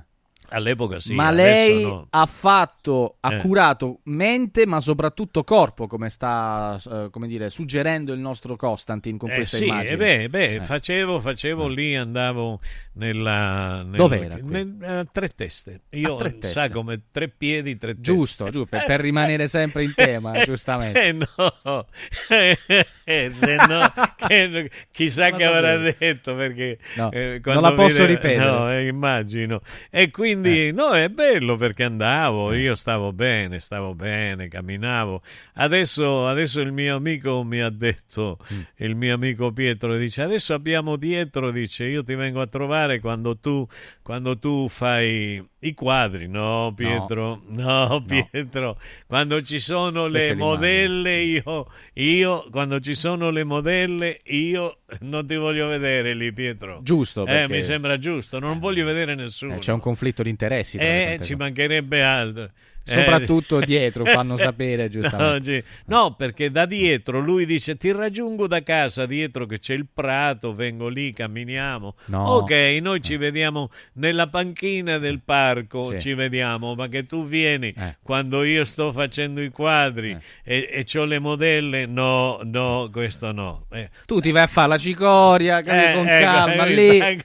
All'epoca 0.49 0.99
sì. 0.99 1.13
ma 1.13 1.31
lei 1.31 1.84
no. 1.84 2.07
ha 2.09 2.26
fatto, 2.26 3.17
ha 3.19 3.34
Eh. 3.34 3.38
curato 3.38 3.99
mente, 4.03 4.65
ma 4.65 4.80
soprattutto 4.80 5.43
corpo, 5.43 5.88
come 5.88 6.09
sta 6.09 6.80
eh, 6.91 7.07
come 7.11 7.27
dire, 7.27 7.49
suggerendo 7.49 8.13
il 8.13 8.19
nostro 8.19 8.55
Constantin 8.55 9.17
con 9.17 9.30
Eh 9.31 9.35
questa 9.35 9.57
sì, 9.57 9.65
immagine. 9.65 9.93
eh 9.93 9.97
beh, 9.97 10.30
beh, 10.30 10.53
Eh. 10.55 10.59
facevo, 10.61 11.19
facevo 11.19 11.67
lì, 11.67 11.95
andavo 11.95 12.59
nella... 12.93 13.81
nel- 13.84 13.95
Dov'era 13.97 14.38
nel- 14.41 14.77
a 14.84 15.05
tre 15.11 15.30
teste. 15.30 15.81
Io, 15.91 16.15
A 16.15 16.17
tre 16.17 16.30
sa, 16.30 16.38
teste. 16.38 16.69
come 16.69 17.01
tre 17.11 17.27
piedi, 17.30 17.77
tre 17.77 17.99
Giusto, 17.99 18.45
teste. 18.45 18.59
giusto, 18.59 18.77
per, 18.77 18.85
per 18.85 18.99
rimanere 19.01 19.47
sempre 19.47 19.84
in 19.84 19.93
tema, 19.93 20.31
giustamente. 20.45 21.01
Eh 21.01 21.11
no, 21.13 21.85
Eh, 23.07 23.30
se 23.31 23.55
no, 23.67 23.91
che- 24.27 24.72
chissà 24.91 25.30
Non 25.30 25.38
che 25.38 25.45
avrà 25.45 25.77
detto 25.77 26.35
perché 26.35 26.80
No, 26.95 27.11
eh, 27.11 27.39
non 27.43 27.61
la 27.61 27.73
posso 27.73 28.01
vide- 28.01 28.05
ripetere. 28.07 28.43
No, 28.45 28.72
eh, 28.72 28.88
immagino. 28.88 29.61
E 29.91 30.09
quindi 30.09 30.44
no, 30.73 30.91
è 30.93 31.09
bello 31.09 31.55
perché 31.55 31.84
andavo, 31.84 32.51
Eh. 32.51 32.59
io 32.59 32.76
stavo 32.76 33.11
bene, 33.13 33.59
stavo 33.59 33.93
bene, 33.95 34.47
camminavo. 34.47 35.22
Adesso, 35.55 36.27
adesso 36.27 36.61
il 36.61 36.72
mio 36.72 36.95
amico 36.95 37.43
mi 37.43 37.61
ha 37.61 37.69
detto, 37.69 38.38
Mm. 38.53 38.59
il 38.77 38.95
mio 38.95 39.13
amico 39.15 39.51
Pietro 39.51 39.95
dice, 39.97 40.22
adesso 40.22 40.53
abbiamo 40.53 40.95
dietro, 40.95 41.51
dice, 41.51 41.85
io 41.85 42.03
ti 42.03 42.15
vengo 42.15 42.41
a 42.41 42.47
trovare 42.47 42.99
quando 42.99 43.38
tu, 43.38 43.65
quando 44.01 44.38
tu 44.38 44.67
fai 44.69 45.43
i 45.68 45.74
quadri, 45.74 46.28
no 46.28 46.74
Pietro, 46.76 47.42
no, 47.48 48.04
Pietro, 48.06 48.80
quando 49.08 49.42
ci 49.42 49.60
sono 49.60 50.08
le 50.08 50.34
modelle 50.36 51.22
io, 51.22 51.68
io, 51.94 52.48
quando 52.52 52.80
ci 52.80 52.94
sono 52.94 53.30
le 53.30 53.44
modelle, 53.44 54.20
io 54.26 54.80
non 55.02 55.26
ti 55.26 55.36
voglio 55.36 55.68
vedere 55.68 56.14
lì, 56.14 56.32
Pietro. 56.34 56.80
Giusto, 56.84 57.24
Eh, 57.24 57.26
perché- 57.26 57.56
mi 57.56 57.64
sembra 57.64 57.98
giusto, 57.98 58.40
non 58.40 58.60
voglio 58.60 58.86
vedere 58.86 59.16
nessuno. 59.16 59.56
Eh, 59.56 59.58
c'è 59.60 59.72
un 59.74 59.80
conflitto 59.80 60.24
di 60.24 60.30
interessi. 60.30 60.78
Eh, 60.78 61.18
ci 61.22 61.36
mancherebbe 61.36 62.04
altro. 62.04 62.50
Eh, 62.88 62.91
Soprattutto 62.91 63.60
dietro, 63.62 64.06
fanno 64.06 64.38
sapere, 64.38 64.90
giustamente. 64.90 65.64
No, 65.88 66.14
perché 66.14 66.52
da 66.52 66.66
dietro 66.68 67.20
lui 67.20 67.45
dice 67.48 67.78
ti 67.78 67.91
raggiungo 67.91 68.45
da 68.48 68.62
casa, 68.62 69.07
dietro 69.07 69.48
che 69.48 69.57
c'è 69.60 69.74
il 69.74 69.88
prato, 69.91 70.53
vengo 70.53 70.88
lì, 70.88 71.12
camminiamo. 71.12 71.95
No. 72.10 72.24
Ok, 72.36 72.52
noi 72.82 73.02
ci 73.02 73.18
vediamo 73.18 73.72
nella 73.94 74.28
panchina 74.28 74.99
del 74.99 75.22
parco, 75.26 75.90
Sì. 75.90 75.99
ci 75.99 76.14
vediamo, 76.14 76.76
ma 76.76 76.88
che 76.88 77.07
tu 77.07 77.26
vieni 77.26 77.74
Eh. 77.76 77.95
quando 78.03 78.44
io 78.44 78.64
sto 78.66 78.91
facendo 78.91 79.41
i 79.41 79.49
quadri 79.49 80.16
e, 80.44 80.70
e 80.72 80.99
ho 80.99 81.06
le 81.06 81.18
modelle, 81.20 81.88
no, 81.88 82.40
no, 82.44 82.90
questo 82.91 83.32
no. 83.32 83.66
Eh, 83.72 83.90
Tu 84.06 84.20
ti 84.20 84.30
vai 84.32 84.44
a 84.44 84.48
fare 84.48 84.68
la 84.70 84.78
cicoria, 84.78 85.57
eh, 85.60 85.94
con 85.94 86.07
ecco, 86.07 86.24
calma, 86.24 86.66
eh, 86.66 86.74
lì. 86.76 87.22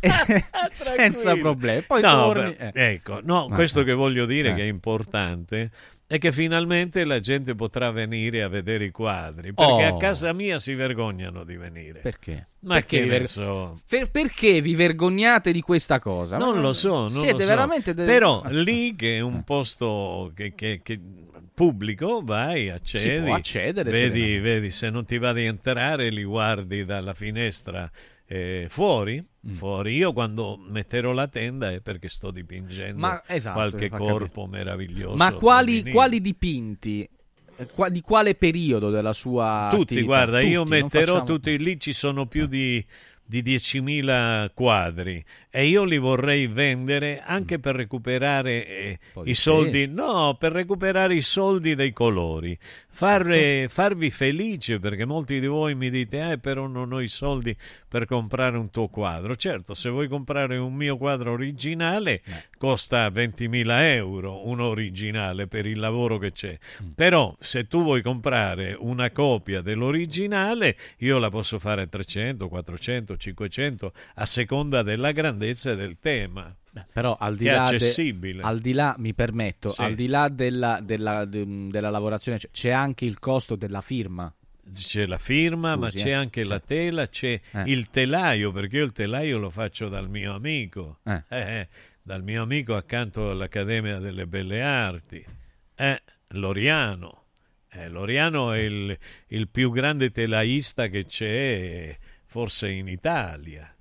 senza 0.70 0.94
Tranquillo. 0.94 1.36
problemi. 1.36 1.82
Poi 1.82 2.00
No, 2.02 2.10
torni... 2.10 2.54
beh, 2.58 2.70
eh. 2.74 2.92
Ecco, 2.92 3.20
no, 3.22 3.46
Ah, 3.46 3.54
questo 3.54 3.80
ah. 3.80 3.84
che 3.84 3.92
voglio 3.92 4.26
dire 4.26 4.50
Eh. 4.50 4.54
che 4.54 4.62
è 4.62 4.66
importante 4.66 5.70
è 6.06 6.18
che 6.18 6.32
finalmente 6.32 7.04
la 7.04 7.20
gente 7.20 7.54
potrà 7.54 7.92
venire 7.92 8.42
a 8.42 8.48
vedere 8.48 8.84
i 8.86 8.90
quadri, 8.90 9.52
perché 9.54 9.86
Oh. 9.86 9.94
a 9.94 9.96
casa 9.96 10.32
mia 10.32 10.58
si 10.58 10.74
vergognano 10.74 11.44
di 11.44 11.56
venire. 11.56 12.00
Perché? 12.00 12.48
Ma 12.62 12.74
Perché 12.74 12.96
che 12.96 13.02
vi 13.04 13.08
ver- 13.10 13.26
so. 13.26 13.78
Per- 13.88 14.10
perché 14.10 14.60
vi 14.60 14.74
vergognate 14.74 15.52
di 15.52 15.60
questa 15.60 16.00
cosa? 16.00 16.36
Ma 16.36 16.44
Non 16.46 16.60
lo 16.60 16.72
so, 16.72 17.02
non 17.02 17.10
Siete 17.10 17.32
lo 17.32 17.38
so. 17.40 17.46
veramente... 17.46 17.94
de- 17.94 18.04
Però 18.04 18.42
lì 18.50 18.96
che 18.96 19.18
è 19.18 19.20
un 19.20 19.44
posto 19.44 20.32
che, 20.34 20.52
che- 20.56 20.80
che- 20.82 20.98
pubblico, 21.54 22.22
vai, 22.24 22.70
accedi. 22.70 23.22
può 23.24 23.34
accedere 23.34 23.90
Vedi, 23.90 24.06
serenamente. 24.20 24.40
vedi, 24.40 24.70
se 24.72 24.90
non 24.90 25.04
ti 25.04 25.18
va 25.18 25.32
di 25.32 25.44
entrare 25.44 26.10
li 26.10 26.24
guardi 26.24 26.84
dalla 26.84 27.14
finestra 27.14 27.88
eh, 28.32 28.66
fuori. 28.68 29.16
Mm. 29.48 29.54
Fuori, 29.54 29.96
io 29.96 30.12
quando 30.12 30.56
metterò 30.56 31.12
la 31.12 31.26
tenda 31.26 31.72
è 31.72 31.80
perché 31.80 32.08
sto 32.08 32.30
dipingendo 32.30 32.98
Ma- 32.98 33.22
esatto, 33.26 33.54
qualche 33.58 33.88
corpo 33.88 34.46
meraviglioso. 34.46 35.16
Ma 35.16 35.32
quali, 35.32 35.90
quali 35.90 36.20
dipinti? 36.20 37.08
Eh, 37.56 37.90
di 37.90 38.00
quale 38.02 38.34
periodo 38.34 38.90
della 38.90 39.12
sua 39.14 39.68
Tutti, 39.70 39.94
attività? 39.94 40.06
guarda, 40.06 40.40
io 40.40 40.62
Tutti, 40.62 40.70
non 40.70 40.82
metterò 40.82 41.12
facciamo- 41.14 41.24
tutti, 41.24 41.58
lì 41.58 41.80
ci 41.80 41.92
sono 41.92 42.26
più 42.26 42.46
di, 42.46 42.84
di 43.24 43.42
10.000 43.42 44.50
quadri 44.54 45.24
e 45.50 45.66
io 45.66 45.84
li 45.84 45.98
vorrei 45.98 46.46
vendere 46.46 47.20
anche 47.24 47.58
per 47.58 47.74
recuperare 47.76 48.66
eh, 48.66 48.98
i 49.24 49.34
soldi, 49.34 49.86
no, 49.88 50.36
per 50.38 50.52
recuperare 50.52 51.14
i 51.14 51.20
soldi 51.22 51.74
dei 51.74 51.92
colori, 51.92 52.56
Far- 52.92 53.30
eh, 53.30 53.66
farvi 53.70 54.10
felice 54.10 54.78
perché 54.78 55.04
molti 55.04 55.40
di 55.40 55.46
voi 55.46 55.74
mi 55.74 55.88
dite, 55.88 56.32
eh, 56.32 56.38
però 56.38 56.66
non 56.66 56.92
ho 56.92 57.00
i 57.00 57.08
soldi 57.08 57.56
per 57.88 58.04
comprare 58.04 58.58
un 58.58 58.70
tuo 58.70 58.88
quadro. 58.88 59.36
Certo, 59.36 59.74
se 59.74 59.88
vuoi 59.88 60.06
comprare 60.06 60.58
un 60.58 60.74
mio 60.74 60.96
quadro 60.96 61.32
originale 61.32 62.22
costa 62.58 63.08
20.000 63.08 63.94
euro, 63.94 64.46
un 64.46 64.60
originale 64.60 65.46
per 65.46 65.66
il 65.66 65.78
lavoro 65.78 66.18
che 66.18 66.32
c'è. 66.32 66.58
Però 66.94 67.34
se 67.38 67.66
tu 67.66 67.82
vuoi 67.82 68.02
comprare 68.02 68.76
una 68.78 69.10
copia 69.10 69.62
dell'originale, 69.62 70.76
io 70.98 71.18
la 71.18 71.30
posso 71.30 71.58
fare 71.58 71.82
a 71.82 71.86
300, 71.86 72.48
400, 72.48 73.16
500 73.16 73.92
a 74.16 74.26
seconda 74.26 74.82
della 74.82 75.12
grandezza 75.12 75.74
del 75.74 75.96
tema. 75.98 76.54
Però 76.92 77.16
al 77.18 77.36
di, 77.36 77.44
là 77.46 77.68
de- 77.70 77.76
accessibile. 77.76 78.42
al 78.42 78.60
di 78.60 78.72
là, 78.72 78.94
mi 78.98 79.12
permetto, 79.14 79.72
Sì. 79.72 79.80
al 79.82 79.94
di 79.94 80.06
là 80.06 80.28
della, 80.28 80.80
della- 80.82 81.24
de- 81.24 81.68
della 81.68 81.90
lavorazione, 81.90 82.38
c'è- 82.50 82.70
anche 82.70 83.04
il 83.04 83.18
costo 83.18 83.56
della 83.56 83.80
firma. 83.80 84.32
C'è 84.72 85.06
la 85.06 85.18
firma, 85.18 85.74
ma 85.76 85.90
Scusi, 85.90 86.04
c'è 86.04 86.10
eh. 86.10 86.12
anche 86.12 86.44
la 86.44 86.60
tela, 86.60 87.08
c'è 87.08 87.40
Eh. 87.50 87.62
il 87.66 87.90
telaio, 87.90 88.52
perché 88.52 88.76
io 88.76 88.84
il 88.84 88.92
telaio 88.92 89.38
lo 89.38 89.50
faccio 89.50 89.88
dal 89.88 90.08
mio 90.08 90.32
amico, 90.34 90.98
Eh. 91.04 91.24
Eh, 91.28 91.68
dal 92.02 92.22
mio 92.22 92.42
amico 92.42 92.76
accanto 92.76 93.30
all'Accademia 93.30 93.98
delle 93.98 94.26
Belle 94.28 94.62
Arti, 94.62 95.24
eh, 95.74 96.02
Loriano. 96.28 97.24
Eh, 97.72 97.88
Loriano 97.88 98.52
è 98.52 98.58
il, 98.60 98.96
il 99.28 99.48
più 99.48 99.70
grande 99.72 100.10
telaista 100.12 100.86
che 100.88 101.04
c'è 101.04 101.96
forse 102.26 102.68
in 102.70 102.86
Italia. 102.86 103.72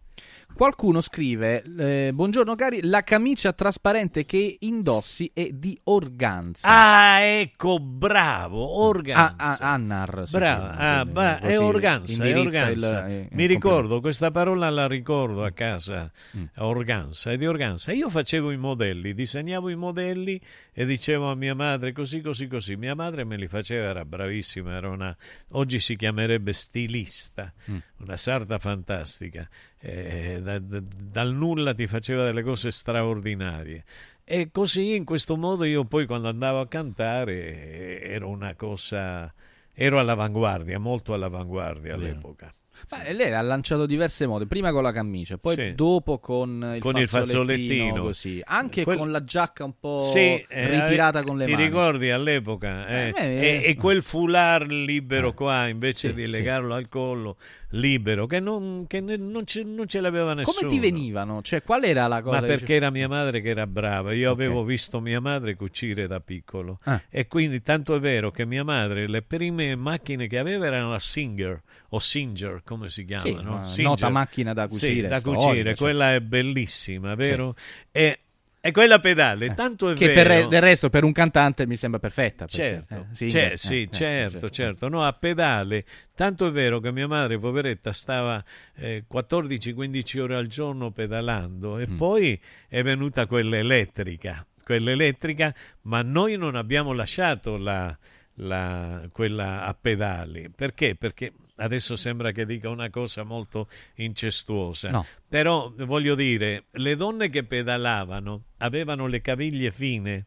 Qualcuno 0.53 0.99
scrive: 0.99 1.63
eh, 1.77 2.11
Buongiorno 2.13 2.53
cari, 2.55 2.81
la 2.83 3.01
camicia 3.03 3.53
trasparente 3.53 4.25
che 4.25 4.57
indossi 4.59 5.31
è 5.33 5.51
di 5.53 5.79
organza. 5.85 6.67
Ah, 6.67 7.19
ecco, 7.21 7.79
bravo, 7.79 8.81
organza. 8.81 9.35
Ah, 9.37 9.57
ah, 9.57 9.71
Annar. 9.71 10.23
Bravo, 10.29 10.65
ah, 10.75 11.05
ba- 11.05 11.39
è 11.39 11.57
organza, 11.57 12.25
è 12.25 12.37
organza. 12.37 12.69
il- 12.71 12.83
eh, 13.09 13.27
Mi 13.31 13.45
ricordo, 13.45 14.01
questa 14.01 14.31
parola 14.31 14.69
la 14.69 14.85
ricordo 14.85 15.45
a 15.45 15.51
casa, 15.51 16.11
Mm. 16.37 16.43
organza, 16.57 17.31
è 17.31 17.37
di 17.37 17.45
organza. 17.47 17.93
Io 17.93 18.09
facevo 18.09 18.51
i 18.51 18.57
modelli, 18.57 19.13
disegnavo 19.13 19.69
i 19.69 19.75
modelli 19.75 20.41
e 20.79 20.85
dicevo 20.85 21.29
a 21.29 21.35
mia 21.35 21.53
madre 21.53 21.91
così, 21.91 22.21
così, 22.21 22.47
così. 22.47 22.77
Mia 22.77 22.95
madre 22.95 23.25
me 23.25 23.35
li 23.35 23.49
faceva, 23.49 23.89
era 23.89 24.05
bravissima, 24.05 24.77
era 24.77 24.87
una, 24.87 25.13
oggi 25.49 25.81
si 25.81 25.97
chiamerebbe 25.97 26.53
stilista, 26.53 27.51
Mm. 27.69 27.77
una 27.97 28.15
sarda 28.15 28.59
fantastica. 28.59 29.45
Eh, 29.77 30.39
da- 30.41 30.57
da- 30.59 30.81
dal 30.81 31.33
nulla 31.33 31.73
ti 31.73 31.85
faceva 31.85 32.23
delle 32.23 32.43
cose 32.43 32.71
straordinarie. 32.71 33.83
E 34.23 34.51
così, 34.53 34.95
in 34.95 35.03
questo 35.03 35.35
modo, 35.35 35.65
io 35.65 35.83
poi 35.83 36.05
quando 36.05 36.29
andavo 36.29 36.61
a 36.61 36.67
cantare 36.69 37.33
eh, 37.33 38.13
ero 38.13 38.29
una 38.29 38.55
cosa... 38.55 39.33
Ero 39.73 39.99
all'avanguardia, 39.99 40.79
molto 40.79 41.13
all'avanguardia 41.13 41.95
all'epoca. 41.95 42.53
Ma 42.91 43.11
lei 43.11 43.33
ha 43.33 43.41
lanciato 43.41 43.85
diverse 43.85 44.25
mode, 44.27 44.47
prima 44.47 44.71
con 44.71 44.83
la 44.83 44.91
camicia, 44.91 45.37
poi 45.37 45.55
Sì. 45.55 45.73
dopo 45.75 46.19
con 46.19 46.71
il 46.75 46.81
Con 46.81 47.05
fazzolettino, 47.05 48.01
così. 48.01 48.41
Anche 48.43 48.83
Quel- 48.83 48.97
con 48.97 49.11
la 49.11 49.23
giacca 49.23 49.63
un 49.63 49.73
po' 49.79 50.01
Sì, 50.11 50.43
eh, 50.47 50.67
ritirata 50.69 51.19
eh, 51.19 51.23
con 51.23 51.37
le 51.37 51.45
ti 51.45 51.51
mani. 51.51 51.63
ricordi 51.65 52.09
all'epoca? 52.09 52.87
eh? 52.87 53.09
Eh, 53.09 53.13
eh, 53.17 53.61
e, 53.63 53.69
e 53.69 53.75
quel 53.75 54.01
foulard 54.01 54.69
libero 54.71 55.33
qua, 55.33 55.67
invece 55.67 56.09
Sì, 56.09 56.15
di 56.15 56.27
legarlo 56.27 56.73
al 56.73 56.87
collo, 56.89 57.37
libero 57.73 58.25
che 58.25 58.39
non, 58.39 58.85
che 58.87 58.99
ne- 58.99 59.17
non 59.17 59.45
ce, 59.45 59.63
non 59.63 59.87
ce 59.87 59.99
l'aveva 60.01 60.33
nessuno. 60.33 60.55
Come 60.57 60.69
ti 60.71 60.79
venivano? 60.79 61.41
Cioè, 61.41 61.61
qual 61.63 61.83
era 61.83 62.07
la 62.07 62.21
cosa? 62.21 62.41
Ma 62.41 62.47
perché 62.47 62.73
era 62.75 62.89
mia 62.89 63.07
madre 63.07 63.41
che 63.41 63.49
era 63.49 63.67
brava, 63.67 64.13
io 64.13 64.31
avevo 64.31 64.63
visto 64.63 64.99
mia 64.99 65.19
madre 65.19 65.55
cucire 65.55 66.07
da 66.07 66.19
piccolo 66.19 66.79
Ah. 66.83 67.01
e 67.09 67.27
quindi 67.27 67.61
tanto 67.61 67.95
è 67.95 67.99
vero 67.99 68.31
che 68.31 68.45
mia 68.45 68.63
madre 68.63 69.07
le 69.07 69.21
prime 69.21 69.75
macchine 69.75 70.27
che 70.27 70.37
aveva 70.39 70.65
erano 70.65 70.91
la 70.91 70.99
Singer 70.99 71.61
o 71.89 71.99
Singer 71.99 72.61
come 72.63 72.89
si 72.89 73.05
chiama, 73.05 73.21
Sì, 73.23 73.33
no? 73.41 73.63
Singer. 73.63 73.83
nota 73.85 74.09
macchina 74.09 74.53
da 74.53 74.63
Sì, 74.63 74.69
cucire, 74.69 75.07
da 75.07 75.19
storica, 75.19 75.43
cucire, 75.47 75.75
sì. 75.75 75.81
quella 75.81 76.13
è 76.13 76.19
bellissima, 76.21 77.15
vero? 77.15 77.55
E, 77.91 78.19
e 78.61 78.71
quella 78.71 78.95
a 78.95 78.99
pedale, 78.99 79.53
tanto 79.55 79.87
è 79.89 79.91
Eh, 79.91 79.95
Che 79.95 80.07
vero 80.07 80.29
per, 80.33 80.47
del 80.47 80.61
resto 80.61 80.89
per 80.89 81.03
un 81.03 81.11
cantante 81.11 81.65
mi 81.65 81.75
sembra 81.77 81.99
perfetta. 81.99 82.45
perché, 82.45 82.57
Certo, 82.57 82.93
eh, 82.93 82.97
c'è- 82.97 83.15
singer, 83.15 83.59
sì, 83.59 83.75
eh, 83.75 83.81
eh, 83.81 83.89
certo, 83.91 84.49
certo. 84.49 84.87
No, 84.89 85.03
a 85.05 85.13
pedale. 85.13 85.85
Tanto 86.13 86.47
è 86.47 86.51
vero 86.51 86.79
che 86.79 86.91
mia 86.91 87.07
madre, 87.07 87.39
poveretta, 87.39 87.93
stava 87.93 88.43
eh, 88.75 89.05
14-15 89.09 90.19
ore 90.19 90.35
al 90.35 90.47
giorno 90.47 90.91
pedalando 90.91 91.75
Mm. 91.75 91.79
e 91.81 91.87
poi 91.87 92.41
è 92.67 92.83
venuta 92.83 93.25
quella 93.27 93.57
elettrica, 93.57 94.45
quella 94.63 94.91
elettrica, 94.91 95.53
ma 95.83 96.01
noi 96.01 96.35
non 96.37 96.55
abbiamo 96.55 96.91
lasciato 96.91 97.55
la, 97.57 97.97
la- 98.35 99.07
quella 99.11 99.65
a 99.65 99.73
pedali. 99.73 100.49
Perché? 100.53 100.95
Perché 100.95 101.31
adesso 101.59 101.95
sembra 101.95 102.31
che 102.31 102.45
dica 102.45 102.69
una 102.69 102.89
cosa 102.89 103.23
molto 103.23 103.69
incestuosa. 103.95 104.89
No. 104.89 105.05
Però 105.27 105.71
voglio 105.75 106.15
dire, 106.15 106.65
le 106.71 106.95
donne 106.95 107.29
che 107.29 107.43
pedalavano 107.43 108.43
avevano 108.57 109.07
le 109.07 109.21
caviglie 109.21 109.71
fine 109.71 110.25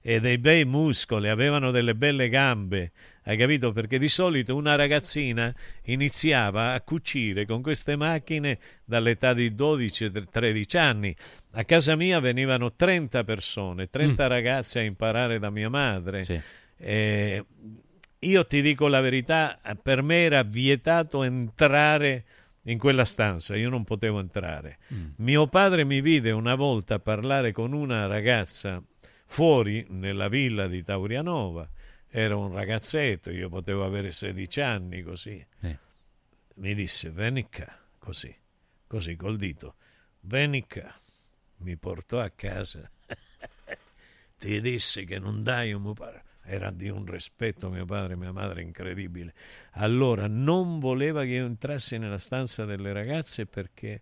e 0.00 0.20
dei 0.20 0.38
bei 0.38 0.64
muscoli, 0.66 1.28
avevano 1.28 1.70
delle 1.70 1.94
belle 1.94 2.28
gambe, 2.28 2.92
hai 3.22 3.38
capito? 3.38 3.72
Perché 3.72 3.98
di 3.98 4.10
solito 4.10 4.54
una 4.54 4.74
ragazzina 4.74 5.52
iniziava 5.84 6.74
a 6.74 6.80
cucire 6.82 7.46
con 7.46 7.62
queste 7.62 7.96
macchine 7.96 8.58
dall'età 8.84 9.32
di 9.32 9.50
12-13 9.50 10.76
anni. 10.76 11.16
A 11.52 11.64
casa 11.64 11.96
mia 11.96 12.20
venivano 12.20 12.74
30 12.74 13.24
persone, 13.24 13.88
30 13.88 14.26
ragazze 14.26 14.80
a 14.80 14.82
imparare 14.82 15.38
da 15.38 15.48
mia 15.48 15.70
madre. 15.70 16.44
Eh, 16.76 17.44
io 18.24 18.46
ti 18.46 18.62
dico 18.62 18.88
la 18.88 19.00
verità, 19.00 19.58
per 19.82 20.02
me 20.02 20.24
era 20.24 20.42
vietato 20.42 21.22
entrare 21.22 22.24
in 22.62 22.78
quella 22.78 23.04
stanza, 23.04 23.56
io 23.56 23.68
non 23.68 23.84
potevo 23.84 24.20
entrare. 24.20 24.78
Mio 25.16 25.46
padre 25.46 25.84
mi 25.84 26.00
vide 26.00 26.30
una 26.30 26.54
volta 26.54 26.98
parlare 26.98 27.52
con 27.52 27.72
una 27.72 28.06
ragazza 28.06 28.82
fuori 29.26 29.84
nella 29.88 30.28
villa 30.28 30.66
di 30.66 30.82
Taurianova, 30.82 31.68
era 32.08 32.36
un 32.36 32.52
ragazzetto, 32.52 33.30
io 33.30 33.48
potevo 33.48 33.84
avere 33.84 34.12
16 34.12 34.60
anni 34.60 35.02
così. 35.02 35.44
Mi 36.56 36.74
disse, 36.74 37.10
vieni 37.10 37.48
qua, 37.48 37.66
così, 37.98 38.34
così 38.86 39.16
col 39.16 39.36
dito, 39.36 39.74
vieni 40.20 40.64
qua. 40.66 40.94
Mi 41.56 41.76
portò 41.76 42.20
a 42.20 42.30
casa, 42.30 42.88
ti 44.38 44.60
disse 44.60 45.04
che 45.04 45.18
non 45.18 45.42
dai 45.42 45.72
un 45.72 45.82
mio 45.82 45.92
padre. 45.94 46.23
Era 46.44 46.70
di 46.70 46.88
un 46.88 47.06
rispetto 47.06 47.70
mio 47.70 47.84
padre 47.84 48.12
e 48.12 48.16
mia 48.16 48.32
madre 48.32 48.62
incredibile. 48.62 49.34
Allora 49.72 50.26
non 50.26 50.78
voleva 50.78 51.22
che 51.22 51.30
io 51.30 51.46
entrassi 51.46 51.96
nella 51.98 52.18
stanza 52.18 52.64
delle 52.64 52.92
ragazze 52.92 53.46
perché 53.46 54.00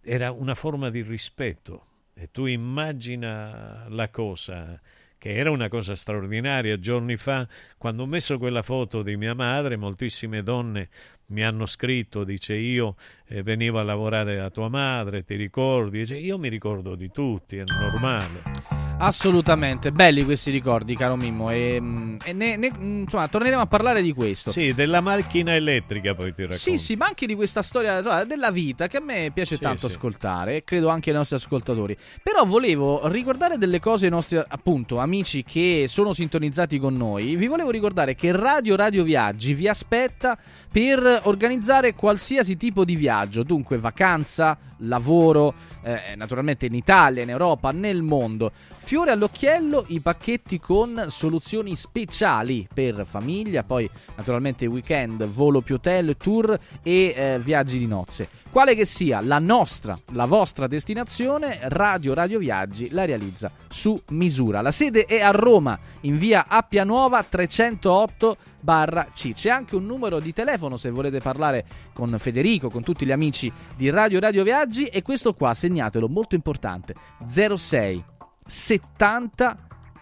era 0.00 0.30
una 0.30 0.54
forma 0.54 0.90
di 0.90 1.02
rispetto. 1.02 1.86
E 2.14 2.30
tu 2.30 2.46
immagina 2.46 3.86
la 3.88 4.08
cosa, 4.10 4.80
che 5.18 5.34
era 5.34 5.50
una 5.50 5.68
cosa 5.68 5.96
straordinaria. 5.96 6.78
Giorni 6.78 7.16
fa, 7.16 7.48
quando 7.78 8.02
ho 8.02 8.06
messo 8.06 8.38
quella 8.38 8.62
foto 8.62 9.02
di 9.02 9.16
mia 9.16 9.34
madre, 9.34 9.76
moltissime 9.76 10.42
donne 10.42 10.88
mi 11.32 11.42
hanno 11.42 11.66
scritto, 11.66 12.24
dice 12.24 12.54
io 12.54 12.96
eh, 13.26 13.42
venivo 13.42 13.78
a 13.78 13.82
lavorare 13.82 14.36
da 14.36 14.50
tua 14.50 14.68
madre, 14.68 15.24
ti 15.24 15.34
ricordi? 15.34 16.00
Dice, 16.00 16.16
io 16.16 16.38
mi 16.38 16.48
ricordo 16.48 16.94
di 16.94 17.10
tutti, 17.10 17.56
è 17.56 17.64
normale. 17.64 18.71
Assolutamente, 19.04 19.90
belli 19.90 20.22
questi 20.22 20.52
ricordi, 20.52 20.94
caro 20.94 21.16
Mimmo. 21.16 21.50
E, 21.50 21.78
mm, 21.80 22.16
e 22.24 22.32
ne- 22.32 22.56
ne- 22.56 22.70
mm, 22.76 23.00
insomma, 23.02 23.26
torneremo 23.26 23.60
a 23.60 23.66
parlare 23.66 24.00
di 24.00 24.12
questo. 24.12 24.52
Sì, 24.52 24.72
della 24.74 25.00
macchina 25.00 25.54
elettrica 25.56 26.14
poi 26.14 26.32
ti 26.32 26.42
racconto. 26.42 26.62
Sì, 26.62 26.78
sì, 26.78 26.94
ma 26.94 27.06
anche 27.06 27.26
di 27.26 27.34
questa 27.34 27.62
storia 27.62 27.96
insomma, 27.96 28.22
della 28.22 28.52
vita 28.52 28.86
che 28.86 28.98
a 28.98 29.00
me 29.00 29.32
piace 29.34 29.56
Sì, 29.56 29.60
tanto 29.60 29.88
sì. 29.88 29.96
ascoltare, 29.96 30.56
e 30.56 30.64
credo 30.64 30.88
anche 30.88 31.10
ai 31.10 31.16
nostri 31.16 31.34
ascoltatori. 31.34 31.96
Però 32.22 32.44
volevo 32.44 33.08
ricordare 33.08 33.58
delle 33.58 33.80
cose 33.80 34.04
ai 34.04 34.12
nostri 34.12 34.38
appunto 34.38 34.98
amici 34.98 35.42
che 35.42 35.86
sono 35.88 36.12
sintonizzati 36.12 36.78
con 36.78 36.96
noi. 36.96 37.34
Vi 37.34 37.48
volevo 37.48 37.70
ricordare 37.70 38.14
che 38.14 38.30
Radio 38.30 38.76
Radio 38.76 39.02
Viaggi 39.02 39.52
vi 39.52 39.66
aspetta 39.66 40.38
per 40.70 41.22
organizzare 41.24 41.94
qualsiasi 41.94 42.56
tipo 42.56 42.84
di 42.84 42.94
viaggio, 42.94 43.42
dunque 43.42 43.78
vacanza, 43.78 44.56
lavoro, 44.78 45.54
eh, 45.82 46.14
naturalmente 46.16 46.66
in 46.66 46.74
Italia, 46.74 47.22
in 47.24 47.30
Europa, 47.30 47.72
nel 47.72 48.02
mondo. 48.02 48.52
Fiore 48.84 49.12
all'occhiello 49.12 49.84
i 49.88 50.00
pacchetti 50.00 50.60
con 50.60 51.06
soluzioni 51.08 51.74
speciali 51.74 52.68
per 52.72 53.06
famiglia, 53.08 53.62
poi 53.62 53.88
naturalmente 54.16 54.66
weekend, 54.66 55.24
volo 55.28 55.62
più 55.62 55.76
hotel, 55.76 56.16
tour 56.18 56.58
e 56.82 57.14
eh, 57.16 57.38
viaggi 57.38 57.78
di 57.78 57.86
nozze. 57.86 58.28
Quale 58.50 58.74
che 58.74 58.84
sia 58.84 59.22
la 59.22 59.38
nostra, 59.38 59.98
la 60.10 60.26
vostra 60.26 60.66
destinazione, 60.66 61.58
Radio 61.62 62.12
Radio 62.12 62.38
Viaggi 62.38 62.90
la 62.90 63.06
realizza 63.06 63.50
su 63.66 63.98
misura. 64.10 64.60
La 64.60 64.72
sede 64.72 65.06
è 65.06 65.22
a 65.22 65.30
Roma, 65.30 65.78
in 66.00 66.18
via 66.18 66.44
Appia 66.46 66.84
Nuova 66.84 67.22
308 67.22 68.36
barra 68.60 69.08
C. 69.12 69.32
C'è 69.32 69.48
anche 69.48 69.74
un 69.74 69.86
numero 69.86 70.20
di 70.20 70.34
telefono 70.34 70.76
se 70.76 70.90
volete 70.90 71.20
parlare 71.20 71.64
con 71.94 72.14
Federico, 72.18 72.68
con 72.68 72.82
tutti 72.82 73.06
gli 73.06 73.12
amici 73.12 73.50
di 73.74 73.88
Radio 73.88 74.20
Radio 74.20 74.42
Viaggi 74.42 74.84
e 74.86 75.00
questo 75.00 75.32
qua 75.32 75.54
segnatelo, 75.54 76.08
molto 76.08 76.34
importante, 76.34 76.94
06 77.26 78.04
70 78.44 79.56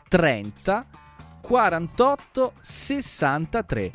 30 0.08 0.86
48 1.40 2.52
63 2.60 3.92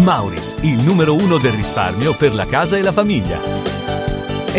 Mauris, 0.03 0.55
il 0.61 0.83
numero 0.83 1.13
uno 1.13 1.37
del 1.37 1.51
risparmio 1.51 2.15
per 2.15 2.33
la 2.33 2.45
casa 2.45 2.77
e 2.77 2.83
la 2.83 2.91
famiglia. 2.91 3.58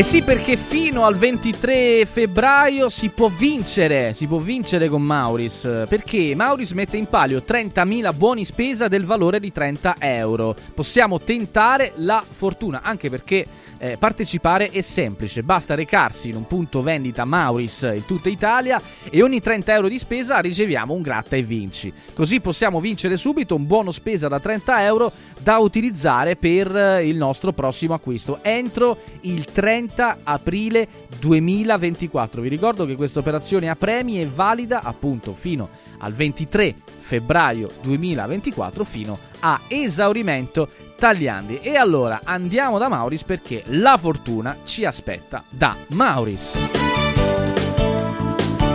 Eh 0.00 0.02
sì, 0.02 0.22
perché 0.22 0.56
fino 0.56 1.04
al 1.04 1.14
23 1.14 2.08
febbraio 2.10 2.88
si 2.88 3.10
può 3.10 3.28
vincere, 3.28 4.14
si 4.14 4.26
può 4.26 4.38
vincere 4.38 4.88
con 4.88 5.02
Mauris, 5.02 5.84
perché 5.86 6.32
Mauris 6.34 6.70
mette 6.70 6.96
in 6.96 7.04
palio 7.04 7.42
30.000 7.46 8.16
buoni 8.16 8.46
spesa 8.46 8.88
del 8.88 9.04
valore 9.04 9.38
di 9.40 9.52
30 9.52 9.96
euro. 9.98 10.56
Possiamo 10.74 11.18
tentare 11.18 11.92
la 11.96 12.24
fortuna, 12.26 12.80
anche 12.80 13.10
perché 13.10 13.44
eh, 13.80 13.96
partecipare 13.96 14.68
è 14.68 14.82
semplice, 14.82 15.42
basta 15.42 15.74
recarsi 15.74 16.28
in 16.28 16.36
un 16.36 16.46
punto 16.46 16.82
vendita 16.82 17.24
Mauris 17.24 17.90
in 17.94 18.04
tutta 18.04 18.28
Italia 18.28 18.80
e 19.08 19.22
ogni 19.22 19.40
30 19.40 19.72
euro 19.72 19.88
di 19.88 19.96
spesa 19.96 20.38
riceviamo 20.38 20.92
un 20.92 21.00
gratta 21.00 21.34
e 21.34 21.42
vinci. 21.42 21.90
Così 22.14 22.40
possiamo 22.40 22.78
vincere 22.78 23.16
subito 23.16 23.54
un 23.54 23.66
buono 23.66 23.90
spesa 23.90 24.28
da 24.28 24.38
30 24.38 24.84
euro 24.84 25.10
da 25.40 25.58
utilizzare 25.58 26.36
per 26.36 26.76
eh, 26.76 27.08
il 27.08 27.16
nostro 27.16 27.52
prossimo 27.52 27.94
acquisto 27.94 28.40
entro 28.42 28.98
il 29.22 29.44
30 29.44 30.18
aprile 30.24 30.86
2024. 31.18 32.42
Vi 32.42 32.48
ricordo 32.48 32.84
che 32.84 32.96
questa 32.96 33.20
operazione 33.20 33.70
a 33.70 33.76
premi 33.76 34.16
è 34.16 34.26
valida 34.26 34.82
appunto 34.82 35.34
fino 35.38 35.68
al 36.02 36.12
23 36.12 36.74
febbraio 37.00 37.70
2024 37.82 38.84
fino 38.84 39.18
a 39.40 39.60
esaurimento 39.68 40.68
tagliandi. 41.00 41.58
E 41.60 41.76
allora 41.76 42.20
andiamo 42.22 42.78
da 42.78 42.88
Mauris 42.88 43.24
perché 43.24 43.64
la 43.68 43.96
fortuna 43.96 44.58
ci 44.64 44.84
aspetta 44.84 45.42
da 45.48 45.74
Mauris. 45.88 46.52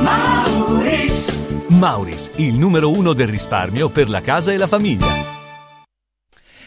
Mauris. 0.01 1.67
Mauris, 1.69 2.31
il 2.37 2.57
numero 2.57 2.89
uno 2.89 3.13
del 3.13 3.27
risparmio 3.27 3.89
per 3.89 4.09
la 4.09 4.21
casa 4.21 4.51
e 4.51 4.57
la 4.57 4.67
famiglia. 4.67 5.34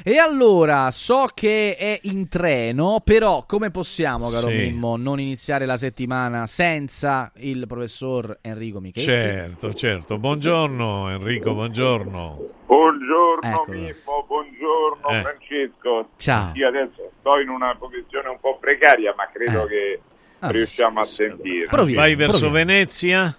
E 0.04 0.16
allora, 0.18 0.90
so 0.92 1.26
che 1.34 1.74
è 1.76 1.98
in 2.02 2.28
treno, 2.28 3.00
però 3.04 3.44
come 3.46 3.70
possiamo, 3.70 4.28
caro 4.30 4.48
Sì. 4.48 4.54
Mimmo, 4.56 4.96
non 4.96 5.18
iniziare 5.18 5.66
la 5.66 5.76
settimana 5.76 6.46
senza 6.46 7.32
il 7.36 7.66
professor 7.66 8.38
Enrico 8.40 8.80
Michetti? 8.80 9.04
Certo, 9.06 9.74
certo. 9.74 10.18
Buongiorno 10.18 11.10
Enrico, 11.10 11.52
buongiorno. 11.52 12.38
Buongiorno 12.66 13.48
Eccolo. 13.50 13.78
Mimmo, 13.78 14.24
buongiorno 14.26 15.08
Eh. 15.08 15.22
Francesco. 15.22 16.08
Ciao. 16.16 16.52
Io 16.54 16.68
adesso 16.68 17.10
sto 17.18 17.38
in 17.40 17.48
una 17.48 17.74
posizione 17.76 18.28
un 18.28 18.38
po' 18.40 18.56
precaria, 18.58 19.12
ma 19.16 19.28
credo 19.32 19.64
che 19.66 20.00
Ah, 20.40 20.50
riusciamo 20.50 21.00
a 21.00 21.04
sentire. 21.04 21.66
Vai 21.94 22.14
verso 22.14 22.50
Venezia? 22.50 23.36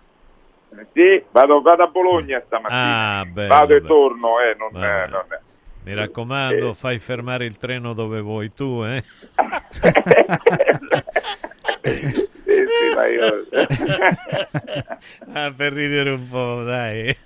Sì, 0.94 1.24
vado, 1.32 1.62
vado 1.62 1.84
a 1.84 1.88
Bologna 1.88 2.42
stamattina. 2.46 3.20
Ah, 3.20 3.26
bello, 3.26 3.48
vado 3.48 3.74
e 3.74 3.80
bello. 3.82 3.88
torno, 3.88 4.40
eh, 4.42 4.56
non, 4.58 4.84
eh, 4.84 5.08
non- 5.08 5.26
Mi 5.90 5.96
raccomando, 5.96 6.76
fai 6.76 7.00
fermare 7.00 7.46
il 7.46 7.58
treno 7.58 7.94
dove 7.94 8.22
vuoi 8.22 8.54
tu, 8.54 8.84
eh? 8.84 9.02
sì, 11.82 12.94
ma 12.94 13.08
io... 13.08 13.48
ah, 15.34 15.52
per 15.52 15.74
ridere 15.74 16.12
un 16.12 16.30
po', 16.30 16.62
dai. 16.62 17.18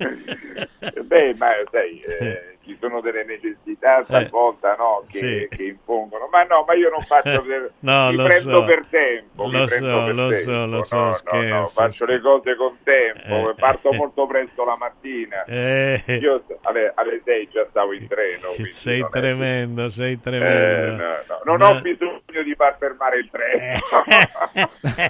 Beh, 1.04 1.34
ma 1.34 1.48
sai, 1.74 2.00
eh, 2.22 2.52
ci 2.64 2.78
sono 2.80 3.02
delle 3.02 3.24
necessità 3.26 4.04
talvolta 4.08 4.76
no, 4.76 5.04
che, 5.10 5.48
sì. 5.50 5.56
che 5.58 5.64
impongono. 5.64 6.28
Ma 6.32 6.44
no, 6.44 6.64
ma 6.68 6.74
io 6.76 6.90
non 6.90 7.02
faccio 7.04 7.42
per... 7.48 7.72
No, 7.80 8.10
mi 8.10 8.16
lo 8.16 8.24
prendo 8.24 8.60
so. 8.62 8.66
per 8.66 8.86
tempo. 8.90 9.46
mi 9.48 9.52
Lo 9.52 9.66
prendo 9.66 9.90
so, 10.00 10.06
per 10.06 10.16
lo 10.16 10.30
tempo. 10.30 10.44
so, 10.52 10.66
lo 10.66 10.82
so, 10.82 10.96
No, 10.96 11.02
no, 11.04 11.08
no, 11.10 11.14
scherzo, 11.16 11.82
faccio 11.82 12.06
le 12.06 12.22
cose 12.22 12.56
con 12.56 12.78
tempo, 12.84 13.50
Eh, 13.50 13.54
parto 13.56 13.90
eh. 13.92 13.96
molto 13.98 14.26
presto 14.28 14.64
la 14.66 14.78
mattina. 14.78 15.44
Eh. 15.44 16.04
Io 16.22 16.44
alle, 16.64 16.92
alle 16.96 17.22
6 17.24 17.50
già 17.52 17.66
stavo 17.70 17.94
in 17.94 18.08
treno. 18.08 18.50
Sei 18.70 19.00
non 19.00 19.08
è- 19.08 19.12
tremendo, 19.12 19.90
sei 19.90 20.14
Eh, 20.14 20.20
tremendo. 20.22 21.04
no, 21.04 21.14
no, 21.28 21.42
non 21.44 21.58
Ma- 21.58 21.70
ho 21.70 21.82
bisogno 21.82 22.44
di 22.44 22.54
far 22.56 22.76
fermare 22.78 23.18
il 23.18 23.30
treno. 23.30 23.80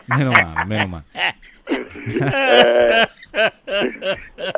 meno 0.07 0.31
male, 0.31 0.65
meno 0.65 0.87
male. 0.87 1.03
Eh, 1.65 3.09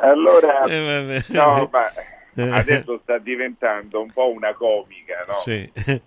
allora, 0.01 0.63
Eh, 0.65 1.23
no, 1.27 1.69
ma 1.71 1.91
adesso 2.41 2.99
sta 3.03 3.17
diventando 3.17 4.01
un 4.01 4.11
po' 4.11 4.29
una 4.31 4.53
comica, 4.53 5.23
no? 5.27 5.33
Sì. 5.33 5.71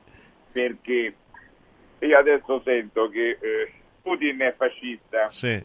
Perché 0.52 1.14
io 2.00 2.18
adesso 2.18 2.60
sento 2.64 3.08
che 3.08 3.38
eh, 3.40 3.72
Putin 4.02 4.40
è 4.40 4.54
fascista, 4.56 5.28
Sì. 5.28 5.62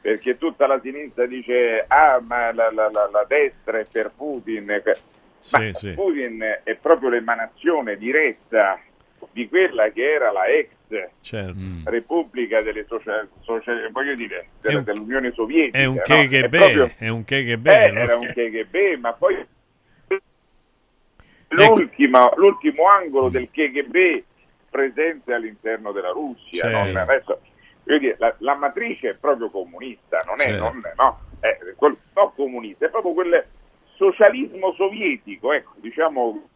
perché 0.00 0.36
tutta 0.36 0.66
la 0.66 0.80
sinistra 0.82 1.26
dice 1.26 1.84
ah 1.86 2.20
ma 2.20 2.52
la, 2.52 2.70
la- 2.72 2.90
la- 2.90 3.08
la 3.10 3.24
destra 3.28 3.78
è 3.78 3.86
per 3.90 4.10
Putin, 4.16 4.64
ma 4.64 4.80
Sì, 5.38 5.70
sì. 5.72 5.92
Putin 5.92 6.60
è 6.62 6.74
proprio 6.74 7.10
l'emanazione 7.10 7.96
diretta 7.96 8.80
di 9.32 9.48
quella 9.48 9.88
che 9.90 10.12
era 10.12 10.30
la 10.32 10.46
ex 10.46 10.68
Certo. 11.22 11.56
Repubblica 11.86 12.60
delle 12.60 12.84
social, 12.86 13.28
social- 13.40 13.90
voglio 13.90 14.14
dire, 14.14 14.38
È 14.60 14.68
della- 14.68 14.78
un- 14.78 14.84
dell'Unione 14.84 15.32
Sovietica. 15.32 15.78
È 15.78 15.84
un 15.86 15.94
no? 15.96 16.02
KGB, 16.02 16.56
proprio- 16.56 16.90
è 16.98 17.08
un 17.08 17.24
KGB. 17.24 17.66
eh, 17.66 17.90
no? 17.90 17.98
era 18.00 18.16
un 18.16 18.26
KGB, 18.26 18.98
ma 19.00 19.12
poi 19.12 19.44
l'ultimo, 21.54 22.32
l'ultimo 22.36 22.88
angolo 22.88 23.28
del 23.28 23.50
KGB 23.50 24.22
presente 24.70 25.32
all'interno 25.32 25.92
della 25.92 26.10
Russia. 26.10 26.72
Sì. 26.72 26.92
no? 26.92 27.00
Adesso, 27.00 27.40
dire, 27.84 28.16
la, 28.18 28.34
la 28.38 28.54
matrice 28.54 29.10
è 29.10 29.14
proprio 29.14 29.50
comunista, 29.50 30.20
non 30.26 30.40
è, 30.40 30.48
Certo. 30.48 30.62
non, 30.62 30.82
no, 30.96 31.20
è 31.40 31.58
quel- 31.76 31.96
no, 32.14 32.32
comunista, 32.34 32.86
è 32.86 32.90
proprio 32.90 33.12
quel 33.12 33.46
socialismo 33.94 34.72
sovietico, 34.72 35.52
ecco, 35.52 35.72
diciamo. 35.76 36.48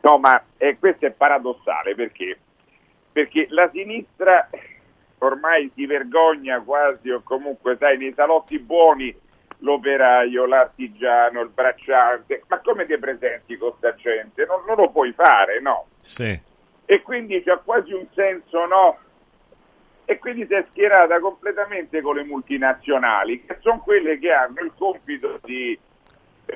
No, 0.00 0.18
ma 0.18 0.40
eh, 0.56 0.76
questo 0.78 1.06
è 1.06 1.10
paradossale 1.10 1.94
perché 1.96 2.38
perché 3.16 3.46
la 3.48 3.70
sinistra 3.72 4.46
ormai 5.20 5.72
si 5.74 5.86
vergogna 5.86 6.60
quasi 6.60 7.08
o 7.08 7.22
comunque 7.22 7.78
sai 7.78 7.96
nei 7.96 8.12
salotti 8.14 8.58
buoni 8.58 9.14
l'operaio, 9.58 10.46
l'artigiano, 10.46 11.40
il 11.40 11.48
bracciante, 11.48 12.42
ma 12.48 12.60
come 12.60 12.86
ti 12.86 12.96
presenti 12.98 13.56
con 13.56 13.72
sta 13.76 13.94
gente? 13.94 14.44
Non, 14.44 14.62
non 14.66 14.76
lo 14.76 14.90
puoi 14.90 15.12
fare, 15.12 15.60
no? 15.60 15.86
Sì. 16.00 16.38
E 16.84 17.02
quindi 17.02 17.42
c'ha 17.42 17.58
quasi 17.58 17.92
un 17.92 18.06
senso, 18.14 18.66
no? 18.66 18.98
E 20.04 20.18
quindi 20.18 20.46
si 20.46 20.54
è 20.54 20.64
schierata 20.70 21.18
completamente 21.18 22.00
con 22.00 22.16
le 22.16 22.24
multinazionali, 22.24 23.44
che 23.44 23.56
sono 23.60 23.80
quelle 23.80 24.18
che 24.18 24.32
hanno 24.32 24.60
il 24.60 24.72
compito 24.76 25.40
di 25.42 25.76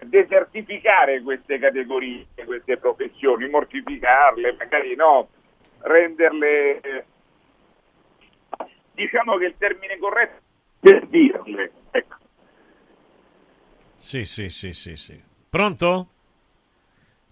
desertificare 0.05 1.21
queste 1.23 1.59
categorie, 1.59 2.27
queste 2.45 2.77
professioni, 2.77 3.49
mortificarle, 3.49 4.55
magari 4.57 4.95
no, 4.95 5.29
renderle, 5.81 7.05
diciamo 8.93 9.37
che 9.37 9.47
il 9.47 9.55
termine 9.59 9.99
corretto 9.99 10.37
è 10.37 10.91
per 10.91 11.07
dirle. 11.07 11.73
Ecco. 11.91 12.17
Sì, 14.01 14.25
sì, 14.25 14.49
sì, 14.49 14.73
sì, 14.73 14.97
sì. 14.97 15.21
Pronto? 15.49 16.09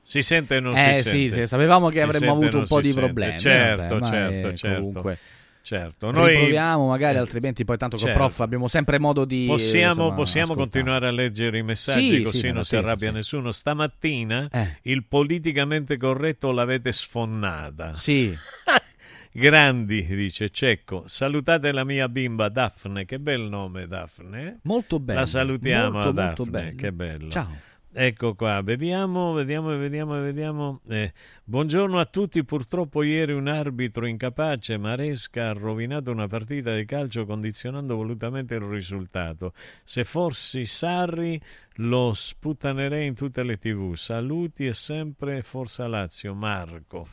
Si 0.02 0.22
sente 0.22 0.56
o 0.56 0.60
non 0.60 0.76
Eh, 0.76 0.94
si 0.94 1.02
sì, 1.02 1.10
sente? 1.10 1.30
sì, 1.30 1.46
sapevamo 1.46 1.88
che 1.88 1.96
Si 1.96 2.02
avremmo 2.02 2.32
avuto 2.32 2.58
un 2.58 2.66
po' 2.66 2.80
di 2.80 2.88
sente? 2.92 3.00
problemi, 3.00 3.38
Certo, 3.40 3.98
vabbè, 3.98 4.06
certo, 4.08 4.56
certo. 4.56 4.76
comunque- 4.76 5.18
certo. 5.62 6.10
Noi 6.10 6.32
Riproviamo 6.32 6.86
magari, 6.88 7.18
altrimenti 7.18 7.64
poi 7.64 7.76
tanto 7.78 7.96
con 7.96 8.06
Certo. 8.06 8.20
prof 8.20 8.40
abbiamo 8.40 8.68
sempre 8.68 8.98
modo 8.98 9.24
di 9.24 9.44
Possiamo, 9.46 9.88
insomma, 9.88 10.14
possiamo 10.14 10.54
continuare 10.54 11.08
a 11.08 11.10
leggere 11.10 11.58
i 11.58 11.62
messaggi 11.62 12.16
Sì, 12.16 12.22
così 12.22 12.38
sì, 12.38 12.46
non 12.46 12.54
non 12.56 12.64
si 12.64 12.76
attesa, 12.76 12.86
arrabbia 12.88 13.08
sì. 13.10 13.14
nessuno. 13.16 13.52
Stamattina 13.52 14.48
Eh. 14.50 14.78
il 14.82 15.04
politicamente 15.04 15.96
corretto 15.96 16.52
l'avete 16.52 16.92
sfonnata. 16.92 17.92
Sì. 17.94 18.34
Grandi, 19.32 20.04
dice 20.06 20.50
Cecco. 20.50 21.04
Salutate 21.06 21.72
la 21.72 21.84
mia 21.84 22.08
bimba 22.08 22.48
Daphne. 22.48 23.04
Che 23.04 23.18
bel 23.18 23.42
nome, 23.42 23.86
Daphne. 23.86 24.60
Molto 24.62 24.98
bello. 24.98 25.20
La 25.20 25.26
salutiamo 25.26 25.90
molto, 25.90 26.08
a 26.08 26.24
molto 26.24 26.44
Daphne. 26.44 26.50
bello. 26.50 26.76
Che 26.76 26.92
bello. 26.92 27.28
Ciao. 27.28 27.56
Ecco 27.90 28.34
qua, 28.34 28.60
vediamo, 28.60 29.32
vediamo, 29.32 29.76
vediamo, 29.76 30.20
vediamo. 30.20 30.80
Eh, 30.88 31.12
buongiorno 31.42 31.98
a 31.98 32.04
tutti. 32.04 32.44
Purtroppo 32.44 33.02
ieri 33.02 33.32
un 33.32 33.48
arbitro 33.48 34.06
incapace, 34.06 34.76
Maresca, 34.76 35.48
ha 35.48 35.52
rovinato 35.52 36.10
una 36.10 36.28
partita 36.28 36.74
di 36.74 36.84
calcio 36.84 37.24
condizionando 37.24 37.96
volutamente 37.96 38.54
il 38.54 38.60
risultato. 38.60 39.54
Se 39.84 40.04
fossi 40.04 40.66
Sarri 40.66 41.40
lo 41.76 42.12
sputtanerei 42.12 43.06
in 43.06 43.14
tutte 43.14 43.42
le 43.42 43.56
tv. 43.56 43.94
Saluti 43.94 44.66
e 44.66 44.74
sempre 44.74 45.42
Forza 45.42 45.86
Lazio, 45.88 46.34
Marco. 46.34 47.08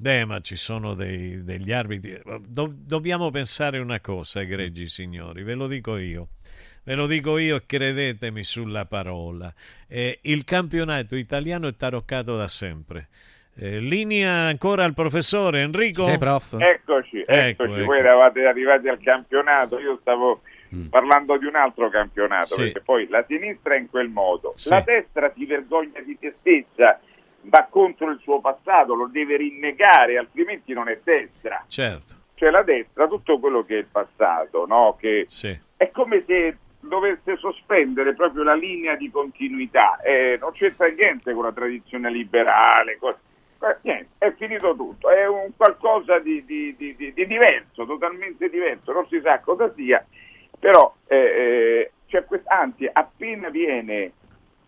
Beh, 0.00 0.24
ma 0.24 0.40
ci 0.40 0.54
sono 0.54 0.94
dei- 0.94 1.42
degli 1.42 1.72
arbitri. 1.72 2.20
Do- 2.46 2.72
dobbiamo 2.72 3.30
pensare 3.30 3.78
una 3.80 3.98
cosa, 4.00 4.40
egregi 4.40 4.88
signori, 4.88 5.42
ve 5.42 5.54
lo 5.54 5.66
dico 5.66 5.96
io. 5.96 6.28
Ve 6.84 6.94
lo 6.94 7.06
dico 7.06 7.36
io 7.36 7.56
e 7.56 7.62
credetemi 7.66 8.44
sulla 8.44 8.84
parola. 8.86 9.52
Eh, 9.88 10.20
il 10.22 10.44
campionato 10.44 11.16
italiano 11.16 11.66
è 11.66 11.74
taroccato 11.74 12.36
da 12.36 12.46
sempre. 12.46 13.08
Eh, 13.56 13.80
linea 13.80 14.32
ancora 14.46 14.84
al 14.84 14.94
professore 14.94 15.62
Enrico. 15.62 16.04
Sì, 16.04 16.16
prof. 16.16 16.54
Eccoci, 16.60 17.18
Ecco, 17.26 17.32
eccoci. 17.64 17.72
ecco. 17.80 17.84
voi 17.84 17.98
eravate 17.98 18.46
arrivati 18.46 18.88
al 18.88 19.00
campionato, 19.00 19.80
io 19.80 19.98
stavo 20.00 20.42
parlando 20.90 21.36
di 21.38 21.46
un 21.46 21.56
altro 21.56 21.88
campionato, 21.90 22.54
Sì. 22.54 22.56
perché 22.60 22.82
poi 22.82 23.08
la 23.08 23.24
sinistra 23.26 23.74
è 23.74 23.78
in 23.78 23.88
quel 23.90 24.08
modo, 24.08 24.52
Sì. 24.54 24.68
la 24.68 24.80
destra 24.80 25.32
si 25.34 25.44
vergogna 25.44 26.00
di 26.02 26.16
se 26.20 26.36
stessa, 26.38 27.00
va 27.42 27.66
contro 27.70 28.10
il 28.10 28.18
suo 28.20 28.40
passato, 28.40 28.94
lo 28.94 29.06
deve 29.06 29.36
rinnegare, 29.36 30.18
altrimenti 30.18 30.72
non 30.72 30.88
è 30.88 31.00
destra. 31.02 31.64
Certo. 31.68 32.14
Cioè 32.34 32.50
la 32.50 32.62
destra, 32.62 33.06
tutto 33.08 33.38
quello 33.38 33.64
che 33.64 33.74
è 33.76 33.78
il 33.78 33.86
passato, 33.90 34.66
no? 34.66 34.96
che 34.98 35.24
Sì. 35.28 35.56
è 35.76 35.90
come 35.90 36.22
se 36.26 36.56
dovesse 36.80 37.36
sospendere 37.36 38.14
proprio 38.14 38.44
la 38.44 38.54
linea 38.54 38.94
di 38.94 39.10
continuità, 39.10 39.98
Eh, 40.00 40.38
non 40.40 40.52
c'entra 40.52 40.86
niente 40.88 41.32
con 41.32 41.42
la 41.44 41.52
tradizione 41.52 42.10
liberale, 42.10 42.96
co- 42.98 43.10
eh, 43.60 43.76
niente, 43.82 44.10
è 44.18 44.32
finito 44.34 44.76
tutto, 44.76 45.10
è 45.10 45.26
un 45.26 45.50
qualcosa 45.56 46.20
di, 46.20 46.44
di- 46.44 46.76
di- 46.76 46.94
di- 46.94 47.12
di 47.12 47.26
diverso, 47.26 47.84
totalmente 47.84 48.48
diverso, 48.48 48.92
non 48.92 49.06
si 49.08 49.20
sa 49.20 49.40
cosa 49.40 49.72
sia, 49.74 50.04
però 50.58 50.94
eh, 51.08 51.90
eh, 52.08 52.24
quest- 52.24 52.46
anzi 52.48 52.88
appena 52.92 53.48
viene 53.48 54.12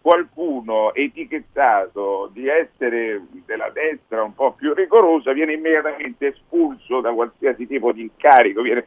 qualcuno 0.00 0.94
etichettato 0.94 2.30
di 2.32 2.48
essere 2.48 3.22
della 3.44 3.70
destra 3.70 4.22
un 4.22 4.34
po' 4.34 4.52
più 4.52 4.72
rigorosa 4.72 5.32
viene 5.32 5.52
immediatamente 5.52 6.28
espulso 6.28 7.00
da 7.00 7.12
qualsiasi 7.12 7.66
tipo 7.66 7.92
di 7.92 8.02
incarico, 8.02 8.62
viene 8.62 8.84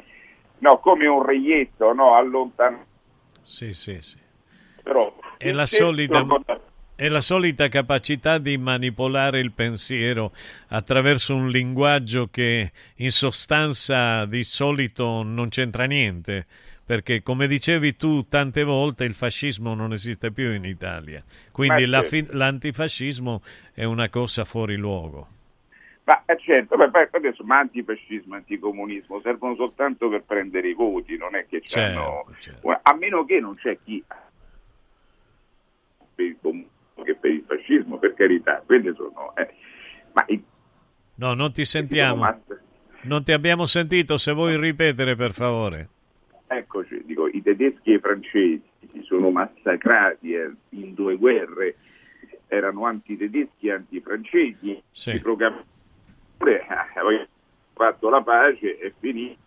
no, 0.59 0.79
come 0.79 1.05
un 1.07 1.23
reietto, 1.23 1.93
no, 1.93 2.15
allontanato. 2.15 2.85
Sì, 3.43 3.73
sì, 3.73 3.97
sì. 4.01 4.17
Però, 4.81 5.13
È 5.37 5.51
la, 5.51 5.65
solita, 5.65 6.25
è 6.95 7.07
la 7.07 7.21
solita 7.21 7.67
capacità 7.69 8.37
di 8.37 8.57
manipolare 8.57 9.39
il 9.39 9.51
pensiero 9.51 10.31
attraverso 10.69 11.35
un 11.35 11.49
linguaggio 11.49 12.27
che 12.31 12.71
in 12.95 13.11
sostanza 13.11 14.25
di 14.25 14.43
solito 14.43 15.23
non 15.23 15.49
c'entra 15.49 15.85
niente. 15.85 16.47
Perché, 16.85 17.23
come 17.23 17.47
dicevi 17.47 17.95
tu 17.95 18.27
tante 18.27 18.63
volte, 18.63 19.05
il 19.05 19.13
fascismo 19.13 19.73
non 19.73 19.93
esiste 19.93 20.31
più 20.31 20.51
in 20.51 20.65
Italia. 20.65 21.23
Quindi 21.51 21.85
la 21.85 22.03
certo. 22.03 22.31
fi- 22.31 22.37
l'antifascismo 22.37 23.41
è 23.73 23.85
una 23.85 24.09
cosa 24.09 24.43
fuori 24.43 24.75
luogo. 24.75 25.27
Ma 26.03 26.21
eh, 26.25 26.37
certo, 26.37 26.75
beh, 26.75 27.09
adesso 27.11 27.45
ma 27.45 27.59
antifascismo, 27.59 28.35
anticomunismo 28.35 29.21
servono 29.21 29.55
soltanto 29.55 30.09
per 30.09 30.23
prendere 30.23 30.67
i 30.67 30.73
voti, 30.73 31.15
non 31.15 31.35
è 31.35 31.45
che 31.47 31.61
c'hanno... 31.63 32.25
Certo, 32.39 32.79
A 32.81 32.93
meno 32.95 33.23
che 33.23 33.39
non 33.39 33.55
c'è 33.55 33.77
chi 33.81 34.03
per 36.15 36.25
il 36.25 36.37
comunismo 36.41 36.71
che 37.03 37.15
per 37.15 37.31
il 37.31 37.43
fascismo, 37.47 37.97
per 37.97 38.13
carità, 38.13 38.61
quelle 38.65 38.93
sono... 38.93 39.33
eh, 39.35 39.53
Ma 40.11 40.25
i- 40.27 40.43
No, 41.15 41.33
non 41.33 41.53
ti 41.53 41.63
sentiamo. 41.63 42.41
Non 43.03 43.23
ti 43.23 43.31
abbiamo 43.31 43.65
sentito. 43.65 44.17
Se 44.17 44.31
vuoi 44.31 44.57
ripetere, 44.57 45.15
per 45.15 45.33
favore. 45.33 45.89
Eccoci, 46.47 47.01
dico, 47.05 47.27
i 47.27 47.41
tedeschi 47.41 47.91
e 47.91 47.95
i 47.95 47.99
francesi 47.99 48.61
si 48.91 49.01
sono 49.03 49.31
massacrati 49.31 50.33
eh, 50.33 50.51
in 50.69 50.93
due 50.93 51.15
guerre, 51.15 51.75
erano 52.47 52.85
antitedeschi 52.85 53.67
e 53.67 53.71
antifrancesi, 53.71 54.81
Sì. 54.91 55.11
i 55.11 55.19
proclamatori 55.19 55.71
eh, 56.45 56.65
poi 56.99 57.25
fatto 57.73 58.09
la 58.09 58.21
pace 58.21 58.77
e 58.77 58.93
finito 58.99 59.39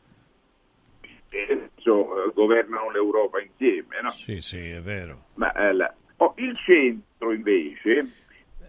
adesso 1.31 2.28
eh, 2.28 2.32
governano 2.35 2.90
l'Europa 2.90 3.40
insieme. 3.40 4.01
No? 4.02 4.10
Sì, 4.12 4.40
sì, 4.40 4.59
è 4.70 4.81
vero. 4.81 5.27
Ma, 5.35 5.52
eh, 5.52 5.73
la- 5.74 5.94
oh, 6.16 6.32
il 6.39 6.56
centro 6.56 7.32
invece 7.32 8.10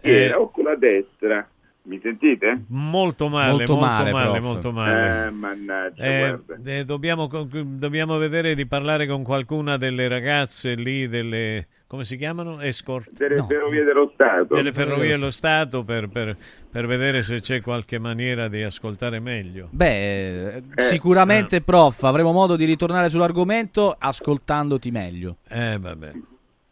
Eh. 0.02 0.12
era 0.26 0.38
o 0.38 0.50
con 0.50 0.64
la 0.64 0.76
destra, 0.76 1.48
mi 1.88 1.98
sentite? 2.02 2.64
Molto 2.68 3.28
male, 3.28 3.50
Molto 3.52 3.74
molto, 3.76 3.86
male, 3.88 4.12
male, 4.12 4.40
molto 4.40 4.72
male. 4.72 5.26
Eh, 5.26 5.30
mannaggia, 5.30 6.02
Eh, 6.04 6.38
eh, 6.64 6.84
dobbiamo, 6.84 7.28
dobbiamo 7.28 8.18
vedere 8.18 8.54
di 8.54 8.66
parlare 8.66 9.06
con 9.06 9.22
qualcuna 9.22 9.76
delle 9.78 10.06
ragazze 10.06 10.74
lì, 10.74 11.08
delle 11.08 11.66
come 11.88 12.04
si 12.04 12.18
chiamano? 12.18 12.60
Escort? 12.60 13.10
Delle 13.12 13.42
ferrovie 13.48 13.82
dello 13.82 14.10
Stato. 14.12 14.54
Delle 14.54 14.72
ferrovie 14.74 15.08
dello 15.08 15.30
Stato 15.30 15.84
per, 15.84 16.08
per- 16.08 16.36
per 16.70 16.86
vedere 16.86 17.22
se 17.22 17.40
c'è 17.40 17.62
qualche 17.62 17.98
maniera 17.98 18.46
di 18.48 18.62
ascoltare 18.62 19.20
meglio. 19.20 19.68
Beh, 19.70 20.56
Eh, 20.56 20.62
sicuramente, 20.82 21.62
prof, 21.62 22.02
avremo 22.02 22.30
modo 22.32 22.56
di 22.56 22.66
ritornare 22.66 23.08
sull'argomento 23.08 23.96
ascoltandoti 23.98 24.90
meglio. 24.90 25.36
Eh, 25.48 25.78
vabbè. 25.80 26.12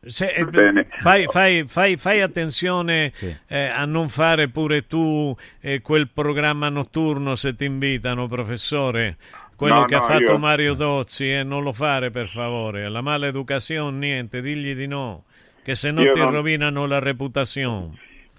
Se- 0.06 0.32
eh, 0.32 0.44
bene. 0.44 0.86
fai, 1.00 1.26
fai- 1.28 1.64
fai- 1.66 1.96
fai 1.96 2.20
attenzione 2.20 3.10
eh, 3.48 3.66
a 3.66 3.84
non 3.84 4.08
fare 4.08 4.48
pure 4.48 4.86
tu 4.86 5.34
eh, 5.60 5.80
quel 5.80 6.08
programma 6.12 6.68
notturno 6.68 7.34
se 7.34 7.54
ti 7.54 7.64
invitano, 7.64 8.26
professore. 8.28 9.16
Quello 9.56 9.80
No, 9.80 9.84
che 9.86 9.94
ha 9.94 10.00
no, 10.00 10.04
fatto 10.04 10.32
io- 10.32 10.38
Mario 10.38 10.74
Dozzi, 10.74 11.30
e 11.32 11.42
non 11.42 11.62
lo 11.62 11.72
fare 11.72 12.10
per 12.10 12.28
favore. 12.28 12.88
La 12.90 13.00
maleducazione, 13.00 13.96
niente, 13.96 14.40
digli 14.42 14.74
di 14.74 14.86
no, 14.86 15.24
che 15.62 15.74
se 15.74 15.90
no 15.90 16.02
Io 16.02 16.12
ti 16.12 16.18
non- 16.18 16.30
rovinano 16.32 16.86
la 16.86 16.98
reputazione. 16.98 17.98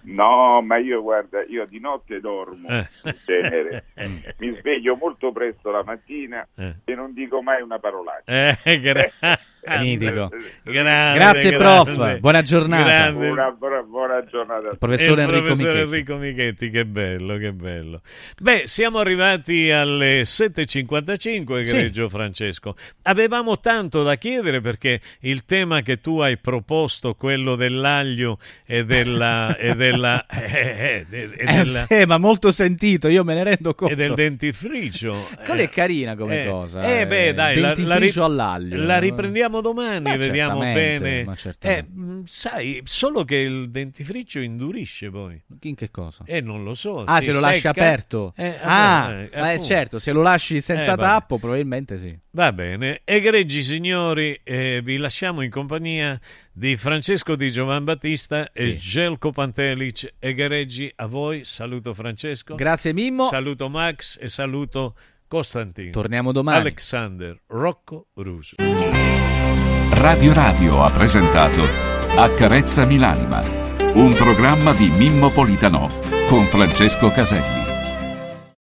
No, 0.09 0.61
ma 0.61 0.77
io 0.77 1.01
guarda, 1.01 1.43
io 1.49 1.65
di 1.65 1.79
notte 1.81 2.21
dormo, 2.21 2.69
Eh. 2.69 2.87
in 3.03 3.15
genere. 3.25 3.85
mi 4.39 4.51
sveglio 4.53 4.95
molto 4.95 5.33
presto 5.33 5.69
la 5.69 5.83
mattina 5.83 6.47
Eh. 6.55 6.75
e 6.85 6.95
non 6.95 7.13
dico 7.13 7.41
mai 7.41 7.61
una 7.61 7.77
parolaccia. 7.79 8.57
Eh, 8.63 8.79
gra- 8.79 9.09
Mitico. 9.79 10.29
grande, 10.63 11.17
Grazie, 11.19 11.49
grande. 11.51 11.57
prof. 11.93 12.19
Buona 12.19 12.41
giornata. 12.41 13.09
Una 13.15 13.51
buona, 13.51 13.81
buona 13.83 14.23
giornata. 14.25 14.61
tutti. 14.69 14.77
Professore 14.77 15.23
Il 15.23 15.29
Enrico 15.29 15.45
professore 15.45 15.73
Michetti. 15.85 15.93
Enrico 15.95 16.15
Michetti, 16.17 16.69
che 16.69 16.85
bello, 16.85 17.37
che 17.37 17.51
bello. 17.53 18.01
Beh, 18.39 18.63
siamo 18.65 18.99
arrivati 18.99 19.69
alle 19.71 20.21
7.55, 20.23 21.57
egregio 21.57 22.09
Francesco. 22.09 22.75
Avevamo 23.03 23.59
tanto 23.59 24.03
da 24.03 24.15
chiedere 24.15 24.61
perché 24.61 24.99
il 25.21 25.45
tema 25.45 25.81
che 25.81 25.99
tu 26.01 26.19
hai 26.19 26.37
proposto, 26.37 27.13
quello 27.15 27.55
dell'aglio 27.55 28.39
e 28.65 28.83
della... 28.85 29.55
e 29.57 29.75
della, 29.75 30.25
eh, 30.27 31.05
eh, 31.09 31.17
e 31.31 31.45
È 31.45 31.59
un 31.61 31.85
tema 31.87 32.17
molto 32.17 32.51
sentito, 32.51 33.07
io 33.07 33.23
me 33.23 33.33
ne 33.33 33.43
rendo 33.43 33.73
conto. 33.75 33.93
e 33.93 33.95
del 33.95 34.13
dentifricio. 34.13 35.27
Quella 35.45 35.61
è 35.63 35.69
carina 35.69 36.15
come 36.15 36.43
Eh, 36.43 36.47
cosa. 36.47 36.81
Eh, 36.83 37.05
beh, 37.07 37.33
dai, 37.33 37.55
la, 37.55 37.67
la, 37.67 37.73
ri- 37.73 37.83
dentifricio 37.83 38.23
all'aglio. 38.23 38.83
la 38.83 38.97
riprendiamo 38.97 39.56
domani, 39.61 40.01
Ma 40.01 40.15
vediamo 40.17 40.59
bene. 40.59 41.23
ma. 41.23 41.35
Eh, 41.59 41.83
mh, 41.83 42.23
sai, 42.25 42.81
solo 42.85 43.23
che 43.23 43.35
il 43.37 43.69
dentifricio 43.69 44.39
indurisce 44.39 45.09
poi. 45.09 45.41
In 45.61 45.75
che 45.75 45.91
cosa? 45.91 46.23
Eh, 46.25 46.41
non 46.41 46.63
lo 46.63 46.73
so. 46.73 47.03
Ah, 47.03 47.21
se 47.21 47.31
lo 47.31 47.39
lasci 47.39 47.61
secca. 47.61 47.69
aperto. 47.69 48.33
Eh, 48.35 48.55
ah, 48.61 49.27
eh, 49.31 49.59
certo, 49.61 49.99
se 49.99 50.11
lo 50.11 50.21
lasci 50.21 50.61
senza 50.61 50.93
Eh, 50.93 50.97
tappo, 50.97 51.37
probabilmente 51.37 51.97
sì. 51.97 52.17
Va 52.31 52.51
bene, 52.53 53.01
egregi 53.03 53.63
signori, 53.63 54.39
eh, 54.43 54.81
vi 54.83 54.97
lasciamo 54.97 55.41
in 55.41 55.49
compagnia 55.49 56.19
di 56.51 56.75
Francesco 56.77 57.35
Di 57.35 57.51
Giovan 57.51 57.83
Battista 57.83 58.51
e 58.51 58.77
Gelko 58.77 59.31
Pantelic. 59.31 60.13
Egregi 60.19 60.91
a 60.97 61.07
voi, 61.07 61.43
saluto 61.45 61.93
Francesco. 61.95 62.55
Grazie 62.55 62.93
Mimmo. 62.93 63.29
Saluto 63.29 63.69
Max 63.69 64.17
e 64.21 64.29
saluto 64.29 64.95
Costantino. 65.27 65.91
Torniamo 65.91 66.31
domani. 66.31 66.59
Alexander 66.59 67.39
Rocco 67.47 68.07
Russo. 68.13 68.55
Radio 69.89 70.33
Radio 70.33 70.83
ha 70.83 70.89
presentato 70.91 71.63
Accarezzami 72.15 72.97
l'anima, 72.97 73.41
un 73.93 74.13
programma 74.13 74.73
di 74.73 74.89
Mimmo 74.89 75.29
Politano 75.29 75.89
con 76.27 76.45
Francesco 76.45 77.09
Caselli. 77.11 77.66